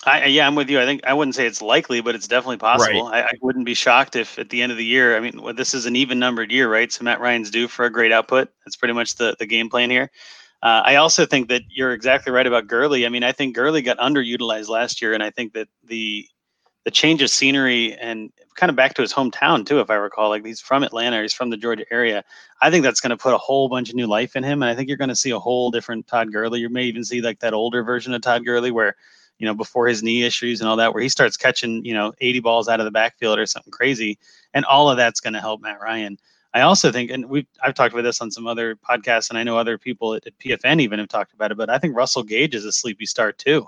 I, 0.07 0.26
yeah, 0.26 0.47
I'm 0.47 0.55
with 0.55 0.70
you. 0.70 0.80
I 0.80 0.86
think 0.86 1.03
I 1.05 1.12
wouldn't 1.12 1.34
say 1.34 1.47
it's 1.47 1.61
likely, 1.61 2.01
but 2.01 2.14
it's 2.14 2.26
definitely 2.26 2.57
possible. 2.57 3.09
I, 3.09 3.22
I 3.22 3.32
wouldn't 3.43 3.66
be 3.66 3.74
shocked 3.74 4.16
if 4.16 4.38
at 4.38 4.49
the 4.49 4.62
end 4.62 4.72
of 4.72 4.78
the 4.78 4.84
year, 4.84 5.14
I 5.14 5.20
mean, 5.20 5.43
well, 5.43 5.53
this 5.53 5.74
is 5.74 5.84
an 5.84 5.95
even 5.95 6.18
numbered 6.18 6.51
year, 6.51 6.72
right? 6.72 6.91
So 6.91 7.05
Matt 7.05 7.20
Ryan's 7.20 7.51
due 7.51 7.68
for 7.68 7.84
a 7.84 7.91
great 7.91 8.11
output. 8.11 8.49
That's 8.64 8.76
pretty 8.76 8.95
much 8.95 9.16
the, 9.16 9.36
the 9.38 9.45
game 9.45 9.68
plan 9.68 9.91
here. 9.91 10.11
Uh, 10.62 10.82
I 10.84 10.97
also 10.97 11.26
think 11.26 11.49
that 11.49 11.62
you're 11.68 11.93
exactly 11.93 12.32
right 12.32 12.47
about 12.47 12.66
Gurley. 12.66 13.05
I 13.05 13.11
mean, 13.11 13.24
I 13.24 13.32
think 13.32 13.55
Gurley 13.55 13.82
got 13.82 13.99
underutilized 13.99 14.68
last 14.68 15.03
year, 15.03 15.12
and 15.12 15.22
I 15.22 15.30
think 15.30 15.53
that 15.53 15.68
the 15.84 16.26
the 16.84 16.91
change 16.91 17.20
of 17.20 17.28
scenery 17.28 17.95
and 18.01 18.32
kind 18.55 18.70
of 18.70 18.76
back 18.76 18.95
to 18.95 19.03
his 19.03 19.12
hometown 19.12 19.66
too, 19.66 19.80
if 19.80 19.91
I 19.91 19.97
recall, 19.97 20.30
like 20.30 20.47
he's 20.47 20.62
from 20.62 20.82
Atlanta, 20.82 21.20
he's 21.20 21.34
from 21.34 21.51
the 21.51 21.59
Georgia 21.59 21.84
area. 21.91 22.24
I 22.62 22.70
think 22.70 22.84
that's 22.84 23.01
going 23.01 23.11
to 23.11 23.18
put 23.18 23.34
a 23.34 23.38
whole 23.38 23.68
bunch 23.68 23.91
of 23.91 23.97
new 23.97 24.07
life 24.07 24.34
in 24.34 24.43
him, 24.43 24.62
and 24.62 24.70
I 24.70 24.74
think 24.74 24.88
you're 24.88 24.97
going 24.97 25.09
to 25.09 25.16
see 25.16 25.30
a 25.30 25.38
whole 25.38 25.70
different 25.70 26.07
Todd 26.07 26.32
Gurley. 26.32 26.61
You 26.61 26.70
may 26.70 26.84
even 26.84 27.05
see 27.05 27.20
like 27.20 27.41
that 27.41 27.53
older 27.53 27.82
version 27.82 28.14
of 28.14 28.22
Todd 28.22 28.47
Gurley 28.47 28.70
where 28.70 28.97
you 29.41 29.47
know, 29.47 29.55
before 29.55 29.88
his 29.88 30.03
knee 30.03 30.22
issues 30.22 30.61
and 30.61 30.68
all 30.68 30.76
that, 30.76 30.93
where 30.93 31.03
he 31.03 31.09
starts 31.09 31.36
catching, 31.36 31.82
you 31.82 31.95
know, 31.95 32.12
80 32.20 32.41
balls 32.41 32.68
out 32.68 32.78
of 32.78 32.84
the 32.84 32.91
backfield 32.91 33.38
or 33.38 33.47
something 33.47 33.72
crazy. 33.72 34.18
And 34.53 34.66
all 34.66 34.91
of 34.91 34.99
that's 34.99 35.18
going 35.18 35.32
to 35.32 35.41
help 35.41 35.62
Matt 35.62 35.80
Ryan. 35.80 36.18
I 36.53 36.61
also 36.61 36.93
think, 36.93 37.11
and 37.11 37.24
we've 37.26 37.47
I've 37.62 37.74
talked 37.74 37.95
about 37.95 38.03
this 38.03 38.20
on 38.20 38.30
some 38.30 38.47
other 38.47 38.76
podcasts, 38.76 39.30
and 39.30 39.38
I 39.38 39.43
know 39.43 39.57
other 39.57 39.78
people 39.78 40.14
at, 40.14 40.26
at 40.26 40.38
PFN 40.38 40.80
even 40.80 40.99
have 40.99 41.09
talked 41.09 41.32
about 41.32 41.53
it, 41.53 41.57
but 41.57 41.70
I 41.70 41.78
think 41.78 41.97
Russell 41.97 42.22
Gage 42.22 42.55
is 42.55 42.66
a 42.66 42.72
sleepy 42.72 43.07
start 43.07 43.38
too. 43.38 43.66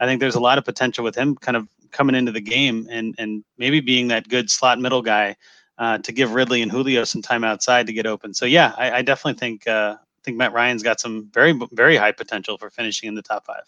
I 0.00 0.06
think 0.06 0.18
there's 0.18 0.34
a 0.34 0.40
lot 0.40 0.58
of 0.58 0.64
potential 0.64 1.04
with 1.04 1.14
him 1.14 1.36
kind 1.36 1.56
of 1.56 1.68
coming 1.92 2.16
into 2.16 2.32
the 2.32 2.40
game 2.40 2.88
and 2.90 3.14
and 3.18 3.44
maybe 3.58 3.80
being 3.80 4.08
that 4.08 4.28
good 4.28 4.50
slot 4.50 4.80
middle 4.80 5.02
guy 5.02 5.36
uh, 5.78 5.98
to 5.98 6.10
give 6.10 6.32
Ridley 6.32 6.62
and 6.62 6.72
Julio 6.72 7.04
some 7.04 7.22
time 7.22 7.44
outside 7.44 7.86
to 7.86 7.92
get 7.92 8.06
open. 8.06 8.34
So 8.34 8.46
yeah, 8.46 8.74
I, 8.76 8.90
I 8.90 9.02
definitely 9.02 9.38
think 9.38 9.68
uh, 9.68 9.96
think 10.24 10.36
Matt 10.36 10.52
Ryan's 10.52 10.82
got 10.82 11.00
some 11.00 11.28
very 11.32 11.52
very 11.72 11.96
high 11.96 12.12
potential 12.12 12.56
for 12.56 12.70
finishing 12.70 13.08
in 13.08 13.14
the 13.14 13.22
top 13.22 13.46
five. 13.46 13.64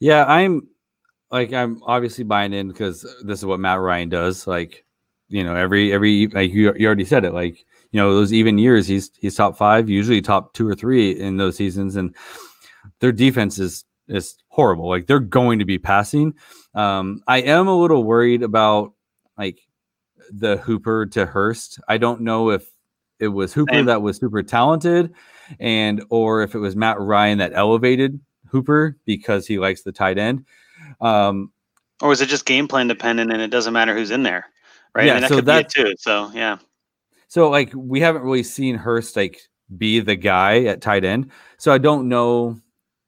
Yeah, 0.00 0.24
I'm 0.24 0.68
like 1.30 1.52
I'm 1.52 1.82
obviously 1.84 2.24
buying 2.24 2.52
in 2.52 2.68
because 2.68 3.02
this 3.24 3.40
is 3.40 3.44
what 3.44 3.60
Matt 3.60 3.80
Ryan 3.80 4.08
does. 4.08 4.46
Like, 4.46 4.84
you 5.28 5.42
know, 5.42 5.54
every 5.54 5.92
every 5.92 6.28
like 6.28 6.52
you, 6.52 6.72
you 6.76 6.86
already 6.86 7.04
said 7.04 7.24
it. 7.24 7.32
Like, 7.32 7.64
you 7.90 8.00
know, 8.00 8.14
those 8.14 8.32
even 8.32 8.58
years, 8.58 8.86
he's 8.86 9.10
he's 9.18 9.34
top 9.34 9.56
five, 9.56 9.88
usually 9.88 10.20
top 10.20 10.54
two 10.54 10.68
or 10.68 10.74
three 10.74 11.10
in 11.10 11.36
those 11.36 11.56
seasons, 11.56 11.96
and 11.96 12.14
their 13.00 13.12
defense 13.12 13.58
is 13.58 13.84
is 14.08 14.36
horrible. 14.48 14.88
Like 14.88 15.06
they're 15.06 15.20
going 15.20 15.58
to 15.58 15.64
be 15.64 15.78
passing. 15.78 16.34
Um, 16.74 17.22
I 17.26 17.42
am 17.42 17.68
a 17.68 17.76
little 17.76 18.04
worried 18.04 18.42
about 18.42 18.92
like 19.38 19.60
the 20.30 20.56
Hooper 20.58 21.06
to 21.06 21.26
Hurst. 21.26 21.80
I 21.88 21.98
don't 21.98 22.22
know 22.22 22.50
if 22.50 22.68
it 23.18 23.28
was 23.28 23.52
Hooper 23.52 23.74
Same. 23.74 23.86
that 23.86 24.02
was 24.02 24.18
super 24.18 24.42
talented, 24.42 25.12
and 25.58 26.04
or 26.10 26.42
if 26.42 26.54
it 26.54 26.58
was 26.58 26.76
Matt 26.76 27.00
Ryan 27.00 27.38
that 27.38 27.52
elevated 27.54 28.20
Hooper 28.54 28.96
because 29.04 29.46
he 29.48 29.58
likes 29.58 29.82
the 29.82 29.90
tight 29.92 30.16
end. 30.16 30.44
Um, 31.00 31.50
Or 32.00 32.12
is 32.12 32.20
it 32.20 32.28
just 32.28 32.46
game 32.46 32.68
plan 32.68 32.86
dependent 32.86 33.32
and 33.32 33.42
it 33.42 33.48
doesn't 33.48 33.72
matter 33.72 33.94
who's 33.94 34.12
in 34.12 34.22
there? 34.22 34.46
Right. 34.94 35.06
Yeah, 35.06 35.12
I 35.12 35.14
mean, 35.16 35.22
that 35.22 35.28
so 35.30 35.36
could 35.36 35.46
that- 35.46 35.74
be 35.74 35.80
it 35.82 35.86
too. 35.88 35.94
So 35.98 36.30
yeah. 36.32 36.58
so 37.26 37.50
like 37.50 37.72
we 37.74 38.00
haven't 38.00 38.22
really 38.22 38.44
seen 38.44 38.76
Hurst 38.76 39.16
like 39.16 39.40
be 39.76 39.98
the 39.98 40.14
guy 40.14 40.64
at 40.64 40.80
tight 40.80 41.04
end. 41.04 41.32
So 41.58 41.72
I 41.72 41.78
don't 41.78 42.08
know 42.08 42.60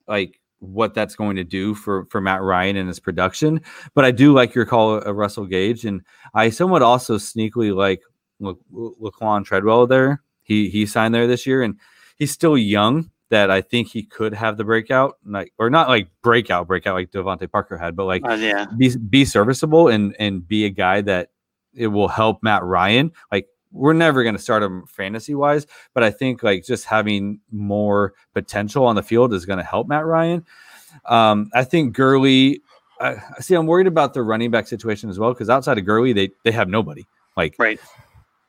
like 0.09 0.41
what 0.59 0.95
that's 0.95 1.15
going 1.15 1.37
to 1.37 1.45
do 1.45 1.75
for 1.75 2.07
for 2.07 2.21
Matt 2.21 2.43
Ryan 2.43 2.77
and 2.77 2.89
his 2.89 2.99
production. 2.99 3.61
But 3.95 4.05
I 4.05 4.11
do 4.11 4.33
like 4.33 4.53
your 4.55 4.67
call 4.67 4.95
of 4.95 5.15
Russell 5.17 5.47
Gage, 5.47 5.85
and 5.85 6.03
I 6.35 6.51
somewhat 6.51 6.83
also 6.83 7.19
sneakily 7.19 7.73
like 7.73 8.03
La- 8.41 8.55
Laquan 8.73 9.45
Treadwell 9.45 9.87
there. 9.87 10.23
He 10.43 10.69
he 10.71 10.87
signed 10.87 11.15
there 11.15 11.29
this 11.29 11.47
year, 11.47 11.63
and 11.63 11.79
he's 12.17 12.33
still 12.33 12.57
young. 12.59 13.11
That 13.31 13.51
I 13.51 13.61
think 13.61 13.89
he 13.89 14.05
could 14.05 14.33
have 14.35 14.57
the 14.57 14.65
breakout, 14.65 15.19
like 15.25 15.53
or 15.59 15.69
not 15.69 15.89
like 15.89 16.09
breakout, 16.23 16.69
breakout 16.69 16.95
like 16.95 17.11
DeVante 17.11 17.51
Parker 17.51 17.77
had, 17.77 17.97
but 17.97 18.05
like 18.05 18.25
Uh, 18.25 18.35
yeah. 18.35 18.67
be 18.79 18.97
be 18.97 19.25
serviceable 19.25 19.89
and 19.89 20.15
and 20.21 20.47
be 20.47 20.65
a 20.65 20.71
guy 20.71 21.01
that 21.01 21.31
it 21.75 21.89
will 21.89 22.09
help 22.09 22.43
Matt 22.43 22.63
Ryan. 22.63 23.11
Like 23.33 23.49
we're 23.73 23.93
never 23.93 24.23
going 24.23 24.37
to 24.37 24.41
start 24.41 24.63
him 24.63 24.87
fantasy 24.87 25.35
wise, 25.35 25.67
but 25.93 26.03
I 26.03 26.11
think 26.11 26.43
like 26.43 26.65
just 26.65 26.85
having 26.85 27.41
more 27.51 28.15
potential 28.33 28.87
on 28.87 28.95
the 28.97 29.03
field 29.03 29.35
is 29.35 29.45
going 29.45 29.59
to 29.59 29.65
help 29.65 29.89
Matt 29.89 30.07
Ryan. 30.07 30.47
Um, 31.05 31.51
I 31.55 31.65
think 31.65 31.95
Gurley. 31.95 32.63
I 33.01 33.17
see. 33.41 33.55
I'm 33.55 33.67
worried 33.67 33.87
about 33.87 34.15
the 34.15 34.23
running 34.23 34.51
back 34.51 34.67
situation 34.67 35.11
as 35.11 35.19
well 35.19 35.33
because 35.35 35.51
outside 35.51 35.77
of 35.79 35.85
Gurley, 35.85 36.13
they 36.13 36.31
they 36.45 36.53
have 36.53 36.69
nobody. 36.69 37.05
Like 37.37 37.57
Right. 37.59 37.79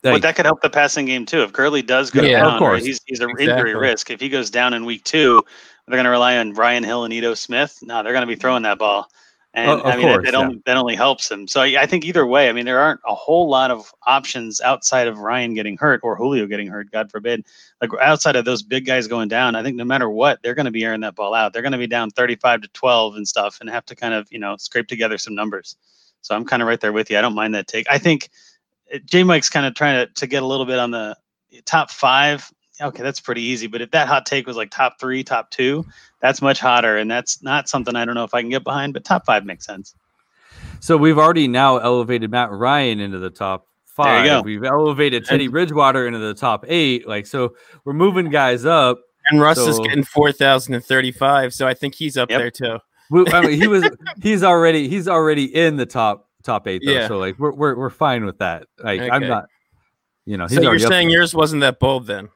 Like, 0.04 0.14
but 0.16 0.22
that 0.22 0.36
could 0.36 0.46
help 0.46 0.62
the 0.62 0.70
passing 0.70 1.06
game 1.06 1.26
too. 1.26 1.42
If 1.42 1.52
Gurley 1.52 1.82
does 1.82 2.12
go 2.12 2.22
Yeah, 2.22 2.44
down, 2.44 2.62
of 2.62 2.62
right, 2.62 2.84
he's 2.84 3.00
he's 3.06 3.20
an 3.20 3.30
Exactly. 3.32 3.54
injury 3.54 3.76
risk. 3.76 4.12
If 4.12 4.20
he 4.20 4.30
goes 4.30 4.50
down 4.50 4.74
in 4.74 4.86
week 4.86 5.04
two, 5.04 5.44
they're 5.88 5.96
going 5.96 6.06
to 6.06 6.12
rely 6.12 6.38
on 6.38 6.54
Brian 6.54 6.84
Hill 6.84 7.04
and 7.04 7.14
Ito 7.14 7.34
Smith. 7.34 7.80
No, 7.82 8.04
they're 8.04 8.14
going 8.14 8.22
to 8.22 8.28
be 8.28 8.36
throwing 8.36 8.62
that 8.64 8.78
ball, 8.78 9.10
and 9.56 9.72
of 9.72 9.86
I 9.86 9.98
mean 9.98 10.08
that, 10.08 10.24
that 10.24 10.34
yeah. 10.34 10.40
only 10.40 10.62
that 10.66 10.78
only 10.78 10.96
helps 10.96 11.32
him. 11.32 11.48
So 11.48 11.62
I, 11.62 11.82
I 11.82 11.86
think 11.88 12.06
either 12.06 12.28
way, 12.28 12.48
I 12.48 12.54
mean 12.54 12.66
there 12.66 12.80
aren't 12.80 13.00
a 13.08 13.16
whole 13.16 13.50
lot 13.50 13.72
of 13.72 13.92
options 14.06 14.62
outside 14.62 15.08
of 15.08 15.18
Ryan 15.18 15.56
getting 15.56 15.78
hurt 15.78 16.02
or 16.04 16.16
Julio 16.16 16.46
getting 16.46 16.68
hurt, 16.68 16.92
God 16.92 17.10
forbid. 17.10 17.44
Like 17.82 17.90
outside 18.00 18.36
of 18.36 18.46
those 18.46 18.62
big 18.62 18.86
guys 18.86 19.08
going 19.08 19.30
down, 19.30 19.56
I 19.56 19.64
think 19.64 19.78
no 19.78 19.86
matter 19.86 20.10
what, 20.12 20.44
they're 20.44 20.56
going 20.56 20.66
to 20.66 20.72
be 20.72 20.86
airing 20.86 21.02
that 21.02 21.16
ball 21.16 21.34
out. 21.34 21.54
They're 21.54 21.64
going 21.64 21.72
to 21.72 21.78
be 21.78 21.88
down 21.88 22.12
35 22.12 22.62
to 22.62 22.68
12 22.68 23.16
and 23.16 23.28
stuff, 23.28 23.58
and 23.62 23.70
have 23.70 23.86
to 23.88 23.96
kind 23.96 24.14
of 24.14 24.28
you 24.32 24.38
know 24.38 24.56
scrape 24.58 24.88
together 24.88 25.18
some 25.18 25.34
numbers. 25.34 25.76
So 26.22 26.36
I'm 26.36 26.46
kind 26.46 26.62
of 26.62 26.68
right 26.68 26.80
there 26.80 26.94
with 26.94 27.10
you. 27.10 27.18
I 27.18 27.22
don't 27.22 27.36
mind 27.36 27.56
that 27.56 27.68
take. 27.68 27.88
I 27.90 27.98
think 27.98 28.30
J 29.06 29.24
Mike's 29.24 29.50
kind 29.50 29.66
of 29.66 29.74
trying 29.76 30.06
to, 30.08 30.14
to 30.14 30.28
get 30.28 30.44
a 30.44 30.46
little 30.46 30.66
bit 30.66 30.80
on 30.80 30.92
the 30.92 31.16
top 31.66 31.92
five. 31.92 32.50
Okay, 32.80 33.02
that's 33.02 33.20
pretty 33.20 33.42
easy. 33.42 33.68
But 33.68 33.82
if 33.82 33.92
that 33.92 34.08
hot 34.08 34.26
take 34.26 34.46
was 34.46 34.56
like 34.56 34.70
top 34.70 35.00
three, 35.00 35.24
top 35.24 35.50
two, 35.50 35.86
that's 36.22 36.42
much 36.42 36.60
hotter. 36.60 36.98
And 36.98 37.10
that's 37.10 37.42
not 37.42 37.68
something 37.68 37.96
I 37.96 38.06
don't 38.06 38.16
know 38.16 38.24
if 38.24 38.34
I 38.34 38.42
can 38.42 38.50
get 38.50 38.64
behind, 38.64 38.94
but 38.94 39.04
top 39.04 39.26
five 39.26 39.46
makes 39.46 39.66
sense. 39.66 39.96
So 40.80 40.96
we've 40.96 41.18
already 41.18 41.48
now 41.48 41.78
elevated 41.78 42.30
Matt 42.30 42.52
Ryan 42.52 43.00
into 43.00 43.18
the 43.18 43.32
top 43.32 43.66
There 43.98 44.06
five. 44.06 44.24
you 44.24 44.30
go. 44.30 44.42
We've 44.42 44.64
elevated 44.64 45.26
Teddy 45.26 45.48
Bridgewater 45.48 46.06
into 46.06 46.20
the 46.20 46.36
top 46.36 46.66
eight. 46.68 47.08
Like 47.08 47.26
so, 47.26 47.56
we're 47.84 47.94
moving 47.94 48.30
guys 48.30 48.64
up. 48.66 49.00
And 49.30 49.42
Russ 49.42 49.58
is 49.58 49.80
getting 49.80 50.04
4,035. 50.04 51.54
So 51.54 51.68
I 51.68 51.74
think 51.74 51.96
he's 51.96 52.16
up 52.16 52.30
Yep. 52.30 52.40
there 52.40 52.52
too. 52.52 52.80
I 53.34 53.42
mean, 53.42 53.58
he 53.58 53.68
was 53.68 53.90
he's 54.22 54.44
already 54.44 54.88
he's 54.88 55.08
already 55.08 55.46
in 55.46 55.78
the 55.78 55.86
top 55.86 56.27
top 56.44 56.68
eight 56.68 56.82
though. 56.86 56.92
Yeah. 56.92 57.08
So 57.08 57.18
like 57.18 57.38
we're 57.40 57.52
we're 57.52 57.76
we're 57.76 57.90
fine 57.90 58.26
with 58.26 58.40
that. 58.40 58.68
Like 58.80 59.02
I'm 59.02 59.28
not, 59.28 59.46
you 60.26 60.38
know, 60.38 60.48
So 60.48 60.62
you're 60.62 60.80
saying 60.80 61.10
yours 61.10 61.34
wasn't 61.34 61.62
that 61.62 61.80
bold 61.80 62.08
then? 62.08 62.30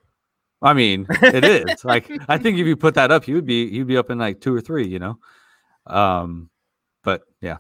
I 0.61 0.73
mean, 0.73 1.07
it 1.09 1.43
is. 1.43 1.83
like 1.85 2.09
I 2.27 2.37
think 2.37 2.59
if 2.59 2.67
you 2.67 2.75
put 2.75 2.93
that 2.95 3.11
up, 3.11 3.27
you'd 3.27 3.45
be 3.45 3.65
you'd 3.65 3.87
be 3.87 3.97
up 3.97 4.09
in 4.09 4.19
like 4.19 4.41
two 4.41 4.53
or 4.53 4.61
three. 4.61 4.87
You 4.87 4.99
know, 4.99 5.19
um, 5.87 6.49
but 7.03 7.23
yeah. 7.41 7.57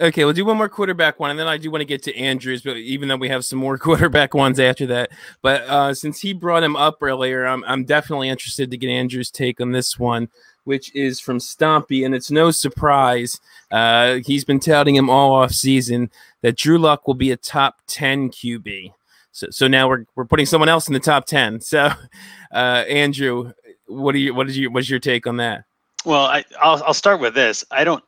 Okay, 0.00 0.24
we'll 0.24 0.34
do 0.34 0.44
one 0.44 0.56
more 0.56 0.70
quarterback 0.70 1.20
one, 1.20 1.30
and 1.30 1.38
then 1.38 1.46
I 1.46 1.58
do 1.58 1.70
want 1.70 1.82
to 1.82 1.86
get 1.86 2.02
to 2.04 2.16
Andrews, 2.16 2.62
but 2.62 2.76
even 2.76 3.08
though 3.08 3.16
we 3.16 3.28
have 3.28 3.44
some 3.44 3.58
more 3.58 3.76
quarterback 3.78 4.34
ones 4.34 4.58
after 4.58 4.86
that. 4.86 5.10
But 5.42 5.62
uh, 5.62 5.94
since 5.94 6.20
he 6.20 6.32
brought 6.32 6.62
him 6.62 6.74
up 6.76 6.98
earlier, 7.02 7.44
I'm, 7.44 7.62
I'm 7.64 7.84
definitely 7.84 8.28
interested 8.28 8.70
to 8.70 8.76
get 8.76 8.88
Andrews' 8.88 9.30
take 9.30 9.60
on 9.60 9.72
this 9.72 9.98
one, 9.98 10.28
which 10.64 10.94
is 10.94 11.20
from 11.20 11.38
Stompy, 11.38 12.04
and 12.04 12.14
it's 12.14 12.30
no 12.30 12.50
surprise. 12.50 13.40
Uh, 13.70 14.18
he's 14.24 14.44
been 14.44 14.60
touting 14.60 14.94
him 14.96 15.10
all 15.10 15.34
off 15.34 15.52
season 15.52 16.10
that 16.42 16.56
Drew 16.56 16.78
Lock 16.78 17.06
will 17.06 17.14
be 17.14 17.30
a 17.30 17.36
top 17.36 17.80
10 17.86 18.30
QB. 18.30 18.92
So, 19.32 19.48
so 19.50 19.66
now 19.66 19.88
we're, 19.88 20.04
we're 20.14 20.26
putting 20.26 20.46
someone 20.46 20.68
else 20.68 20.86
in 20.86 20.94
the 20.94 21.00
top 21.00 21.26
10. 21.26 21.60
So, 21.60 21.90
uh, 22.52 22.84
Andrew, 22.88 23.52
what 23.86 24.12
do 24.12 24.18
you 24.18 24.34
what 24.34 24.48
is 24.48 24.58
your 24.58 24.70
what's 24.70 24.88
your 24.88 24.98
take 24.98 25.26
on 25.26 25.36
that? 25.38 25.64
Well, 26.04 26.24
I, 26.24 26.44
I'll, 26.60 26.82
I'll 26.84 26.94
start 26.94 27.20
with 27.20 27.34
this. 27.34 27.64
I 27.70 27.84
don't. 27.84 28.02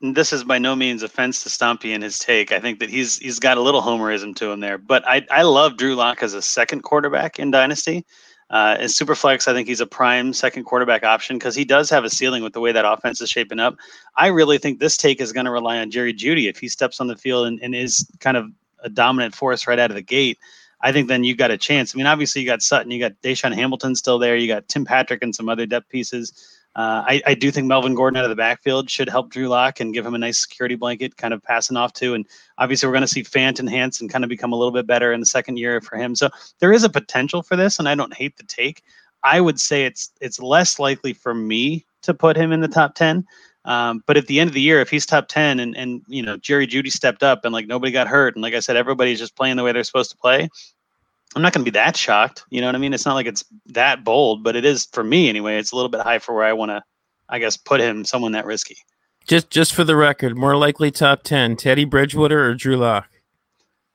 This 0.00 0.32
is 0.32 0.44
by 0.44 0.58
no 0.58 0.76
means 0.76 1.02
offense 1.02 1.42
to 1.42 1.48
Stompy 1.48 1.92
and 1.92 2.04
his 2.04 2.20
take. 2.20 2.52
I 2.52 2.60
think 2.60 2.78
that 2.78 2.88
he's 2.88 3.18
he's 3.18 3.40
got 3.40 3.58
a 3.58 3.60
little 3.60 3.82
homerism 3.82 4.34
to 4.36 4.50
him 4.50 4.60
there. 4.60 4.78
But 4.78 5.06
I 5.08 5.26
I 5.30 5.42
love 5.42 5.76
Drew 5.76 5.96
Lock 5.96 6.22
as 6.22 6.34
a 6.34 6.42
second 6.42 6.82
quarterback 6.82 7.38
in 7.38 7.50
Dynasty. 7.50 8.04
Uh, 8.50 8.76
in 8.80 8.86
Superflex, 8.86 9.46
I 9.46 9.52
think 9.52 9.68
he's 9.68 9.80
a 9.80 9.86
prime 9.86 10.32
second 10.32 10.64
quarterback 10.64 11.04
option 11.04 11.36
because 11.36 11.54
he 11.54 11.64
does 11.64 11.90
have 11.90 12.04
a 12.04 12.10
ceiling 12.10 12.42
with 12.42 12.54
the 12.54 12.60
way 12.60 12.72
that 12.72 12.90
offense 12.90 13.20
is 13.20 13.28
shaping 13.28 13.60
up. 13.60 13.76
I 14.16 14.28
really 14.28 14.58
think 14.58 14.78
this 14.78 14.96
take 14.96 15.20
is 15.20 15.32
going 15.32 15.46
to 15.46 15.52
rely 15.52 15.78
on 15.78 15.90
Jerry 15.90 16.14
Jeudy 16.14 16.48
if 16.48 16.58
he 16.58 16.68
steps 16.68 17.00
on 17.00 17.08
the 17.08 17.16
field 17.16 17.46
and, 17.46 17.60
and 17.62 17.74
is 17.74 18.08
kind 18.20 18.36
of 18.36 18.50
a 18.82 18.88
dominant 18.88 19.34
force 19.34 19.66
right 19.66 19.78
out 19.78 19.90
of 19.90 19.96
the 19.96 20.02
gate. 20.02 20.38
I 20.80 20.92
think 20.92 21.08
then 21.08 21.24
you 21.24 21.34
got 21.34 21.50
a 21.50 21.58
chance. 21.58 21.94
I 21.94 21.98
mean, 21.98 22.06
obviously 22.06 22.40
you 22.40 22.46
got 22.46 22.62
Sutton, 22.62 22.90
you 22.90 23.00
got 23.00 23.20
DaeSean 23.22 23.54
Hamilton 23.54 23.94
still 23.96 24.18
there, 24.18 24.36
you 24.36 24.46
got 24.46 24.68
Tim 24.68 24.84
Patrick 24.84 25.22
and 25.22 25.34
some 25.34 25.48
other 25.48 25.66
depth 25.66 25.88
pieces. 25.88 26.57
Uh, 26.78 27.02
I, 27.08 27.22
I 27.26 27.34
do 27.34 27.50
think 27.50 27.66
Melvin 27.66 27.96
Gordon 27.96 28.18
out 28.18 28.24
of 28.24 28.30
the 28.30 28.36
backfield 28.36 28.88
should 28.88 29.08
help 29.08 29.30
Drew 29.30 29.48
Lock 29.48 29.80
and 29.80 29.92
give 29.92 30.06
him 30.06 30.14
a 30.14 30.18
nice 30.18 30.38
security 30.38 30.76
blanket, 30.76 31.16
kind 31.16 31.34
of 31.34 31.42
passing 31.42 31.76
off 31.76 31.92
to. 31.94 32.14
And 32.14 32.24
obviously, 32.58 32.86
we're 32.86 32.92
going 32.92 33.02
to 33.02 33.08
see 33.08 33.24
Fant 33.24 33.58
and 33.58 34.08
kind 34.08 34.22
of 34.22 34.30
become 34.30 34.52
a 34.52 34.56
little 34.56 34.70
bit 34.70 34.86
better 34.86 35.12
in 35.12 35.18
the 35.18 35.26
second 35.26 35.56
year 35.56 35.80
for 35.80 35.96
him. 35.96 36.14
So 36.14 36.30
there 36.60 36.72
is 36.72 36.84
a 36.84 36.88
potential 36.88 37.42
for 37.42 37.56
this, 37.56 37.80
and 37.80 37.88
I 37.88 37.96
don't 37.96 38.14
hate 38.14 38.36
the 38.36 38.44
take. 38.44 38.84
I 39.24 39.40
would 39.40 39.58
say 39.58 39.86
it's 39.86 40.12
it's 40.20 40.38
less 40.38 40.78
likely 40.78 41.12
for 41.12 41.34
me 41.34 41.84
to 42.02 42.14
put 42.14 42.36
him 42.36 42.52
in 42.52 42.60
the 42.60 42.68
top 42.68 42.94
ten. 42.94 43.26
Um, 43.64 44.04
but 44.06 44.16
at 44.16 44.28
the 44.28 44.38
end 44.38 44.46
of 44.46 44.54
the 44.54 44.60
year, 44.60 44.80
if 44.80 44.88
he's 44.88 45.04
top 45.04 45.26
ten 45.26 45.58
and 45.58 45.76
and 45.76 46.02
you 46.06 46.22
know 46.22 46.36
Jerry 46.36 46.68
Jeudy 46.68 46.92
stepped 46.92 47.24
up 47.24 47.44
and 47.44 47.52
like 47.52 47.66
nobody 47.66 47.90
got 47.90 48.06
hurt 48.06 48.36
and 48.36 48.42
like 48.44 48.54
I 48.54 48.60
said, 48.60 48.76
everybody's 48.76 49.18
just 49.18 49.34
playing 49.34 49.56
the 49.56 49.64
way 49.64 49.72
they're 49.72 49.82
supposed 49.82 50.12
to 50.12 50.16
play. 50.16 50.48
I'm 51.36 51.42
not 51.42 51.52
going 51.52 51.64
to 51.64 51.70
be 51.70 51.74
that 51.74 51.96
shocked. 51.96 52.44
You 52.50 52.60
know 52.60 52.66
what 52.66 52.74
I 52.74 52.78
mean? 52.78 52.94
It's 52.94 53.04
not 53.04 53.14
like 53.14 53.26
it's 53.26 53.44
that 53.66 54.02
bold, 54.02 54.42
but 54.42 54.56
it 54.56 54.64
is 54.64 54.86
for 54.92 55.04
me 55.04 55.28
anyway. 55.28 55.58
It's 55.58 55.72
a 55.72 55.76
little 55.76 55.90
bit 55.90 56.00
high 56.00 56.18
for 56.18 56.34
where 56.34 56.44
I 56.44 56.52
want 56.52 56.70
to, 56.70 56.82
I 57.28 57.38
guess, 57.38 57.56
put 57.56 57.80
him 57.80 58.04
someone 58.04 58.32
that 58.32 58.46
risky. 58.46 58.78
Just 59.26 59.50
just 59.50 59.74
for 59.74 59.84
the 59.84 59.94
record, 59.94 60.38
more 60.38 60.56
likely 60.56 60.90
top 60.90 61.22
10, 61.22 61.56
Teddy 61.56 61.84
Bridgewater 61.84 62.42
or 62.42 62.54
Drew 62.54 62.76
Lock? 62.76 63.08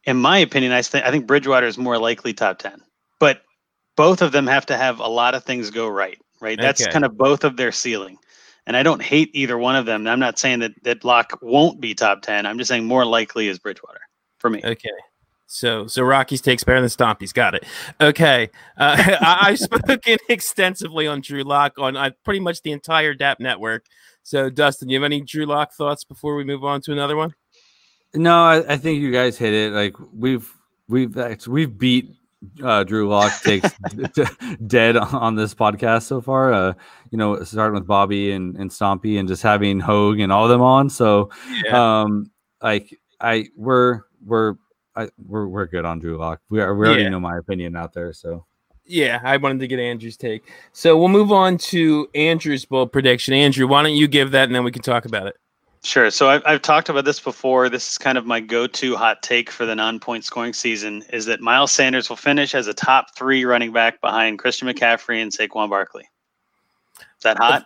In 0.05 0.17
my 0.17 0.37
opinion, 0.37 0.73
I 0.73 0.81
think 0.81 1.05
I 1.05 1.11
think 1.11 1.25
Bridgewater 1.25 1.65
is 1.65 1.77
more 1.77 1.97
likely 1.97 2.33
top 2.33 2.59
ten, 2.59 2.81
but 3.19 3.41
both 3.95 4.21
of 4.21 4.31
them 4.31 4.45
have 4.45 4.65
to 4.67 4.77
have 4.77 4.99
a 4.99 5.07
lot 5.07 5.33
of 5.33 5.43
things 5.43 5.71
go 5.71 5.87
right. 5.87 6.19
Right? 6.41 6.59
That's 6.59 6.81
Okay. 6.81 6.91
kind 6.91 7.05
of 7.05 7.17
both 7.17 7.43
of 7.45 7.55
their 7.57 7.71
ceiling. 7.71 8.17
And 8.67 8.77
I 8.77 8.83
don't 8.83 9.01
hate 9.01 9.29
either 9.33 9.57
one 9.57 9.75
of 9.75 9.85
them. 9.85 10.05
I'm 10.07 10.19
not 10.19 10.37
saying 10.37 10.59
that 10.59 10.71
that 10.83 11.03
Lock 11.03 11.39
won't 11.41 11.79
be 11.79 11.95
top 11.95 12.21
ten. 12.21 12.45
I'm 12.45 12.57
just 12.57 12.67
saying 12.67 12.85
more 12.85 13.05
likely 13.05 13.47
is 13.47 13.59
Bridgewater 13.59 14.01
for 14.39 14.49
me. 14.49 14.61
Okay. 14.63 14.89
So 15.53 15.85
so 15.85 16.01
Rocky's 16.01 16.41
takes 16.41 16.63
better 16.63 16.81
than 16.81 16.89
Stompy's. 16.89 17.31
Got 17.31 17.53
it. 17.53 17.63
Okay. 18.01 18.49
Uh, 18.75 18.95
I, 19.21 19.37
I've 19.41 19.59
spoken 19.59 20.17
extensively 20.29 21.05
on 21.05 21.21
Drew 21.21 21.43
Lock 21.43 21.77
on 21.77 21.95
uh, 21.95 22.09
pretty 22.25 22.39
much 22.39 22.63
the 22.63 22.71
entire 22.71 23.13
DAP 23.13 23.39
network. 23.39 23.85
So 24.23 24.49
Dustin, 24.49 24.89
you 24.89 24.97
have 24.97 25.03
any 25.03 25.21
Drew 25.21 25.45
Lock 25.45 25.73
thoughts 25.73 26.03
before 26.03 26.35
we 26.35 26.43
move 26.43 26.63
on 26.63 26.81
to 26.81 26.91
another 26.91 27.15
one? 27.15 27.35
No, 28.15 28.43
I, 28.43 28.73
I 28.73 28.77
think 28.77 28.99
you 28.99 29.11
guys 29.11 29.37
hit 29.37 29.53
it. 29.53 29.73
Like 29.73 29.95
we've 30.11 30.51
we've 30.87 31.15
we've 31.47 31.77
beat 31.77 32.09
uh, 32.63 32.83
Drew 32.83 33.07
Lock 33.07 33.31
takes 33.43 33.69
d- 34.15 34.23
dead 34.65 34.97
on 34.97 35.35
this 35.35 35.53
podcast 35.53 36.03
so 36.03 36.19
far. 36.19 36.51
Uh, 36.51 36.73
you 37.11 37.17
know, 37.17 37.43
starting 37.43 37.75
with 37.75 37.87
Bobby 37.87 38.31
and 38.31 38.55
and 38.57 38.71
Stompy 38.71 39.19
and 39.19 39.27
just 39.27 39.43
having 39.43 39.79
Hogue 39.79 40.19
and 40.19 40.31
all 40.31 40.47
them 40.47 40.61
on. 40.61 40.89
So, 40.89 41.29
um, 41.71 42.31
like 42.61 42.97
I 43.21 43.49
we're 43.55 44.01
we're 44.25 44.55
I, 44.95 45.09
we're 45.27 45.47
we're 45.47 45.65
good 45.65 45.85
on 45.85 45.99
Drew 45.99 46.17
Lock. 46.17 46.41
We 46.49 46.61
are 46.61 46.73
we 46.75 46.87
already 46.87 47.03
Yeah. 47.03 47.09
know 47.09 47.19
my 47.19 47.37
opinion 47.37 47.75
out 47.75 47.93
there. 47.93 48.13
So 48.13 48.45
Yeah, 48.85 49.19
I 49.23 49.37
wanted 49.37 49.59
to 49.59 49.67
get 49.67 49.79
Andrew's 49.79 50.17
take. 50.17 50.43
So 50.71 50.97
we'll 50.97 51.07
move 51.07 51.31
on 51.31 51.57
to 51.59 52.07
Andrew's 52.13 52.65
bold 52.65 52.91
prediction. 52.91 53.33
Andrew, 53.33 53.67
why 53.67 53.81
don't 53.83 53.95
you 53.95 54.07
give 54.07 54.31
that 54.31 54.45
and 54.45 54.55
then 54.55 54.63
we 54.63 54.71
can 54.71 54.81
talk 54.81 55.05
about 55.05 55.27
it? 55.27 55.35
Sure. 55.85 56.09
So 56.11 56.29
I've, 56.29 56.41
I've 56.45 56.61
talked 56.61 56.87
about 56.87 57.03
this 57.03 57.19
before. 57.19 57.67
This 57.67 57.91
is 57.91 57.97
kind 57.97 58.17
of 58.17 58.25
my 58.25 58.39
go-to 58.39 58.95
hot 58.95 59.21
take 59.21 59.49
for 59.49 59.65
the 59.65 59.75
non-point 59.75 60.23
scoring 60.23 60.53
season: 60.53 61.03
is 61.11 61.25
that 61.25 61.41
Miles 61.41 61.73
Sanders 61.73 62.07
will 62.07 62.15
finish 62.15 62.55
as 62.55 62.67
a 62.67 62.73
top 62.73 63.13
three 63.15 63.43
running 63.43 63.73
back 63.73 63.99
behind 63.99 64.39
Christian 64.39 64.69
McCaffrey 64.69 65.21
and 65.21 65.29
Saquon 65.29 65.69
Barkley. 65.69 66.07
Is 66.99 67.23
that 67.23 67.37
hot? 67.37 67.65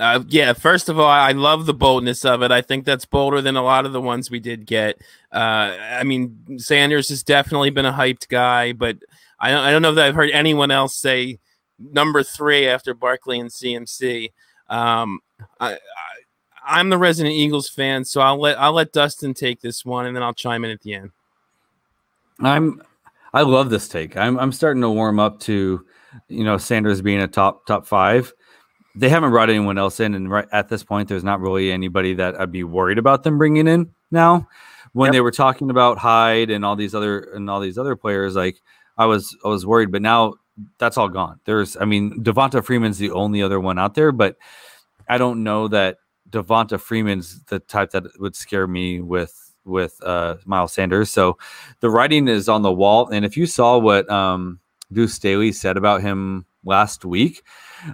Uh, 0.00 0.24
yeah, 0.28 0.54
first 0.54 0.88
of 0.88 0.98
all, 0.98 1.06
I 1.06 1.32
love 1.32 1.66
the 1.66 1.74
boldness 1.74 2.24
of 2.24 2.42
it. 2.42 2.50
I 2.50 2.62
think 2.62 2.86
that's 2.86 3.04
bolder 3.04 3.42
than 3.42 3.56
a 3.56 3.62
lot 3.62 3.84
of 3.84 3.92
the 3.92 4.00
ones 4.00 4.30
we 4.30 4.40
did 4.40 4.64
get. 4.64 4.98
Uh, 5.30 5.76
I 5.78 6.04
mean, 6.04 6.58
Sanders 6.58 7.10
has 7.10 7.22
definitely 7.22 7.68
been 7.68 7.84
a 7.84 7.92
hyped 7.92 8.28
guy, 8.28 8.72
but 8.72 8.96
I 9.38 9.50
don't, 9.50 9.60
I 9.60 9.70
don't 9.70 9.82
know 9.82 9.92
that 9.92 10.06
I've 10.06 10.14
heard 10.14 10.30
anyone 10.30 10.70
else 10.70 10.96
say 10.96 11.38
number 11.78 12.22
three 12.22 12.66
after 12.66 12.94
Barkley 12.94 13.40
and 13.40 13.50
CMC. 13.50 14.32
Um, 14.70 15.20
I, 15.60 15.74
I, 15.74 15.78
I'm 16.64 16.88
the 16.88 16.98
resident 16.98 17.34
Eagles 17.34 17.68
fan, 17.68 18.04
so 18.04 18.22
I'll 18.22 18.40
let 18.40 18.58
I'll 18.58 18.72
let 18.72 18.92
Dustin 18.92 19.34
take 19.34 19.60
this 19.60 19.84
one, 19.84 20.06
and 20.06 20.16
then 20.16 20.22
I'll 20.22 20.34
chime 20.34 20.64
in 20.64 20.70
at 20.70 20.80
the 20.80 20.94
end. 20.94 21.10
I'm 22.40 22.82
I 23.34 23.42
love 23.42 23.70
this 23.70 23.88
take. 23.88 24.16
I'm 24.16 24.38
I'm 24.38 24.52
starting 24.52 24.82
to 24.82 24.90
warm 24.90 25.18
up 25.18 25.40
to 25.40 25.84
you 26.28 26.44
know 26.44 26.58
Sanders 26.58 27.02
being 27.02 27.20
a 27.20 27.28
top 27.28 27.66
top 27.66 27.86
five. 27.86 28.32
They 28.94 29.08
haven't 29.08 29.30
brought 29.30 29.50
anyone 29.50 29.78
else 29.78 30.00
in, 30.00 30.14
and 30.14 30.30
right 30.30 30.48
at 30.52 30.68
this 30.68 30.82
point, 30.82 31.08
there's 31.08 31.24
not 31.24 31.40
really 31.40 31.70
anybody 31.70 32.14
that 32.14 32.40
I'd 32.40 32.50
be 32.52 32.64
worried 32.64 32.98
about 32.98 33.22
them 33.22 33.38
bringing 33.38 33.68
in 33.68 33.90
now. 34.10 34.48
When 34.92 35.08
Yep. 35.08 35.12
they 35.12 35.20
were 35.20 35.30
talking 35.30 35.70
about 35.70 35.98
Hyde 35.98 36.50
and 36.50 36.64
all 36.64 36.74
these 36.74 36.94
other 36.94 37.20
and 37.20 37.48
all 37.48 37.60
these 37.60 37.78
other 37.78 37.94
players, 37.94 38.34
like 38.34 38.60
I 38.98 39.06
was 39.06 39.36
I 39.44 39.48
was 39.48 39.64
worried, 39.64 39.92
but 39.92 40.02
now 40.02 40.34
that's 40.78 40.98
all 40.98 41.08
gone. 41.08 41.38
There's, 41.44 41.76
I 41.76 41.84
mean, 41.84 42.22
Devonta 42.22 42.64
Freeman's 42.64 42.98
the 42.98 43.12
only 43.12 43.42
other 43.42 43.60
one 43.60 43.78
out 43.78 43.94
there, 43.94 44.12
but 44.12 44.36
I 45.08 45.16
don't 45.18 45.42
know 45.44 45.68
that 45.68 45.98
Devonta 46.28 46.80
Freeman's 46.80 47.42
the 47.44 47.60
type 47.60 47.90
that 47.92 48.04
would 48.18 48.36
scare 48.36 48.66
me 48.66 49.00
with 49.00 49.54
with 49.64 50.00
uh, 50.02 50.36
Miles 50.44 50.72
Sanders. 50.72 51.10
So 51.10 51.38
the 51.80 51.90
writing 51.90 52.28
is 52.28 52.48
on 52.48 52.62
the 52.62 52.72
wall. 52.72 53.08
And 53.08 53.24
if 53.24 53.36
you 53.36 53.46
saw 53.46 53.78
what 53.78 54.08
um, 54.10 54.58
Deuce 54.92 55.14
Staley 55.14 55.52
said 55.52 55.76
about 55.76 56.00
him 56.02 56.46
last 56.64 57.04
week, 57.04 57.42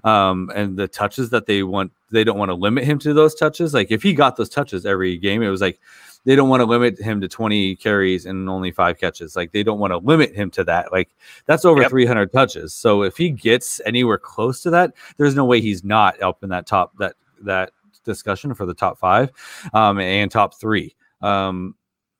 um, 0.04 0.50
and 0.54 0.76
the 0.76 0.88
touches 0.88 1.30
that 1.30 1.46
they 1.46 1.62
want, 1.62 1.92
they 2.10 2.24
don't 2.24 2.38
want 2.38 2.50
to 2.50 2.54
limit 2.54 2.84
him 2.84 2.98
to 3.00 3.14
those 3.14 3.34
touches. 3.34 3.74
Like 3.74 3.90
if 3.90 4.02
he 4.02 4.14
got 4.14 4.36
those 4.36 4.48
touches 4.48 4.86
every 4.86 5.16
game, 5.16 5.42
it 5.42 5.48
was 5.48 5.60
like 5.60 5.80
they 6.24 6.34
don't 6.34 6.48
want 6.48 6.60
to 6.60 6.66
limit 6.66 6.98
him 6.98 7.20
to 7.20 7.28
20 7.28 7.76
carries 7.76 8.26
and 8.26 8.48
only 8.48 8.72
five 8.72 8.98
catches. 8.98 9.36
Like 9.36 9.52
they 9.52 9.62
don't 9.62 9.78
want 9.78 9.92
to 9.92 9.98
limit 9.98 10.34
him 10.34 10.50
to 10.52 10.64
that. 10.64 10.90
Like 10.90 11.10
that's 11.46 11.64
over 11.64 11.82
yep. 11.82 11.90
300 11.90 12.32
touches. 12.32 12.74
So 12.74 13.02
if 13.02 13.16
he 13.16 13.30
gets 13.30 13.80
anywhere 13.86 14.18
close 14.18 14.60
to 14.62 14.70
that, 14.70 14.94
there's 15.16 15.36
no 15.36 15.44
way 15.44 15.60
he's 15.60 15.84
not 15.84 16.20
up 16.20 16.42
in 16.42 16.50
that 16.50 16.66
top 16.66 16.96
that 16.98 17.14
that 17.42 17.70
discussion 18.04 18.54
for 18.54 18.66
the 18.66 18.74
top 18.74 18.98
five 18.98 19.30
um, 19.72 20.00
and 20.00 20.30
top 20.30 20.58
three. 20.58 20.96
Um, 21.20 21.74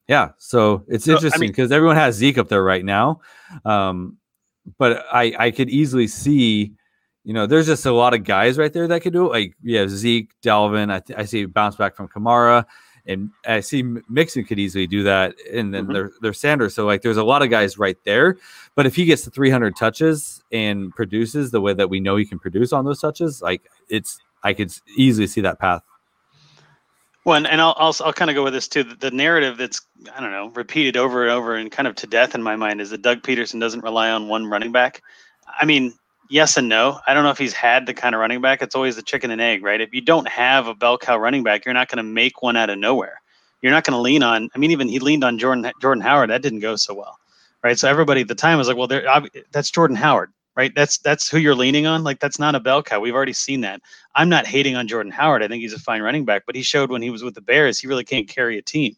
yeah, 0.09 0.31
so 0.39 0.85
it's 0.87 1.05
so, 1.05 1.15
interesting 1.15 1.49
because 1.49 1.73
I 1.73 1.75
mean, 1.75 1.77
everyone 1.77 1.97
has 1.97 2.15
Zeke 2.15 2.39
up 2.39 2.49
there 2.49 2.63
right 2.63 2.85
now, 2.85 3.21
um, 3.65 4.19
but 4.79 5.05
I 5.13 5.35
I 5.39 5.51
could 5.51 5.69
easily 5.69 6.07
see. 6.07 6.75
You 7.27 7.33
know, 7.33 7.47
there's 7.47 7.67
just 7.67 7.85
a 7.85 7.93
lot 7.93 8.15
of 8.15 8.23
guys 8.23 8.57
right 8.57 8.73
there 8.73 8.87
that 8.87 9.01
could 9.01 9.13
do 9.13 9.27
it. 9.27 9.31
Like, 9.31 9.55
yeah, 9.61 9.89
Zeke, 9.89 10.31
Dalvin. 10.43 10.93
I, 10.93 11.01
th- 11.01 11.19
I 11.19 11.25
see 11.25 11.45
bounce 11.45 11.75
back 11.75 11.97
from 11.97 12.07
Kamara 12.07 12.65
and 13.07 13.31
I 13.47 13.61
see 13.61 13.83
Mixon 14.09 14.45
could 14.45 14.59
easily 14.59 14.87
do 14.87 15.03
that, 15.05 15.35
and 15.53 15.73
then 15.73 15.87
mm-hmm. 15.87 16.09
there's 16.21 16.41
Sanders. 16.41 16.75
So 16.75 16.87
like, 16.87 17.03
there's 17.03 17.17
a 17.17 17.25
lot 17.25 17.43
of 17.43 17.51
guys 17.51 17.79
right 17.79 17.97
there. 18.05 18.37
But 18.75 18.87
if 18.87 18.97
he 18.97 19.05
gets 19.05 19.25
the 19.25 19.31
300 19.31 19.77
touches 19.77 20.43
and 20.53 20.95
produces 20.95 21.51
the 21.51 21.61
way 21.61 21.73
that 21.73 21.89
we 21.89 22.01
know 22.01 22.17
he 22.17 22.25
can 22.25 22.39
produce 22.39 22.73
on 22.73 22.85
those 22.85 23.01
touches, 23.01 23.43
like 23.43 23.63
it's 23.89 24.19
I 24.43 24.55
could 24.55 24.73
easily 24.97 25.27
see 25.27 25.41
that 25.43 25.59
path. 25.59 25.83
Well, 27.25 27.37
and, 27.37 27.47
and 27.47 27.61
I'll, 27.61 27.75
I'll, 27.77 27.95
I'll 28.05 28.13
kind 28.13 28.31
of 28.31 28.37
go 28.37 28.45
with 28.45 28.53
this 28.53 28.69
too. 28.69 28.85
The 28.85 29.11
narrative 29.11 29.57
that's 29.57 29.81
I 30.15 30.21
don't 30.21 30.31
know 30.31 30.51
repeated 30.51 30.97
over 30.97 31.23
and 31.23 31.33
over 31.33 31.57
and 31.57 31.71
kind 31.73 31.89
of 31.89 31.95
to 31.97 32.07
death 32.07 32.35
in 32.35 32.43
my 32.43 32.57
mind 32.57 32.81
is 32.81 32.91
that 32.91 33.03
Doug 33.03 33.23
Pederson 33.23 33.61
doesn't 33.61 33.83
rely 33.83 34.11
on 34.11 34.29
one 34.29 34.47
running 34.47 34.73
back. 34.73 35.03
I 35.61 35.65
mean, 35.65 35.95
yes 36.29 36.57
and 36.57 36.69
no. 36.69 37.01
I 37.07 37.15
don't 37.15 37.25
know 37.25 37.31
if 37.31 37.39
he's 37.39 37.53
had 37.53 37.87
the 37.87 37.95
kind 37.95 38.15
of 38.15 38.21
running 38.21 38.41
back. 38.41 38.63
It's 38.63 38.75
always 38.75 38.97
the 38.97 39.03
chicken 39.03 39.31
and 39.31 39.41
egg, 39.41 39.63
right? 39.63 39.81
If 39.81 39.95
you 39.95 40.01
don't 40.01 40.29
have 40.29 40.67
a 40.67 40.75
bell 40.75 40.99
cow 40.99 41.19
running 41.19 41.43
back, 41.43 41.65
you're 41.65 41.75
not 41.75 41.89
going 41.89 41.99
to 41.99 42.03
make 42.03 42.43
one 42.43 42.57
out 42.57 42.71
of 42.71 42.79
nowhere. 42.79 43.21
You're 43.63 43.73
not 43.73 43.85
going 43.85 43.97
to 43.97 44.01
lean 44.01 44.23
on. 44.23 44.49
I 44.55 44.59
mean, 44.59 44.71
even 44.71 44.89
he 44.89 44.99
leaned 44.99 45.25
on 45.25 45.39
Jordan 45.39 45.71
Jordan 45.81 46.03
Howard. 46.03 46.31
That 46.31 46.43
didn't 46.43 46.61
go 46.61 46.77
so 46.77 46.95
well, 46.95 47.19
right? 47.63 47.79
So 47.79 47.89
everybody 47.89 48.21
at 48.21 48.29
the 48.29 48.35
time 48.35 48.59
was 48.59 48.69
like, 48.69 48.77
"Well, 48.77 48.89
that's 49.51 49.71
Jordan 49.71 49.97
Howard, 49.97 50.31
right? 50.57 50.73
That's 50.75 50.99
that's 50.99 51.29
who 51.29 51.39
you're 51.39 51.55
leaning 51.55 51.87
on. 51.87 52.05
Like 52.05 52.21
that's 52.21 52.39
not 52.39 52.55
a 52.55 52.61
bell 52.61 52.83
cow. 52.83 53.01
We've 53.01 53.15
already 53.15 53.33
seen 53.33 53.63
that. 53.63 53.81
I'm 54.15 54.29
not 54.29 54.47
hating 54.47 54.77
on 54.77 54.87
Jordan 54.89 55.11
Howard. 55.11 55.43
I 55.43 55.49
think 55.49 55.63
he's 55.63 55.73
a 55.73 55.79
fine 55.79 56.03
running 56.03 56.25
back, 56.25 56.45
but 56.47 56.55
he 56.55 56.63
showed 56.63 56.91
when 56.91 57.03
he 57.03 57.11
was 57.11 57.23
with 57.23 57.35
the 57.35 57.41
Bears, 57.41 57.79
he 57.79 57.87
really 57.87 58.05
can't 58.05 58.29
carry 58.29 58.59
a 58.59 58.63
team. 58.63 58.95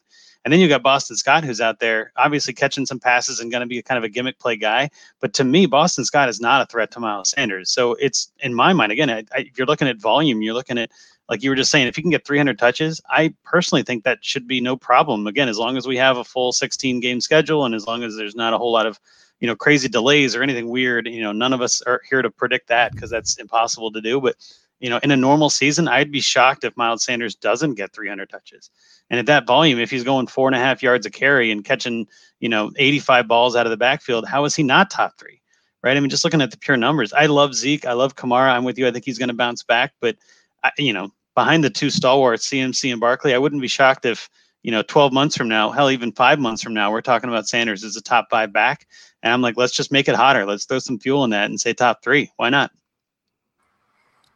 And 0.48 0.52
then 0.54 0.60
you 0.60 0.68
got 0.70 0.82
Boston 0.82 1.14
Scott, 1.14 1.44
who's 1.44 1.60
out 1.60 1.78
there 1.78 2.10
obviously 2.16 2.54
catching 2.54 2.86
some 2.86 2.98
passes 2.98 3.38
and 3.38 3.50
going 3.50 3.60
to 3.60 3.66
be 3.66 3.82
kind 3.82 3.98
of 3.98 4.04
a 4.04 4.08
gimmick 4.08 4.38
play 4.38 4.56
guy. 4.56 4.88
But 5.20 5.34
to 5.34 5.44
me, 5.44 5.66
Boston 5.66 6.06
Scott 6.06 6.30
is 6.30 6.40
not 6.40 6.62
a 6.62 6.64
threat 6.64 6.90
to 6.92 7.00
Miles 7.00 7.28
Sanders. 7.28 7.70
So 7.70 7.92
it's 7.96 8.32
in 8.40 8.54
my 8.54 8.72
mind 8.72 8.90
again. 8.90 9.10
I, 9.10 9.24
I, 9.34 9.40
if 9.40 9.58
you're 9.58 9.66
looking 9.66 9.88
at 9.88 9.98
volume, 9.98 10.40
you're 10.40 10.54
looking 10.54 10.78
at 10.78 10.90
like 11.28 11.42
you 11.42 11.50
were 11.50 11.56
just 11.56 11.70
saying, 11.70 11.86
if 11.86 11.98
you 11.98 12.02
can 12.02 12.10
get 12.10 12.26
300 12.26 12.58
touches, 12.58 12.98
I 13.10 13.34
personally 13.44 13.82
think 13.82 14.04
that 14.04 14.24
should 14.24 14.48
be 14.48 14.58
no 14.62 14.74
problem. 14.74 15.26
Again, 15.26 15.50
as 15.50 15.58
long 15.58 15.76
as 15.76 15.86
we 15.86 15.98
have 15.98 16.16
a 16.16 16.24
full 16.24 16.52
16 16.52 16.98
game 17.00 17.20
schedule 17.20 17.66
and 17.66 17.74
as 17.74 17.86
long 17.86 18.02
as 18.02 18.16
there's 18.16 18.34
not 18.34 18.54
a 18.54 18.58
whole 18.58 18.72
lot 18.72 18.86
of 18.86 18.98
you 19.40 19.46
know 19.46 19.54
crazy 19.54 19.86
delays 19.86 20.34
or 20.34 20.42
anything 20.42 20.70
weird, 20.70 21.06
you 21.06 21.20
know, 21.20 21.32
none 21.32 21.52
of 21.52 21.60
us 21.60 21.82
are 21.82 22.00
here 22.08 22.22
to 22.22 22.30
predict 22.30 22.68
that 22.68 22.92
because 22.92 23.10
that's 23.10 23.36
impossible 23.36 23.92
to 23.92 24.00
do. 24.00 24.18
But 24.18 24.36
you 24.80 24.88
know, 24.88 25.00
in 25.02 25.10
a 25.10 25.16
normal 25.16 25.50
season, 25.50 25.88
I'd 25.88 26.12
be 26.12 26.20
shocked 26.20 26.64
if 26.64 26.76
Miles 26.76 27.04
Sanders 27.04 27.34
doesn't 27.34 27.74
get 27.74 27.92
300 27.92 28.28
touches. 28.28 28.70
And 29.10 29.18
at 29.18 29.26
that 29.26 29.46
volume, 29.46 29.78
if 29.78 29.90
he's 29.90 30.04
going 30.04 30.26
four 30.26 30.48
and 30.48 30.54
a 30.54 30.60
half 30.60 30.82
yards 30.82 31.06
a 31.06 31.10
carry 31.10 31.50
and 31.50 31.64
catching, 31.64 32.06
you 32.40 32.48
know, 32.48 32.70
85 32.76 33.26
balls 33.26 33.56
out 33.56 33.66
of 33.66 33.70
the 33.70 33.76
backfield, 33.76 34.26
how 34.26 34.44
is 34.44 34.54
he 34.54 34.62
not 34.62 34.90
top 34.90 35.18
three? 35.18 35.40
Right. 35.82 35.96
I 35.96 36.00
mean, 36.00 36.10
just 36.10 36.24
looking 36.24 36.42
at 36.42 36.50
the 36.50 36.58
pure 36.58 36.76
numbers, 36.76 37.12
I 37.12 37.26
love 37.26 37.54
Zeke. 37.54 37.86
I 37.86 37.92
love 37.92 38.16
Kamara. 38.16 38.50
I'm 38.50 38.64
with 38.64 38.78
you. 38.78 38.86
I 38.86 38.90
think 38.90 39.04
he's 39.04 39.18
going 39.18 39.28
to 39.28 39.34
bounce 39.34 39.62
back. 39.62 39.92
But, 40.00 40.16
I, 40.64 40.72
you 40.76 40.92
know, 40.92 41.10
behind 41.34 41.62
the 41.62 41.70
two 41.70 41.88
stalwarts, 41.88 42.50
CMC 42.50 42.90
and 42.90 43.00
Barkley, 43.00 43.32
I 43.32 43.38
wouldn't 43.38 43.62
be 43.62 43.68
shocked 43.68 44.04
if, 44.04 44.28
you 44.64 44.72
know, 44.72 44.82
12 44.82 45.12
months 45.12 45.36
from 45.36 45.48
now, 45.48 45.70
hell, 45.70 45.90
even 45.90 46.10
five 46.10 46.40
months 46.40 46.62
from 46.62 46.74
now, 46.74 46.90
we're 46.90 47.00
talking 47.00 47.30
about 47.30 47.46
Sanders 47.48 47.84
as 47.84 47.96
a 47.96 48.02
top 48.02 48.26
five 48.28 48.52
back. 48.52 48.88
And 49.22 49.32
I'm 49.32 49.40
like, 49.40 49.56
let's 49.56 49.72
just 49.72 49.92
make 49.92 50.08
it 50.08 50.16
hotter. 50.16 50.44
Let's 50.44 50.64
throw 50.64 50.80
some 50.80 50.98
fuel 50.98 51.22
in 51.22 51.30
that 51.30 51.48
and 51.48 51.60
say 51.60 51.72
top 51.72 52.02
three. 52.02 52.30
Why 52.36 52.50
not? 52.50 52.72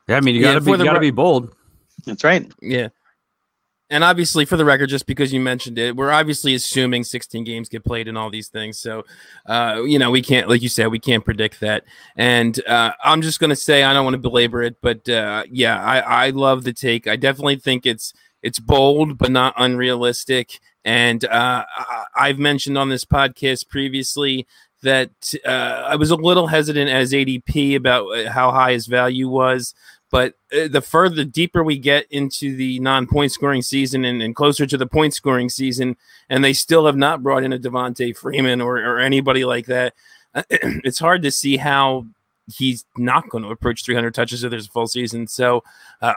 Yeah, 0.08 0.16
I 0.16 0.20
mean, 0.20 0.34
you 0.34 0.42
gotta 0.42 0.60
be, 0.60 0.70
you 0.70 0.84
gotta 0.84 1.00
be 1.00 1.10
bold. 1.10 1.54
That's 2.04 2.24
right. 2.24 2.50
Yeah. 2.60 2.88
And 3.92 4.02
obviously, 4.02 4.46
for 4.46 4.56
the 4.56 4.64
record, 4.64 4.88
just 4.88 5.04
because 5.04 5.34
you 5.34 5.40
mentioned 5.40 5.78
it, 5.78 5.94
we're 5.94 6.10
obviously 6.10 6.54
assuming 6.54 7.04
16 7.04 7.44
games 7.44 7.68
get 7.68 7.84
played 7.84 8.08
and 8.08 8.16
all 8.16 8.30
these 8.30 8.48
things. 8.48 8.78
So, 8.78 9.04
uh, 9.44 9.82
you 9.84 9.98
know, 9.98 10.10
we 10.10 10.22
can't, 10.22 10.48
like 10.48 10.62
you 10.62 10.70
said, 10.70 10.86
we 10.86 10.98
can't 10.98 11.22
predict 11.22 11.60
that. 11.60 11.84
And 12.16 12.58
uh, 12.66 12.92
I'm 13.04 13.20
just 13.20 13.38
going 13.38 13.50
to 13.50 13.56
say, 13.56 13.82
I 13.82 13.92
don't 13.92 14.04
want 14.04 14.14
to 14.14 14.18
belabor 14.18 14.62
it, 14.62 14.76
but 14.80 15.06
uh, 15.10 15.44
yeah, 15.50 15.78
I, 15.78 15.98
I 15.98 16.30
love 16.30 16.64
the 16.64 16.72
take. 16.72 17.06
I 17.06 17.16
definitely 17.16 17.56
think 17.56 17.84
it's 17.84 18.14
it's 18.42 18.58
bold, 18.58 19.18
but 19.18 19.30
not 19.30 19.52
unrealistic. 19.58 20.58
And 20.86 21.22
uh, 21.26 21.64
I've 22.16 22.38
mentioned 22.38 22.78
on 22.78 22.88
this 22.88 23.04
podcast 23.04 23.68
previously 23.68 24.46
that 24.82 25.34
uh, 25.46 25.84
I 25.88 25.96
was 25.96 26.10
a 26.10 26.16
little 26.16 26.48
hesitant 26.48 26.90
as 26.90 27.12
ADP 27.12 27.76
about 27.76 28.06
uh, 28.08 28.30
how 28.30 28.50
high 28.50 28.72
his 28.72 28.86
value 28.86 29.28
was. 29.28 29.74
But 30.10 30.34
uh, 30.54 30.68
the 30.68 30.82
further 30.82 31.24
deeper 31.24 31.64
we 31.64 31.78
get 31.78 32.06
into 32.10 32.54
the 32.54 32.78
non-point 32.80 33.32
scoring 33.32 33.62
season 33.62 34.04
and, 34.04 34.20
and, 34.20 34.36
closer 34.36 34.66
to 34.66 34.76
the 34.76 34.86
point 34.86 35.14
scoring 35.14 35.48
season, 35.48 35.96
and 36.28 36.44
they 36.44 36.52
still 36.52 36.84
have 36.84 36.96
not 36.96 37.22
brought 37.22 37.44
in 37.44 37.52
a 37.52 37.58
Devonta 37.58 38.14
Freeman 38.14 38.60
or, 38.60 38.76
or 38.76 38.98
anybody 38.98 39.46
like 39.46 39.66
that, 39.66 39.94
it's 40.34 40.98
hard 40.98 41.22
to 41.22 41.30
see 41.30 41.56
how 41.56 42.06
he's 42.46 42.84
not 42.96 43.28
going 43.28 43.44
to 43.44 43.50
approach 43.50 43.84
300 43.84 44.14
touches 44.14 44.44
if 44.44 44.50
there's 44.50 44.66
a 44.66 44.70
full 44.70 44.86
season. 44.86 45.26
So 45.26 45.62
uh, 46.00 46.14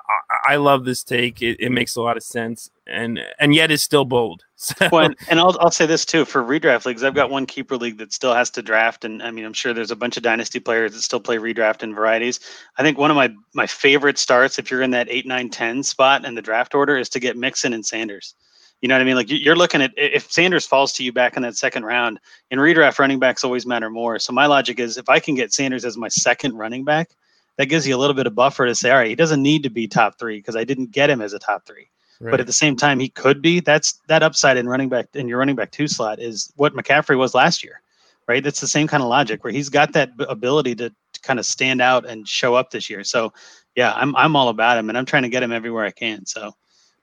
I, 0.47 0.53
I, 0.53 0.55
love 0.57 0.85
this 0.85 1.03
take. 1.03 1.41
It, 1.41 1.59
it, 1.59 1.71
makes 1.71 1.95
a 1.95 2.01
lot 2.01 2.17
of 2.17 2.23
sense, 2.23 2.69
and 2.87 3.19
and 3.39 3.53
yet 3.53 3.71
is 3.71 3.83
still 3.83 4.05
bold. 4.05 4.43
So. 4.57 4.89
Well, 4.89 5.09
and 5.29 5.37
I'll 5.39 5.55
I'll 5.59 5.69
say 5.69 5.85
this 5.85 6.05
too 6.05 6.23
for 6.23 6.41
redraft 6.41 6.85
leagues. 6.85 7.03
I've 7.03 7.13
got 7.13 7.29
one 7.29 7.45
keeper 7.45 7.75
league 7.75 7.97
that 7.97 8.13
still 8.13 8.33
has 8.33 8.49
to 8.51 8.61
draft, 8.61 9.03
and 9.03 9.21
I 9.21 9.29
mean 9.29 9.43
I'm 9.43 9.53
sure 9.53 9.73
there's 9.73 9.91
a 9.91 9.97
bunch 9.97 10.15
of 10.15 10.23
dynasty 10.23 10.61
players 10.61 10.93
that 10.93 11.01
still 11.01 11.19
play 11.19 11.37
redraft 11.37 11.83
in 11.83 11.93
varieties. 11.93 12.39
I 12.77 12.81
think 12.81 12.97
one 12.97 13.11
of 13.11 13.15
my 13.15 13.31
my 13.53 13.67
favorite 13.67 14.17
starts 14.17 14.57
if 14.57 14.71
you're 14.71 14.81
in 14.81 14.91
that 14.91 15.09
eight 15.09 15.27
nine 15.27 15.49
ten 15.49 15.83
spot 15.83 16.23
in 16.23 16.35
the 16.35 16.41
draft 16.41 16.73
order 16.73 16.97
is 16.97 17.09
to 17.09 17.19
get 17.19 17.35
Mixon 17.35 17.73
and 17.73 17.85
Sanders. 17.85 18.33
You 18.81 18.89
know 18.89 18.95
what 18.95 19.01
I 19.01 19.05
mean? 19.05 19.15
Like 19.15 19.27
you're 19.29 19.55
looking 19.55 19.81
at 19.81 19.93
if 19.95 20.31
Sanders 20.31 20.67
falls 20.67 20.93
to 20.93 21.03
you 21.03 21.11
back 21.11 21.35
in 21.35 21.43
that 21.43 21.55
second 21.55 21.85
round, 21.85 22.19
in 22.51 22.59
redraft 22.59 22.99
running 22.99 23.19
backs 23.19 23.43
always 23.43 23.65
matter 23.65 23.89
more. 23.89 24.19
So 24.19 24.33
my 24.33 24.45
logic 24.45 24.79
is 24.79 24.97
if 24.97 25.09
I 25.09 25.19
can 25.19 25.33
get 25.35 25.53
Sanders 25.53 25.85
as 25.85 25.97
my 25.97 26.09
second 26.09 26.55
running 26.55 26.83
back, 26.83 27.09
that 27.57 27.67
gives 27.67 27.87
you 27.87 27.95
a 27.95 27.97
little 27.97 28.13
bit 28.13 28.27
of 28.27 28.35
buffer 28.35 28.65
to 28.65 28.75
say, 28.75 28.91
all 28.91 28.97
right, 28.97 29.07
he 29.07 29.15
doesn't 29.15 29.41
need 29.41 29.63
to 29.63 29.69
be 29.69 29.87
top 29.87 30.19
three 30.19 30.37
because 30.37 30.55
I 30.55 30.63
didn't 30.63 30.91
get 30.91 31.09
him 31.09 31.21
as 31.21 31.33
a 31.33 31.39
top 31.39 31.65
three. 31.65 31.89
Right. 32.19 32.31
But 32.31 32.39
at 32.39 32.47
the 32.47 32.53
same 32.53 32.75
time, 32.75 32.99
he 32.99 33.09
could 33.09 33.41
be. 33.41 33.59
That's 33.59 33.93
that 34.07 34.23
upside 34.23 34.57
in 34.57 34.67
running 34.67 34.89
back 34.89 35.07
in 35.13 35.27
your 35.27 35.39
running 35.39 35.55
back 35.55 35.71
two 35.71 35.87
slot 35.87 36.19
is 36.19 36.51
what 36.55 36.73
McCaffrey 36.73 37.17
was 37.17 37.33
last 37.33 37.63
year, 37.63 37.81
right? 38.27 38.43
That's 38.43 38.61
the 38.61 38.67
same 38.67 38.87
kind 38.87 39.03
of 39.03 39.09
logic 39.09 39.43
where 39.43 39.51
he's 39.51 39.69
got 39.69 39.93
that 39.93 40.11
ability 40.29 40.75
to, 40.75 40.89
to 40.89 41.21
kind 41.21 41.39
of 41.39 41.45
stand 41.45 41.81
out 41.81 42.05
and 42.05 42.27
show 42.27 42.55
up 42.55 42.71
this 42.71 42.89
year. 42.89 43.03
So 43.03 43.33
yeah, 43.75 43.93
I'm 43.93 44.15
I'm 44.15 44.35
all 44.35 44.49
about 44.49 44.77
him 44.77 44.89
and 44.89 44.97
I'm 44.97 45.05
trying 45.05 45.23
to 45.23 45.29
get 45.29 45.43
him 45.43 45.51
everywhere 45.51 45.85
I 45.85 45.91
can. 45.91 46.25
So 46.25 46.53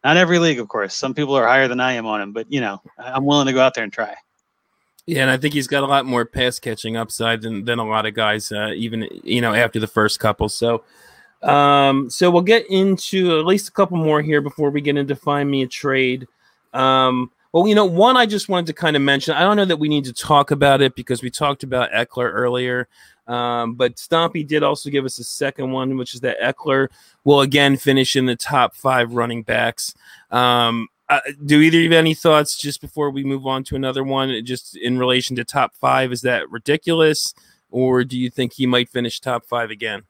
not 0.05 0.16
every 0.16 0.38
league, 0.38 0.59
of 0.59 0.68
course. 0.68 0.94
Some 0.94 1.14
people 1.14 1.34
are 1.36 1.46
higher 1.46 1.68
than 1.68 1.80
I 1.80 1.92
am 1.92 2.07
on 2.07 2.20
him, 2.20 2.32
but 2.32 2.50
you 2.50 2.61
know, 2.61 2.80
I'm 2.98 3.24
willing 3.24 3.46
to 3.46 3.53
go 3.53 3.61
out 3.61 3.74
there 3.74 3.84
and 3.84 3.92
try. 3.92 4.14
Yeah, 5.07 5.22
and 5.22 5.30
I 5.30 5.36
think 5.36 5.55
he's 5.55 5.66
got 5.66 5.82
a 5.82 5.86
lot 5.86 6.07
more 6.07 6.24
pass 6.24 6.59
catching 6.59 6.96
upside 6.96 7.42
than, 7.42 7.64
than 7.64 7.78
a 7.80 7.84
lot 7.84 8.07
of 8.07 8.14
guys, 8.14 8.53
uh, 8.53 8.70
even 8.74 9.09
you 9.24 9.40
know 9.40 9.53
after 9.53 9.80
the 9.80 9.86
first 9.86 10.20
couple. 10.20 10.48
So, 10.48 10.84
um, 11.42 12.09
so 12.09 12.30
we'll 12.30 12.42
get 12.42 12.70
into 12.70 13.38
at 13.38 13.46
least 13.46 13.68
a 13.68 13.72
couple 13.72 13.96
more 13.96 14.22
here 14.22 14.40
before 14.40 14.70
we 14.70 14.80
get 14.80 14.96
into 14.96 15.16
find 15.16 15.50
me 15.50 15.62
a 15.62 15.66
trade. 15.66 16.28
Um, 16.72 17.32
well, 17.53 17.66
you 17.66 17.74
know, 17.74 17.84
one 17.84 18.16
I 18.16 18.26
just 18.26 18.48
wanted 18.48 18.66
to 18.68 18.72
kind 18.74 18.96
of 18.96 19.03
mention. 19.03 19.34
I 19.34 19.40
don't 19.40 19.57
know 19.57 19.64
that 19.64 19.76
we 19.76 19.88
need 19.88 20.05
to 20.05 20.12
talk 20.12 20.53
about 20.53 20.80
it 20.80 20.94
because 20.94 21.22
we 21.22 21.30
talked 21.30 21.64
about 21.64 21.90
Ekeler 21.90 22.32
earlier. 22.32 22.88
Um, 23.26 23.74
but 23.74 23.96
Stompy 23.96 24.46
did 24.46 24.62
also 24.62 24.90
give 24.90 25.04
us 25.04 25.18
a 25.18 25.24
second 25.24 25.70
one, 25.70 25.96
which 25.96 26.14
is 26.14 26.20
that 26.20 26.40
Ekeler 26.40 26.88
will 27.24 27.40
again 27.40 27.76
finish 27.76 28.16
in 28.16 28.26
the 28.26 28.36
top 28.36 28.74
five 28.74 29.14
running 29.14 29.42
backs. 29.42 29.94
Um, 30.30 30.88
uh, 31.08 31.20
do 31.44 31.60
either 31.60 31.78
of 31.78 31.82
you 31.84 31.90
have 31.90 31.98
any 31.98 32.14
thoughts 32.14 32.56
just 32.56 32.80
before 32.80 33.10
we 33.10 33.22
move 33.22 33.46
on 33.46 33.62
to 33.64 33.76
another 33.76 34.02
one, 34.02 34.44
just 34.44 34.76
in 34.76 34.98
relation 34.98 35.36
to 35.36 35.44
top 35.44 35.74
five? 35.74 36.10
Is 36.10 36.22
that 36.22 36.50
ridiculous, 36.50 37.34
or 37.70 38.02
do 38.02 38.18
you 38.18 38.30
think 38.30 38.54
he 38.54 38.66
might 38.66 38.88
finish 38.88 39.20
top 39.20 39.44
five 39.44 39.70
again? 39.70 40.04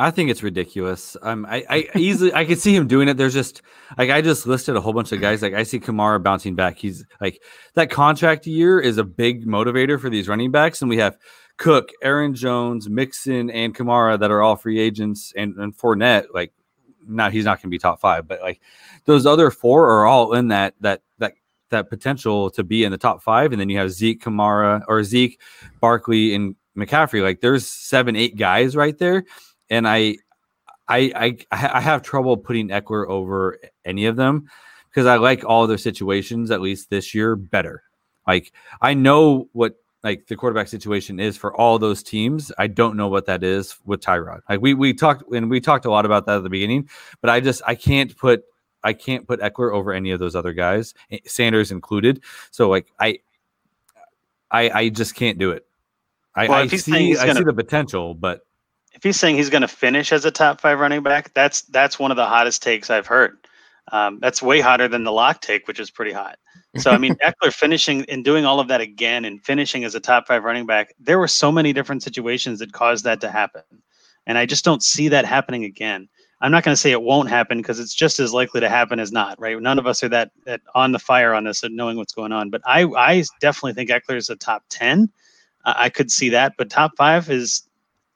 I 0.00 0.12
think 0.12 0.30
it's 0.30 0.44
ridiculous. 0.44 1.16
Um, 1.22 1.44
I, 1.50 1.64
I 1.68 1.98
easily 1.98 2.32
I 2.32 2.44
could 2.44 2.60
see 2.60 2.74
him 2.74 2.86
doing 2.86 3.08
it. 3.08 3.16
There's 3.16 3.34
just 3.34 3.62
like 3.98 4.10
I 4.10 4.22
just 4.22 4.46
listed 4.46 4.76
a 4.76 4.80
whole 4.80 4.92
bunch 4.92 5.10
of 5.10 5.20
guys. 5.20 5.42
Like 5.42 5.54
I 5.54 5.64
see 5.64 5.80
Kamara 5.80 6.22
bouncing 6.22 6.54
back. 6.54 6.78
He's 6.78 7.04
like 7.20 7.42
that 7.74 7.90
contract 7.90 8.46
year 8.46 8.78
is 8.78 8.96
a 8.96 9.04
big 9.04 9.44
motivator 9.44 10.00
for 10.00 10.08
these 10.08 10.28
running 10.28 10.52
backs, 10.52 10.80
and 10.80 10.88
we 10.88 10.98
have 10.98 11.18
Cook, 11.58 11.90
Aaron 12.02 12.34
Jones, 12.34 12.88
Mixon, 12.88 13.50
and 13.50 13.74
Kamara 13.74 14.18
that 14.18 14.30
are 14.30 14.42
all 14.42 14.56
free 14.56 14.78
agents, 14.78 15.32
and 15.36 15.56
and 15.56 15.76
Fournette, 15.76 16.26
like 16.32 16.52
now 17.06 17.30
he's 17.30 17.44
not 17.44 17.58
going 17.58 17.62
to 17.62 17.68
be 17.68 17.78
top 17.78 18.00
five, 18.00 18.26
but 18.26 18.40
like 18.40 18.60
those 19.04 19.26
other 19.26 19.50
four 19.50 19.90
are 19.90 20.06
all 20.06 20.34
in 20.34 20.48
that 20.48 20.74
that 20.80 21.02
that 21.18 21.34
that 21.70 21.90
potential 21.90 22.50
to 22.50 22.62
be 22.62 22.84
in 22.84 22.92
the 22.92 22.98
top 22.98 23.22
five, 23.22 23.52
and 23.52 23.60
then 23.60 23.68
you 23.68 23.78
have 23.78 23.90
Zeke, 23.90 24.22
Kamara, 24.22 24.82
or 24.88 25.02
Zeke, 25.02 25.40
Barkley, 25.80 26.34
and 26.34 26.54
McCaffrey. 26.76 27.22
Like 27.22 27.40
there's 27.40 27.66
seven, 27.66 28.16
eight 28.16 28.36
guys 28.36 28.76
right 28.76 28.96
there, 28.96 29.24
and 29.68 29.86
I, 29.86 30.16
I, 30.86 31.36
I, 31.50 31.68
I 31.72 31.80
have 31.80 32.02
trouble 32.02 32.36
putting 32.36 32.68
Ekeler 32.68 33.06
over 33.08 33.58
any 33.84 34.06
of 34.06 34.16
them 34.16 34.48
because 34.90 35.06
I 35.06 35.16
like 35.16 35.44
all 35.44 35.66
their 35.66 35.76
situations 35.76 36.50
at 36.50 36.60
least 36.60 36.88
this 36.88 37.14
year 37.14 37.34
better. 37.36 37.82
Like 38.26 38.52
I 38.80 38.94
know 38.94 39.48
what 39.52 39.74
like 40.08 40.26
the 40.26 40.36
quarterback 40.36 40.68
situation 40.68 41.20
is 41.20 41.36
for 41.36 41.54
all 41.54 41.78
those 41.78 42.02
teams. 42.02 42.50
I 42.56 42.66
don't 42.66 42.96
know 42.96 43.08
what 43.08 43.26
that 43.26 43.44
is 43.44 43.76
with 43.84 44.00
Tyrod. 44.00 44.40
Like 44.48 44.62
we 44.62 44.72
we 44.72 44.94
talked 44.94 45.30
and 45.32 45.50
we 45.50 45.60
talked 45.60 45.84
a 45.84 45.90
lot 45.90 46.06
about 46.06 46.24
that 46.26 46.38
at 46.38 46.42
the 46.42 46.48
beginning, 46.48 46.88
but 47.20 47.28
I 47.28 47.40
just 47.40 47.60
I 47.66 47.74
can't 47.74 48.16
put 48.16 48.44
I 48.82 48.94
can't 48.94 49.26
put 49.26 49.40
Ekeler 49.40 49.74
over 49.74 49.92
any 49.92 50.10
of 50.10 50.18
those 50.18 50.34
other 50.34 50.54
guys, 50.54 50.94
eh, 51.10 51.18
Sanders 51.26 51.70
included. 51.70 52.22
So 52.50 52.70
like 52.70 52.86
I 52.98 53.18
I 54.50 54.70
I 54.70 54.88
just 54.88 55.14
can't 55.14 55.36
do 55.36 55.50
it. 55.50 55.66
I, 56.34 56.48
well, 56.48 56.58
I 56.58 56.66
see 56.68 57.14
I 57.18 57.26
gonna, 57.26 57.40
see 57.40 57.44
the 57.44 57.52
potential, 57.52 58.14
but 58.14 58.46
if 58.94 59.02
he's 59.02 59.20
saying 59.20 59.36
he's 59.36 59.50
going 59.50 59.62
to 59.62 59.68
finish 59.68 60.12
as 60.12 60.24
a 60.24 60.30
top 60.30 60.60
five 60.60 60.80
running 60.80 61.02
back, 61.02 61.34
that's 61.34 61.62
that's 61.62 61.98
one 61.98 62.10
of 62.10 62.16
the 62.16 62.24
hottest 62.24 62.62
takes 62.62 62.88
I've 62.88 63.06
heard. 63.06 63.36
Um, 63.92 64.18
that's 64.20 64.42
way 64.42 64.60
hotter 64.60 64.88
than 64.88 65.04
the 65.04 65.12
lock 65.12 65.40
take, 65.40 65.66
which 65.66 65.80
is 65.80 65.90
pretty 65.90 66.12
hot. 66.12 66.38
So 66.76 66.90
I 66.90 66.98
mean, 66.98 67.14
Ekeler 67.24 67.52
finishing 67.52 68.04
and 68.08 68.24
doing 68.24 68.44
all 68.44 68.60
of 68.60 68.68
that 68.68 68.80
again 68.80 69.24
and 69.24 69.42
finishing 69.44 69.84
as 69.84 69.94
a 69.94 70.00
top 70.00 70.26
five 70.26 70.44
running 70.44 70.66
back. 70.66 70.94
There 70.98 71.18
were 71.18 71.28
so 71.28 71.50
many 71.50 71.72
different 71.72 72.02
situations 72.02 72.58
that 72.58 72.72
caused 72.72 73.04
that 73.04 73.20
to 73.22 73.30
happen, 73.30 73.62
and 74.26 74.38
I 74.38 74.46
just 74.46 74.64
don't 74.64 74.82
see 74.82 75.08
that 75.08 75.24
happening 75.24 75.64
again. 75.64 76.08
I'm 76.40 76.52
not 76.52 76.62
going 76.62 76.72
to 76.72 76.80
say 76.80 76.92
it 76.92 77.02
won't 77.02 77.28
happen 77.28 77.58
because 77.58 77.80
it's 77.80 77.94
just 77.94 78.20
as 78.20 78.32
likely 78.32 78.60
to 78.60 78.68
happen 78.68 79.00
as 79.00 79.10
not, 79.10 79.40
right? 79.40 79.60
None 79.60 79.78
of 79.78 79.86
us 79.86 80.04
are 80.04 80.08
that, 80.10 80.30
that 80.44 80.60
on 80.74 80.92
the 80.92 80.98
fire 80.98 81.34
on 81.34 81.44
this 81.44 81.64
and 81.64 81.74
knowing 81.74 81.96
what's 81.96 82.12
going 82.12 82.30
on. 82.30 82.48
But 82.48 82.60
I, 82.64 82.84
I 82.96 83.24
definitely 83.40 83.72
think 83.72 83.90
Ekeler 83.90 84.16
is 84.16 84.30
a 84.30 84.36
top 84.36 84.62
10. 84.68 85.10
Uh, 85.64 85.74
I 85.76 85.88
could 85.88 86.12
see 86.12 86.28
that, 86.28 86.52
but 86.56 86.70
top 86.70 86.92
five 86.96 87.28
is, 87.28 87.68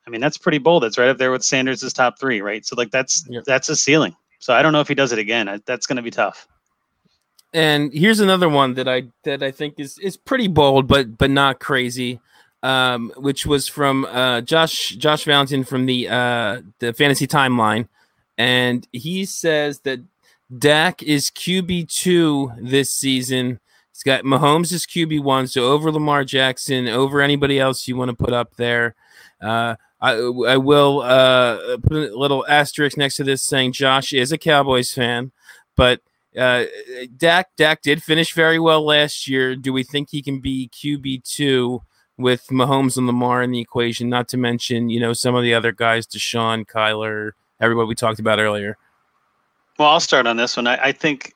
I 0.06 0.10
mean, 0.10 0.20
that's 0.20 0.38
pretty 0.38 0.58
bold. 0.58 0.84
It's 0.84 0.98
right 0.98 1.08
up 1.08 1.18
there 1.18 1.32
with 1.32 1.44
Sanders' 1.44 1.92
top 1.92 2.18
three, 2.18 2.40
right? 2.40 2.64
So 2.64 2.76
like 2.76 2.90
that's 2.90 3.24
yep. 3.28 3.44
that's 3.44 3.68
a 3.68 3.76
ceiling. 3.76 4.16
So 4.42 4.52
I 4.52 4.60
don't 4.60 4.72
know 4.72 4.80
if 4.80 4.88
he 4.88 4.96
does 4.96 5.12
it 5.12 5.20
again. 5.20 5.62
That's 5.66 5.86
going 5.86 5.96
to 5.96 6.02
be 6.02 6.10
tough. 6.10 6.48
And 7.54 7.92
here's 7.92 8.18
another 8.18 8.48
one 8.48 8.74
that 8.74 8.88
I 8.88 9.04
that 9.22 9.40
I 9.40 9.52
think 9.52 9.78
is 9.78 9.98
is 9.98 10.16
pretty 10.16 10.48
bold, 10.48 10.88
but 10.88 11.16
but 11.16 11.30
not 11.30 11.60
crazy. 11.60 12.20
Um, 12.64 13.12
which 13.16 13.46
was 13.46 13.68
from 13.68 14.04
uh, 14.04 14.40
Josh 14.40 14.90
Josh 14.90 15.24
Valentin 15.24 15.62
from 15.62 15.86
the 15.86 16.08
uh, 16.08 16.62
the 16.80 16.92
Fantasy 16.92 17.26
Timeline, 17.28 17.88
and 18.36 18.86
he 18.92 19.24
says 19.26 19.80
that 19.80 20.00
Dak 20.58 21.04
is 21.04 21.30
QB 21.30 21.88
two 21.88 22.52
this 22.58 22.92
season. 22.92 23.60
He's 23.92 24.02
got 24.02 24.24
Mahomes 24.24 24.72
is 24.72 24.86
QB 24.86 25.22
one, 25.22 25.46
so 25.46 25.70
over 25.70 25.92
Lamar 25.92 26.24
Jackson, 26.24 26.88
over 26.88 27.20
anybody 27.20 27.60
else 27.60 27.86
you 27.86 27.96
want 27.96 28.08
to 28.08 28.16
put 28.16 28.32
up 28.32 28.56
there. 28.56 28.96
Uh, 29.40 29.76
I, 30.02 30.14
I 30.14 30.56
will 30.56 31.00
uh, 31.02 31.78
put 31.78 32.10
a 32.10 32.18
little 32.18 32.44
asterisk 32.48 32.96
next 32.96 33.16
to 33.16 33.24
this 33.24 33.42
saying 33.42 33.72
Josh 33.72 34.12
is 34.12 34.32
a 34.32 34.38
Cowboys 34.38 34.92
fan, 34.92 35.30
but 35.76 36.00
uh, 36.36 36.64
Dak 37.16 37.50
Dak 37.56 37.82
did 37.82 38.02
finish 38.02 38.34
very 38.34 38.58
well 38.58 38.84
last 38.84 39.28
year. 39.28 39.54
Do 39.54 39.72
we 39.72 39.84
think 39.84 40.10
he 40.10 40.20
can 40.20 40.40
be 40.40 40.68
QB 40.72 41.22
two 41.22 41.82
with 42.18 42.48
Mahomes 42.48 42.96
and 42.96 43.06
Lamar 43.06 43.42
in 43.42 43.52
the 43.52 43.60
equation? 43.60 44.08
Not 44.08 44.28
to 44.30 44.36
mention, 44.36 44.90
you 44.90 44.98
know, 44.98 45.12
some 45.12 45.36
of 45.36 45.44
the 45.44 45.54
other 45.54 45.70
guys, 45.70 46.06
Deshaun, 46.06 46.66
Kyler, 46.66 47.32
everybody 47.60 47.86
we 47.86 47.94
talked 47.94 48.18
about 48.18 48.40
earlier. 48.40 48.76
Well, 49.78 49.88
I'll 49.88 50.00
start 50.00 50.26
on 50.26 50.36
this 50.36 50.56
one. 50.56 50.66
I, 50.66 50.86
I 50.86 50.92
think 50.92 51.32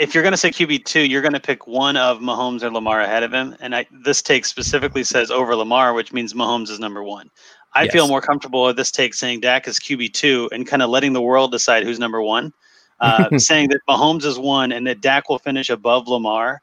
if 0.00 0.14
you're 0.14 0.22
going 0.22 0.32
to 0.32 0.38
say 0.38 0.50
QB 0.50 0.86
two, 0.86 1.02
you're 1.02 1.20
going 1.20 1.34
to 1.34 1.40
pick 1.40 1.66
one 1.66 1.96
of 1.96 2.20
Mahomes 2.20 2.62
or 2.62 2.70
Lamar 2.70 3.02
ahead 3.02 3.22
of 3.22 3.32
him, 3.32 3.54
and 3.60 3.76
I, 3.76 3.86
this 3.92 4.22
take 4.22 4.46
specifically 4.46 5.04
says 5.04 5.30
over 5.30 5.54
Lamar, 5.54 5.92
which 5.92 6.10
means 6.10 6.32
Mahomes 6.32 6.70
is 6.70 6.80
number 6.80 7.02
one. 7.02 7.30
I 7.74 7.84
yes. 7.84 7.92
feel 7.92 8.08
more 8.08 8.22
comfortable 8.22 8.64
with 8.64 8.76
this 8.76 8.90
take 8.90 9.12
saying 9.12 9.40
Dak 9.40 9.68
is 9.68 9.78
QB 9.78 10.14
two 10.14 10.48
and 10.52 10.66
kind 10.66 10.82
of 10.82 10.88
letting 10.88 11.12
the 11.12 11.20
world 11.20 11.52
decide 11.52 11.84
who's 11.84 11.98
number 11.98 12.22
one 12.22 12.52
uh, 13.00 13.38
saying 13.38 13.68
that 13.68 13.80
Mahomes 13.88 14.24
is 14.24 14.38
one 14.38 14.72
and 14.72 14.86
that 14.86 15.02
Dak 15.02 15.28
will 15.28 15.38
finish 15.38 15.68
above 15.68 16.08
Lamar. 16.08 16.62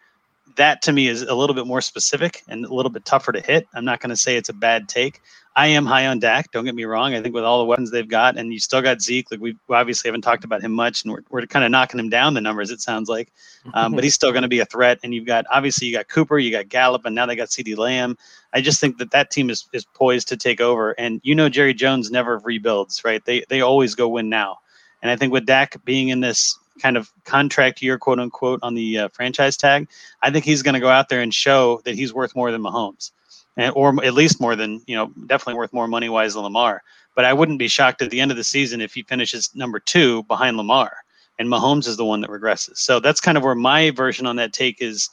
That 0.56 0.82
to 0.84 0.92
me 0.92 1.08
is 1.08 1.22
a 1.22 1.36
little 1.36 1.56
bit 1.56 1.68
more 1.68 1.82
specific 1.82 2.44
and 2.48 2.66
a 2.66 2.74
little 2.74 2.90
bit 2.90 3.06
tougher 3.06 3.32
to 3.32 3.40
hit. 3.40 3.68
I'm 3.76 3.86
not 3.86 4.00
going 4.00 4.10
to 4.10 4.18
say 4.18 4.36
it's 4.36 4.50
a 4.50 4.54
bad 4.54 4.90
take. 4.90 5.22
I 5.58 5.66
am 5.66 5.88
high 5.88 6.06
on 6.06 6.20
Dak. 6.20 6.52
Don't 6.52 6.66
get 6.66 6.76
me 6.76 6.86
wrong. 6.86 7.16
I 7.16 7.22
think 7.22 7.34
with 7.34 7.44
all 7.44 7.58
the 7.58 7.66
weapons 7.66 7.90
they've 7.90 8.08
got, 8.08 8.38
and 8.38 8.54
you 8.54 8.60
still 8.60 8.84
got 8.84 9.02
Zeke. 9.02 9.32
Like 9.32 9.40
we 9.40 9.58
obviously 9.70 10.08
haven't 10.08 10.22
talked 10.22 10.44
about 10.44 10.62
him 10.62 10.72
much, 10.72 11.04
and 11.04 11.12
we're, 11.12 11.24
we're 11.32 11.48
kind 11.48 11.66
of 11.66 11.72
knocking 11.72 12.00
him 12.00 12.10
down 12.10 12.36
the 12.36 12.42
numbers. 12.42 12.70
It 12.70 12.80
sounds 12.80 13.10
like, 13.10 13.34
um, 13.74 13.94
but 13.94 14.04
he's 14.04 14.14
still 14.14 14.32
going 14.32 14.44
to 14.44 14.48
be 14.48 14.60
a 14.60 14.66
threat. 14.66 15.00
And 15.02 15.16
you've 15.16 15.26
got 15.26 15.46
obviously 15.52 15.88
you 15.88 15.98
got 15.98 16.10
Cooper, 16.10 16.38
you 16.38 16.52
got 16.52 16.70
Gallup, 16.70 17.06
and 17.06 17.16
now 17.16 17.26
they 17.26 17.36
got 17.36 17.48
CeeDee 17.48 17.76
Lamb. 17.76 18.16
I 18.54 18.62
just 18.62 18.80
think 18.80 19.00
that 19.00 19.10
that 19.12 19.32
team 19.32 19.50
is 19.50 19.68
is 19.74 19.84
poised 19.84 20.28
to 20.28 20.38
take 20.38 20.62
over. 20.62 20.92
And 20.92 21.20
you 21.24 21.34
know 21.34 21.50
Jerry 21.50 21.74
Jones 21.74 22.12
never 22.12 22.38
rebuilds, 22.38 23.04
right? 23.04 23.26
They 23.26 23.44
they 23.50 23.62
always 23.62 23.96
go 23.96 24.08
win 24.08 24.30
now. 24.30 24.60
And 25.02 25.10
I 25.10 25.16
think 25.16 25.34
with 25.34 25.48
Dak 25.48 25.84
being 25.86 26.10
in 26.10 26.20
this 26.20 26.56
kind 26.80 26.98
of 26.98 27.12
contract 27.24 27.82
year, 27.82 27.98
quote 27.98 28.20
unquote, 28.20 28.60
on 28.62 28.76
the 28.76 29.00
uh, 29.00 29.08
franchise 29.10 29.58
tag, 29.58 29.90
I 30.22 30.30
think 30.30 30.46
he's 30.46 30.62
going 30.62 30.76
to 30.76 30.80
go 30.80 30.90
out 30.90 31.10
there 31.10 31.22
and 31.22 31.34
show 31.34 31.82
that 31.86 31.96
he's 31.96 32.14
worth 32.14 32.36
more 32.36 32.52
than 32.52 32.62
Mahomes, 32.62 33.12
and, 33.58 33.74
or 33.76 34.04
at 34.04 34.14
least 34.14 34.40
more 34.40 34.56
than 34.56 34.82
you 34.88 34.96
know, 34.96 35.12
definitely 35.26 35.56
worth 35.56 35.74
more 35.74 35.88
money 35.88 36.10
wise 36.10 36.36
than 36.36 36.44
Lamar. 36.44 36.82
But 37.16 37.26
I 37.26 37.34
wouldn't 37.34 37.60
be 37.60 37.68
shocked 37.68 38.02
at 38.02 38.12
the 38.12 38.20
end 38.22 38.32
of 38.32 38.38
the 38.38 38.44
season 38.44 38.80
if 38.80 38.94
he 38.94 39.04
finishes 39.04 39.50
number 39.56 39.80
two 39.80 40.24
behind 40.24 40.56
Lamar, 40.56 40.94
and 41.40 41.50
Mahomes 41.50 41.88
is 41.88 41.98
the 41.98 42.06
one 42.06 42.22
that 42.22 42.30
regresses. 42.30 42.78
So 42.78 43.00
that's 43.00 43.20
kind 43.20 43.38
of 43.38 43.44
where 43.44 43.56
my 43.56 43.92
version 43.92 44.26
on 44.26 44.36
that 44.38 44.54
take 44.54 44.82
is. 44.82 45.10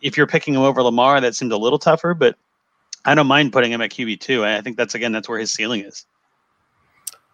If 0.00 0.16
you're 0.16 0.28
picking 0.28 0.54
him 0.54 0.60
over 0.60 0.80
Lamar, 0.80 1.20
that 1.20 1.34
seemed 1.34 1.50
a 1.50 1.56
little 1.56 1.78
tougher, 1.80 2.14
but 2.14 2.36
I 3.04 3.16
don't 3.16 3.26
mind 3.26 3.52
putting 3.52 3.72
him 3.72 3.80
at 3.80 3.90
QB 3.90 4.20
two. 4.20 4.44
I 4.44 4.60
think 4.60 4.76
that's 4.76 4.94
again 4.94 5.10
that's 5.10 5.28
where 5.28 5.40
his 5.40 5.50
ceiling 5.50 5.80
is. 5.80 6.06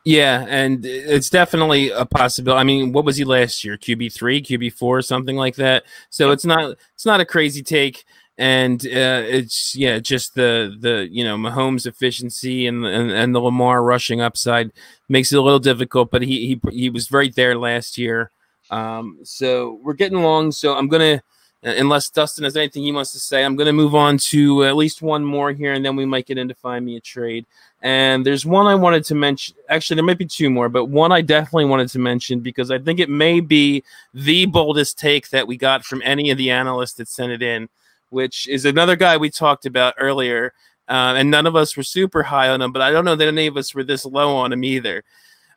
Yeah, 0.05 0.45
and 0.49 0.85
it's 0.85 1.31
definitely 1.31 1.91
a 1.91 2.05
possibility. 2.05 2.61
I 2.61 2.65
mean, 2.65 2.93
what 2.93 3.07
was 3.07 3.17
he 3.17 3.25
last 3.25 3.65
year? 3.65 3.79
QB 3.79 4.13
three, 4.13 4.43
QB 4.43 4.75
four, 4.75 5.01
something 5.01 5.35
like 5.35 5.57
that. 5.57 5.85
So 6.11 6.31
it's 6.31 6.45
not 6.45 6.77
it's 6.95 7.07
not 7.07 7.21
a 7.21 7.25
crazy 7.25 7.63
take, 7.63 8.05
and 8.37 8.85
uh, 8.87 9.22
it's 9.24 9.76
yeah, 9.76 9.99
just 9.99 10.35
the 10.35 10.76
the 10.78 11.09
you 11.11 11.24
know 11.24 11.37
Mahomes 11.37 11.87
efficiency 11.87 12.66
and, 12.66 12.85
and 12.85 13.11
and 13.11 13.35
the 13.35 13.41
Lamar 13.41 13.82
rushing 13.82 14.20
upside 14.20 14.72
makes 15.09 15.32
it 15.32 15.39
a 15.39 15.43
little 15.43 15.61
difficult. 15.61 16.11
But 16.11 16.22
he 16.22 16.61
he 16.62 16.70
he 16.70 16.91
was 16.91 17.12
right 17.12 17.35
there 17.35 17.57
last 17.57 17.97
year. 17.97 18.30
Um, 18.70 19.18
so 19.22 19.78
we're 19.82 19.95
getting 19.95 20.18
along. 20.18 20.53
So 20.53 20.76
I'm 20.76 20.89
gonna 20.89 21.22
unless 21.64 22.11
Dustin 22.11 22.45
has 22.45 22.57
anything 22.57 22.82
he 22.82 22.93
wants 22.93 23.12
to 23.12 23.18
say, 23.18 23.45
I'm 23.45 23.57
to 23.57 23.72
move 23.72 23.95
on 23.95 24.18
to 24.18 24.64
at 24.64 24.76
least 24.76 25.03
one 25.03 25.24
more 25.24 25.53
here, 25.53 25.72
and 25.72 25.85
then 25.85 25.97
we 25.97 26.05
might 26.05 26.26
get 26.26 26.39
into 26.39 26.55
find 26.55 26.85
me 26.85 26.97
a 26.97 27.01
trade. 27.01 27.47
And 27.80 28.24
there's 28.24 28.47
one 28.47 28.66
I 28.66 28.74
wanted 28.74 29.05
to 29.05 29.14
mention. 29.14 29.55
Actually, 29.68 29.97
there 29.97 30.05
might 30.05 30.18
be 30.18 30.26
two 30.26 30.51
more, 30.51 30.68
but 30.68 30.87
one 30.87 31.12
I 31.12 31.20
definitely 31.20 31.66
wanted 31.66 31.89
to 31.91 31.99
mention 31.99 32.41
because 32.41 32.70
I 32.70 32.78
think 32.78 33.01
it 33.01 33.11
may 33.11 33.41
be 33.41 33.82
the 34.12 34.47
boldest 34.47 34.99
take 34.99 35.30
that 35.30 35.47
we 35.47 35.57
got 35.57 35.85
from 35.85 36.03
any 36.05 36.30
of 36.30 36.39
the 36.39 36.51
analysts 36.51 36.95
that 36.95 37.09
sent 37.09 37.32
it 37.32 37.43
in, 37.43 37.68
which 38.15 38.49
is 38.49 38.65
another 38.65 38.97
guy 38.97 39.17
we 39.17 39.29
talked 39.29 39.67
about 39.67 39.95
earlier. 39.99 40.55
Uh, 40.89 41.15
and 41.17 41.31
none 41.31 41.47
of 41.47 41.57
us 41.57 41.77
were 41.77 41.83
super 41.83 42.23
high 42.23 42.49
on 42.49 42.61
him, 42.61 42.71
but 42.71 42.83
I 42.83 42.91
don't 42.91 43.05
know 43.05 43.17
that 43.17 43.29
any 43.29 43.47
of 43.47 43.57
us 43.57 43.75
were 43.75 43.85
this 43.85 44.05
low 44.05 44.37
on 44.37 44.53
him 44.53 44.62
either. 44.65 45.03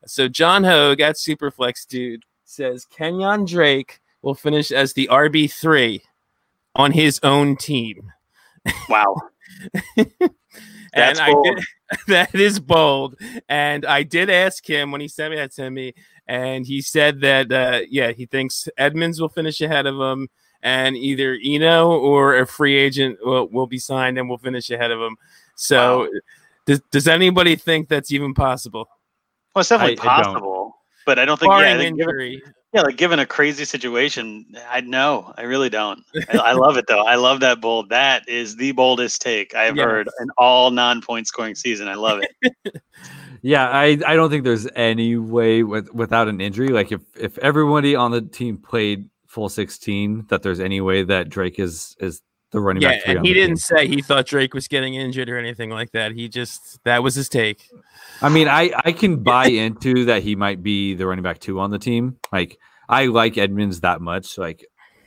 So 0.06 0.28
John 0.28 0.64
Hogue 0.64 1.02
at 1.02 1.16
Superflex 1.16 1.86
Dude 1.86 2.24
says 2.46 2.86
Kenyon 2.86 3.46
Drake 3.46 4.00
will 4.22 4.36
finish 4.36 4.72
as 4.72 4.94
the 4.94 5.10
RB3 5.12 6.02
on 6.76 6.94
his 6.94 7.20
own 7.24 7.58
team. 7.58 8.12
Wow. 8.90 9.16
and 9.98 11.20
I 11.20 11.34
did, 11.44 11.64
that 12.08 12.36
is 12.36 12.60
bold. 12.60 13.16
And 13.50 13.86
I 13.86 14.04
did 14.04 14.30
ask 14.30 14.68
him 14.68 14.92
when 14.92 15.02
he 15.02 15.08
sent 15.08 15.32
me 15.32 15.38
that 15.38 15.54
to 15.54 15.70
me, 15.70 15.94
and 16.28 16.66
he 16.66 16.82
said 16.82 17.22
that 17.22 17.52
uh, 17.52 17.82
yeah, 17.90 18.12
he 18.12 18.26
thinks 18.26 18.68
Edmonds 18.78 19.20
will 19.20 19.30
finish 19.30 19.62
ahead 19.62 19.86
of 19.86 19.96
him, 19.96 20.30
and 20.64 20.98
either 20.98 21.38
Eno 21.44 21.92
or 21.92 22.38
a 22.38 22.48
free 22.48 22.76
agent 22.76 23.20
will, 23.22 23.48
will 23.48 23.68
be 23.68 23.80
signed 23.80 24.18
and 24.18 24.28
we'll 24.28 24.38
finish 24.38 24.70
ahead 24.70 24.92
of 24.92 25.00
him. 25.00 25.18
So, 25.56 26.00
wow. 26.00 26.10
does 26.66 26.82
does 26.92 27.08
anybody 27.08 27.56
think 27.56 27.90
that's 27.90 28.12
even 28.12 28.34
possible? 28.34 28.90
Well, 29.56 29.62
it's 29.62 29.70
definitely 29.70 30.00
I, 30.00 30.22
possible, 30.24 30.76
I 30.76 31.02
but 31.06 31.20
I 31.20 31.26
don't 31.26 31.40
think 31.40 31.52
Barring 31.52 31.80
yeah, 31.80 31.88
injury. 31.88 32.42
Yeah, 32.74 32.82
like 32.82 32.98
given 32.98 33.18
a 33.20 33.26
crazy 33.26 33.64
situation, 33.64 34.46
I 34.70 34.82
know. 34.82 35.34
I 35.38 35.44
really 35.44 35.70
don't. 35.70 36.04
I, 36.30 36.38
I, 36.38 36.52
love 36.52 36.76
it 36.78 36.86
though. 36.88 37.06
I 37.06 37.16
love 37.16 37.40
that 37.40 37.62
bold. 37.62 37.90
That 37.90 38.28
is 38.28 38.58
the 38.58 38.74
boldest 38.74 39.22
take 39.22 39.56
I've 39.56 39.78
yes. 39.78 39.86
heard 39.86 40.10
in 40.20 40.28
all 40.38 40.70
non-point 40.70 41.28
scoring 41.28 41.56
season. 41.56 41.88
I 41.88 41.96
love 41.96 42.22
it. 42.22 42.82
yeah, 43.42 43.70
I, 43.70 43.98
I 44.06 44.16
don't 44.16 44.30
think 44.30 44.44
there's 44.44 44.68
any 44.76 45.16
way 45.16 45.64
with 45.64 45.94
without 45.94 46.28
an 46.28 46.42
injury. 46.42 46.68
Like 46.68 46.92
if 46.92 47.02
if 47.16 47.38
everybody 47.38 47.96
on 47.96 48.12
the 48.12 48.22
team 48.22 48.58
played 48.58 49.10
full 49.38 49.50
16, 49.50 50.26
that 50.30 50.42
there's 50.42 50.60
any 50.60 50.82
way 50.82 51.04
that 51.04 51.30
Drake 51.30 51.60
is 51.60 51.96
is 52.00 52.24
the 52.50 52.60
running 52.60 52.82
Yeah, 52.82 52.98
back. 53.06 53.18
on 53.18 53.24
he 53.24 53.36
didn't 53.36 53.58
team. 53.58 53.78
say 53.78 53.88
he 53.88 54.02
thought 54.02 54.26
Drake 54.26 54.56
was 54.56 54.68
getting 54.68 54.96
injured 54.96 55.30
or 55.30 55.38
anything 55.38 55.70
like 55.70 55.92
that. 55.92 56.14
He 56.14 56.28
just 56.28 56.84
that 56.86 57.04
was 57.04 57.14
his 57.14 57.30
take. 57.30 57.70
I 58.24 58.30
mean, 58.30 58.48
I 58.48 58.72
I 58.84 58.94
can 58.94 59.18
buy 59.22 59.46
into 59.46 60.06
that 60.06 60.24
he 60.24 60.36
might 60.36 60.64
be 60.64 60.96
the 60.96 61.06
running 61.06 61.22
back 61.22 61.38
two 61.38 61.60
on 61.60 61.70
the 61.70 61.78
team. 61.78 62.18
Like 62.32 62.58
I 62.90 63.06
like 63.06 63.38
Edmonds 63.38 63.82
that 63.82 64.02
much. 64.02 64.40
Like 64.40 64.66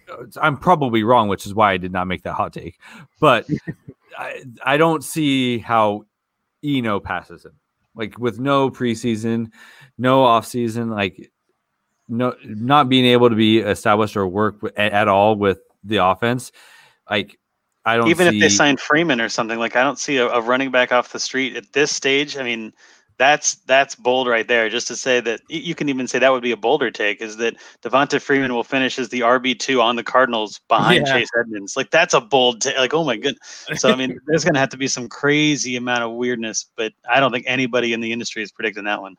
uh, 0.09 0.27
I'm 0.41 0.57
probably 0.59 1.03
wrong, 1.03 1.27
which 1.27 1.45
is 1.45 1.53
why 1.53 1.73
I 1.73 1.77
did 1.77 1.91
not 1.93 2.07
make 2.07 2.23
that 2.23 2.35
hot 2.35 2.53
take. 2.53 2.79
But 3.19 3.49
I 4.17 4.45
I 4.65 4.77
don't 4.77 5.03
see 5.03 5.59
how 5.59 6.05
Eno 6.63 7.01
passes 7.01 7.45
him. 7.45 7.59
Like 7.97 8.17
with 8.17 8.39
no 8.39 8.71
preseason, 8.71 9.51
no 9.99 10.23
offseason, 10.23 10.95
like 10.95 11.33
no 12.11 12.35
not 12.45 12.89
being 12.89 13.07
able 13.07 13.31
to 13.31 13.37
be 13.37 13.59
established 13.59 14.17
or 14.17 14.27
work 14.27 14.57
at, 14.77 14.93
at 14.93 15.09
all 15.09 15.37
with 15.37 15.61
the 15.85 15.97
offense. 15.99 16.53
Like 17.09 17.39
I 17.85 17.97
don't 17.97 18.09
Even 18.09 18.27
if 18.27 18.35
they 18.41 18.49
see- 18.49 18.57
sign 18.57 18.77
Freeman 18.77 19.21
or 19.21 19.29
something, 19.29 19.59
like 19.59 19.77
I 19.77 19.83
don't 19.83 19.99
see 19.99 20.19
a, 20.19 20.29
a 20.29 20.41
running 20.41 20.71
back 20.71 20.93
off 20.93 21.13
the 21.13 21.21
street 21.21 21.57
at 21.57 21.73
this 21.73 21.91
stage. 21.95 22.37
I 22.37 22.43
mean, 22.43 22.73
that's 23.17 23.57
that's 23.67 23.95
bold 23.95 24.29
right 24.29 24.49
there. 24.49 24.69
Just 24.71 24.87
to 24.89 24.97
say 24.97 25.21
that 25.21 25.41
you 25.49 25.75
can 25.75 25.89
even 25.91 26.07
say 26.09 26.19
that 26.19 26.33
would 26.33 26.43
be 26.43 26.53
a 26.53 26.57
bolder 26.57 26.91
take 26.91 27.21
is 27.21 27.37
that 27.37 27.55
Devonta 27.83 28.21
Freeman 28.21 28.55
will 28.55 28.65
finish 28.65 28.99
as 28.99 29.11
the 29.11 29.21
RB 29.21 29.59
two 29.59 29.83
on 29.83 29.97
the 29.97 30.03
Cardinals 30.03 30.59
behind 30.69 31.07
Yeah. 31.07 31.13
Chase 31.19 31.29
Edmonds. 31.39 31.77
Like 31.77 31.91
that's 31.91 32.15
a 32.15 32.21
bold 32.21 32.63
take. 32.63 32.79
Like 32.79 32.95
oh 32.95 33.05
my 33.05 33.17
goodness. 33.17 33.67
So 33.77 33.91
I 33.91 33.95
mean, 33.97 34.19
there's 34.27 34.45
going 34.45 34.55
to 34.55 34.61
have 34.61 34.71
to 34.71 34.79
be 34.79 34.89
some 34.89 35.07
crazy 35.09 35.77
amount 35.77 36.03
of 36.03 36.13
weirdness, 36.13 36.67
but 36.77 36.93
I 37.11 37.21
don't 37.21 37.31
think 37.33 37.45
anybody 37.47 37.93
in 37.93 38.01
the 38.01 38.11
industry 38.13 38.43
is 38.43 38.53
predicting 38.53 38.85
that 38.85 39.01
one. 39.03 39.17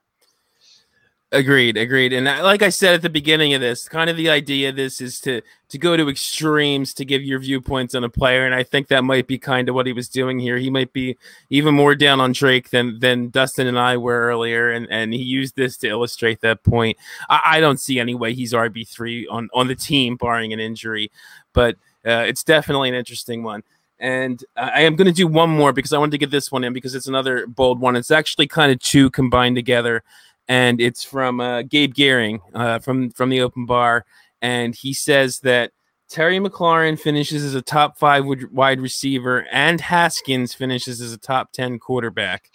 Agreed, 1.33 1.77
agreed. 1.77 2.11
And 2.11 2.25
like 2.25 2.61
I 2.61 2.67
said 2.67 2.93
at 2.93 3.01
the 3.01 3.09
beginning 3.09 3.53
of 3.53 3.61
this, 3.61 3.87
kind 3.87 4.09
of 4.09 4.17
the 4.17 4.29
idea 4.29 4.67
of 4.67 4.75
this 4.75 4.99
is 4.99 5.21
to 5.21 5.41
to 5.69 5.77
go 5.77 5.95
to 5.95 6.09
extremes 6.09 6.93
to 6.95 7.05
give 7.05 7.23
your 7.23 7.39
viewpoints 7.39 7.95
on 7.95 8.03
a 8.03 8.09
player, 8.09 8.45
and 8.45 8.53
I 8.53 8.63
think 8.63 8.89
that 8.89 9.05
might 9.05 9.27
be 9.27 9.37
kind 9.37 9.69
of 9.69 9.75
what 9.75 9.87
he 9.87 9.93
was 9.93 10.09
doing 10.09 10.39
here. 10.39 10.57
He 10.57 10.69
might 10.69 10.91
be 10.91 11.17
even 11.49 11.73
more 11.73 11.95
down 11.95 12.19
on 12.19 12.33
Drake 12.33 12.71
than 12.71 12.99
than 12.99 13.29
Dustin 13.29 13.67
and 13.67 13.79
I 13.79 13.95
were 13.95 14.19
earlier, 14.19 14.71
and 14.71 14.91
and 14.91 15.13
he 15.13 15.21
used 15.21 15.55
this 15.55 15.77
to 15.77 15.87
illustrate 15.87 16.41
that 16.41 16.63
point. 16.63 16.97
I, 17.29 17.39
I 17.45 17.59
don't 17.61 17.79
see 17.79 17.97
any 17.97 18.13
way 18.13 18.33
he's 18.33 18.51
RB 18.51 18.85
three 18.85 19.25
on 19.27 19.47
on 19.53 19.69
the 19.69 19.75
team, 19.75 20.17
barring 20.17 20.51
an 20.51 20.59
injury, 20.59 21.13
but 21.53 21.75
uh, 22.05 22.25
it's 22.27 22.43
definitely 22.43 22.89
an 22.89 22.95
interesting 22.95 23.41
one. 23.41 23.63
And 23.99 24.43
I 24.57 24.81
am 24.81 24.97
going 24.97 25.07
to 25.07 25.13
do 25.13 25.27
one 25.27 25.51
more 25.51 25.71
because 25.71 25.93
I 25.93 25.97
wanted 25.97 26.11
to 26.11 26.17
get 26.17 26.31
this 26.31 26.51
one 26.51 26.65
in 26.65 26.73
because 26.73 26.93
it's 26.93 27.07
another 27.07 27.47
bold 27.47 27.79
one. 27.79 27.95
It's 27.95 28.11
actually 28.11 28.47
kind 28.47 28.71
of 28.71 28.79
two 28.79 29.11
combined 29.11 29.55
together 29.55 30.03
and 30.47 30.81
it's 30.81 31.03
from 31.03 31.39
uh, 31.39 31.61
Gabe 31.63 31.93
Gehring 31.93 32.39
uh, 32.53 32.79
from 32.79 33.09
from 33.11 33.29
the 33.29 33.41
Open 33.41 33.65
Bar, 33.65 34.05
and 34.41 34.75
he 34.75 34.93
says 34.93 35.39
that 35.39 35.71
Terry 36.09 36.39
McLaurin 36.39 36.99
finishes 36.99 37.43
as 37.43 37.55
a 37.55 37.61
top 37.61 37.97
five 37.97 38.25
wid- 38.25 38.51
wide 38.51 38.81
receiver, 38.81 39.45
and 39.51 39.79
Haskins 39.79 40.53
finishes 40.53 41.01
as 41.01 41.13
a 41.13 41.17
top 41.17 41.51
ten 41.51 41.79
quarterback. 41.79 42.49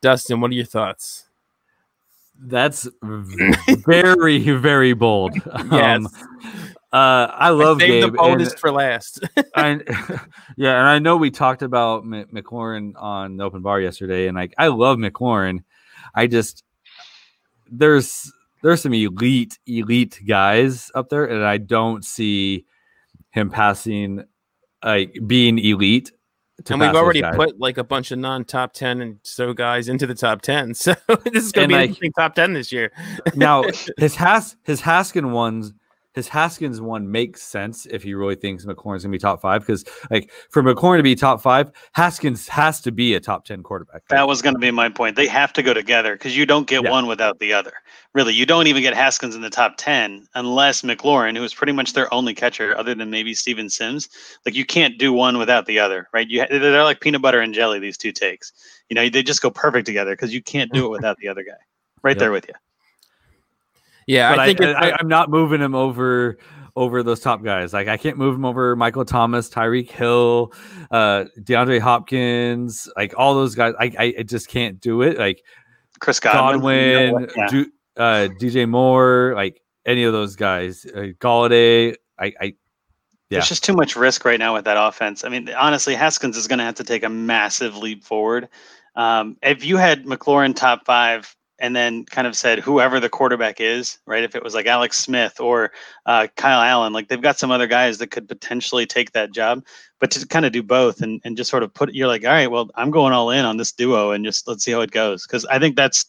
Dustin, 0.00 0.40
what 0.40 0.50
are 0.50 0.54
your 0.54 0.64
thoughts? 0.64 1.26
That's 2.42 2.88
very, 3.02 4.38
very 4.38 4.94
bold. 4.94 5.34
Yes. 5.70 5.96
Um, 5.96 6.08
uh, 6.92 7.28
I 7.32 7.50
love 7.50 7.78
Save 7.78 7.88
Gabe. 7.88 8.00
the 8.02 8.06
and 8.08 8.16
boldest 8.16 8.58
for 8.58 8.72
last. 8.72 9.20
I, 9.54 9.80
yeah, 10.56 10.78
and 10.78 10.88
I 10.88 10.98
know 10.98 11.16
we 11.16 11.30
talked 11.30 11.62
about 11.62 12.02
M- 12.02 12.26
McLaurin 12.34 12.94
on 12.96 13.36
the 13.36 13.44
open 13.44 13.62
bar 13.62 13.80
yesterday, 13.80 14.26
and 14.26 14.36
like 14.36 14.54
I 14.58 14.68
love 14.68 14.98
McLaurin. 14.98 15.62
I 16.14 16.26
just 16.26 16.64
there's 17.70 18.32
there's 18.62 18.82
some 18.82 18.92
elite 18.94 19.58
elite 19.66 20.20
guys 20.26 20.90
up 20.94 21.08
there, 21.08 21.24
and 21.24 21.44
I 21.44 21.56
don't 21.58 22.04
see 22.04 22.66
him 23.30 23.50
passing 23.50 24.24
like 24.84 25.16
being 25.26 25.58
elite. 25.58 26.12
And 26.68 26.78
we've 26.78 26.94
already 26.94 27.22
put 27.22 27.58
like 27.58 27.78
a 27.78 27.84
bunch 27.84 28.10
of 28.10 28.18
non-top 28.18 28.74
ten 28.74 29.00
and 29.00 29.18
so 29.22 29.54
guys 29.54 29.88
into 29.88 30.06
the 30.06 30.14
top 30.14 30.42
ten. 30.42 30.74
So 30.74 30.94
this 31.24 31.44
is 31.44 31.52
going 31.52 31.70
to 31.70 31.76
And, 31.76 31.98
be 31.98 32.06
like- 32.06 32.12
top 32.18 32.34
ten 32.34 32.52
this 32.52 32.70
year. 32.70 32.92
now 33.34 33.62
his 33.98 34.14
Has 34.16 34.56
his 34.64 34.82
Haskin 34.82 35.30
ones 35.30 35.72
his 36.14 36.28
Haskins 36.28 36.80
one 36.80 37.10
makes 37.10 37.42
sense 37.42 37.86
if 37.86 38.02
he 38.02 38.14
really 38.14 38.34
thinks 38.34 38.64
McLaurin's 38.64 39.04
gonna 39.04 39.12
be 39.12 39.18
top 39.18 39.40
five 39.40 39.60
because 39.62 39.84
like 40.10 40.30
for 40.50 40.62
McLaurin 40.62 40.98
to 40.98 41.02
be 41.02 41.14
top 41.14 41.40
five, 41.40 41.70
Haskins 41.92 42.48
has 42.48 42.80
to 42.82 42.90
be 42.92 43.14
a 43.14 43.20
top 43.20 43.44
ten 43.44 43.62
quarterback. 43.62 44.02
That 44.08 44.26
was 44.26 44.42
going 44.42 44.54
to 44.54 44.58
be 44.60 44.70
my 44.70 44.88
point. 44.88 45.14
They 45.16 45.28
have 45.28 45.52
to 45.52 45.62
go 45.62 45.72
together 45.72 46.14
because 46.14 46.36
you 46.36 46.46
don't 46.46 46.66
get 46.66 46.82
Yeah. 46.82 46.90
one 46.90 47.06
without 47.06 47.38
the 47.38 47.52
other. 47.52 47.72
Really, 48.12 48.34
you 48.34 48.44
don't 48.44 48.66
even 48.66 48.82
get 48.82 48.94
Haskins 48.94 49.36
in 49.36 49.40
the 49.42 49.50
top 49.50 49.74
10 49.76 50.26
unless 50.34 50.82
McLaurin, 50.82 51.36
who 51.36 51.44
is 51.44 51.54
pretty 51.54 51.72
much 51.72 51.92
their 51.92 52.12
only 52.12 52.34
catcher 52.34 52.76
other 52.76 52.92
than 52.94 53.08
maybe 53.10 53.32
Steven 53.34 53.70
Sims, 53.70 54.08
like 54.44 54.56
you 54.56 54.64
can't 54.64 54.98
do 54.98 55.12
one 55.12 55.38
without 55.38 55.66
the 55.66 55.78
other, 55.78 56.08
right? 56.12 56.28
You 56.28 56.44
they're 56.50 56.82
like 56.82 57.00
peanut 57.00 57.22
butter 57.22 57.40
and 57.40 57.54
jelly 57.54 57.78
these 57.78 57.96
two 57.96 58.10
takes. 58.10 58.52
You 58.88 58.96
know, 58.96 59.08
they 59.08 59.22
just 59.22 59.42
go 59.42 59.50
perfect 59.50 59.86
together 59.86 60.12
because 60.14 60.34
you 60.34 60.42
can't 60.42 60.72
do 60.72 60.86
it 60.86 60.90
without 60.90 61.18
the 61.18 61.28
other 61.28 61.44
guy. 61.44 61.52
Right 62.02 62.10
Yep. 62.16 62.18
there 62.18 62.32
with 62.32 62.48
you. 62.48 62.54
Yeah, 64.06 64.30
but 64.30 64.38
I 64.40 64.42
I 64.42 64.46
think 64.46 64.60
it's, 64.60 64.78
I, 64.78 64.96
am 65.00 65.08
not 65.08 65.30
moving 65.30 65.60
him 65.60 65.74
over 65.74 66.38
over 66.76 67.02
those 67.02 67.20
top 67.20 67.42
guys. 67.42 67.72
Like 67.72 67.88
I 67.88 67.96
can't 67.96 68.16
move 68.16 68.34
him 68.34 68.44
over 68.44 68.76
Michael 68.76 69.04
Thomas, 69.04 69.48
Tyreek 69.48 69.90
Hill, 69.90 70.52
uh, 70.90 71.24
DeAndre 71.40 71.80
Hopkins, 71.80 72.88
like 72.96 73.14
all 73.16 73.34
those 73.34 73.54
guys. 73.54 73.74
I 73.78 73.92
I, 73.98 74.14
I 74.18 74.22
just 74.22 74.48
can't 74.48 74.80
do 74.80 75.02
it. 75.02 75.18
Like 75.18 75.42
Chris 76.00 76.20
Godwin. 76.20 77.12
Godwin, 77.12 77.30
yeah. 77.36 77.46
Ju- 77.48 77.72
uh, 77.96 78.28
DJ 78.40 78.68
Moore, 78.68 79.32
like 79.36 79.60
any 79.86 80.04
of 80.04 80.12
those 80.12 80.36
guys. 80.36 80.86
Uh, 80.86 81.12
Golladay, 81.18 81.94
I, 82.18 82.26
I 82.26 82.44
Yeah. 82.44 82.52
There's 83.30 83.48
just 83.48 83.64
too 83.64 83.74
much 83.74 83.96
risk 83.96 84.24
right 84.24 84.38
now 84.38 84.54
with 84.54 84.64
that 84.64 84.76
offense. 84.78 85.24
I 85.24 85.28
mean, 85.28 85.50
honestly, 85.50 85.94
Haskins 85.94 86.36
is 86.36 86.48
going 86.48 86.58
to 86.58 86.64
have 86.64 86.76
to 86.76 86.84
take 86.84 87.04
a 87.04 87.08
massive 87.08 87.76
leap 87.76 88.04
forward. 88.04 88.48
Um, 88.96 89.36
if 89.42 89.64
you 89.64 89.76
had 89.76 90.04
McLaurin 90.04 90.56
top 90.56 90.84
five 90.84 91.34
and 91.60 91.76
then 91.76 92.04
kind 92.06 92.26
of 92.26 92.34
said 92.34 92.58
whoever 92.58 92.98
the 92.98 93.08
quarterback 93.08 93.60
is, 93.60 93.98
right? 94.06 94.24
If 94.24 94.34
it 94.34 94.42
was 94.42 94.54
like 94.54 94.66
Alex 94.66 94.98
Smith 94.98 95.38
or 95.38 95.70
uh, 96.06 96.26
Kyle 96.36 96.60
Allen, 96.60 96.92
like 96.92 97.08
they've 97.08 97.20
got 97.20 97.38
some 97.38 97.50
other 97.50 97.66
guys 97.66 97.98
that 97.98 98.10
could 98.10 98.28
potentially 98.28 98.86
take 98.86 99.12
that 99.12 99.32
job, 99.32 99.64
but 100.00 100.10
to 100.12 100.26
kind 100.26 100.46
of 100.46 100.52
do 100.52 100.62
both 100.62 101.02
and, 101.02 101.20
and 101.24 101.36
just 101.36 101.50
sort 101.50 101.62
of 101.62 101.72
put, 101.72 101.94
you're 101.94 102.08
like, 102.08 102.24
all 102.24 102.30
right, 102.30 102.50
well, 102.50 102.70
I'm 102.74 102.90
going 102.90 103.12
all 103.12 103.30
in 103.30 103.44
on 103.44 103.58
this 103.58 103.72
duo 103.72 104.10
and 104.10 104.24
just 104.24 104.48
let's 104.48 104.64
see 104.64 104.72
how 104.72 104.80
it 104.80 104.90
goes. 104.90 105.26
Cause 105.26 105.44
I 105.46 105.58
think 105.58 105.76
that's, 105.76 106.06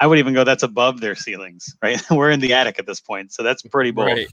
I 0.00 0.06
would 0.06 0.18
even 0.18 0.34
go 0.34 0.42
that's 0.42 0.62
above 0.62 1.00
their 1.00 1.14
ceilings, 1.14 1.76
right? 1.82 2.02
We're 2.10 2.30
in 2.30 2.40
the 2.40 2.54
attic 2.54 2.78
at 2.78 2.86
this 2.86 3.00
point. 3.00 3.32
So 3.32 3.42
that's 3.42 3.62
pretty 3.62 3.90
bold. 3.90 4.08
Right. 4.08 4.28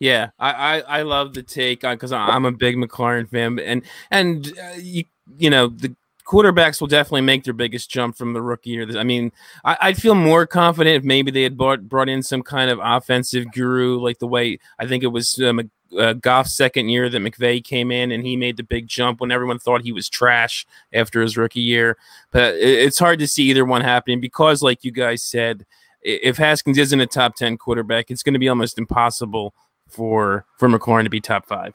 Yeah, 0.00 0.30
I, 0.38 0.50
I, 0.50 0.80
I 0.98 1.02
love 1.02 1.34
the 1.34 1.42
take 1.42 1.84
on 1.84 1.94
because 1.94 2.12
I'm 2.12 2.44
a 2.44 2.52
big 2.52 2.76
McLaurin 2.76 3.30
fan, 3.30 3.58
and 3.60 3.82
and 4.10 4.52
uh, 4.58 4.76
you 4.76 5.04
you 5.38 5.48
know 5.48 5.68
the 5.68 5.94
quarterbacks 6.26 6.80
will 6.80 6.88
definitely 6.88 7.20
make 7.20 7.44
their 7.44 7.54
biggest 7.54 7.90
jump 7.90 8.16
from 8.16 8.32
the 8.32 8.42
rookie 8.42 8.70
year. 8.70 8.98
I 8.98 9.04
mean, 9.04 9.32
I, 9.64 9.76
I'd 9.80 10.00
feel 10.00 10.14
more 10.14 10.46
confident 10.46 10.96
if 10.96 11.04
maybe 11.04 11.30
they 11.30 11.42
had 11.42 11.56
brought 11.56 11.88
brought 11.88 12.08
in 12.08 12.22
some 12.22 12.42
kind 12.42 12.70
of 12.70 12.80
offensive 12.82 13.52
guru, 13.52 13.98
like 13.98 14.18
the 14.18 14.26
way 14.26 14.58
I 14.78 14.86
think 14.86 15.02
it 15.02 15.08
was 15.08 15.38
um, 15.40 15.70
uh, 15.98 16.14
Goff's 16.14 16.54
second 16.54 16.88
year 16.88 17.08
that 17.08 17.18
McVay 17.18 17.62
came 17.62 17.90
in 17.90 18.10
and 18.10 18.24
he 18.24 18.36
made 18.36 18.56
the 18.56 18.62
big 18.62 18.88
jump 18.88 19.20
when 19.20 19.30
everyone 19.30 19.58
thought 19.58 19.82
he 19.82 19.92
was 19.92 20.08
trash 20.08 20.66
after 20.92 21.20
his 21.20 21.36
rookie 21.36 21.60
year. 21.60 21.96
But 22.30 22.54
it, 22.54 22.78
it's 22.78 22.98
hard 22.98 23.18
to 23.20 23.28
see 23.28 23.44
either 23.44 23.64
one 23.64 23.82
happening 23.82 24.20
because, 24.20 24.62
like 24.62 24.84
you 24.84 24.90
guys 24.90 25.22
said, 25.22 25.66
if 26.02 26.36
Haskins 26.36 26.78
isn't 26.78 27.00
a 27.00 27.06
top 27.06 27.36
ten 27.36 27.56
quarterback, 27.56 28.10
it's 28.10 28.22
going 28.22 28.34
to 28.34 28.38
be 28.38 28.48
almost 28.48 28.78
impossible 28.78 29.54
for 29.88 30.44
for 30.58 30.68
McLaurin 30.68 31.04
to 31.04 31.10
be 31.10 31.20
top 31.20 31.46
five. 31.46 31.74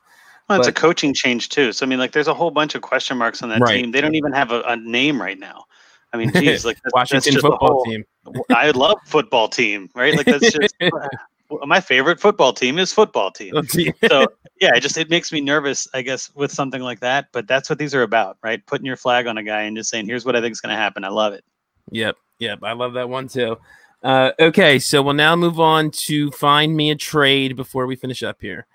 Well, 0.49 0.59
it's 0.59 0.67
a 0.67 0.73
coaching 0.73 1.13
change 1.13 1.49
too. 1.49 1.71
So 1.71 1.85
I 1.85 1.89
mean, 1.89 1.99
like, 1.99 2.11
there's 2.11 2.27
a 2.27 2.33
whole 2.33 2.51
bunch 2.51 2.73
of 2.75 2.81
question 2.81 3.17
marks 3.17 3.43
on 3.43 3.49
that 3.49 3.61
Right. 3.61 3.81
team. 3.83 3.91
They 3.91 4.01
don't 4.01 4.15
even 4.15 4.33
have 4.33 4.51
a, 4.51 4.61
a 4.61 4.75
name 4.75 5.21
right 5.21 5.37
now. 5.37 5.65
I 6.11 6.17
mean, 6.17 6.31
geez, 6.33 6.65
like 6.65 6.77
that's, 6.83 6.93
Washington 6.93 7.33
that's 7.35 7.41
football 7.45 7.67
whole- 7.67 7.85
team. 7.85 8.03
I 8.49 8.71
love 8.71 8.97
football 9.05 9.47
team, 9.47 9.89
right? 9.95 10.15
Like 10.15 10.25
that's 10.25 10.51
just 10.51 10.73
my 11.65 11.79
favorite 11.79 12.19
football 12.19 12.53
team 12.53 12.77
is 12.77 12.93
football 12.93 13.31
team. 13.31 13.53
So 14.07 14.27
yeah, 14.59 14.75
it 14.75 14.81
just 14.81 14.97
it 14.97 15.09
makes 15.09 15.31
me 15.31 15.39
nervous, 15.41 15.87
I 15.93 16.01
guess, 16.01 16.33
with 16.35 16.51
something 16.51 16.81
like 16.81 16.99
that. 16.99 17.27
But 17.31 17.47
that's 17.47 17.69
what 17.69 17.79
these 17.79 17.95
are 17.95 18.03
about, 18.03 18.37
right? 18.43 18.63
Putting 18.65 18.85
your 18.85 18.97
flag 18.97 19.25
on 19.27 19.37
a 19.37 19.43
guy 19.43 19.61
and 19.61 19.77
just 19.77 19.89
saying, 19.89 20.05
"Here's 20.07 20.25
what 20.25 20.35
I 20.35 20.41
think 20.41 20.51
is 20.51 20.61
going 20.61 20.73
to 20.75 20.79
happen." 20.81 21.03
I 21.03 21.09
love 21.09 21.33
it. 21.33 21.43
Yep, 21.91 22.17
yep. 22.39 22.59
I 22.63 22.73
love 22.73 22.93
that 22.93 23.07
one 23.09 23.27
too. 23.27 23.57
Uh, 24.03 24.31
okay, 24.39 24.79
so 24.79 25.01
we'll 25.01 25.13
now 25.13 25.35
move 25.35 25.59
on 25.59 25.91
to 25.91 26.29
find 26.31 26.75
me 26.75 26.91
a 26.91 26.95
trade 26.95 27.55
before 27.55 27.85
we 27.87 27.95
finish 27.95 28.21
up 28.23 28.37
here. 28.41 28.65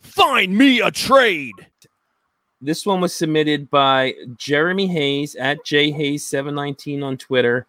Find 0.00 0.56
me 0.56 0.80
a 0.80 0.90
trade. 0.90 1.54
This 2.60 2.84
one 2.84 3.00
was 3.00 3.14
submitted 3.14 3.70
by 3.70 4.14
Jeremy 4.36 4.86
Hayes 4.88 5.34
at 5.36 5.64
jhayes719 5.64 7.02
on 7.02 7.16
Twitter. 7.16 7.66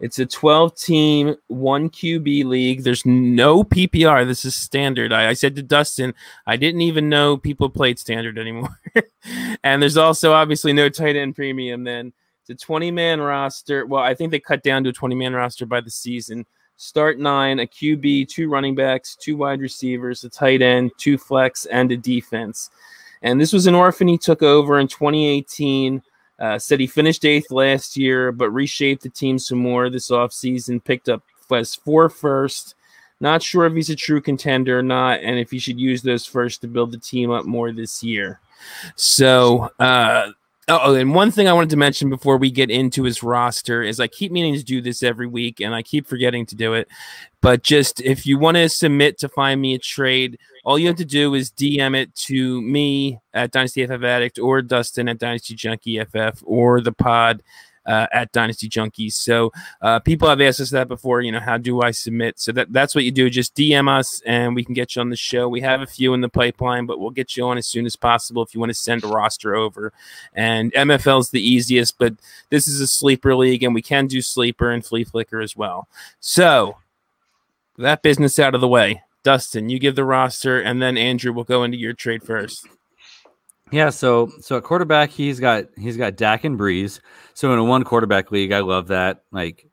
It's 0.00 0.18
a 0.18 0.26
12 0.26 0.74
team, 0.76 1.36
one 1.46 1.88
QB 1.88 2.44
league. 2.44 2.82
There's 2.82 3.06
no 3.06 3.64
PPR. 3.64 4.26
This 4.26 4.44
is 4.44 4.54
standard. 4.54 5.12
I, 5.12 5.30
I 5.30 5.32
said 5.32 5.56
to 5.56 5.62
Dustin, 5.62 6.14
I 6.46 6.56
didn't 6.56 6.82
even 6.82 7.08
know 7.08 7.36
people 7.36 7.70
played 7.70 7.98
standard 7.98 8.38
anymore. 8.38 8.80
and 9.64 9.80
there's 9.80 9.96
also 9.96 10.32
obviously 10.32 10.72
no 10.72 10.88
tight 10.88 11.16
end 11.16 11.36
premium 11.36 11.84
then. 11.84 12.12
It's 12.42 12.62
a 12.62 12.66
20 12.66 12.90
man 12.90 13.20
roster. 13.20 13.86
Well, 13.86 14.02
I 14.02 14.14
think 14.14 14.30
they 14.30 14.40
cut 14.40 14.62
down 14.62 14.84
to 14.84 14.90
a 14.90 14.92
20 14.92 15.14
man 15.14 15.32
roster 15.32 15.64
by 15.64 15.80
the 15.80 15.90
season. 15.90 16.44
Start 16.76 17.18
nine, 17.18 17.60
a 17.60 17.66
QB, 17.66 18.28
two 18.28 18.48
running 18.48 18.74
backs, 18.74 19.16
two 19.16 19.36
wide 19.36 19.60
receivers, 19.60 20.24
a 20.24 20.28
tight 20.28 20.62
end, 20.62 20.90
two 20.98 21.16
flex, 21.16 21.66
and 21.66 21.90
a 21.92 21.96
defense. 21.96 22.70
And 23.22 23.40
this 23.40 23.52
was 23.52 23.66
an 23.66 23.74
orphan 23.74 24.08
he 24.08 24.18
took 24.18 24.42
over 24.42 24.78
in 24.78 24.88
2018. 24.88 26.02
Uh, 26.38 26.58
said 26.58 26.80
he 26.80 26.86
finished 26.86 27.24
eighth 27.24 27.50
last 27.52 27.96
year, 27.96 28.32
but 28.32 28.50
reshaped 28.50 29.02
the 29.02 29.08
team 29.08 29.38
some 29.38 29.58
more 29.58 29.88
this 29.88 30.10
offseason, 30.10 30.82
picked 30.82 31.08
up 31.08 31.22
was 31.48 31.74
four 31.74 32.08
first. 32.08 32.74
Not 33.20 33.42
sure 33.42 33.66
if 33.66 33.74
he's 33.74 33.90
a 33.90 33.96
true 33.96 34.20
contender 34.20 34.78
or 34.78 34.82
not, 34.82 35.20
and 35.20 35.38
if 35.38 35.50
he 35.50 35.58
should 35.58 35.78
use 35.78 36.02
those 36.02 36.26
first 36.26 36.60
to 36.60 36.68
build 36.68 36.92
the 36.92 36.98
team 36.98 37.30
up 37.30 37.44
more 37.44 37.72
this 37.72 38.02
year. 38.02 38.40
So, 38.96 39.70
uh, 39.78 40.30
Oh, 40.66 40.94
and 40.94 41.14
one 41.14 41.30
thing 41.30 41.46
I 41.46 41.52
wanted 41.52 41.70
to 41.70 41.76
mention 41.76 42.08
before 42.08 42.38
we 42.38 42.50
get 42.50 42.70
into 42.70 43.02
his 43.02 43.22
roster 43.22 43.82
is 43.82 44.00
I 44.00 44.06
keep 44.06 44.32
meaning 44.32 44.54
to 44.54 44.64
do 44.64 44.80
this 44.80 45.02
every 45.02 45.26
week 45.26 45.60
and 45.60 45.74
I 45.74 45.82
keep 45.82 46.06
forgetting 46.06 46.46
to 46.46 46.54
do 46.54 46.72
it. 46.72 46.88
But 47.42 47.62
just 47.62 48.00
if 48.00 48.24
you 48.24 48.38
want 48.38 48.56
to 48.56 48.70
submit 48.70 49.18
to 49.18 49.28
find 49.28 49.60
me 49.60 49.74
a 49.74 49.78
trade, 49.78 50.38
all 50.64 50.78
you 50.78 50.86
have 50.86 50.96
to 50.96 51.04
do 51.04 51.34
is 51.34 51.50
DM 51.50 51.94
it 51.94 52.14
to 52.14 52.62
me 52.62 53.20
at 53.34 53.50
Dynasty 53.50 53.84
FF 53.84 54.02
Addict 54.02 54.38
or 54.38 54.62
Dustin 54.62 55.10
at 55.10 55.18
Dynasty 55.18 55.54
Junkie 55.54 56.02
FF 56.02 56.42
or 56.44 56.80
the 56.80 56.92
pod 56.92 57.42
uh, 57.86 58.06
at 58.12 58.32
Dynasty 58.32 58.68
Junkies. 58.68 59.12
So 59.14 59.52
uh, 59.80 59.98
people 60.00 60.28
have 60.28 60.40
asked 60.40 60.60
us 60.60 60.70
that 60.70 60.88
before. 60.88 61.20
You 61.20 61.32
know, 61.32 61.40
how 61.40 61.58
do 61.58 61.82
I 61.82 61.90
submit? 61.90 62.38
So 62.38 62.52
that 62.52 62.72
that's 62.72 62.94
what 62.94 63.04
you 63.04 63.10
do. 63.10 63.30
Just 63.30 63.54
DM 63.54 63.88
us, 63.88 64.20
and 64.26 64.54
we 64.54 64.64
can 64.64 64.74
get 64.74 64.96
you 64.96 65.00
on 65.00 65.10
the 65.10 65.16
show. 65.16 65.48
We 65.48 65.60
have 65.60 65.80
a 65.80 65.86
few 65.86 66.14
in 66.14 66.20
the 66.20 66.28
pipeline, 66.28 66.86
but 66.86 66.98
we'll 67.00 67.10
get 67.10 67.36
you 67.36 67.44
on 67.44 67.58
as 67.58 67.66
soon 67.66 67.86
as 67.86 67.96
possible 67.96 68.42
if 68.42 68.54
you 68.54 68.60
want 68.60 68.70
to 68.70 68.74
send 68.74 69.04
a 69.04 69.08
roster 69.08 69.54
over. 69.54 69.92
And 70.34 70.72
MFL 70.72 71.20
is 71.20 71.30
the 71.30 71.46
easiest, 71.46 71.98
but 71.98 72.14
this 72.50 72.68
is 72.68 72.80
a 72.80 72.86
sleeper 72.86 73.34
league, 73.34 73.62
and 73.62 73.74
we 73.74 73.82
can 73.82 74.06
do 74.06 74.22
sleeper 74.22 74.70
and 74.70 74.84
flea 74.84 75.04
flicker 75.04 75.40
as 75.40 75.56
well. 75.56 75.88
So 76.20 76.76
that 77.78 78.02
business 78.02 78.38
out 78.38 78.54
of 78.54 78.60
the 78.60 78.68
way. 78.68 79.02
Dustin, 79.22 79.70
you 79.70 79.78
give 79.78 79.96
the 79.96 80.04
roster, 80.04 80.60
and 80.60 80.82
then 80.82 80.98
Andrew 80.98 81.32
will 81.32 81.44
go 81.44 81.64
into 81.64 81.78
your 81.78 81.94
trade 81.94 82.22
first. 82.22 82.68
Yeah, 83.74 83.90
so 83.90 84.30
so 84.40 84.56
at 84.56 84.62
quarterback, 84.62 85.10
he's 85.10 85.40
got 85.40 85.64
he's 85.76 85.96
got 85.96 86.14
Dak 86.14 86.44
and 86.44 86.56
Brees. 86.56 87.00
So 87.34 87.52
in 87.52 87.58
a 87.58 87.64
one 87.64 87.82
quarterback 87.82 88.30
league, 88.30 88.52
I 88.52 88.60
love 88.60 88.86
that. 88.86 89.24
Like, 89.32 89.66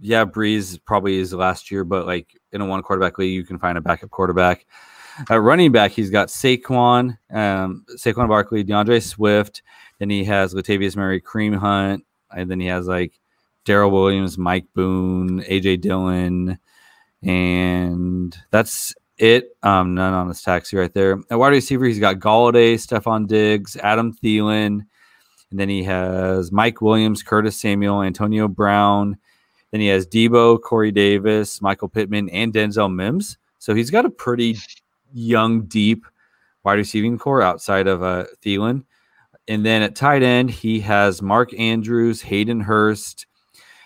yeah, 0.00 0.24
Brees 0.24 0.80
probably 0.84 1.18
is 1.18 1.32
last 1.32 1.70
year, 1.70 1.84
but 1.84 2.04
like 2.04 2.36
in 2.50 2.60
a 2.60 2.66
one 2.66 2.82
quarterback 2.82 3.16
league, 3.16 3.32
you 3.32 3.44
can 3.44 3.60
find 3.60 3.78
a 3.78 3.80
backup 3.80 4.10
quarterback. 4.10 4.66
At 5.30 5.36
running 5.36 5.70
back, 5.70 5.92
he's 5.92 6.10
got 6.10 6.30
Saquon, 6.30 7.16
um, 7.30 7.84
Saquon 7.96 8.26
Barkley, 8.26 8.64
D'Andre 8.64 8.98
Swift. 8.98 9.62
Then 10.00 10.10
he 10.10 10.24
has 10.24 10.52
Latavius 10.52 10.96
Murray, 10.96 11.20
Kareem 11.20 11.56
Hunt, 11.56 12.04
and 12.36 12.50
then 12.50 12.58
he 12.58 12.66
has 12.66 12.88
like 12.88 13.20
Darrel 13.64 13.92
Williams, 13.92 14.36
Mike 14.36 14.66
Boone, 14.74 15.42
AJ 15.42 15.80
Dillon, 15.80 16.58
and 17.22 18.36
that's 18.50 18.96
it. 19.18 19.56
Um, 19.62 19.94
none 19.94 20.12
on 20.12 20.28
this 20.28 20.42
taxi 20.42 20.76
right 20.76 20.92
there. 20.92 21.20
At 21.30 21.38
wide 21.38 21.48
receiver, 21.48 21.84
he's 21.86 21.98
got 21.98 22.18
Golladay, 22.18 22.74
Stefon 22.74 23.26
Diggs, 23.26 23.76
Adam 23.76 24.12
Thielen, 24.12 24.80
and 25.50 25.60
then 25.60 25.68
he 25.68 25.84
has 25.84 26.50
Mike 26.50 26.80
Williams, 26.80 27.22
Curtis 27.22 27.56
Samuel, 27.56 28.02
Antonio 28.02 28.48
Brown. 28.48 29.16
Then 29.70 29.80
he 29.80 29.86
has 29.88 30.06
Deebo, 30.06 30.60
Corey 30.60 30.92
Davis, 30.92 31.60
Michael 31.60 31.88
Pittman, 31.88 32.28
and 32.30 32.52
Denzel 32.52 32.92
Mims. 32.92 33.38
So 33.58 33.74
he's 33.74 33.90
got 33.90 34.04
a 34.04 34.10
pretty 34.10 34.56
young, 35.12 35.62
deep 35.62 36.04
wide 36.64 36.78
receiving 36.78 37.18
core 37.18 37.42
outside 37.42 37.86
of 37.86 38.02
uh, 38.02 38.24
Thielen. 38.44 38.84
And 39.46 39.64
then 39.64 39.82
at 39.82 39.94
tight 39.94 40.22
end, 40.22 40.50
he 40.50 40.80
has 40.80 41.20
Mark 41.20 41.52
Andrews, 41.58 42.22
Hayden 42.22 42.60
Hurst. 42.60 43.26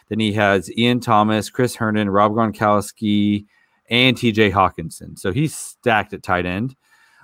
Then 0.08 0.20
he 0.20 0.32
has 0.34 0.70
Ian 0.76 1.00
Thomas, 1.00 1.50
Chris 1.50 1.74
Herndon, 1.74 2.08
Rob 2.08 2.32
Gronkowski, 2.32 3.46
and 3.88 4.16
TJ 4.16 4.52
Hockenson. 4.52 5.18
So 5.18 5.32
he's 5.32 5.56
stacked 5.56 6.12
at 6.12 6.22
tight 6.22 6.46
end. 6.46 6.74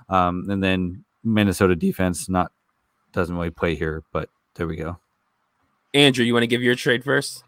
Um, 0.09 0.49
and 0.49 0.63
then 0.63 1.03
Minnesota 1.23 1.75
defense 1.75 2.29
not 2.29 2.51
doesn't 3.11 3.35
really 3.35 3.49
play 3.49 3.75
here, 3.75 4.03
but 4.11 4.29
there 4.55 4.67
we 4.67 4.75
go. 4.75 4.99
Andrew, 5.93 6.25
you 6.25 6.33
want 6.33 6.43
to 6.43 6.47
give 6.47 6.61
your 6.61 6.75
trade 6.75 7.03
first? 7.03 7.43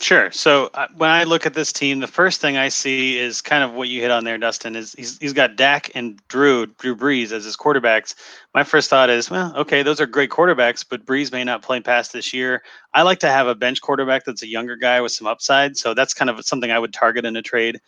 Sure. 0.00 0.30
So 0.30 0.70
uh, 0.74 0.86
when 0.96 1.10
I 1.10 1.24
look 1.24 1.44
at 1.44 1.54
this 1.54 1.72
team, 1.72 1.98
the 1.98 2.06
first 2.06 2.40
thing 2.40 2.56
I 2.56 2.68
see 2.68 3.18
is 3.18 3.42
kind 3.42 3.64
of 3.64 3.72
what 3.72 3.88
you 3.88 4.00
hit 4.00 4.12
on 4.12 4.22
there, 4.22 4.38
Dustin. 4.38 4.76
Is 4.76 4.92
he's 4.92 5.18
he's 5.18 5.32
got 5.32 5.56
Dak 5.56 5.90
and 5.96 6.20
Drew 6.28 6.66
Drew 6.66 6.94
Brees 6.94 7.32
as 7.32 7.44
his 7.44 7.56
quarterbacks. 7.56 8.14
My 8.54 8.62
first 8.62 8.88
thought 8.88 9.10
is, 9.10 9.28
well, 9.28 9.52
okay, 9.56 9.82
those 9.82 10.00
are 10.00 10.06
great 10.06 10.30
quarterbacks, 10.30 10.84
but 10.88 11.04
Brees 11.04 11.32
may 11.32 11.42
not 11.42 11.62
play 11.62 11.80
past 11.80 12.12
this 12.12 12.32
year. 12.32 12.62
I 12.94 13.02
like 13.02 13.18
to 13.20 13.28
have 13.28 13.48
a 13.48 13.56
bench 13.56 13.80
quarterback 13.80 14.24
that's 14.24 14.44
a 14.44 14.46
younger 14.46 14.76
guy 14.76 15.00
with 15.00 15.10
some 15.10 15.26
upside, 15.26 15.76
so 15.76 15.94
that's 15.94 16.14
kind 16.14 16.30
of 16.30 16.44
something 16.44 16.70
I 16.70 16.78
would 16.78 16.92
target 16.92 17.24
in 17.24 17.34
a 17.34 17.42
trade. 17.42 17.80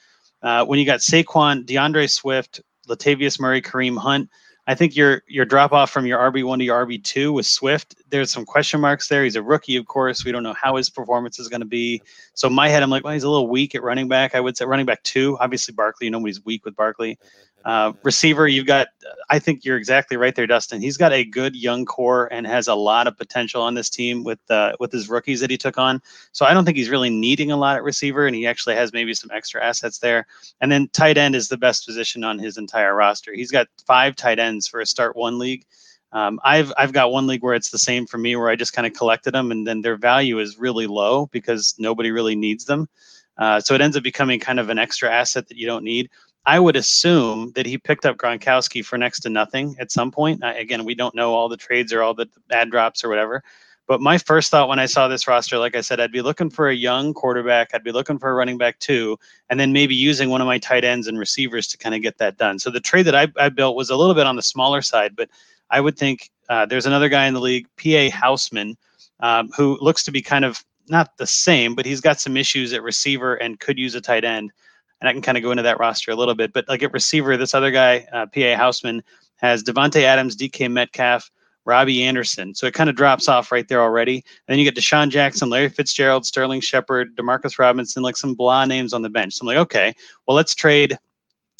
Uh, 0.43 0.65
when 0.65 0.79
you 0.79 0.87
got 0.87 1.01
Saquon, 1.01 1.67
D'Andre 1.67 2.07
Swift, 2.07 2.61
Latavius 2.89 3.39
Murray, 3.39 3.61
Kareem 3.61 3.99
Hunt, 3.99 4.29
I 4.67 4.75
think 4.75 4.95
your 4.95 5.23
your 5.27 5.45
drop 5.45 5.73
off 5.73 5.91
from 5.91 6.07
your 6.07 6.19
RB 6.31 6.45
one 6.45 6.61
to 6.61 6.65
your 6.65 6.87
RB 6.87 7.03
two 7.03 7.33
with 7.33 7.47
Swift. 7.47 7.97
There's 8.09 8.31
some 8.31 8.45
question 8.45 8.81
marks 8.81 9.09
there. 9.09 9.25
He's 9.25 9.35
a 9.35 9.43
rookie, 9.43 9.77
of 9.77 9.87
course. 9.87 10.25
We 10.25 10.31
don't 10.31 10.45
know 10.45 10.55
how 10.55 10.77
his 10.77 10.89
performance 10.89 11.41
is 11.41 11.49
going 11.49 11.61
to 11.61 11.67
be. 11.67 12.01
So 12.35 12.47
in 12.47 12.55
my 12.55 12.69
head, 12.69 12.83
I'm 12.83 12.91
like, 12.91 13.03
well, 13.03 13.13
he's 13.13 13.25
a 13.25 13.31
little 13.31 13.49
weak 13.49 13.75
at 13.75 13.83
running 13.83 14.07
back. 14.07 14.35
I 14.35 14.41
would 14.41 14.57
say 14.57 14.65
running 14.65 14.87
back 14.87 15.03
two. 15.03 15.37
Obviously, 15.41 15.75
Barkley. 15.75 16.09
Nobody's 16.09 16.45
weak 16.45 16.65
with 16.65 16.77
Barkley. 16.77 17.19
Uh, 17.65 17.93
receiver, 18.03 18.49
you've 18.49 18.67
got. 18.67 18.89
I 19.29 19.39
think 19.39 19.65
you're 19.65 19.77
exactly 19.77 20.17
right 20.17 20.35
there, 20.35 20.47
Dustin. 20.47 20.81
He's 20.81 20.97
got 20.97 21.13
a 21.13 21.25
good 21.25 21.55
young 21.55 21.85
core 21.85 22.33
and 22.33 22.47
has 22.47 22.69
a 22.69 22.75
lot 22.75 23.07
of 23.07 23.17
potential 23.19 23.61
on 23.63 23.75
this 23.75 23.91
team 23.91 24.25
with 24.25 24.39
uh, 24.51 24.73
with 24.81 24.91
his 24.91 25.11
rookies 25.11 25.41
that 25.41 25.51
he 25.51 25.59
took 25.59 25.77
on. 25.77 26.01
So 26.33 26.47
I 26.47 26.55
don't 26.55 26.65
think 26.65 26.79
he's 26.79 26.89
really 26.89 27.11
needing 27.11 27.53
a 27.53 27.57
lot 27.57 27.77
at 27.77 27.83
receiver, 27.83 28.27
and 28.27 28.35
he 28.35 28.47
actually 28.47 28.77
has 28.77 28.93
maybe 28.93 29.13
some 29.13 29.31
extra 29.31 29.63
assets 29.63 29.99
there. 29.99 30.27
And 30.61 30.73
then 30.73 30.89
tight 30.89 31.19
end 31.19 31.35
is 31.35 31.49
the 31.49 31.59
best 31.59 31.87
position 31.87 32.25
on 32.25 32.39
his 32.39 32.57
entire 32.57 32.95
roster. 32.95 33.35
He's 33.35 33.51
got 33.51 33.69
five 33.87 34.17
tight 34.17 34.39
ends 34.39 34.67
for 34.67 34.81
a 34.81 34.87
start 34.87 35.15
one 35.15 35.39
league. 35.39 35.67
Um, 36.13 36.41
I've 36.43 36.73
I've 36.79 36.93
got 36.93 37.13
one 37.13 37.27
league 37.27 37.43
where 37.43 37.55
it's 37.55 37.71
the 37.71 37.79
same 37.79 38.07
for 38.07 38.17
me, 38.17 38.37
where 38.37 38.49
I 38.49 38.57
just 38.57 38.73
kind 38.73 38.87
of 38.87 38.95
collected 38.95 39.33
them, 39.33 39.51
and 39.51 39.67
then 39.67 39.83
their 39.83 39.97
value 39.97 40.39
is 40.39 40.59
really 40.59 40.87
low 40.87 41.27
because 41.27 41.75
nobody 41.79 42.11
really 42.11 42.37
needs 42.37 42.65
them. 42.65 42.89
Uh, 43.37 43.59
so 43.61 43.75
it 43.75 43.81
ends 43.81 43.97
up 43.97 44.03
becoming 44.03 44.39
kind 44.39 44.61
of 44.61 44.69
an 44.69 44.79
extra 44.79 45.11
asset 45.11 45.49
that 45.49 45.57
you 45.57 45.67
don't 45.67 45.85
need. 45.85 46.11
I 46.47 46.59
would 46.59 46.77
assume 46.77 47.53
that 47.55 47.67
he 47.67 47.77
picked 47.77 48.07
up 48.07 48.17
Gronkowski 48.17 48.85
for 48.85 48.97
next 48.97 49.21
to 49.21 49.29
nothing 49.29 49.77
at 49.79 49.93
some 49.93 50.11
point. 50.11 50.43
Uh, 50.43 50.55
again, 50.57 50.85
we 50.85 50.95
don't 50.95 51.15
know 51.15 51.35
all 51.35 51.49
the 51.49 51.57
trades 51.57 51.93
or 51.93 52.03
all 52.03 52.15
the 52.15 52.29
bad 52.49 52.71
drops 52.71 53.05
or 53.05 53.09
whatever. 53.09 53.43
But 53.87 54.01
my 54.01 54.19
first 54.19 54.51
thought 54.51 54.69
when 54.69 54.79
I 54.79 54.87
saw 54.87 55.09
this 55.09 55.27
roster, 55.27 55.59
like 55.59 55.75
I 55.75 55.81
said, 55.81 55.99
I'd 55.99 56.13
be 56.13 56.23
looking 56.23 56.49
for 56.49 56.69
a 56.69 56.75
young 56.75 57.13
quarterback. 57.13 57.71
I'd 57.75 57.83
be 57.83 57.91
looking 57.91 58.19
for 58.19 58.31
a 58.31 58.35
running 58.35 58.57
back 58.57 58.79
too, 58.79 59.19
and 59.49 59.59
then 59.59 59.73
maybe 59.73 59.97
using 59.97 60.31
one 60.31 60.41
of 60.41 60.47
my 60.47 60.59
tight 60.59 60.85
ends 60.85 61.09
and 61.09 61.19
receivers 61.19 61.67
to 61.69 61.77
kind 61.77 61.95
of 61.95 62.01
get 62.01 62.17
that 62.19 62.37
done. 62.37 62.61
So 62.61 62.71
the 62.71 62.79
trade 62.81 63.07
that 63.07 63.17
I, 63.17 63.27
I 63.37 63.49
built 63.49 63.75
was 63.75 63.91
a 63.91 63.97
little 63.97 64.15
bit 64.15 64.29
on 64.29 64.37
the 64.37 64.43
smaller 64.43 64.81
side, 64.81 65.17
but 65.17 65.29
I 65.71 65.81
would 65.81 65.99
think 65.99 66.31
uh, 66.49 66.67
there's 66.67 66.87
another 66.87 67.09
guy 67.09 67.27
in 67.27 67.35
the 67.35 67.41
league, 67.41 67.67
PA 67.83 68.17
Houseman, 68.17 68.77
um, 69.19 69.51
who 69.57 69.77
looks 69.81 70.05
to 70.05 70.13
be 70.13 70.23
kind 70.23 70.45
of 70.45 70.65
not 70.89 71.17
the 71.17 71.27
same, 71.27 71.75
but 71.75 71.85
he's 71.85 72.01
got 72.01 72.21
some 72.21 72.37
issues 72.37 72.73
at 72.73 72.85
receiver 72.85 73.35
and 73.35 73.59
could 73.59 73.79
use 73.79 73.97
a 73.97 74.01
tight 74.01 74.25
end 74.25 74.53
and 75.01 75.09
I 75.09 75.13
can 75.13 75.23
kind 75.23 75.39
of 75.39 75.43
go 75.43 75.51
into 75.51 75.63
that 75.63 75.81
roster 75.81 76.11
a 76.11 76.17
little 76.17 76.35
bit. 76.35 76.53
But 76.53 76.69
like 76.69 76.83
at 76.83 76.93
receiver, 76.93 77.37
this 77.37 77.55
other 77.55 77.71
guy, 77.71 78.07
uh, 78.13 78.27
PA 78.27 78.57
Houseman, 78.57 79.03
has 79.37 79.63
Davante 79.63 80.03
Adams, 80.03 80.37
DK 80.37 80.71
Metcalf, 80.71 81.31
Robbie 81.65 82.03
Anderson. 82.03 82.55
So 82.55 82.67
it 82.67 82.75
kind 82.75 82.91
of 82.91 82.97
drops 82.97 83.29
off 83.29 83.53
right 83.53 83.67
there 83.69 83.81
already. 83.81 84.17
And 84.17 84.25
then 84.49 84.59
you 84.59 84.65
get 84.65 84.77
DeSean 84.77 85.11
Jackson, 85.11 85.51
Larry 85.51 85.69
Fitzgerald, 85.69 86.27
Sterling 86.27 86.61
Shepard, 86.61 87.17
Demarcus 87.17 87.59
Robinson, 87.59 88.03
like 88.03 88.17
some 88.17 88.35
blah 88.35 88.65
names 88.65 88.93
on 88.93 89.03
the 89.03 89.09
bench. 89.09 89.35
So 89.35 89.43
I'm 89.43 89.47
like, 89.47 89.57
okay, 89.59 89.95
well, 90.27 90.37
let's 90.37 90.55
trade. 90.55 90.99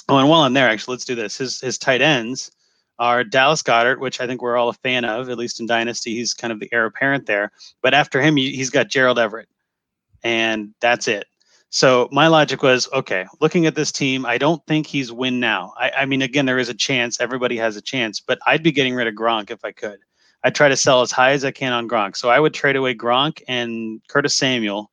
Oh, 0.09 0.19
and 0.19 0.29
while 0.29 0.41
I'm 0.41 0.55
there, 0.55 0.69
actually, 0.69 0.95
let's 0.95 1.05
do 1.05 1.15
this. 1.15 1.37
His 1.39 1.61
his 1.61 1.79
tight 1.79 2.03
ends 2.03 2.51
are 2.99 3.25
Dallas 3.25 3.63
Goedert, 3.63 3.99
which 3.99 4.21
I 4.21 4.27
think 4.27 4.43
we're 4.43 4.57
all 4.57 4.69
a 4.69 4.75
fan 4.75 5.05
of, 5.05 5.31
at 5.31 5.39
least 5.39 5.59
in 5.59 5.67
Dynasty. 5.67 6.15
He's 6.15 6.35
kind 6.35 6.53
of 6.53 6.61
the 6.61 6.69
heir 6.73 6.85
apparent 6.85 7.27
there. 7.27 7.51
But 7.81 7.95
after 7.95 8.21
him, 8.21 8.37
he's 8.37 8.69
got 8.69 8.89
Gerald 8.89 9.19
Everett. 9.19 9.49
And 10.23 10.75
that's 10.81 11.09
it. 11.09 11.25
So 11.73 12.09
my 12.11 12.27
logic 12.27 12.65
was 12.65 12.89
okay, 12.93 13.27
looking 13.41 13.65
at 13.67 13.77
this 13.77 13.93
team, 13.93 14.27
I 14.27 14.39
don't 14.39 14.65
think 14.67 14.89
he's 14.89 15.13
win 15.13 15.39
now. 15.39 15.73
I, 15.79 15.91
I, 16.01 16.05
mean, 16.05 16.21
again, 16.21 16.45
there 16.45 16.59
is 16.59 16.69
a 16.69 16.75
chance, 16.75 17.21
everybody 17.21 17.57
has 17.59 17.77
a 17.77 17.81
chance, 17.81 18.21
but 18.21 18.41
I'd 18.45 18.65
be 18.65 18.73
getting 18.73 18.95
rid 18.95 19.07
of 19.07 19.15
Gronk 19.15 19.51
if 19.51 19.65
I 19.65 19.71
could. 19.71 19.99
I'd 20.43 20.55
try 20.55 20.69
to 20.69 20.77
sell 20.77 21.01
as 21.03 21.13
high 21.13 21.31
as 21.31 21.45
I 21.45 21.53
can 21.53 21.73
on 21.73 21.89
Gronk. 21.89 22.17
So 22.17 22.29
I 22.29 22.41
would 22.41 22.55
trade 22.55 22.75
away 22.75 22.95
Gronk 22.95 23.43
and 23.47 24.01
Curtis 24.09 24.37
Samuel 24.37 24.91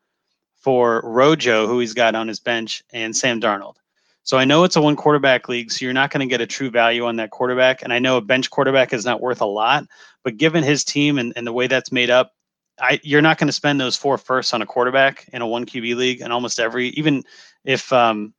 for 0.56 1.02
Rojo, 1.04 1.66
who 1.66 1.80
he's 1.80 1.96
got 1.96 2.14
on 2.14 2.28
his 2.28 2.40
bench, 2.40 2.84
and 2.94 3.16
Sam 3.16 3.42
Darnold. 3.42 3.76
So 4.22 4.38
I 4.38 4.46
know 4.46 4.64
it's 4.64 4.76
a 4.76 4.82
one 4.82 4.98
quarterback 4.98 5.50
league, 5.50 5.72
so 5.72 5.84
you're 5.84 5.94
not 5.94 6.12
going 6.12 6.28
to 6.28 6.30
get 6.30 6.42
a 6.42 6.46
true 6.48 6.70
value 6.70 7.06
on 7.06 7.16
that 7.16 7.32
quarterback. 7.32 7.82
And 7.82 7.92
I 7.94 8.00
know 8.00 8.18
a 8.18 8.22
bench 8.22 8.52
quarterback 8.52 8.94
is 8.94 9.06
not 9.06 9.22
worth 9.22 9.42
a 9.42 9.46
lot, 9.46 9.86
but 10.24 10.38
given 10.38 10.64
his 10.64 10.84
team 10.84 11.18
and, 11.18 11.34
and 11.36 11.48
the 11.48 11.54
way 11.54 11.68
that's 11.68 11.92
made 11.92 12.10
up, 12.10 12.34
I, 12.80 13.00
you're 13.04 13.22
not 13.22 13.38
going 13.38 13.48
to 13.48 13.54
spend 13.54 13.80
those 13.82 13.96
four 13.96 14.18
firsts 14.18 14.54
on 14.54 14.62
a 14.62 14.66
quarterback 14.66 15.28
in 15.34 15.42
a 15.42 15.48
one 15.48 15.66
QB 15.66 15.96
league, 15.96 16.22
and 16.22 16.32
almost 16.32 16.60
every, 16.60 16.90
even 16.90 17.24
if 17.66 17.92
um, 17.92 18.34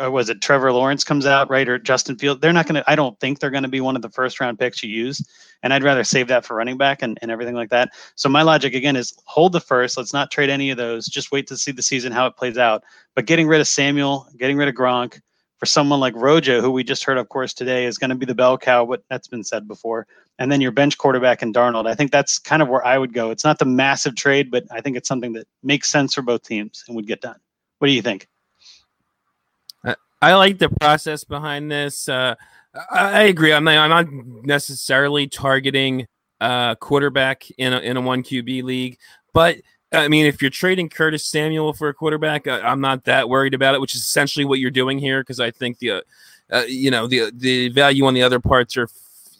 uh, 0.00 0.10
was 0.10 0.30
it 0.30 0.40
Trevor 0.40 0.72
Lawrence 0.72 1.02
comes 1.02 1.26
out 1.26 1.50
right 1.50 1.68
or 1.68 1.78
Justin 1.78 2.16
Field, 2.16 2.40
they're 2.40 2.52
not 2.52 2.66
going 2.66 2.76
to. 2.76 2.90
I 2.90 2.94
don't 2.94 3.18
think 3.18 3.38
they're 3.38 3.50
going 3.50 3.64
to 3.64 3.68
be 3.68 3.80
one 3.80 3.96
of 3.96 4.02
the 4.02 4.08
first 4.08 4.38
round 4.38 4.58
picks 4.58 4.82
you 4.82 4.90
use, 4.90 5.20
and 5.62 5.74
I'd 5.74 5.82
rather 5.82 6.04
save 6.04 6.28
that 6.28 6.44
for 6.44 6.54
running 6.54 6.76
back 6.76 7.02
and, 7.02 7.18
and 7.22 7.30
everything 7.30 7.56
like 7.56 7.70
that. 7.70 7.90
So 8.14 8.28
my 8.28 8.42
logic 8.42 8.74
again 8.74 8.94
is 8.94 9.14
hold 9.24 9.52
the 9.52 9.60
first. 9.60 9.96
Let's 9.96 10.12
not 10.12 10.30
trade 10.30 10.50
any 10.50 10.70
of 10.70 10.76
those. 10.76 11.06
Just 11.06 11.32
wait 11.32 11.46
to 11.48 11.56
see 11.56 11.72
the 11.72 11.82
season 11.82 12.12
how 12.12 12.26
it 12.26 12.36
plays 12.36 12.56
out. 12.56 12.84
But 13.16 13.26
getting 13.26 13.48
rid 13.48 13.60
of 13.60 13.66
Samuel, 13.66 14.28
getting 14.36 14.56
rid 14.56 14.68
of 14.68 14.74
Gronk 14.74 15.20
for 15.60 15.66
someone 15.66 16.00
like 16.00 16.16
Rojo, 16.16 16.60
who 16.60 16.70
we 16.70 16.82
just 16.82 17.04
heard, 17.04 17.18
of 17.18 17.28
course, 17.28 17.52
today 17.54 17.84
is 17.84 17.98
going 17.98 18.08
to 18.08 18.16
be 18.16 18.26
the 18.26 18.34
bell 18.34 18.58
cow. 18.58 18.82
What 18.82 19.04
that's 19.10 19.28
been 19.28 19.44
said 19.44 19.68
before, 19.68 20.06
and 20.38 20.50
then 20.50 20.62
your 20.62 20.72
bench 20.72 20.98
quarterback 20.98 21.42
and 21.42 21.54
Darnold. 21.54 21.86
I 21.86 21.94
think 21.94 22.10
that's 22.10 22.38
kind 22.38 22.62
of 22.62 22.68
where 22.68 22.84
I 22.84 22.96
would 22.96 23.12
go. 23.12 23.30
It's 23.30 23.44
not 23.44 23.58
the 23.58 23.66
massive 23.66 24.16
trade, 24.16 24.50
but 24.50 24.64
I 24.70 24.80
think 24.80 24.96
it's 24.96 25.06
something 25.06 25.34
that 25.34 25.46
makes 25.62 25.88
sense 25.88 26.14
for 26.14 26.22
both 26.22 26.42
teams 26.42 26.82
and 26.88 26.96
would 26.96 27.06
get 27.06 27.20
done. 27.20 27.36
What 27.78 27.88
do 27.88 27.92
you 27.92 28.02
think? 28.02 28.26
I 30.22 30.34
like 30.34 30.58
the 30.58 30.68
process 30.68 31.24
behind 31.24 31.70
this. 31.70 32.08
Uh, 32.08 32.34
I 32.90 33.22
agree. 33.22 33.52
I'm 33.52 33.64
not, 33.64 33.76
I'm 33.76 33.90
not 33.90 34.44
necessarily 34.44 35.26
targeting 35.28 36.06
quarterback 36.40 37.50
in 37.52 37.72
a, 37.72 37.78
in 37.78 37.96
a 37.96 38.00
one 38.00 38.22
QB 38.22 38.62
league, 38.62 38.98
but 39.32 39.56
I 39.92 40.08
mean, 40.08 40.26
if 40.26 40.40
you're 40.40 40.50
trading 40.50 40.88
Curtis 40.88 41.26
Samuel 41.26 41.72
for 41.72 41.88
a 41.88 41.94
quarterback, 41.94 42.46
I, 42.46 42.70
am 42.70 42.80
not 42.80 43.04
that 43.04 43.28
worried 43.28 43.54
about 43.54 43.74
it. 43.74 43.80
Which 43.80 43.94
is 43.94 44.02
essentially 44.02 44.44
what 44.44 44.58
you're 44.58 44.70
doing 44.70 44.98
here, 44.98 45.20
because 45.20 45.40
I 45.40 45.50
think 45.50 45.78
the, 45.78 45.90
uh, 45.90 46.00
uh, 46.50 46.64
you 46.68 46.90
know, 46.90 47.06
the 47.06 47.32
the 47.34 47.70
value 47.70 48.06
on 48.06 48.14
the 48.14 48.22
other 48.22 48.40
parts 48.40 48.76
are 48.76 48.88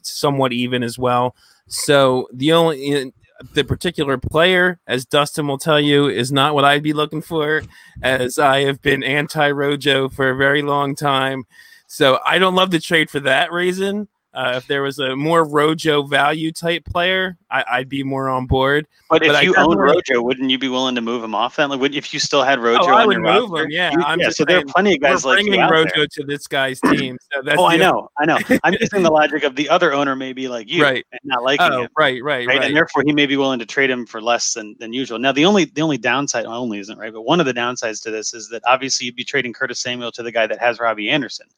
somewhat 0.02 0.52
even 0.52 0.82
as 0.82 0.98
well. 0.98 1.36
So 1.68 2.28
the 2.32 2.52
only 2.52 3.12
the 3.54 3.64
particular 3.64 4.18
player, 4.18 4.80
as 4.86 5.06
Dustin 5.06 5.46
will 5.46 5.58
tell 5.58 5.80
you, 5.80 6.08
is 6.08 6.32
not 6.32 6.54
what 6.54 6.64
I'd 6.64 6.82
be 6.82 6.92
looking 6.92 7.22
for, 7.22 7.62
as 8.02 8.38
I 8.38 8.60
have 8.62 8.82
been 8.82 9.02
anti 9.02 9.50
Rojo 9.50 10.08
for 10.08 10.30
a 10.30 10.36
very 10.36 10.62
long 10.62 10.94
time. 10.94 11.44
So 11.86 12.18
I 12.24 12.38
don't 12.38 12.54
love 12.54 12.70
the 12.70 12.80
trade 12.80 13.10
for 13.10 13.20
that 13.20 13.52
reason. 13.52 14.08
Uh, 14.32 14.54
if 14.56 14.66
there 14.68 14.82
was 14.82 15.00
a 15.00 15.16
more 15.16 15.44
Rojo 15.44 16.02
value 16.02 16.52
type 16.52 16.84
player, 16.84 17.36
I, 17.50 17.80
would 17.80 17.88
be 17.88 18.04
more 18.04 18.28
on 18.28 18.46
board. 18.46 18.86
But 19.08 19.24
if 19.24 19.32
but 19.32 19.42
you 19.42 19.56
own 19.56 19.76
Rojo, 19.76 20.22
wouldn't 20.22 20.50
you 20.50 20.58
be 20.58 20.68
willing 20.68 20.94
to 20.94 21.00
move 21.00 21.24
him 21.24 21.34
off 21.34 21.56
then? 21.56 21.68
Like, 21.68 21.80
would, 21.80 21.96
if 21.96 22.14
you 22.14 22.20
still 22.20 22.44
had 22.44 22.60
Rojo, 22.60 22.84
oh, 22.84 22.94
I 22.94 23.04
would 23.04 23.18
move 23.18 23.50
roster, 23.50 23.64
him. 23.64 23.70
Yeah, 23.72 24.14
yeah. 24.16 24.30
so 24.30 24.44
there 24.44 24.58
are 24.58 24.64
plenty 24.64 24.94
of 24.94 25.00
guys 25.00 25.24
like 25.24 25.44
bringing 25.44 25.60
Rojo 25.60 25.90
there. 25.96 26.06
to 26.06 26.24
this 26.24 26.46
guy's 26.46 26.80
team. 26.80 27.18
So 27.32 27.42
oh, 27.58 27.66
I 27.66 27.76
know, 27.76 28.08
I 28.18 28.24
know. 28.24 28.38
I'm 28.62 28.74
using 28.78 29.02
the 29.02 29.10
logic 29.10 29.42
of 29.42 29.56
the 29.56 29.68
other 29.68 29.92
owner 29.92 30.14
may 30.14 30.32
be 30.32 30.46
like 30.46 30.70
you, 30.70 30.84
right. 30.84 31.04
and 31.10 31.20
not 31.24 31.42
liking 31.42 31.72
oh, 31.72 31.82
him. 31.82 31.88
Right, 31.98 32.22
right, 32.22 32.46
right, 32.46 32.62
And 32.62 32.76
therefore, 32.76 33.02
he 33.04 33.12
may 33.12 33.26
be 33.26 33.36
willing 33.36 33.58
to 33.58 33.66
trade 33.66 33.90
him 33.90 34.06
for 34.06 34.22
less 34.22 34.54
than, 34.54 34.76
than 34.78 34.92
usual. 34.92 35.18
Now, 35.18 35.32
the 35.32 35.44
only 35.44 35.64
the 35.64 35.82
only 35.82 35.98
downside 35.98 36.44
only 36.44 36.78
isn't 36.78 36.98
right, 36.98 37.12
but 37.12 37.22
one 37.22 37.40
of 37.40 37.46
the 37.46 37.54
downsides 37.54 38.00
to 38.04 38.12
this 38.12 38.32
is 38.32 38.48
that 38.50 38.62
obviously 38.64 39.06
you'd 39.06 39.16
be 39.16 39.24
trading 39.24 39.52
Curtis 39.52 39.80
Samuel 39.80 40.12
to 40.12 40.22
the 40.22 40.30
guy 40.30 40.46
that 40.46 40.60
has 40.60 40.78
Robbie 40.78 41.10
Anderson. 41.10 41.48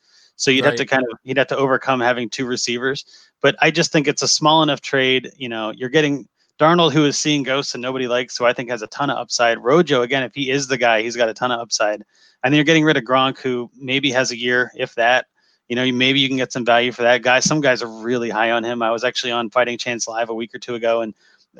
So 0.43 0.51
you'd 0.51 0.64
right. 0.64 0.72
have 0.72 0.78
to 0.78 0.84
kind 0.86 1.05
of 1.09 1.16
you'd 1.22 1.36
have 1.36 1.47
to 1.49 1.57
overcome 1.57 2.01
having 2.01 2.28
two 2.28 2.47
receivers. 2.47 3.05
But 3.43 3.55
I 3.61 3.70
just 3.70 3.93
think 3.93 4.09
it's 4.09 4.22
a 4.22 4.28
small 4.28 4.64
enough 4.64 4.80
trade. 4.80 5.30
You 5.36 5.49
know, 5.49 5.70
you're 5.70 5.88
getting 5.88 6.28
Darnold, 6.59 6.93
who 6.93 7.05
is 7.07 7.16
seeing 7.16 7.45
ghosts 7.45 7.74
and 7.74 7.82
nobody 7.82 8.09
likes, 8.09 8.36
who 8.36 8.45
I 8.45 8.53
think 8.53 8.68
has 8.68 8.82
a 8.82 8.88
ton 8.88 9.09
of 9.09 9.18
upside. 9.18 9.62
Rojo, 9.62 10.03
again, 10.03 10.24
if 10.24 10.34
he 10.34 10.51
is 10.51 10.66
the 10.66 10.76
guy, 10.76 11.01
he's 11.01 11.14
got 11.14 11.28
a 11.28 11.34
ton 11.34 11.53
of 11.53 11.61
upside. 11.61 12.03
And 12.43 12.53
then 12.53 12.55
you're 12.55 12.64
getting 12.64 12.82
rid 12.82 12.97
of 12.97 13.05
Gronk, 13.05 13.38
who 13.38 13.70
maybe 13.76 14.11
has 14.11 14.32
a 14.32 14.36
year, 14.36 14.72
if 14.74 14.97
that. 14.97 15.26
You 15.68 15.76
know, 15.76 15.90
maybe 15.93 16.18
you 16.18 16.26
can 16.26 16.36
get 16.36 16.53
some 16.53 16.64
value 16.64 16.90
for 16.90 17.03
that 17.03 17.22
guy. 17.22 17.38
Some 17.38 17.61
guys 17.61 17.80
are 17.80 18.03
really 18.03 18.28
high 18.28 18.51
on 18.51 18.64
him. 18.64 18.82
I 18.82 18.90
was 18.90 19.05
actually 19.05 19.30
on 19.30 19.49
Fighting 19.49 19.78
Chance 19.78 20.09
Live 20.09 20.28
a 20.28 20.34
week 20.34 20.53
or 20.53 20.59
two 20.59 20.74
ago, 20.74 21.03
and 21.03 21.14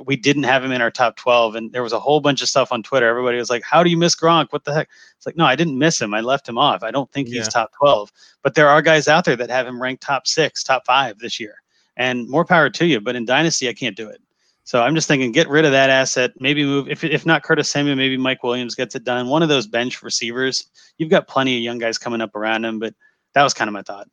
we 0.05 0.17
didn't 0.17 0.45
have 0.45 0.65
him 0.65 0.73
in 0.73 0.81
our 0.81 0.91
top 0.91 1.17
12 1.17 1.55
and 1.55 1.73
there 1.73 1.83
was 1.83 1.93
a 1.93 2.01
whole 2.01 2.21
bunch 2.21 2.41
of 2.43 2.49
stuff 2.49 2.73
on 2.73 2.83
twitter. 2.83 3.07
Everybody 3.07 3.37
was 3.37 3.51
like 3.51 3.63
how 3.63 3.83
do 3.83 3.91
you 3.91 3.97
miss 3.97 4.17
gronk? 4.17 4.49
What 4.51 4.65
the 4.65 4.73
heck? 4.73 4.89
It's 5.17 5.27
like 5.27 5.37
no 5.37 5.45
i 5.45 5.57
didn't 5.57 5.79
miss 5.79 6.01
him. 6.01 6.15
I 6.15 6.21
left 6.21 6.49
him 6.49 6.59
off. 6.59 6.83
I 6.83 6.91
don't 6.91 7.11
think 7.13 7.29
yeah. 7.29 7.39
he's 7.39 7.49
top 7.49 7.73
12 7.79 8.11
but 8.43 8.55
there 8.55 8.69
are 8.69 8.83
guys 8.83 9.09
out 9.09 9.25
there 9.25 9.37
that 9.37 9.51
have 9.51 9.67
him 9.67 9.81
ranked 9.81 10.03
top 10.03 10.27
six 10.27 10.63
top 10.63 10.87
five 10.87 11.19
this 11.19 11.39
year. 11.39 11.57
And 11.97 12.29
more 12.29 12.45
power 12.45 12.71
to 12.71 12.87
you 12.87 13.01
but 13.01 13.17
in 13.17 13.25
dynasty 13.25 13.69
i 13.69 13.75
can't 13.75 13.97
do 13.97 14.09
it. 14.09 14.21
So 14.65 14.83
i'm 14.83 14.95
just 14.95 15.09
thinking 15.09 15.33
get 15.33 15.49
rid 15.49 15.65
of 15.65 15.73
that 15.73 15.91
asset. 15.91 16.33
Maybe 16.41 16.65
move 16.65 16.89
if, 16.89 17.05
if 17.05 17.27
not 17.27 17.43
curtis 17.43 17.69
samuel 17.69 17.97
maybe 17.97 18.17
mike 18.17 18.43
williams 18.43 18.75
gets 18.75 18.95
it 18.95 19.05
done. 19.05 19.29
One 19.29 19.43
of 19.43 19.49
those 19.49 19.67
bench 19.67 20.03
receivers 20.03 20.67
you've 20.99 21.11
got 21.11 21.29
plenty 21.29 21.57
of 21.57 21.63
young 21.63 21.79
guys 21.79 21.99
coming 21.99 22.21
up 22.21 22.35
around 22.35 22.65
him 22.65 22.79
but 22.79 22.95
that 23.35 23.43
was 23.43 23.55
kind 23.55 23.69
of 23.69 23.73
my 23.73 23.83
thought 23.83 24.09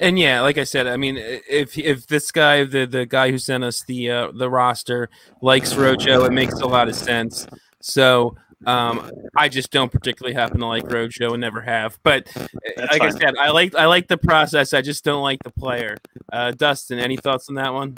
and 0.00 0.18
yeah, 0.18 0.40
like 0.40 0.58
I 0.58 0.64
said, 0.64 0.86
I 0.86 0.96
mean, 0.96 1.16
if 1.18 1.78
if 1.78 2.06
this 2.06 2.30
guy, 2.30 2.64
the 2.64 2.86
the 2.86 3.06
guy 3.06 3.30
who 3.30 3.38
sent 3.38 3.64
us 3.64 3.84
the 3.84 4.10
uh, 4.10 4.32
the 4.32 4.50
roster, 4.50 5.08
likes 5.40 5.74
Rojo, 5.74 6.24
it 6.24 6.32
makes 6.32 6.54
a 6.54 6.66
lot 6.66 6.88
of 6.88 6.94
sense. 6.94 7.46
So 7.80 8.36
um, 8.66 9.10
I 9.36 9.48
just 9.48 9.70
don't 9.70 9.92
particularly 9.92 10.34
happen 10.34 10.60
to 10.60 10.66
like 10.66 10.90
Rojo 10.90 11.32
and 11.32 11.40
never 11.40 11.60
have. 11.60 11.98
But 12.02 12.26
That's 12.34 12.50
like 12.78 12.98
fine. 12.98 13.02
I 13.02 13.10
said, 13.10 13.36
I 13.36 13.50
like 13.50 13.74
I 13.74 13.86
like 13.86 14.08
the 14.08 14.18
process. 14.18 14.72
I 14.74 14.82
just 14.82 15.04
don't 15.04 15.22
like 15.22 15.42
the 15.42 15.50
player. 15.50 15.96
Uh, 16.32 16.52
Dustin, 16.52 16.98
any 16.98 17.16
thoughts 17.16 17.48
on 17.48 17.56
that 17.56 17.72
one? 17.72 17.96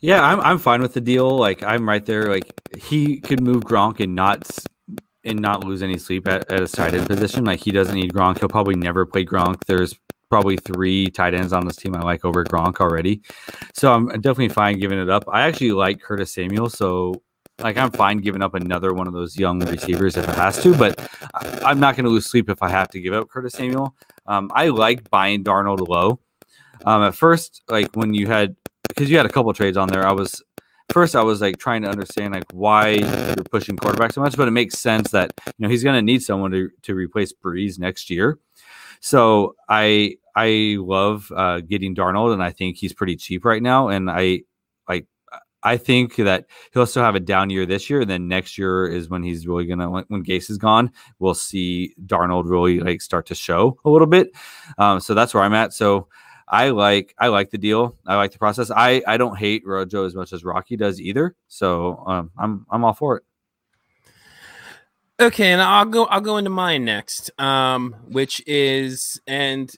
Yeah, 0.00 0.22
I'm 0.22 0.40
I'm 0.40 0.58
fine 0.58 0.82
with 0.82 0.94
the 0.94 1.00
deal. 1.00 1.36
Like 1.36 1.62
I'm 1.62 1.88
right 1.88 2.04
there. 2.04 2.28
Like 2.28 2.52
he 2.78 3.20
could 3.20 3.40
move 3.40 3.64
Gronk 3.64 4.00
and 4.00 4.14
not 4.14 4.48
and 5.24 5.40
not 5.40 5.64
lose 5.64 5.82
any 5.82 5.98
sleep 5.98 6.28
at, 6.28 6.50
at 6.52 6.62
a 6.62 6.68
tight 6.68 6.94
end 6.94 7.06
position. 7.06 7.44
Like 7.44 7.60
he 7.60 7.72
doesn't 7.72 7.94
need 7.94 8.12
Gronk. 8.12 8.38
He'll 8.38 8.48
probably 8.48 8.76
never 8.76 9.04
play 9.04 9.24
Gronk. 9.24 9.64
There's 9.66 9.96
probably 10.28 10.56
three 10.56 11.08
tight 11.10 11.34
ends 11.34 11.52
on 11.52 11.66
this 11.66 11.76
team 11.76 11.94
I 11.94 12.02
like 12.02 12.24
over 12.24 12.44
Gronk 12.44 12.80
already. 12.80 13.22
So 13.74 13.92
I'm 13.92 14.08
definitely 14.08 14.48
fine 14.48 14.78
giving 14.78 14.98
it 14.98 15.08
up. 15.08 15.24
I 15.32 15.42
actually 15.42 15.72
like 15.72 16.00
Curtis 16.00 16.32
Samuel, 16.32 16.68
so 16.68 17.22
like 17.60 17.76
I'm 17.76 17.90
fine 17.90 18.18
giving 18.18 18.42
up 18.42 18.54
another 18.54 18.92
one 18.92 19.06
of 19.06 19.14
those 19.14 19.36
young 19.38 19.60
receivers 19.60 20.16
if 20.16 20.28
it 20.28 20.34
has 20.34 20.62
to, 20.62 20.76
but 20.76 21.08
I'm 21.64 21.80
not 21.80 21.96
going 21.96 22.04
to 22.04 22.10
lose 22.10 22.26
sleep 22.26 22.50
if 22.50 22.62
I 22.62 22.68
have 22.68 22.88
to 22.90 23.00
give 23.00 23.14
up 23.14 23.28
Curtis 23.28 23.54
Samuel. 23.54 23.94
Um, 24.26 24.50
I 24.54 24.68
like 24.68 25.08
buying 25.10 25.42
Darnold 25.42 25.88
low. 25.88 26.20
Um, 26.84 27.02
at 27.02 27.14
first, 27.14 27.62
like 27.68 27.94
when 27.96 28.12
you 28.12 28.26
had 28.26 28.54
because 28.88 29.10
you 29.10 29.16
had 29.16 29.26
a 29.26 29.30
couple 29.30 29.52
trades 29.52 29.76
on 29.76 29.88
there, 29.88 30.06
I 30.06 30.12
was 30.12 30.42
first 30.92 31.16
I 31.16 31.22
was 31.22 31.40
like 31.40 31.58
trying 31.58 31.82
to 31.82 31.88
understand 31.88 32.34
like 32.34 32.44
why 32.52 32.90
you're 32.90 33.44
pushing 33.50 33.76
quarterback 33.76 34.12
so 34.12 34.20
much, 34.20 34.36
but 34.36 34.48
it 34.48 34.52
makes 34.52 34.78
sense 34.78 35.10
that 35.12 35.32
you 35.46 35.52
know 35.58 35.68
he's 35.68 35.82
going 35.82 35.96
to 35.96 36.02
need 36.02 36.22
someone 36.22 36.50
to 36.50 36.70
to 36.82 36.94
replace 36.94 37.32
Brees 37.32 37.78
next 37.78 38.10
year. 38.10 38.38
So 39.00 39.54
I 39.68 40.16
I 40.34 40.76
love 40.78 41.32
uh, 41.34 41.60
getting 41.60 41.94
Darnold, 41.94 42.32
and 42.32 42.42
I 42.42 42.50
think 42.50 42.76
he's 42.76 42.92
pretty 42.92 43.16
cheap 43.16 43.44
right 43.44 43.62
now. 43.62 43.88
And 43.88 44.10
I 44.10 44.42
like 44.88 45.06
I 45.62 45.76
think 45.76 46.16
that 46.16 46.46
he'll 46.72 46.86
still 46.86 47.02
have 47.02 47.14
a 47.14 47.20
down 47.20 47.50
year 47.50 47.66
this 47.66 47.90
year. 47.90 48.02
And 48.02 48.10
then 48.10 48.28
next 48.28 48.58
year 48.58 48.86
is 48.86 49.08
when 49.08 49.22
he's 49.22 49.46
really 49.46 49.66
gonna 49.66 49.90
when 49.90 50.24
Gase 50.24 50.50
is 50.50 50.58
gone, 50.58 50.92
we'll 51.18 51.34
see 51.34 51.94
Darnold 52.06 52.48
really 52.48 52.80
like 52.80 53.02
start 53.02 53.26
to 53.26 53.34
show 53.34 53.78
a 53.84 53.90
little 53.90 54.06
bit. 54.06 54.30
Um, 54.78 55.00
so 55.00 55.14
that's 55.14 55.34
where 55.34 55.42
I'm 55.42 55.54
at. 55.54 55.72
So 55.72 56.08
I 56.48 56.70
like 56.70 57.14
I 57.18 57.28
like 57.28 57.50
the 57.50 57.58
deal. 57.58 57.96
I 58.06 58.16
like 58.16 58.32
the 58.32 58.38
process. 58.38 58.70
I 58.70 59.02
I 59.06 59.16
don't 59.16 59.36
hate 59.36 59.62
Rojo 59.66 60.04
as 60.04 60.14
much 60.14 60.32
as 60.32 60.44
Rocky 60.44 60.76
does 60.76 61.00
either. 61.00 61.34
So 61.48 62.04
um, 62.06 62.30
I'm 62.38 62.66
I'm 62.70 62.84
all 62.84 62.94
for 62.94 63.16
it. 63.18 63.24
Okay, 65.18 65.52
and 65.52 65.62
I'll 65.62 65.86
go. 65.86 66.04
I'll 66.06 66.20
go 66.20 66.36
into 66.36 66.50
mine 66.50 66.84
next, 66.84 67.30
um, 67.40 67.94
which 68.08 68.42
is 68.46 69.18
and 69.26 69.74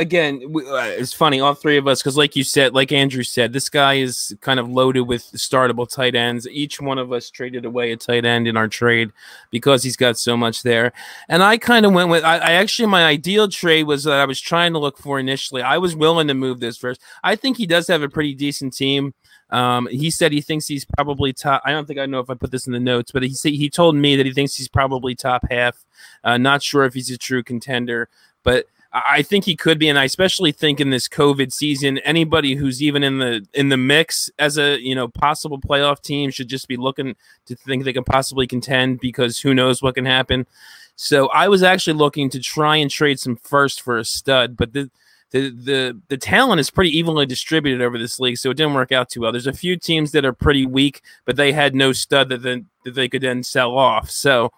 again, 0.00 0.42
uh, 0.56 0.76
it's 0.96 1.12
funny, 1.12 1.40
all 1.40 1.54
three 1.54 1.76
of 1.76 1.86
us, 1.86 2.00
because 2.00 2.16
like 2.16 2.34
you 2.34 2.42
said, 2.42 2.74
like 2.74 2.90
Andrew 2.90 3.22
said, 3.22 3.52
this 3.52 3.68
guy 3.68 3.94
is 3.94 4.34
kind 4.40 4.58
of 4.58 4.68
loaded 4.70 5.02
with 5.02 5.24
startable 5.32 5.88
tight 5.88 6.14
ends. 6.14 6.48
Each 6.48 6.80
one 6.80 6.98
of 6.98 7.12
us 7.12 7.30
traded 7.30 7.66
away 7.66 7.92
a 7.92 7.96
tight 7.96 8.24
end 8.24 8.48
in 8.48 8.56
our 8.56 8.68
trade 8.68 9.12
because 9.50 9.82
he's 9.82 9.96
got 9.96 10.16
so 10.18 10.36
much 10.36 10.62
there. 10.62 10.92
And 11.28 11.42
I 11.42 11.58
kind 11.58 11.84
of 11.84 11.92
went 11.92 12.08
with, 12.08 12.24
I, 12.24 12.38
I, 12.38 12.52
actually, 12.52 12.86
my 12.86 13.04
ideal 13.04 13.48
trade 13.48 13.84
was 13.84 14.04
that 14.04 14.20
I 14.20 14.24
was 14.24 14.40
trying 14.40 14.72
to 14.72 14.78
look 14.78 14.96
for 14.96 15.18
initially. 15.18 15.62
I 15.62 15.78
was 15.78 15.94
willing 15.94 16.28
to 16.28 16.34
move 16.34 16.60
this 16.60 16.78
first. 16.78 17.02
I 17.22 17.36
think 17.36 17.58
he 17.58 17.66
does 17.66 17.86
have 17.88 18.02
a 18.02 18.08
pretty 18.08 18.34
decent 18.34 18.74
team. 18.74 19.12
Um, 19.50 19.88
he 19.90 20.10
said 20.10 20.32
he 20.32 20.40
thinks 20.40 20.66
he's 20.66 20.84
probably 20.84 21.32
top. 21.32 21.62
I 21.64 21.72
don't 21.72 21.86
think 21.86 21.98
I 21.98 22.06
know 22.06 22.20
if 22.20 22.30
I 22.30 22.34
put 22.34 22.50
this 22.50 22.66
in 22.66 22.72
the 22.72 22.80
notes, 22.80 23.12
but 23.12 23.22
he 23.22 23.30
said 23.30 23.52
he 23.52 23.68
told 23.68 23.96
me 23.96 24.16
that 24.16 24.26
he 24.26 24.32
thinks 24.32 24.54
he's 24.54 24.68
probably 24.68 25.14
top 25.14 25.44
half. 25.50 25.84
Uh, 26.22 26.38
not 26.38 26.62
sure 26.62 26.84
if 26.84 26.94
he's 26.94 27.10
a 27.10 27.18
true 27.18 27.42
contender, 27.42 28.08
but 28.42 28.66
I 28.92 29.22
think 29.22 29.44
he 29.44 29.54
could 29.54 29.78
be, 29.78 29.88
and 29.88 29.98
I 29.98 30.04
especially 30.04 30.50
think 30.50 30.80
in 30.80 30.90
this 30.90 31.06
COVID 31.06 31.52
season, 31.52 31.98
anybody 31.98 32.56
who's 32.56 32.82
even 32.82 33.04
in 33.04 33.18
the 33.18 33.46
in 33.54 33.68
the 33.68 33.76
mix 33.76 34.30
as 34.38 34.58
a 34.58 34.80
you 34.80 34.96
know 34.96 35.06
possible 35.06 35.60
playoff 35.60 36.02
team 36.02 36.30
should 36.30 36.48
just 36.48 36.66
be 36.66 36.76
looking 36.76 37.14
to 37.46 37.54
think 37.54 37.84
they 37.84 37.92
can 37.92 38.02
possibly 38.02 38.48
contend 38.48 38.98
because 38.98 39.38
who 39.38 39.54
knows 39.54 39.80
what 39.80 39.94
can 39.94 40.06
happen. 40.06 40.46
So 40.96 41.28
I 41.28 41.48
was 41.48 41.62
actually 41.62 41.94
looking 41.94 42.30
to 42.30 42.40
try 42.40 42.76
and 42.76 42.90
trade 42.90 43.20
some 43.20 43.36
first 43.36 43.80
for 43.80 43.96
a 43.96 44.04
stud, 44.04 44.56
but 44.56 44.72
the 44.72 44.90
the 45.30 45.50
the 45.50 46.00
the 46.08 46.16
talent 46.16 46.60
is 46.60 46.70
pretty 46.70 46.96
evenly 46.96 47.26
distributed 47.26 47.82
over 47.82 47.98
this 47.98 48.18
league, 48.18 48.38
so 48.38 48.50
it 48.50 48.56
didn't 48.56 48.74
work 48.74 48.92
out 48.92 49.08
too 49.08 49.20
well. 49.20 49.32
There's 49.32 49.46
a 49.46 49.52
few 49.52 49.76
teams 49.76 50.12
that 50.12 50.24
are 50.24 50.32
pretty 50.32 50.66
weak, 50.66 51.02
but 51.24 51.36
they 51.36 51.52
had 51.52 51.74
no 51.74 51.92
stud 51.92 52.28
that 52.30 52.42
then 52.42 52.66
that 52.84 52.94
they 52.94 53.08
could 53.08 53.22
then 53.22 53.42
sell 53.42 53.76
off. 53.76 54.10
So 54.10 54.52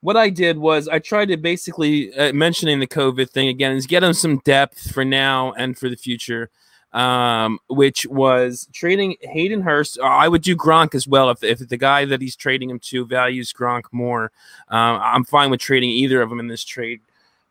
what 0.00 0.16
I 0.16 0.30
did 0.30 0.58
was 0.58 0.88
I 0.88 1.00
tried 1.00 1.26
to 1.26 1.36
basically 1.36 2.14
uh, 2.14 2.32
mentioning 2.32 2.78
the 2.80 2.86
COVID 2.86 3.30
thing 3.30 3.48
again 3.48 3.72
is 3.72 3.86
get 3.86 4.00
them 4.00 4.12
some 4.12 4.38
depth 4.44 4.92
for 4.92 5.04
now 5.04 5.52
and 5.52 5.76
for 5.76 5.88
the 5.88 5.96
future. 5.96 6.50
Um, 6.92 7.58
which 7.68 8.06
was 8.06 8.68
trading 8.72 9.16
Hayden 9.20 9.60
Hurst. 9.60 9.98
I 10.00 10.28
would 10.28 10.40
do 10.40 10.56
Gronk 10.56 10.94
as 10.94 11.06
well 11.06 11.28
if, 11.28 11.44
if 11.44 11.58
the 11.58 11.76
guy 11.76 12.06
that 12.06 12.22
he's 12.22 12.36
trading 12.36 12.70
him 12.70 12.78
to 12.84 13.04
values 13.04 13.52
Gronk 13.52 13.82
more. 13.92 14.30
Um, 14.68 14.98
I'm 15.02 15.24
fine 15.24 15.50
with 15.50 15.60
trading 15.60 15.90
either 15.90 16.22
of 16.22 16.30
them 16.30 16.40
in 16.40 16.46
this 16.46 16.64
trade. 16.64 17.02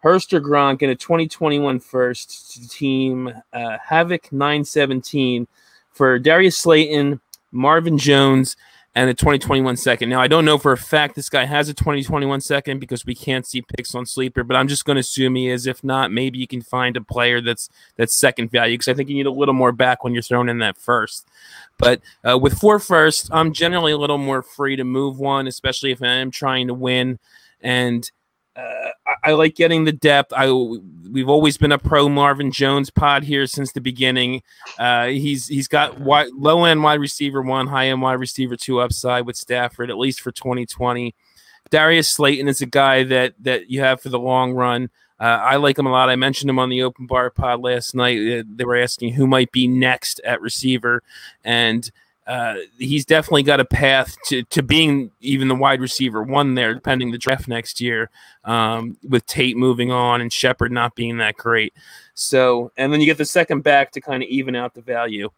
Hurst 0.06 0.36
or 0.36 0.40
Gronk 0.40 0.84
in 0.84 0.92
a 0.92 0.96
2021 0.96 1.80
first 1.80 2.72
team, 2.72 3.34
uh, 3.52 3.78
Havoc 3.84 4.32
917 4.32 5.48
for 5.90 6.20
Darius 6.20 6.60
Slayton, 6.60 7.20
Marvin 7.52 7.98
Jones, 7.98 8.56
and 8.94 9.10
a 9.10 9.16
2021 9.16 9.76
second. 9.78 10.10
Now, 10.10 10.22
I 10.22 10.28
don't 10.28 10.46
know 10.46 10.60
for 10.60 10.74
a 10.74 10.78
fact 10.78 11.16
this 11.16 11.28
guy 11.28 11.46
has 11.46 11.70
a 11.70 11.74
2021 11.74 12.40
second 12.42 12.78
because 12.78 13.04
we 13.04 13.16
can't 13.16 13.48
see 13.48 13.64
picks 13.64 13.96
on 13.96 14.06
sleeper, 14.06 14.44
but 14.44 14.56
I'm 14.56 14.68
just 14.68 14.86
going 14.86 14.96
to 14.98 15.00
assume 15.00 15.34
he 15.34 15.50
is. 15.50 15.66
If 15.66 15.84
not, 15.84 16.12
maybe 16.12 16.38
you 16.38 16.46
can 16.46 16.62
find 16.62 16.96
a 16.96 17.02
player 17.02 17.42
that's 17.42 17.68
that's 17.96 18.16
second 18.16 18.52
value 18.52 18.76
because 18.76 18.90
I 18.90 18.94
think 18.94 19.10
you 19.10 19.16
need 19.16 19.26
a 19.26 19.32
little 19.32 19.56
more 19.56 19.72
back 19.72 20.04
when 20.04 20.14
you're 20.14 20.22
throwing 20.22 20.50
in 20.50 20.60
that 20.60 20.78
first. 20.78 21.28
But 21.80 22.02
uh, 22.24 22.38
with 22.38 22.60
four 22.60 22.78
first, 22.78 23.28
I'm 23.34 23.54
generally 23.54 23.92
a 23.92 23.98
little 23.98 24.20
more 24.20 24.44
free 24.44 24.76
to 24.76 24.84
move 24.84 25.18
one, 25.18 25.48
especially 25.48 25.90
if 25.90 26.04
I 26.04 26.10
am 26.10 26.30
trying 26.30 26.68
to 26.68 26.76
win. 26.76 27.18
And 27.60 28.08
uh, 28.56 28.92
I, 29.26 29.34
like 29.34 29.56
getting 29.56 29.84
the 29.84 29.92
depth. 29.92 30.34
I 30.34 30.52
we've 30.52 31.30
always 31.30 31.58
been 31.58 31.72
a 31.72 31.78
pro 31.78 32.10
Marvin 32.10 32.52
Jones 32.52 32.90
pod 32.90 33.24
here 33.24 33.48
since 33.48 33.72
the 33.72 33.82
beginning. 33.82 34.44
Uh, 34.78 35.08
he's 35.08 35.48
he's 35.48 35.68
got 35.68 36.00
wide, 36.00 36.32
low 36.34 36.66
end 36.66 36.84
wide 36.84 37.00
receiver 37.00 37.42
one, 37.42 37.68
high 37.68 37.88
end 37.88 38.02
wide 38.02 38.14
receiver 38.14 38.56
two 38.56 38.80
upside 38.80 39.26
with 39.26 39.36
Stafford 39.36 39.90
at 39.90 39.98
least 39.98 40.22
for 40.22 40.32
2020. 40.32 41.16
Darius 41.70 42.10
Slayton 42.10 42.48
is 42.48 42.62
a 42.62 42.66
guy 42.66 43.04
that 43.04 43.34
that 43.40 43.70
you 43.70 43.82
have 43.82 44.02
for 44.02 44.10
the 44.10 44.20
long 44.20 44.54
run. 44.54 44.90
Uh, 45.20 45.24
I 45.24 45.56
like 45.56 45.80
him 45.80 45.86
a 45.86 45.92
lot. 45.92 46.10
I 46.10 46.18
mentioned 46.18 46.50
him 46.50 46.60
on 46.60 46.70
the 46.70 46.84
open 46.84 47.08
bar 47.08 47.30
pod 47.30 47.62
last 47.62 47.96
night. 47.96 48.18
Uh, 48.18 48.44
they 48.54 48.66
were 48.66 48.76
asking 48.76 49.14
who 49.14 49.28
might 49.28 49.52
be 49.52 49.68
next 49.68 50.20
at 50.26 50.42
receiver, 50.42 51.04
and 51.44 51.90
uh, 52.28 52.56
he's 52.80 53.06
definitely 53.06 53.44
got 53.44 53.60
a 53.60 53.66
path 53.66 54.16
to, 54.26 54.44
to 54.44 54.64
being 54.64 55.12
even 55.22 55.48
the 55.48 55.56
wide 55.56 55.80
receiver 55.80 56.24
one 56.24 56.56
there, 56.56 56.74
depending 56.74 57.12
the 57.12 57.18
draft 57.18 57.48
next 57.48 57.80
year, 57.80 58.10
um, 58.46 58.98
with 59.08 59.26
Tate 59.26 59.58
moving 59.58 59.92
on 59.92 60.22
and 60.22 60.34
Shepard 60.34 60.72
not 60.72 60.96
being 60.96 61.18
that 61.18 61.38
great. 61.38 61.74
So, 62.16 62.72
and 62.78 62.92
then 62.92 63.00
you 63.00 63.06
get 63.06 63.18
the 63.18 63.26
second 63.26 63.62
back 63.62 63.92
to 63.92 64.02
kind 64.02 64.24
of 64.24 64.30
even 64.30 64.56
out 64.56 64.74
the 64.74 64.82
value. 64.82 65.30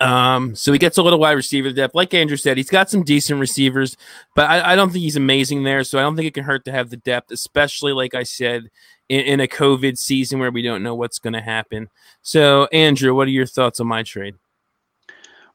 Um, 0.00 0.56
so 0.56 0.72
he 0.72 0.78
gets 0.78 0.98
a 0.98 1.02
little 1.02 1.18
wide 1.18 1.32
receiver 1.32 1.70
depth. 1.70 1.94
Like 1.94 2.12
Andrew 2.12 2.36
said, 2.36 2.56
he's 2.56 2.70
got 2.70 2.90
some 2.90 3.04
decent 3.04 3.38
receivers, 3.38 3.96
but 4.34 4.50
I, 4.50 4.72
I, 4.72 4.76
don't 4.76 4.90
think 4.90 5.02
he's 5.02 5.16
amazing 5.16 5.62
there. 5.62 5.84
So 5.84 5.96
I 5.96 6.02
don't 6.02 6.16
think 6.16 6.26
it 6.26 6.34
can 6.34 6.42
hurt 6.42 6.64
to 6.64 6.72
have 6.72 6.90
the 6.90 6.96
depth, 6.96 7.30
especially 7.30 7.92
like 7.92 8.12
I 8.12 8.24
said, 8.24 8.68
in, 9.08 9.20
in 9.20 9.40
a 9.40 9.46
COVID 9.46 9.96
season 9.96 10.40
where 10.40 10.50
we 10.50 10.62
don't 10.62 10.82
know 10.82 10.96
what's 10.96 11.20
going 11.20 11.34
to 11.34 11.40
happen. 11.40 11.88
So, 12.20 12.66
Andrew, 12.72 13.14
what 13.14 13.28
are 13.28 13.32
your 13.32 13.46
thoughts 13.46 13.78
on 13.78 13.86
my 13.86 14.02
trade? 14.02 14.34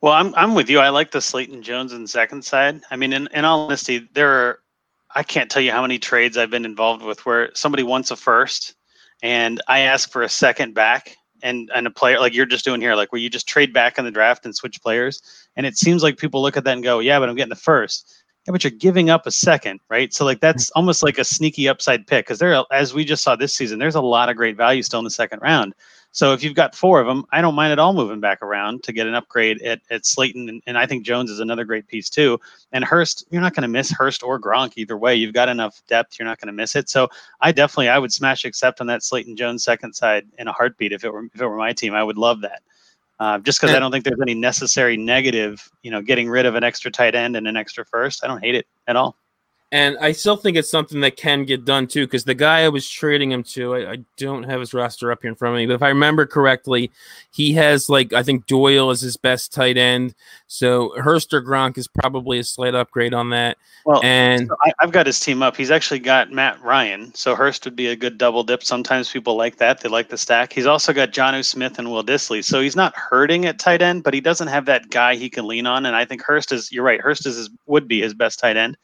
Well, 0.02 0.14
I'm 0.14 0.34
I'm 0.36 0.54
with 0.54 0.70
you. 0.70 0.80
I 0.80 0.90
like 0.90 1.12
the 1.12 1.22
Slayton 1.22 1.64
Jones 1.64 1.94
and 1.94 2.10
second 2.10 2.44
side. 2.46 2.82
I 2.92 2.96
mean, 2.96 3.14
in, 3.14 3.28
in 3.34 3.46
all 3.46 3.62
honesty, 3.62 4.08
there 4.14 4.32
are 4.32 4.60
I 5.16 5.24
can't 5.24 5.50
tell 5.50 5.62
you 5.62 5.72
how 5.72 5.82
many 5.82 5.98
trades 5.98 6.38
I've 6.38 6.52
been 6.52 6.66
involved 6.66 7.04
with 7.04 7.26
where 7.26 7.50
somebody 7.56 7.84
wants 7.84 8.12
a 8.12 8.16
first 8.16 8.76
and 9.24 9.62
I 9.68 9.80
ask 9.80 10.12
for 10.12 10.22
a 10.22 10.30
second 10.30 10.74
back 10.76 11.18
and 11.42 11.70
and 11.74 11.88
a 11.88 11.92
player 11.92 12.20
like 12.20 12.34
you're 12.34 12.46
just 12.46 12.66
doing 12.66 12.82
here, 12.82 12.96
like 12.96 13.12
where 13.12 13.22
you 13.22 13.30
just 13.30 13.48
trade 13.48 13.74
back 13.74 13.98
in 13.98 14.06
the 14.06 14.12
draft 14.12 14.46
and 14.46 14.56
switch 14.56 14.82
players. 14.82 15.22
And 15.56 15.66
it 15.66 15.78
seems 15.78 16.04
like 16.04 16.18
people 16.18 16.42
look 16.42 16.58
at 16.58 16.64
that 16.66 16.74
and 16.74 16.84
go, 16.84 17.00
Yeah, 17.00 17.20
but 17.20 17.30
I'm 17.30 17.36
getting 17.36 17.50
the 17.50 17.56
first. 17.56 18.14
Yeah, 18.46 18.52
but 18.52 18.64
you're 18.64 18.72
giving 18.72 19.10
up 19.10 19.28
a 19.28 19.32
second, 19.32 19.80
right? 19.90 20.14
So 20.14 20.24
like 20.26 20.40
that's 20.40 20.70
almost 20.72 21.04
like 21.04 21.18
a 21.18 21.24
sneaky 21.24 21.68
upside 21.68 22.08
pick 22.08 22.26
because 22.26 22.40
there, 22.40 22.64
as 22.72 22.94
we 22.94 23.04
just 23.04 23.24
saw 23.24 23.36
this 23.36 23.56
season, 23.56 23.80
there's 23.80 23.96
a 23.96 24.02
lot 24.02 24.30
of 24.30 24.38
great 24.38 24.56
value 24.56 24.84
still 24.84 25.00
in 25.00 25.06
the 25.06 25.12
second 25.12 25.42
round. 25.42 25.74
So 26.18 26.34
if 26.34 26.44
you've 26.44 26.56
got 26.56 26.74
four 26.74 27.00
of 27.00 27.06
them, 27.06 27.26
I 27.32 27.42
don't 27.42 27.54
mind 27.54 27.72
at 27.72 27.78
all 27.78 27.94
moving 27.94 28.20
back 28.20 28.42
around 28.42 28.82
to 28.82 28.92
get 28.92 29.06
an 29.06 29.14
upgrade 29.14 29.62
at, 29.62 29.82
at 29.92 30.04
Slayton. 30.04 30.50
And, 30.50 30.64
and 30.66 30.76
I 30.76 30.88
think 30.88 31.06
Jones 31.06 31.30
is 31.30 31.40
another 31.40 31.64
great 31.64 31.86
piece 31.86 32.10
too. 32.10 32.40
And 32.72 32.84
Hurst, 32.84 33.28
you're 33.30 33.40
not 33.40 33.54
going 33.54 33.62
to 33.62 33.68
miss 33.68 33.92
Hurst 33.92 34.24
or 34.24 34.42
Gronk 34.42 34.74
either 34.78 34.98
way. 34.98 35.14
You've 35.14 35.36
got 35.36 35.48
enough 35.48 35.84
depth. 35.88 36.18
You're 36.18 36.28
not 36.28 36.40
going 36.40 36.48
to 36.48 36.54
miss 36.54 36.76
it. 36.76 36.90
So 36.90 37.08
I 37.42 37.52
definitely, 37.52 37.90
I 37.90 38.00
would 38.00 38.12
smash 38.12 38.46
accept 38.46 38.82
on 38.82 38.88
that 38.88 39.04
Slayton 39.04 39.36
Jones 39.36 39.64
second 39.64 39.94
side 39.94 40.26
in 40.40 40.48
a 40.48 40.52
heartbeat. 40.52 40.92
If 40.92 41.04
it 41.04 41.14
were, 41.14 41.24
if 41.36 41.40
it 41.40 41.46
were 41.46 41.56
my 41.56 41.72
team, 41.72 41.94
I 41.94 42.02
would 42.02 42.18
love 42.18 42.42
that. 42.42 42.64
Uh, 43.20 43.38
just 43.38 43.62
because 43.62 43.76
I 43.76 43.80
don't 43.80 43.92
think 43.92 44.04
there's 44.04 44.20
any 44.20 44.34
necessary 44.34 44.98
negative, 44.98 45.70
you 45.84 45.92
know, 45.92 46.02
getting 46.02 46.30
rid 46.30 46.48
of 46.48 46.56
an 46.56 46.64
extra 46.64 46.90
tight 46.90 47.14
end 47.14 47.36
and 47.36 47.48
an 47.48 47.56
extra 47.56 47.86
first. 47.86 48.24
I 48.24 48.28
don't 48.28 48.44
hate 48.44 48.56
it 48.56 48.66
at 48.88 48.96
all. 48.96 49.16
And 49.70 49.98
I 50.00 50.14
still 50.14 50.38
think 50.38 50.56
it's 50.56 50.72
something 50.72 51.02
that 51.02 51.18
can 51.18 51.44
get 51.44 51.66
done 51.66 51.88
too, 51.88 52.06
because 52.06 52.24
the 52.24 52.34
guy 52.34 52.62
I 52.62 52.70
was 52.70 52.90
trading 52.90 53.34
him 53.34 53.44
to, 53.44 53.76
I, 53.76 53.92
I, 53.92 53.98
don't 54.16 54.44
have 54.44 54.62
his 54.62 54.74
roster 54.74 55.12
up 55.12 55.22
here 55.22 55.30
in 55.30 55.36
front 55.36 55.56
of 55.56 55.58
me, 55.58 55.66
but 55.66 55.74
if 55.74 55.84
I 55.84 55.90
remember 55.90 56.26
correctly, 56.26 56.90
he 57.32 57.52
has 57.54 57.90
like 57.90 58.14
I 58.14 58.24
think 58.24 58.46
Doyle 58.48 58.92
is 58.92 59.02
his 59.02 59.18
best 59.18 59.52
tight 59.52 59.76
end. 59.76 60.16
So 60.48 60.94
Hurst 60.98 61.34
or 61.34 61.42
Gronk 61.42 61.78
is 61.78 61.90
probably 61.90 62.40
a 62.40 62.46
slight 62.46 62.76
upgrade 62.76 63.14
on 63.14 63.30
that. 63.32 63.58
Well, 63.84 64.02
and 64.06 64.48
so 64.48 64.56
I, 64.66 64.72
have 64.80 64.94
got 64.94 65.06
his 65.06 65.20
team 65.20 65.44
up. 65.44 65.58
He's 65.58 65.72
actually 65.72 66.00
got 66.00 66.32
Matt 66.32 66.62
Ryan, 66.64 67.14
so 67.14 67.36
Hurst 67.36 67.66
would 67.66 67.76
be 67.76 67.88
a 67.88 67.96
good 67.98 68.18
double 68.18 68.44
dip. 68.44 68.64
Sometimes 68.64 69.12
people 69.12 69.36
like 69.36 69.58
that; 69.58 69.82
they 69.82 69.90
like 69.90 70.08
the 70.08 70.18
stack. 70.18 70.54
He's 70.54 70.66
also 70.66 70.94
got 70.94 71.12
Jonnu 71.12 71.44
Smith 71.44 71.78
and 71.78 71.92
Will 71.92 72.06
Dissly, 72.06 72.42
so 72.42 72.62
he's 72.62 72.78
not 72.78 72.96
hurting 72.96 73.46
at 73.46 73.60
tight 73.60 73.82
end, 73.82 74.04
but 74.04 74.14
he 74.14 74.22
doesn't 74.22 74.48
have 74.48 74.66
that 74.66 74.90
guy 74.92 75.16
he 75.16 75.30
can 75.30 75.46
lean 75.46 75.68
on. 75.68 75.86
And 75.86 75.96
I 75.96 76.06
think 76.06 76.22
Hurst 76.22 76.54
is. 76.54 76.72
You're 76.72 76.86
right. 76.86 77.02
Hurst 77.02 77.26
is 77.26 77.36
his, 77.36 77.50
would 77.66 77.90
be 77.90 78.00
his 78.02 78.14
best 78.14 78.40
tight 78.40 78.56
end. 78.56 78.78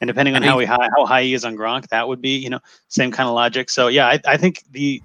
And 0.00 0.08
depending 0.08 0.34
on 0.34 0.42
how 0.42 0.58
he 0.58 0.66
high, 0.66 0.88
how 0.96 1.04
high 1.04 1.24
he 1.24 1.34
is 1.34 1.44
on 1.44 1.56
Gronk, 1.56 1.88
that 1.88 2.08
would 2.08 2.22
be 2.22 2.36
you 2.36 2.48
know 2.48 2.60
same 2.88 3.10
kind 3.10 3.28
of 3.28 3.34
logic. 3.34 3.68
So 3.70 3.88
yeah, 3.88 4.06
I, 4.06 4.20
I 4.26 4.36
think 4.36 4.64
the 4.70 5.02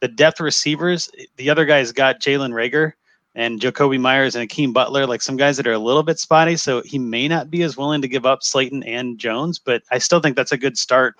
the 0.00 0.08
depth 0.08 0.40
receivers, 0.40 1.10
the 1.36 1.50
other 1.50 1.64
guys 1.64 1.90
got 1.90 2.20
Jalen 2.20 2.52
Reagor 2.52 2.92
and 3.34 3.60
Jakobi 3.60 4.00
Meyers 4.00 4.34
and 4.34 4.42
Hakeem 4.42 4.72
Butler, 4.72 5.06
like 5.06 5.22
some 5.22 5.36
guys 5.36 5.56
that 5.56 5.66
are 5.66 5.72
a 5.72 5.78
little 5.78 6.02
bit 6.02 6.18
spotty. 6.18 6.56
So 6.56 6.82
he 6.82 6.98
may 6.98 7.26
not 7.28 7.50
be 7.50 7.62
as 7.62 7.76
willing 7.76 8.02
to 8.02 8.08
give 8.08 8.26
up 8.26 8.42
Slayton 8.42 8.82
and 8.84 9.18
Jones, 9.18 9.58
but 9.58 9.82
I 9.90 9.98
still 9.98 10.20
think 10.20 10.36
that's 10.36 10.52
a 10.52 10.58
good 10.58 10.78
start 10.78 11.16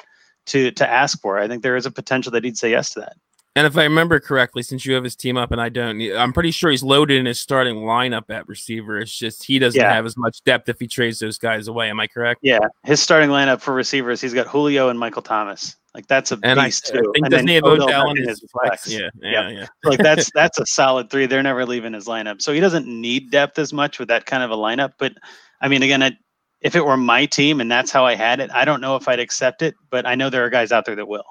to 0.46 0.70
to 0.72 0.88
ask 0.88 1.20
for. 1.20 1.38
I 1.38 1.48
think 1.48 1.62
there 1.62 1.76
is 1.76 1.86
a 1.86 1.90
potential 1.90 2.32
that 2.32 2.44
he'd 2.44 2.58
say 2.58 2.70
yes 2.70 2.90
to 2.94 3.00
that. 3.00 3.16
And 3.58 3.66
if 3.66 3.76
I 3.76 3.82
remember 3.82 4.20
correctly, 4.20 4.62
since 4.62 4.86
you 4.86 4.94
have 4.94 5.02
his 5.02 5.16
team 5.16 5.36
up 5.36 5.50
and 5.50 5.60
I 5.60 5.68
don't, 5.68 6.00
I'm 6.16 6.32
pretty 6.32 6.52
sure 6.52 6.70
he's 6.70 6.84
loaded 6.84 7.18
in 7.18 7.26
his 7.26 7.40
starting 7.40 7.78
lineup 7.78 8.30
at 8.30 8.46
receiver. 8.46 9.00
It's 9.00 9.10
just 9.10 9.42
he 9.42 9.58
doesn't 9.58 9.80
yeah. 9.80 9.92
have 9.92 10.06
as 10.06 10.16
much 10.16 10.44
depth 10.44 10.68
if 10.68 10.78
he 10.78 10.86
trades 10.86 11.18
those 11.18 11.38
guys 11.38 11.66
away. 11.66 11.90
Am 11.90 11.98
I 11.98 12.06
correct? 12.06 12.38
Yeah, 12.40 12.60
his 12.84 13.02
starting 13.02 13.30
lineup 13.30 13.60
for 13.60 13.74
receivers, 13.74 14.20
he's 14.20 14.32
got 14.32 14.46
Julio 14.46 14.90
and 14.90 14.98
Michael 15.00 15.22
Thomas. 15.22 15.74
Like 15.92 16.06
that's 16.06 16.30
a 16.30 16.38
and 16.44 16.60
beast 16.60 16.92
I, 16.94 16.98
too. 16.98 16.98
I 16.98 17.12
think 17.12 17.24
and 17.24 17.30
doesn't 17.32 17.48
he 17.48 17.54
have 17.56 17.64
Odell 17.64 18.10
in 18.12 18.28
his 18.28 18.38
flex? 18.52 18.84
flex? 18.84 18.92
Yeah, 18.92 19.08
yeah, 19.20 19.50
yeah. 19.50 19.66
like 19.82 19.98
that's 19.98 20.30
that's 20.36 20.60
a 20.60 20.66
solid 20.66 21.10
three. 21.10 21.26
They're 21.26 21.42
never 21.42 21.66
leaving 21.66 21.94
his 21.94 22.06
lineup, 22.06 22.40
so 22.40 22.52
he 22.52 22.60
doesn't 22.60 22.86
need 22.86 23.32
depth 23.32 23.58
as 23.58 23.72
much 23.72 23.98
with 23.98 24.06
that 24.06 24.24
kind 24.24 24.44
of 24.44 24.52
a 24.52 24.56
lineup. 24.56 24.92
But 25.00 25.14
I 25.60 25.66
mean, 25.66 25.82
again, 25.82 26.04
I, 26.04 26.12
if 26.60 26.76
it 26.76 26.84
were 26.84 26.96
my 26.96 27.26
team 27.26 27.60
and 27.60 27.68
that's 27.68 27.90
how 27.90 28.06
I 28.06 28.14
had 28.14 28.38
it, 28.38 28.52
I 28.52 28.64
don't 28.64 28.80
know 28.80 28.94
if 28.94 29.08
I'd 29.08 29.18
accept 29.18 29.62
it, 29.62 29.74
but 29.90 30.06
I 30.06 30.14
know 30.14 30.30
there 30.30 30.44
are 30.44 30.50
guys 30.50 30.70
out 30.70 30.84
there 30.84 30.94
that 30.94 31.08
will 31.08 31.24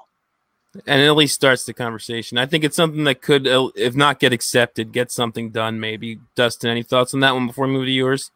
and 0.86 1.00
it 1.00 1.06
at 1.06 1.16
least 1.16 1.34
starts 1.34 1.64
the 1.64 1.72
conversation. 1.72 2.38
I 2.38 2.46
think 2.46 2.64
it's 2.64 2.76
something 2.76 3.04
that 3.04 3.22
could, 3.22 3.46
uh, 3.46 3.70
if 3.74 3.94
not 3.94 4.18
get 4.18 4.32
accepted, 4.32 4.92
get 4.92 5.10
something 5.10 5.50
done. 5.50 5.80
Maybe 5.80 6.18
Dustin, 6.34 6.70
any 6.70 6.82
thoughts 6.82 7.14
on 7.14 7.20
that 7.20 7.34
one 7.34 7.46
before 7.46 7.66
we 7.66 7.72
move 7.72 7.86
to 7.86 7.90
yours? 7.90 8.30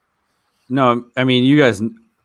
No, 0.69 1.07
I 1.17 1.25
mean 1.25 1.45
you 1.45 1.59
guys 1.59 1.83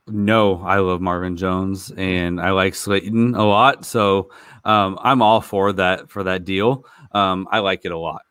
know 0.08 0.62
I 0.64 0.78
love 0.78 1.02
Marvin 1.02 1.36
Jones 1.36 1.92
and 1.98 2.40
I 2.40 2.52
like 2.52 2.76
Slayton 2.76 3.36
a 3.36 3.46
lot, 3.46 3.86
so 3.86 4.32
um, 4.64 4.98
I'm 5.02 5.22
all 5.22 5.42
for 5.42 5.74
that 5.74 6.10
for 6.10 6.24
that 6.24 6.46
deal. 6.46 6.86
Um, 7.12 7.48
I 7.52 7.60
like 7.60 7.86
it 7.86 7.92
a 7.92 7.98
lot. 7.98 8.22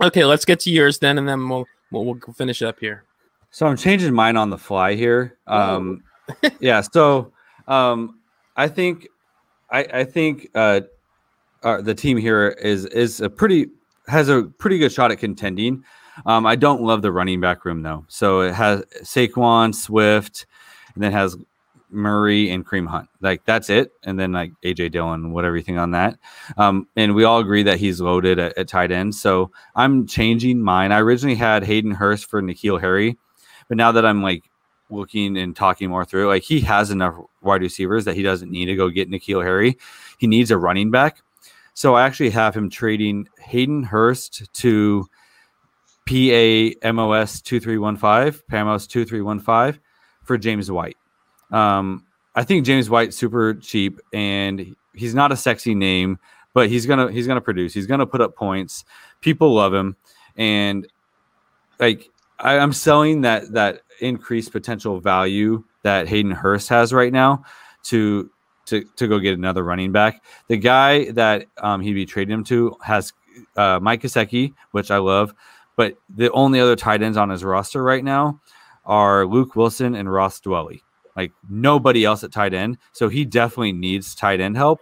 Okay, 0.00 0.24
let's 0.24 0.44
get 0.44 0.60
to 0.60 0.70
yours 0.70 0.98
then, 0.98 1.18
and 1.18 1.28
then 1.28 1.48
we'll 1.48 1.66
we'll, 1.90 2.04
we'll 2.04 2.34
finish 2.34 2.62
up 2.62 2.78
here. 2.80 3.04
So 3.50 3.66
I'm 3.66 3.76
changing 3.76 4.12
mine 4.12 4.36
on 4.36 4.50
the 4.50 4.58
fly 4.58 4.94
here. 4.94 5.38
Um, 5.46 6.02
yeah, 6.60 6.82
so 6.82 7.32
um, 7.66 8.20
I 8.56 8.68
think 8.68 9.08
I, 9.70 9.86
I 9.92 10.04
think 10.04 10.48
uh, 10.54 10.80
uh, 11.62 11.80
the 11.82 11.94
team 11.94 12.16
here 12.16 12.48
is 12.48 12.86
is 12.86 13.20
a 13.20 13.30
pretty 13.30 13.68
has 14.06 14.28
a 14.28 14.44
pretty 14.44 14.78
good 14.78 14.92
shot 14.92 15.12
at 15.12 15.18
contending. 15.18 15.84
Um, 16.26 16.46
I 16.46 16.56
don't 16.56 16.82
love 16.82 17.02
the 17.02 17.12
running 17.12 17.40
back 17.40 17.64
room 17.64 17.82
though. 17.82 18.04
So 18.08 18.40
it 18.40 18.54
has 18.54 18.82
Saquon, 19.02 19.74
Swift, 19.74 20.46
and 20.94 21.02
then 21.02 21.12
has 21.12 21.36
Murray 21.90 22.50
and 22.50 22.66
Kareem 22.66 22.88
Hunt. 22.88 23.08
Like 23.20 23.44
that's 23.44 23.70
it. 23.70 23.92
And 24.04 24.18
then 24.18 24.32
like 24.32 24.52
AJ 24.64 24.92
Dillon, 24.92 25.32
whatever 25.32 25.56
you 25.56 25.62
think 25.62 25.78
on 25.78 25.92
that. 25.92 26.18
Um, 26.56 26.88
and 26.96 27.14
we 27.14 27.24
all 27.24 27.38
agree 27.38 27.62
that 27.62 27.78
he's 27.78 28.00
loaded 28.00 28.38
at, 28.38 28.56
at, 28.58 28.68
tight 28.68 28.90
end. 28.90 29.14
So 29.14 29.50
I'm 29.74 30.06
changing 30.06 30.60
mine. 30.60 30.92
I 30.92 31.00
originally 31.00 31.36
had 31.36 31.64
Hayden 31.64 31.92
Hurst 31.92 32.26
for 32.26 32.42
N'Keal 32.42 32.80
Harry, 32.80 33.16
but 33.68 33.76
now 33.76 33.92
that 33.92 34.04
I'm 34.04 34.22
like 34.22 34.47
looking 34.90 35.36
and 35.36 35.54
talking 35.54 35.88
more 35.90 36.04
through, 36.04 36.28
like 36.28 36.42
he 36.42 36.60
has 36.60 36.90
enough 36.90 37.14
wide 37.42 37.62
receivers 37.62 38.04
that 38.04 38.16
he 38.16 38.22
doesn't 38.22 38.50
need 38.50 38.66
to 38.66 38.76
go 38.76 38.88
get 38.88 39.10
N'Keal 39.10 39.42
Harry. 39.42 39.78
He 40.18 40.26
needs 40.26 40.50
a 40.50 40.58
running 40.58 40.90
back. 40.90 41.22
So 41.74 41.94
I 41.94 42.04
actually 42.04 42.30
have 42.30 42.56
him 42.56 42.70
trading 42.70 43.28
Hayden 43.38 43.84
Hurst 43.84 44.52
to 44.54 45.06
PAMOS 46.06 47.42
2315, 47.42 48.42
PAMOS 48.50 48.88
2315 48.88 49.80
for 50.24 50.38
James 50.38 50.70
White. 50.70 50.96
Um, 51.50 52.04
I 52.34 52.44
think 52.44 52.64
James 52.64 52.90
White's 52.90 53.16
super 53.16 53.54
cheap 53.54 54.00
and 54.12 54.74
he's 54.94 55.14
not 55.14 55.32
a 55.32 55.36
sexy 55.36 55.74
name, 55.74 56.18
but 56.54 56.68
he's 56.68 56.86
gonna 56.86 57.10
he's 57.10 57.26
gonna 57.26 57.40
produce. 57.40 57.72
He's 57.72 57.86
gonna 57.86 58.06
put 58.06 58.20
up 58.20 58.34
points. 58.34 58.84
People 59.20 59.54
love 59.54 59.72
him, 59.72 59.96
and 60.36 60.86
like 61.78 62.10
I, 62.38 62.54
am 62.54 62.72
selling 62.72 63.20
that 63.22 63.52
that 63.52 63.82
increased 64.00 64.52
potential 64.52 65.00
value 65.00 65.64
that 65.82 66.08
Hayden 66.08 66.32
Hurst 66.32 66.68
has 66.68 66.92
right 66.92 67.12
now 67.12 67.44
to 67.84 68.30
to 68.66 68.84
to 68.96 69.08
go 69.08 69.18
get 69.18 69.36
another 69.36 69.64
running 69.64 69.92
back. 69.92 70.22
The 70.48 70.56
guy 70.56 71.10
that 71.12 71.46
um, 71.58 71.80
he'd 71.80 71.94
be 71.94 72.06
trading 72.06 72.34
him 72.34 72.44
to 72.44 72.76
has 72.82 73.12
uh, 73.56 73.78
Mike 73.80 74.02
Gesicki, 74.02 74.54
which 74.72 74.90
I 74.90 74.98
love, 74.98 75.34
but 75.76 75.96
the 76.08 76.30
only 76.32 76.60
other 76.60 76.76
tight 76.76 77.02
ends 77.02 77.16
on 77.16 77.30
his 77.30 77.44
roster 77.44 77.82
right 77.82 78.04
now 78.04 78.40
are 78.84 79.26
Luke 79.26 79.56
Wilson 79.56 79.94
and 79.94 80.12
Ross 80.12 80.40
Dwelley. 80.40 80.82
Like 81.16 81.32
nobody 81.48 82.04
else 82.04 82.22
at 82.22 82.32
tight 82.32 82.54
end, 82.54 82.78
so 82.92 83.08
he 83.08 83.24
definitely 83.24 83.72
needs 83.72 84.14
tight 84.14 84.40
end 84.40 84.56
help. 84.56 84.80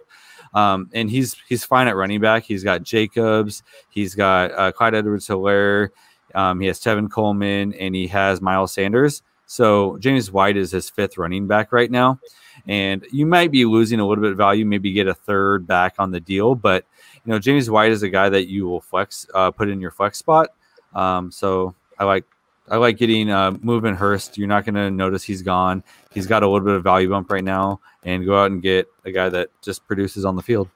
Um, 0.53 0.89
and 0.93 1.09
he's 1.09 1.35
he's 1.47 1.65
fine 1.65 1.87
at 1.87 1.95
running 1.95 2.21
back. 2.21 2.43
He's 2.43 2.63
got 2.63 2.83
Jacobs, 2.83 3.63
he's 3.89 4.15
got 4.15 4.51
uh, 4.51 4.71
Clyde 4.71 4.95
Edwards-Helaire, 4.95 5.89
um, 6.37 6.59
he 6.59 6.67
has 6.67 6.79
Tevin 6.79 7.09
Coleman, 7.09 7.73
and 7.73 7.95
he 7.95 8.05
has 8.07 8.41
Miles 8.41 8.71
Sanders. 8.71 9.23
So 9.47 9.97
James 9.97 10.31
White 10.31 10.55
is 10.55 10.71
his 10.71 10.87
fifth 10.87 11.17
running 11.17 11.47
back 11.47 11.71
right 11.71 11.89
now, 11.89 12.19
and 12.67 13.03
you 13.11 13.25
might 13.25 13.51
be 13.51 13.65
losing 13.65 13.99
a 13.99 14.07
little 14.07 14.21
bit 14.21 14.33
of 14.33 14.37
value. 14.37 14.63
Maybe 14.63 14.91
get 14.91 15.07
a 15.07 15.15
third 15.15 15.65
back 15.65 15.95
on 15.97 16.11
the 16.11 16.19
deal, 16.19 16.53
but 16.53 16.85
you 17.25 17.31
know 17.31 17.39
James 17.39 17.71
White 17.71 17.91
is 17.91 18.03
a 18.03 18.09
guy 18.09 18.29
that 18.29 18.47
you 18.47 18.67
will 18.67 18.81
flex, 18.81 19.25
uh, 19.33 19.49
put 19.49 19.67
in 19.67 19.81
your 19.81 19.89
flex 19.89 20.19
spot. 20.19 20.49
Um, 20.93 21.31
so 21.31 21.73
I 21.97 22.03
like 22.03 22.25
I 22.69 22.77
like 22.77 22.97
getting 22.97 23.31
uh, 23.31 23.57
moving 23.61 23.95
Hurst. 23.95 24.37
You're 24.37 24.47
not 24.47 24.63
going 24.63 24.75
to 24.75 24.91
notice 24.91 25.23
he's 25.23 25.41
gone. 25.41 25.83
He's 26.13 26.27
got 26.27 26.43
a 26.43 26.47
little 26.47 26.65
bit 26.65 26.75
of 26.75 26.83
value 26.83 27.09
bump 27.09 27.31
right 27.31 27.43
now, 27.43 27.79
and 28.03 28.25
go 28.25 28.37
out 28.37 28.51
and 28.51 28.61
get 28.61 28.87
a 29.05 29.11
guy 29.11 29.29
that 29.29 29.49
just 29.63 29.87
produces 29.87 30.23
on 30.23 30.35
the 30.35 30.43
field. 30.43 30.69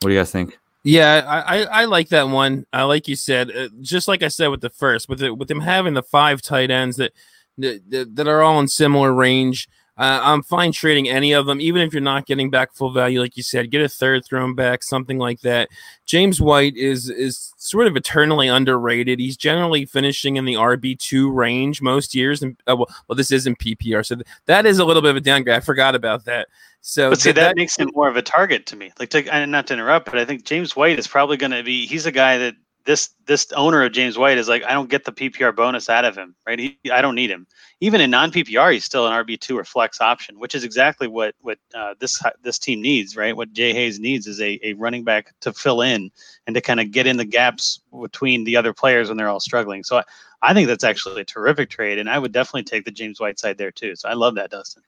What 0.00 0.08
do 0.08 0.14
you 0.14 0.20
guys 0.20 0.30
think? 0.30 0.58
Yeah, 0.86 1.24
I, 1.26 1.64
I, 1.64 1.84
like 1.86 2.10
that 2.10 2.28
one. 2.28 2.64
I 2.72 2.84
like 2.84 3.08
you 3.08 3.16
said, 3.16 3.50
uh, 3.50 3.68
just 3.80 4.06
like 4.06 4.22
I 4.22 4.28
said 4.28 4.48
with 4.48 4.60
the 4.60 4.70
first, 4.70 5.08
with 5.08 5.18
the, 5.18 5.34
with 5.34 5.48
them 5.48 5.60
having 5.60 5.94
the 5.94 6.02
five 6.02 6.40
tight 6.42 6.70
ends 6.70 6.96
that 6.98 7.12
that, 7.58 8.14
that 8.14 8.28
are 8.28 8.42
all 8.42 8.60
in 8.60 8.68
similar 8.68 9.12
range. 9.12 9.68
Uh, 9.98 10.20
I'm 10.22 10.42
fine 10.42 10.70
trading 10.72 11.08
any 11.08 11.32
of 11.32 11.46
them, 11.46 11.60
even 11.60 11.82
if 11.82 11.92
you're 11.92 12.02
not 12.02 12.26
getting 12.26 12.50
back 12.50 12.74
full 12.74 12.92
value, 12.92 13.18
like 13.18 13.36
you 13.36 13.42
said. 13.42 13.70
Get 13.70 13.80
a 13.80 13.88
third 13.88 14.26
thrown 14.26 14.54
back, 14.54 14.84
something 14.84 15.18
like 15.18 15.40
that. 15.40 15.70
James 16.04 16.40
White 16.40 16.76
is 16.76 17.10
is 17.10 17.52
sort 17.56 17.88
of 17.88 17.96
eternally 17.96 18.46
underrated. 18.46 19.18
He's 19.18 19.36
generally 19.36 19.86
finishing 19.86 20.36
in 20.36 20.44
the 20.44 20.54
RB 20.54 20.96
two 20.98 21.32
range 21.32 21.82
most 21.82 22.14
years, 22.14 22.42
and 22.42 22.56
uh, 22.68 22.76
well, 22.76 22.88
well, 23.08 23.16
this 23.16 23.32
isn't 23.32 23.58
PPR, 23.58 24.06
so 24.06 24.16
th- 24.16 24.26
that 24.44 24.66
is 24.66 24.78
a 24.78 24.84
little 24.84 25.02
bit 25.02 25.10
of 25.10 25.16
a 25.16 25.20
downgrade. 25.20 25.56
I 25.56 25.60
forgot 25.60 25.96
about 25.96 26.26
that. 26.26 26.46
So, 26.88 27.10
but 27.10 27.20
see, 27.20 27.32
that, 27.32 27.40
that, 27.40 27.56
makes 27.56 27.76
him 27.76 27.90
more 27.96 28.08
of 28.08 28.16
a 28.16 28.22
target 28.22 28.66
to 28.66 28.76
me. 28.76 28.92
Like, 28.96 29.10
to, 29.10 29.46
not 29.46 29.66
to 29.66 29.74
interrupt, 29.74 30.06
but 30.06 30.18
I 30.18 30.24
think 30.24 30.44
James 30.44 30.76
White 30.76 31.00
is 31.00 31.08
probably 31.08 31.36
going 31.36 31.50
to 31.50 31.64
be. 31.64 31.84
He's 31.84 32.06
a 32.06 32.12
guy 32.12 32.38
that 32.38 32.54
this 32.84 33.10
this 33.26 33.50
owner 33.56 33.82
of 33.82 33.90
James 33.90 34.16
White 34.16 34.38
is 34.38 34.48
like, 34.48 34.62
I 34.62 34.72
don't 34.72 34.88
get 34.88 35.04
the 35.04 35.10
PPR 35.10 35.54
bonus 35.54 35.90
out 35.90 36.04
of 36.04 36.14
him, 36.14 36.36
right? 36.46 36.60
He, 36.60 36.78
I 36.92 37.02
don't 37.02 37.16
need 37.16 37.28
him. 37.28 37.48
Even 37.80 38.00
in 38.00 38.12
non 38.12 38.30
PPR, 38.30 38.72
he's 38.72 38.84
still 38.84 39.04
an 39.04 39.12
RB 39.12 39.36
two 39.40 39.58
or 39.58 39.64
flex 39.64 40.00
option, 40.00 40.38
which 40.38 40.54
is 40.54 40.62
exactly 40.62 41.08
what 41.08 41.34
what 41.40 41.58
uh, 41.74 41.94
this 41.98 42.22
this 42.42 42.60
team 42.60 42.80
needs, 42.80 43.16
right? 43.16 43.36
What 43.36 43.52
Jay 43.52 43.72
Hayes 43.72 43.98
needs 43.98 44.28
is 44.28 44.40
a, 44.40 44.60
a 44.62 44.74
running 44.74 45.02
back 45.02 45.34
to 45.40 45.52
fill 45.52 45.80
in 45.80 46.12
and 46.46 46.54
to 46.54 46.60
kind 46.60 46.78
of 46.78 46.92
get 46.92 47.08
in 47.08 47.16
the 47.16 47.24
gaps 47.24 47.80
between 48.00 48.44
the 48.44 48.56
other 48.56 48.72
players 48.72 49.08
when 49.08 49.16
they're 49.16 49.28
all 49.28 49.40
struggling. 49.40 49.82
So 49.82 49.96
I, 49.96 50.04
I 50.40 50.54
think 50.54 50.68
that's 50.68 50.84
actually 50.84 51.20
a 51.20 51.24
terrific 51.24 51.68
trade, 51.68 51.98
and 51.98 52.08
I 52.08 52.20
would 52.20 52.30
definitely 52.30 52.62
take 52.62 52.84
the 52.84 52.92
James 52.92 53.18
White 53.18 53.40
side 53.40 53.58
there 53.58 53.72
too. 53.72 53.96
So 53.96 54.08
I 54.08 54.12
love 54.12 54.36
that, 54.36 54.52
Dustin. 54.52 54.84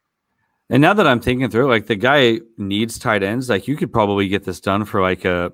And 0.70 0.82
now 0.82 0.92
that 0.92 1.06
I'm 1.06 1.20
thinking 1.20 1.48
through, 1.50 1.68
like 1.68 1.86
the 1.86 1.96
guy 1.96 2.40
needs 2.58 2.98
tight 2.98 3.22
ends, 3.22 3.48
like 3.48 3.68
you 3.68 3.76
could 3.76 3.92
probably 3.92 4.28
get 4.28 4.44
this 4.44 4.60
done 4.60 4.84
for 4.84 5.00
like 5.00 5.24
a, 5.24 5.52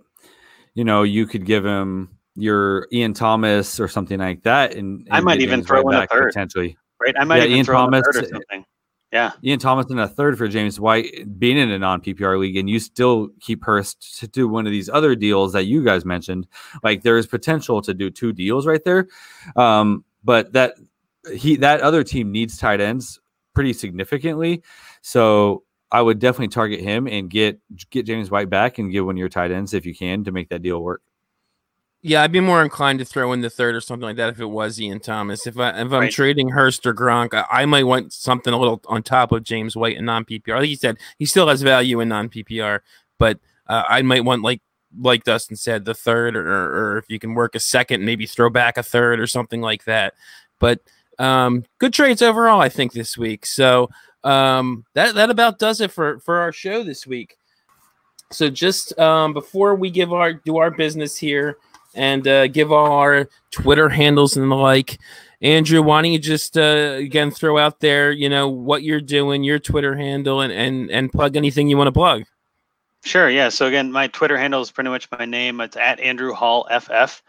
you 0.75 0.85
know, 0.85 1.05
you 1.05 1.27
could 1.27 1.47
give 1.47 1.65
him 1.65 2.19
your 2.35 2.89
Ian 2.93 3.15
Thomas 3.15 3.79
or 3.79 3.89
something 3.89 4.19
like 4.19 4.43
that, 4.43 4.75
and, 4.75 5.01
and 5.07 5.09
I 5.11 5.21
might 5.21 5.41
even 5.41 5.63
throw 5.63 5.89
in 5.89 5.95
a 5.95 6.07
third 6.07 6.29
potentially. 6.29 6.77
Right, 7.01 7.15
I 7.19 7.25
might 7.25 7.39
yeah, 7.39 7.45
even 7.45 7.57
Ian 7.57 7.67
throw 7.67 7.77
Thomas, 7.77 7.99
in 7.99 8.11
a 8.11 8.13
third 8.13 8.25
or 8.25 8.35
something. 8.35 8.65
Yeah, 9.13 9.31
Ian 9.45 9.61
Thomas 9.61 9.87
in 9.91 9.99
a 10.01 10.09
third 10.09 10.37
for 10.37 10.49
James 10.49 10.81
White 10.81 11.39
being 11.39 11.57
in 11.57 11.71
a 11.71 11.79
non 11.79 12.01
PPR 12.01 12.39
league, 12.39 12.57
and 12.57 12.69
you 12.69 12.81
still 12.81 13.29
keep 13.41 13.65
Hurst 13.65 14.19
to 14.19 14.27
do 14.27 14.49
one 14.49 14.67
of 14.67 14.73
these 14.73 14.89
other 14.89 15.15
deals 15.15 15.53
that 15.53 15.67
you 15.67 15.85
guys 15.85 16.05
mentioned. 16.05 16.49
Like 16.83 17.03
there 17.03 17.17
is 17.17 17.27
potential 17.27 17.81
to 17.83 17.95
do 17.95 18.11
two 18.11 18.33
deals 18.33 18.67
right 18.67 18.83
there, 18.83 19.07
um, 19.55 20.05
but 20.25 20.53
that 20.55 20.75
he 21.33 21.55
that 21.57 21.81
other 21.81 22.03
team 22.03 22.33
needs 22.33 22.59
tight 22.59 22.81
ends 22.81 23.21
pretty 23.55 23.73
significantly. 23.73 24.63
So 25.07 25.65
I 25.93 26.01
would 26.01 26.19
definitely 26.19 26.49
target 26.49 26.81
him 26.81 27.07
and 27.07 27.29
get 27.29 27.61
get 27.91 28.07
James 28.07 28.31
White 28.31 28.49
back 28.49 28.79
and 28.79 28.91
get 28.91 29.05
one 29.05 29.17
of 29.17 29.19
your 29.19 29.29
tight 29.29 29.51
ends 29.51 29.75
if 29.75 29.85
you 29.85 29.95
can 29.95 30.25
to 30.25 30.33
make 30.33 30.49
that 30.49 30.63
deal 30.63 30.83
work. 30.83 31.03
Yeah, 32.01 32.23
I'd 32.23 32.33
be 32.33 32.41
more 32.41 32.63
inclined 32.63 33.01
to 33.01 33.05
throw 33.05 33.33
in 33.35 33.43
the 33.43 33.51
third 33.51 33.75
or 33.75 33.83
something 33.83 34.05
like 34.05 34.17
that 34.17 34.31
if 34.31 34.41
it 34.41 34.47
was 34.47 34.81
Ian 34.81 35.01
Thomas. 35.01 35.47
If 35.47 35.59
I 35.59 35.71
if 35.73 35.77
I'm 35.77 35.91
right. 35.93 36.11
trading 36.11 36.49
Hurst 36.49 36.87
or 36.87 36.95
Gronk, 36.95 37.35
I, 37.35 37.45
I, 37.51 37.67
might 37.67 37.85
want 37.85 38.15
something 38.15 38.55
a 38.55 38.59
little 38.59 38.81
on 38.87 39.03
top 39.03 39.31
of 39.31 39.43
James 39.43 39.77
White 39.77 39.99
and 39.99 40.07
non 40.07 40.25
PPR. 40.25 40.61
Like 40.61 40.71
you 40.71 40.77
said, 40.77 40.97
he 41.19 41.27
still 41.27 41.49
has 41.49 41.61
value 41.61 42.01
in 42.01 42.09
non 42.09 42.31
PPR, 42.31 42.81
but 43.19 43.39
uh, 43.67 43.85
I 43.87 44.01
might 44.01 44.25
want 44.25 44.41
like 44.41 44.63
like 44.99 45.25
Dustin 45.25 45.57
said, 45.57 45.85
the 45.85 45.95
third, 45.95 46.35
or, 46.35 46.47
or 46.47 46.99
if 46.99 47.11
you 47.11 47.19
can 47.19 47.35
work 47.35 47.55
a 47.55 47.61
second, 47.61 48.07
maybe 48.07 48.27
throw 48.27 48.49
back 48.49 48.79
a 48.79 48.83
third 48.83 49.21
or 49.21 49.27
something 49.27 49.61
like 49.61 49.85
that. 49.85 50.15
But 50.61 50.81
um, 51.19 51.65
good 51.79 51.93
trades 51.93 52.23
overall, 52.23 52.61
I 52.63 52.71
think 52.71 52.93
this 52.93 53.19
week. 53.19 53.45
So 53.45 53.91
um, 54.25 54.85
that 54.95 55.15
that 55.15 55.31
about 55.31 55.59
does 55.59 55.81
it 55.81 55.93
for 55.93 56.19
for 56.21 56.39
our 56.39 56.53
show 56.53 56.83
this 56.83 57.07
week. 57.07 57.37
So 58.33 58.51
just 58.51 58.99
um, 58.99 59.33
before 59.33 59.75
we 59.75 59.91
give 59.91 60.13
our 60.13 60.33
do 60.33 60.57
our 60.57 60.71
business 60.71 61.17
here 61.17 61.59
and 61.95 62.27
uh, 62.27 62.49
give 62.49 62.73
all 62.73 62.93
our 62.93 63.29
Twitter 63.51 63.89
handles 63.89 64.37
and 64.37 64.51
the 64.51 64.57
like. 64.57 64.99
Andrew, 65.41 65.83
why 65.83 66.01
don't 66.01 66.13
you 66.13 66.19
just 66.19 66.57
uh, 66.57 66.95
again 66.97 67.31
throw 67.31 67.59
out 67.59 67.81
there, 67.81 68.11
you 68.11 68.29
know, 68.29 68.49
what 68.49 68.83
you're 68.83 69.01
doing, 69.01 69.45
your 69.45 69.59
Twitter 69.59 69.95
handle, 69.95 70.41
and 70.41 70.53
and 70.53 70.91
and 70.91 71.13
plug 71.13 71.37
anything 71.37 71.69
you 71.69 71.77
want 71.77 71.89
to 71.89 71.93
plug. 71.93 72.25
Sure. 73.05 73.29
Yeah. 73.29 73.51
So 73.51 73.67
again, 73.67 73.93
my 73.93 74.07
Twitter 74.09 74.39
handle 74.39 74.63
is 74.63 74.71
pretty 74.71 74.89
much 74.89 75.09
my 75.13 75.27
name. 75.27 75.61
It's 75.61 75.77
at 75.77 76.01
Andrew 76.01 76.33
Hall 76.33 76.67
FF. 76.71 77.23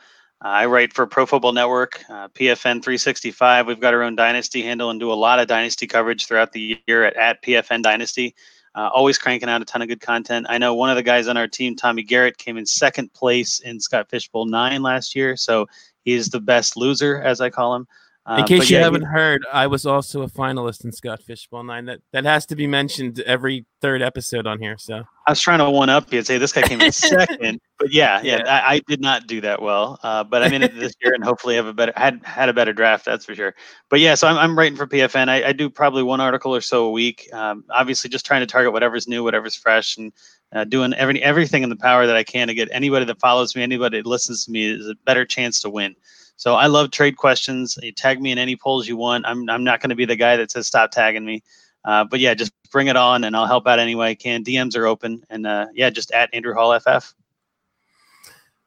I 0.48 0.68
write 0.68 0.94
for 0.94 1.08
Pro 1.08 1.26
Football 1.26 1.54
Network, 1.54 2.04
uh, 2.08 2.28
PFN 2.28 2.84
365. 2.84 3.66
We've 3.66 3.80
got 3.80 3.96
our 3.96 4.04
own 4.04 4.16
Dynasty 4.16 4.62
handle 4.62 4.92
and 4.92 5.00
do 5.00 5.12
a 5.12 5.16
lot 5.16 5.40
of 5.40 5.48
Dynasty 5.48 5.88
coverage 5.88 6.28
throughout 6.28 6.52
the 6.52 6.80
year 6.86 7.04
at, 7.04 7.16
at 7.16 7.42
PFN 7.42 7.82
Dynasty. 7.82 8.36
Uh, 8.76 8.88
always 8.94 9.18
cranking 9.18 9.50
out 9.50 9.64
a 9.64 9.66
ton 9.66 9.82
of 9.82 9.88
good 9.88 10.02
content. 10.02 10.46
I 10.48 10.60
know 10.60 10.76
one 10.76 10.92
of 10.92 10.98
the 10.98 11.04
guys 11.04 11.28
on 11.28 11.36
our 11.36 11.48
team, 11.48 11.76
Tommy 11.76 12.04
Garrett, 12.04 12.38
came 12.38 12.58
in 12.58 12.66
second 12.68 13.12
place 13.12 13.60
in 13.60 13.80
Scott 13.80 14.08
Fishbowl 14.08 14.46
nine 14.46 14.84
last 14.84 15.16
year, 15.16 15.36
so 15.36 15.66
he's 16.04 16.30
the 16.30 16.40
best 16.40 16.78
loser, 16.78 17.20
as 17.20 17.42
I 17.42 17.50
call 17.50 17.74
him. 17.74 17.88
Uh, 18.28 18.38
in 18.40 18.46
case 18.46 18.72
you 18.72 18.78
yeah, 18.78 18.84
haven't 18.84 19.04
he, 19.04 19.08
heard, 19.08 19.46
I 19.54 19.68
was 19.68 19.86
also 19.86 20.24
a 20.24 20.28
finalist 20.28 20.84
in 20.84 20.92
Scott 20.92 21.22
Fishbowl 21.22 21.64
Nine. 21.64 21.86
That 21.86 22.00
that 22.12 22.26
has 22.26 22.48
to 22.48 22.56
be 22.56 22.66
mentioned 22.66 23.20
every 23.20 23.68
third 23.82 24.02
episode 24.02 24.48
on 24.48 24.60
here. 24.60 24.78
So 24.80 25.04
I 25.28 25.32
was 25.32 25.40
trying 25.40 25.60
to 25.60 25.70
one 25.70 25.90
up 25.90 26.12
you 26.12 26.18
and 26.18 26.26
say 26.26 26.40
this 26.40 26.52
guy 26.52 26.64
came 26.64 26.82
in 26.82 26.92
second, 26.92 27.62
but 27.78 27.94
yeah, 27.94 28.22
yeah, 28.24 28.42
yeah. 28.44 28.64
I, 28.66 28.76
I, 28.76 28.82
did 28.88 29.00
not 29.00 29.28
do 29.28 29.42
that 29.42 29.62
well. 29.62 30.00
Uh, 30.02 30.24
but 30.24 30.42
I'm 30.42 30.54
in 30.54 30.64
it 30.64 30.74
this 30.74 30.94
year 31.04 31.14
and 31.14 31.24
hopefully 31.24 31.56
have 31.56 31.68
a 31.68 31.74
better 31.74 31.94
had 31.96 32.20
had 32.24 32.50
a 32.50 32.54
better 32.54 32.74
draft. 32.74 33.06
That's 33.06 33.26
for 33.26 33.36
sure. 33.36 33.54
But 33.90 34.00
yeah, 34.00 34.16
so 34.16 34.28
I'm, 34.28 34.38
I'm 34.38 34.58
writing 34.58 34.76
for 34.76 34.88
PFN. 34.88 35.30
I, 35.30 35.50
I 35.50 35.54
do 35.54 35.70
probably 35.70 36.02
one 36.02 36.20
article 36.20 36.56
or 36.56 36.62
so 36.62 36.86
a 36.86 36.92
week. 36.92 37.30
Um, 37.32 37.64
obviously, 37.70 38.10
just 38.10 38.26
trying 38.26 38.42
to 38.42 38.48
target 38.48 38.74
whatever's 38.74 39.08
new, 39.08 39.24
whatever's 39.24 39.56
fresh, 39.56 39.98
and 39.98 40.12
uh, 40.52 40.64
doing 40.64 40.96
every 40.96 41.22
everything 41.22 41.62
in 41.62 41.70
the 41.70 41.76
power 41.76 42.08
that 42.08 42.16
I 42.16 42.24
can 42.24 42.48
to 42.48 42.56
get 42.56 42.70
anybody 42.72 43.06
that 43.06 43.20
follows 43.20 43.56
me, 43.56 43.62
anybody 43.62 44.00
that 44.02 44.10
listens 44.10 44.46
to 44.46 44.52
me, 44.52 44.68
is 44.72 44.88
a 44.88 44.96
better 45.06 45.26
chance 45.26 45.60
to 45.62 45.70
win. 45.70 45.96
So 46.38 46.56
I 46.56 46.68
love 46.68 46.92
trade 46.92 47.18
questions. 47.18 47.78
You 47.82 47.92
tag 47.92 48.22
me 48.22 48.32
in 48.32 48.38
any 48.38 48.56
polls 48.56 48.88
you 48.88 48.98
want. 48.98 49.26
I'm 49.26 49.50
I'm 49.50 49.64
not 49.64 49.82
going 49.82 49.90
to 49.90 49.96
be 49.96 50.06
the 50.06 50.16
guy 50.16 50.36
that 50.38 50.52
says 50.52 50.68
stop 50.68 50.92
tagging 50.92 51.26
me. 51.26 51.44
Uh, 51.86 52.04
but 52.04 52.20
yeah, 52.20 52.34
just 52.34 52.52
bring 52.72 52.88
it 52.88 52.98
on, 52.98 53.24
and 53.24 53.36
I'll 53.36 53.46
help 53.46 53.68
out 53.68 53.80
any 53.80 53.96
way 53.96 54.10
I 54.10 54.16
can. 54.16 54.44
DMs 54.44 54.76
are 54.76 54.88
open, 54.88 55.24
and 55.30 55.46
uh, 55.46 55.68
yeah, 55.74 55.90
just 55.90 56.12
at 56.12 56.34
Andrew 56.34 56.54
Hall 56.54 56.78
FF. 56.80 57.14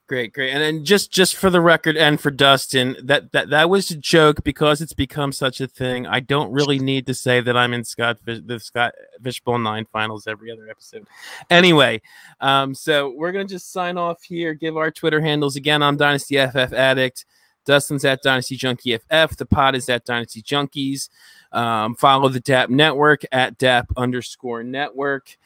Great, 0.08 0.32
great, 0.32 0.52
and 0.52 0.62
then 0.62 0.86
just 0.86 1.12
just 1.12 1.36
for 1.36 1.50
the 1.50 1.60
record 1.60 1.94
and 1.98 2.18
for 2.18 2.30
Dustin, 2.30 2.96
that 3.02 3.30
that 3.32 3.50
that 3.50 3.68
was 3.68 3.90
a 3.90 3.96
joke 3.96 4.42
because 4.42 4.80
it's 4.80 4.94
become 4.94 5.32
such 5.32 5.60
a 5.60 5.66
thing. 5.66 6.06
I 6.06 6.20
don't 6.20 6.50
really 6.50 6.78
need 6.78 7.06
to 7.08 7.14
say 7.14 7.42
that 7.42 7.58
I'm 7.58 7.74
in 7.74 7.84
Scott 7.84 8.18
the 8.24 8.58
Scott 8.58 8.94
Fishbowl 9.22 9.58
Nine 9.58 9.84
finals 9.92 10.26
every 10.26 10.50
other 10.50 10.70
episode. 10.70 11.06
Anyway, 11.50 12.00
um, 12.40 12.74
so 12.74 13.12
we're 13.14 13.32
gonna 13.32 13.44
just 13.44 13.70
sign 13.70 13.98
off 13.98 14.22
here. 14.22 14.54
Give 14.54 14.78
our 14.78 14.90
Twitter 14.90 15.20
handles 15.20 15.56
again. 15.56 15.82
I'm 15.82 15.98
Dynasty 15.98 16.36
FF 16.38 16.72
Addict. 16.72 17.26
Dustin's 17.68 18.06
at 18.06 18.22
Dynasty 18.22 18.56
Junkie 18.56 18.96
FF. 18.96 19.36
The 19.36 19.44
pod 19.44 19.74
is 19.74 19.90
at 19.90 20.06
Dynasty 20.06 20.40
Junkies. 20.40 21.10
Um, 21.52 21.94
follow 21.96 22.30
the 22.30 22.40
DAP 22.40 22.70
network 22.70 23.24
at 23.30 23.58
DAP 23.58 23.92
underscore 23.94 24.62
network. 24.62 25.36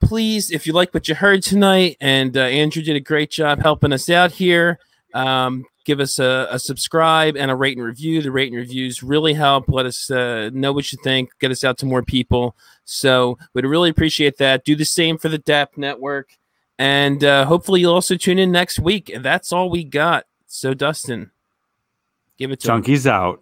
Please, 0.00 0.50
if 0.50 0.66
you 0.66 0.72
like 0.72 0.94
what 0.94 1.08
you 1.08 1.14
heard 1.14 1.42
tonight, 1.42 1.98
and 2.00 2.34
uh, 2.38 2.40
Andrew 2.40 2.82
did 2.82 2.96
a 2.96 3.00
great 3.00 3.30
job 3.30 3.60
helping 3.60 3.92
us 3.92 4.08
out 4.08 4.32
here, 4.32 4.78
um, 5.12 5.66
give 5.84 6.00
us 6.00 6.18
a, 6.18 6.48
a, 6.52 6.58
subscribe 6.58 7.36
and 7.36 7.50
a 7.50 7.54
rate 7.54 7.76
and 7.76 7.84
review. 7.84 8.22
The 8.22 8.32
rate 8.32 8.50
and 8.50 8.56
reviews 8.56 9.02
really 9.02 9.34
help. 9.34 9.68
Let 9.68 9.84
us 9.84 10.10
uh, 10.10 10.48
know 10.54 10.72
what 10.72 10.90
you 10.90 10.98
think, 11.04 11.28
get 11.38 11.50
us 11.50 11.64
out 11.64 11.76
to 11.78 11.86
more 11.86 12.02
people. 12.02 12.56
So 12.86 13.36
we'd 13.52 13.66
really 13.66 13.90
appreciate 13.90 14.38
that. 14.38 14.64
Do 14.64 14.74
the 14.74 14.86
same 14.86 15.18
for 15.18 15.28
the 15.28 15.38
DAP 15.38 15.76
network. 15.76 16.30
And 16.78 17.22
uh, 17.22 17.44
hopefully, 17.44 17.82
you'll 17.82 17.92
also 17.92 18.16
tune 18.16 18.38
in 18.38 18.50
next 18.50 18.78
week. 18.78 19.10
And 19.10 19.22
that's 19.22 19.52
all 19.52 19.68
we 19.68 19.84
got. 19.84 20.24
So, 20.52 20.74
Dustin, 20.74 21.30
give 22.36 22.50
it 22.50 22.58
to 22.60 22.66
Chunky's 22.66 23.06
him. 23.06 23.12
out. 23.12 23.40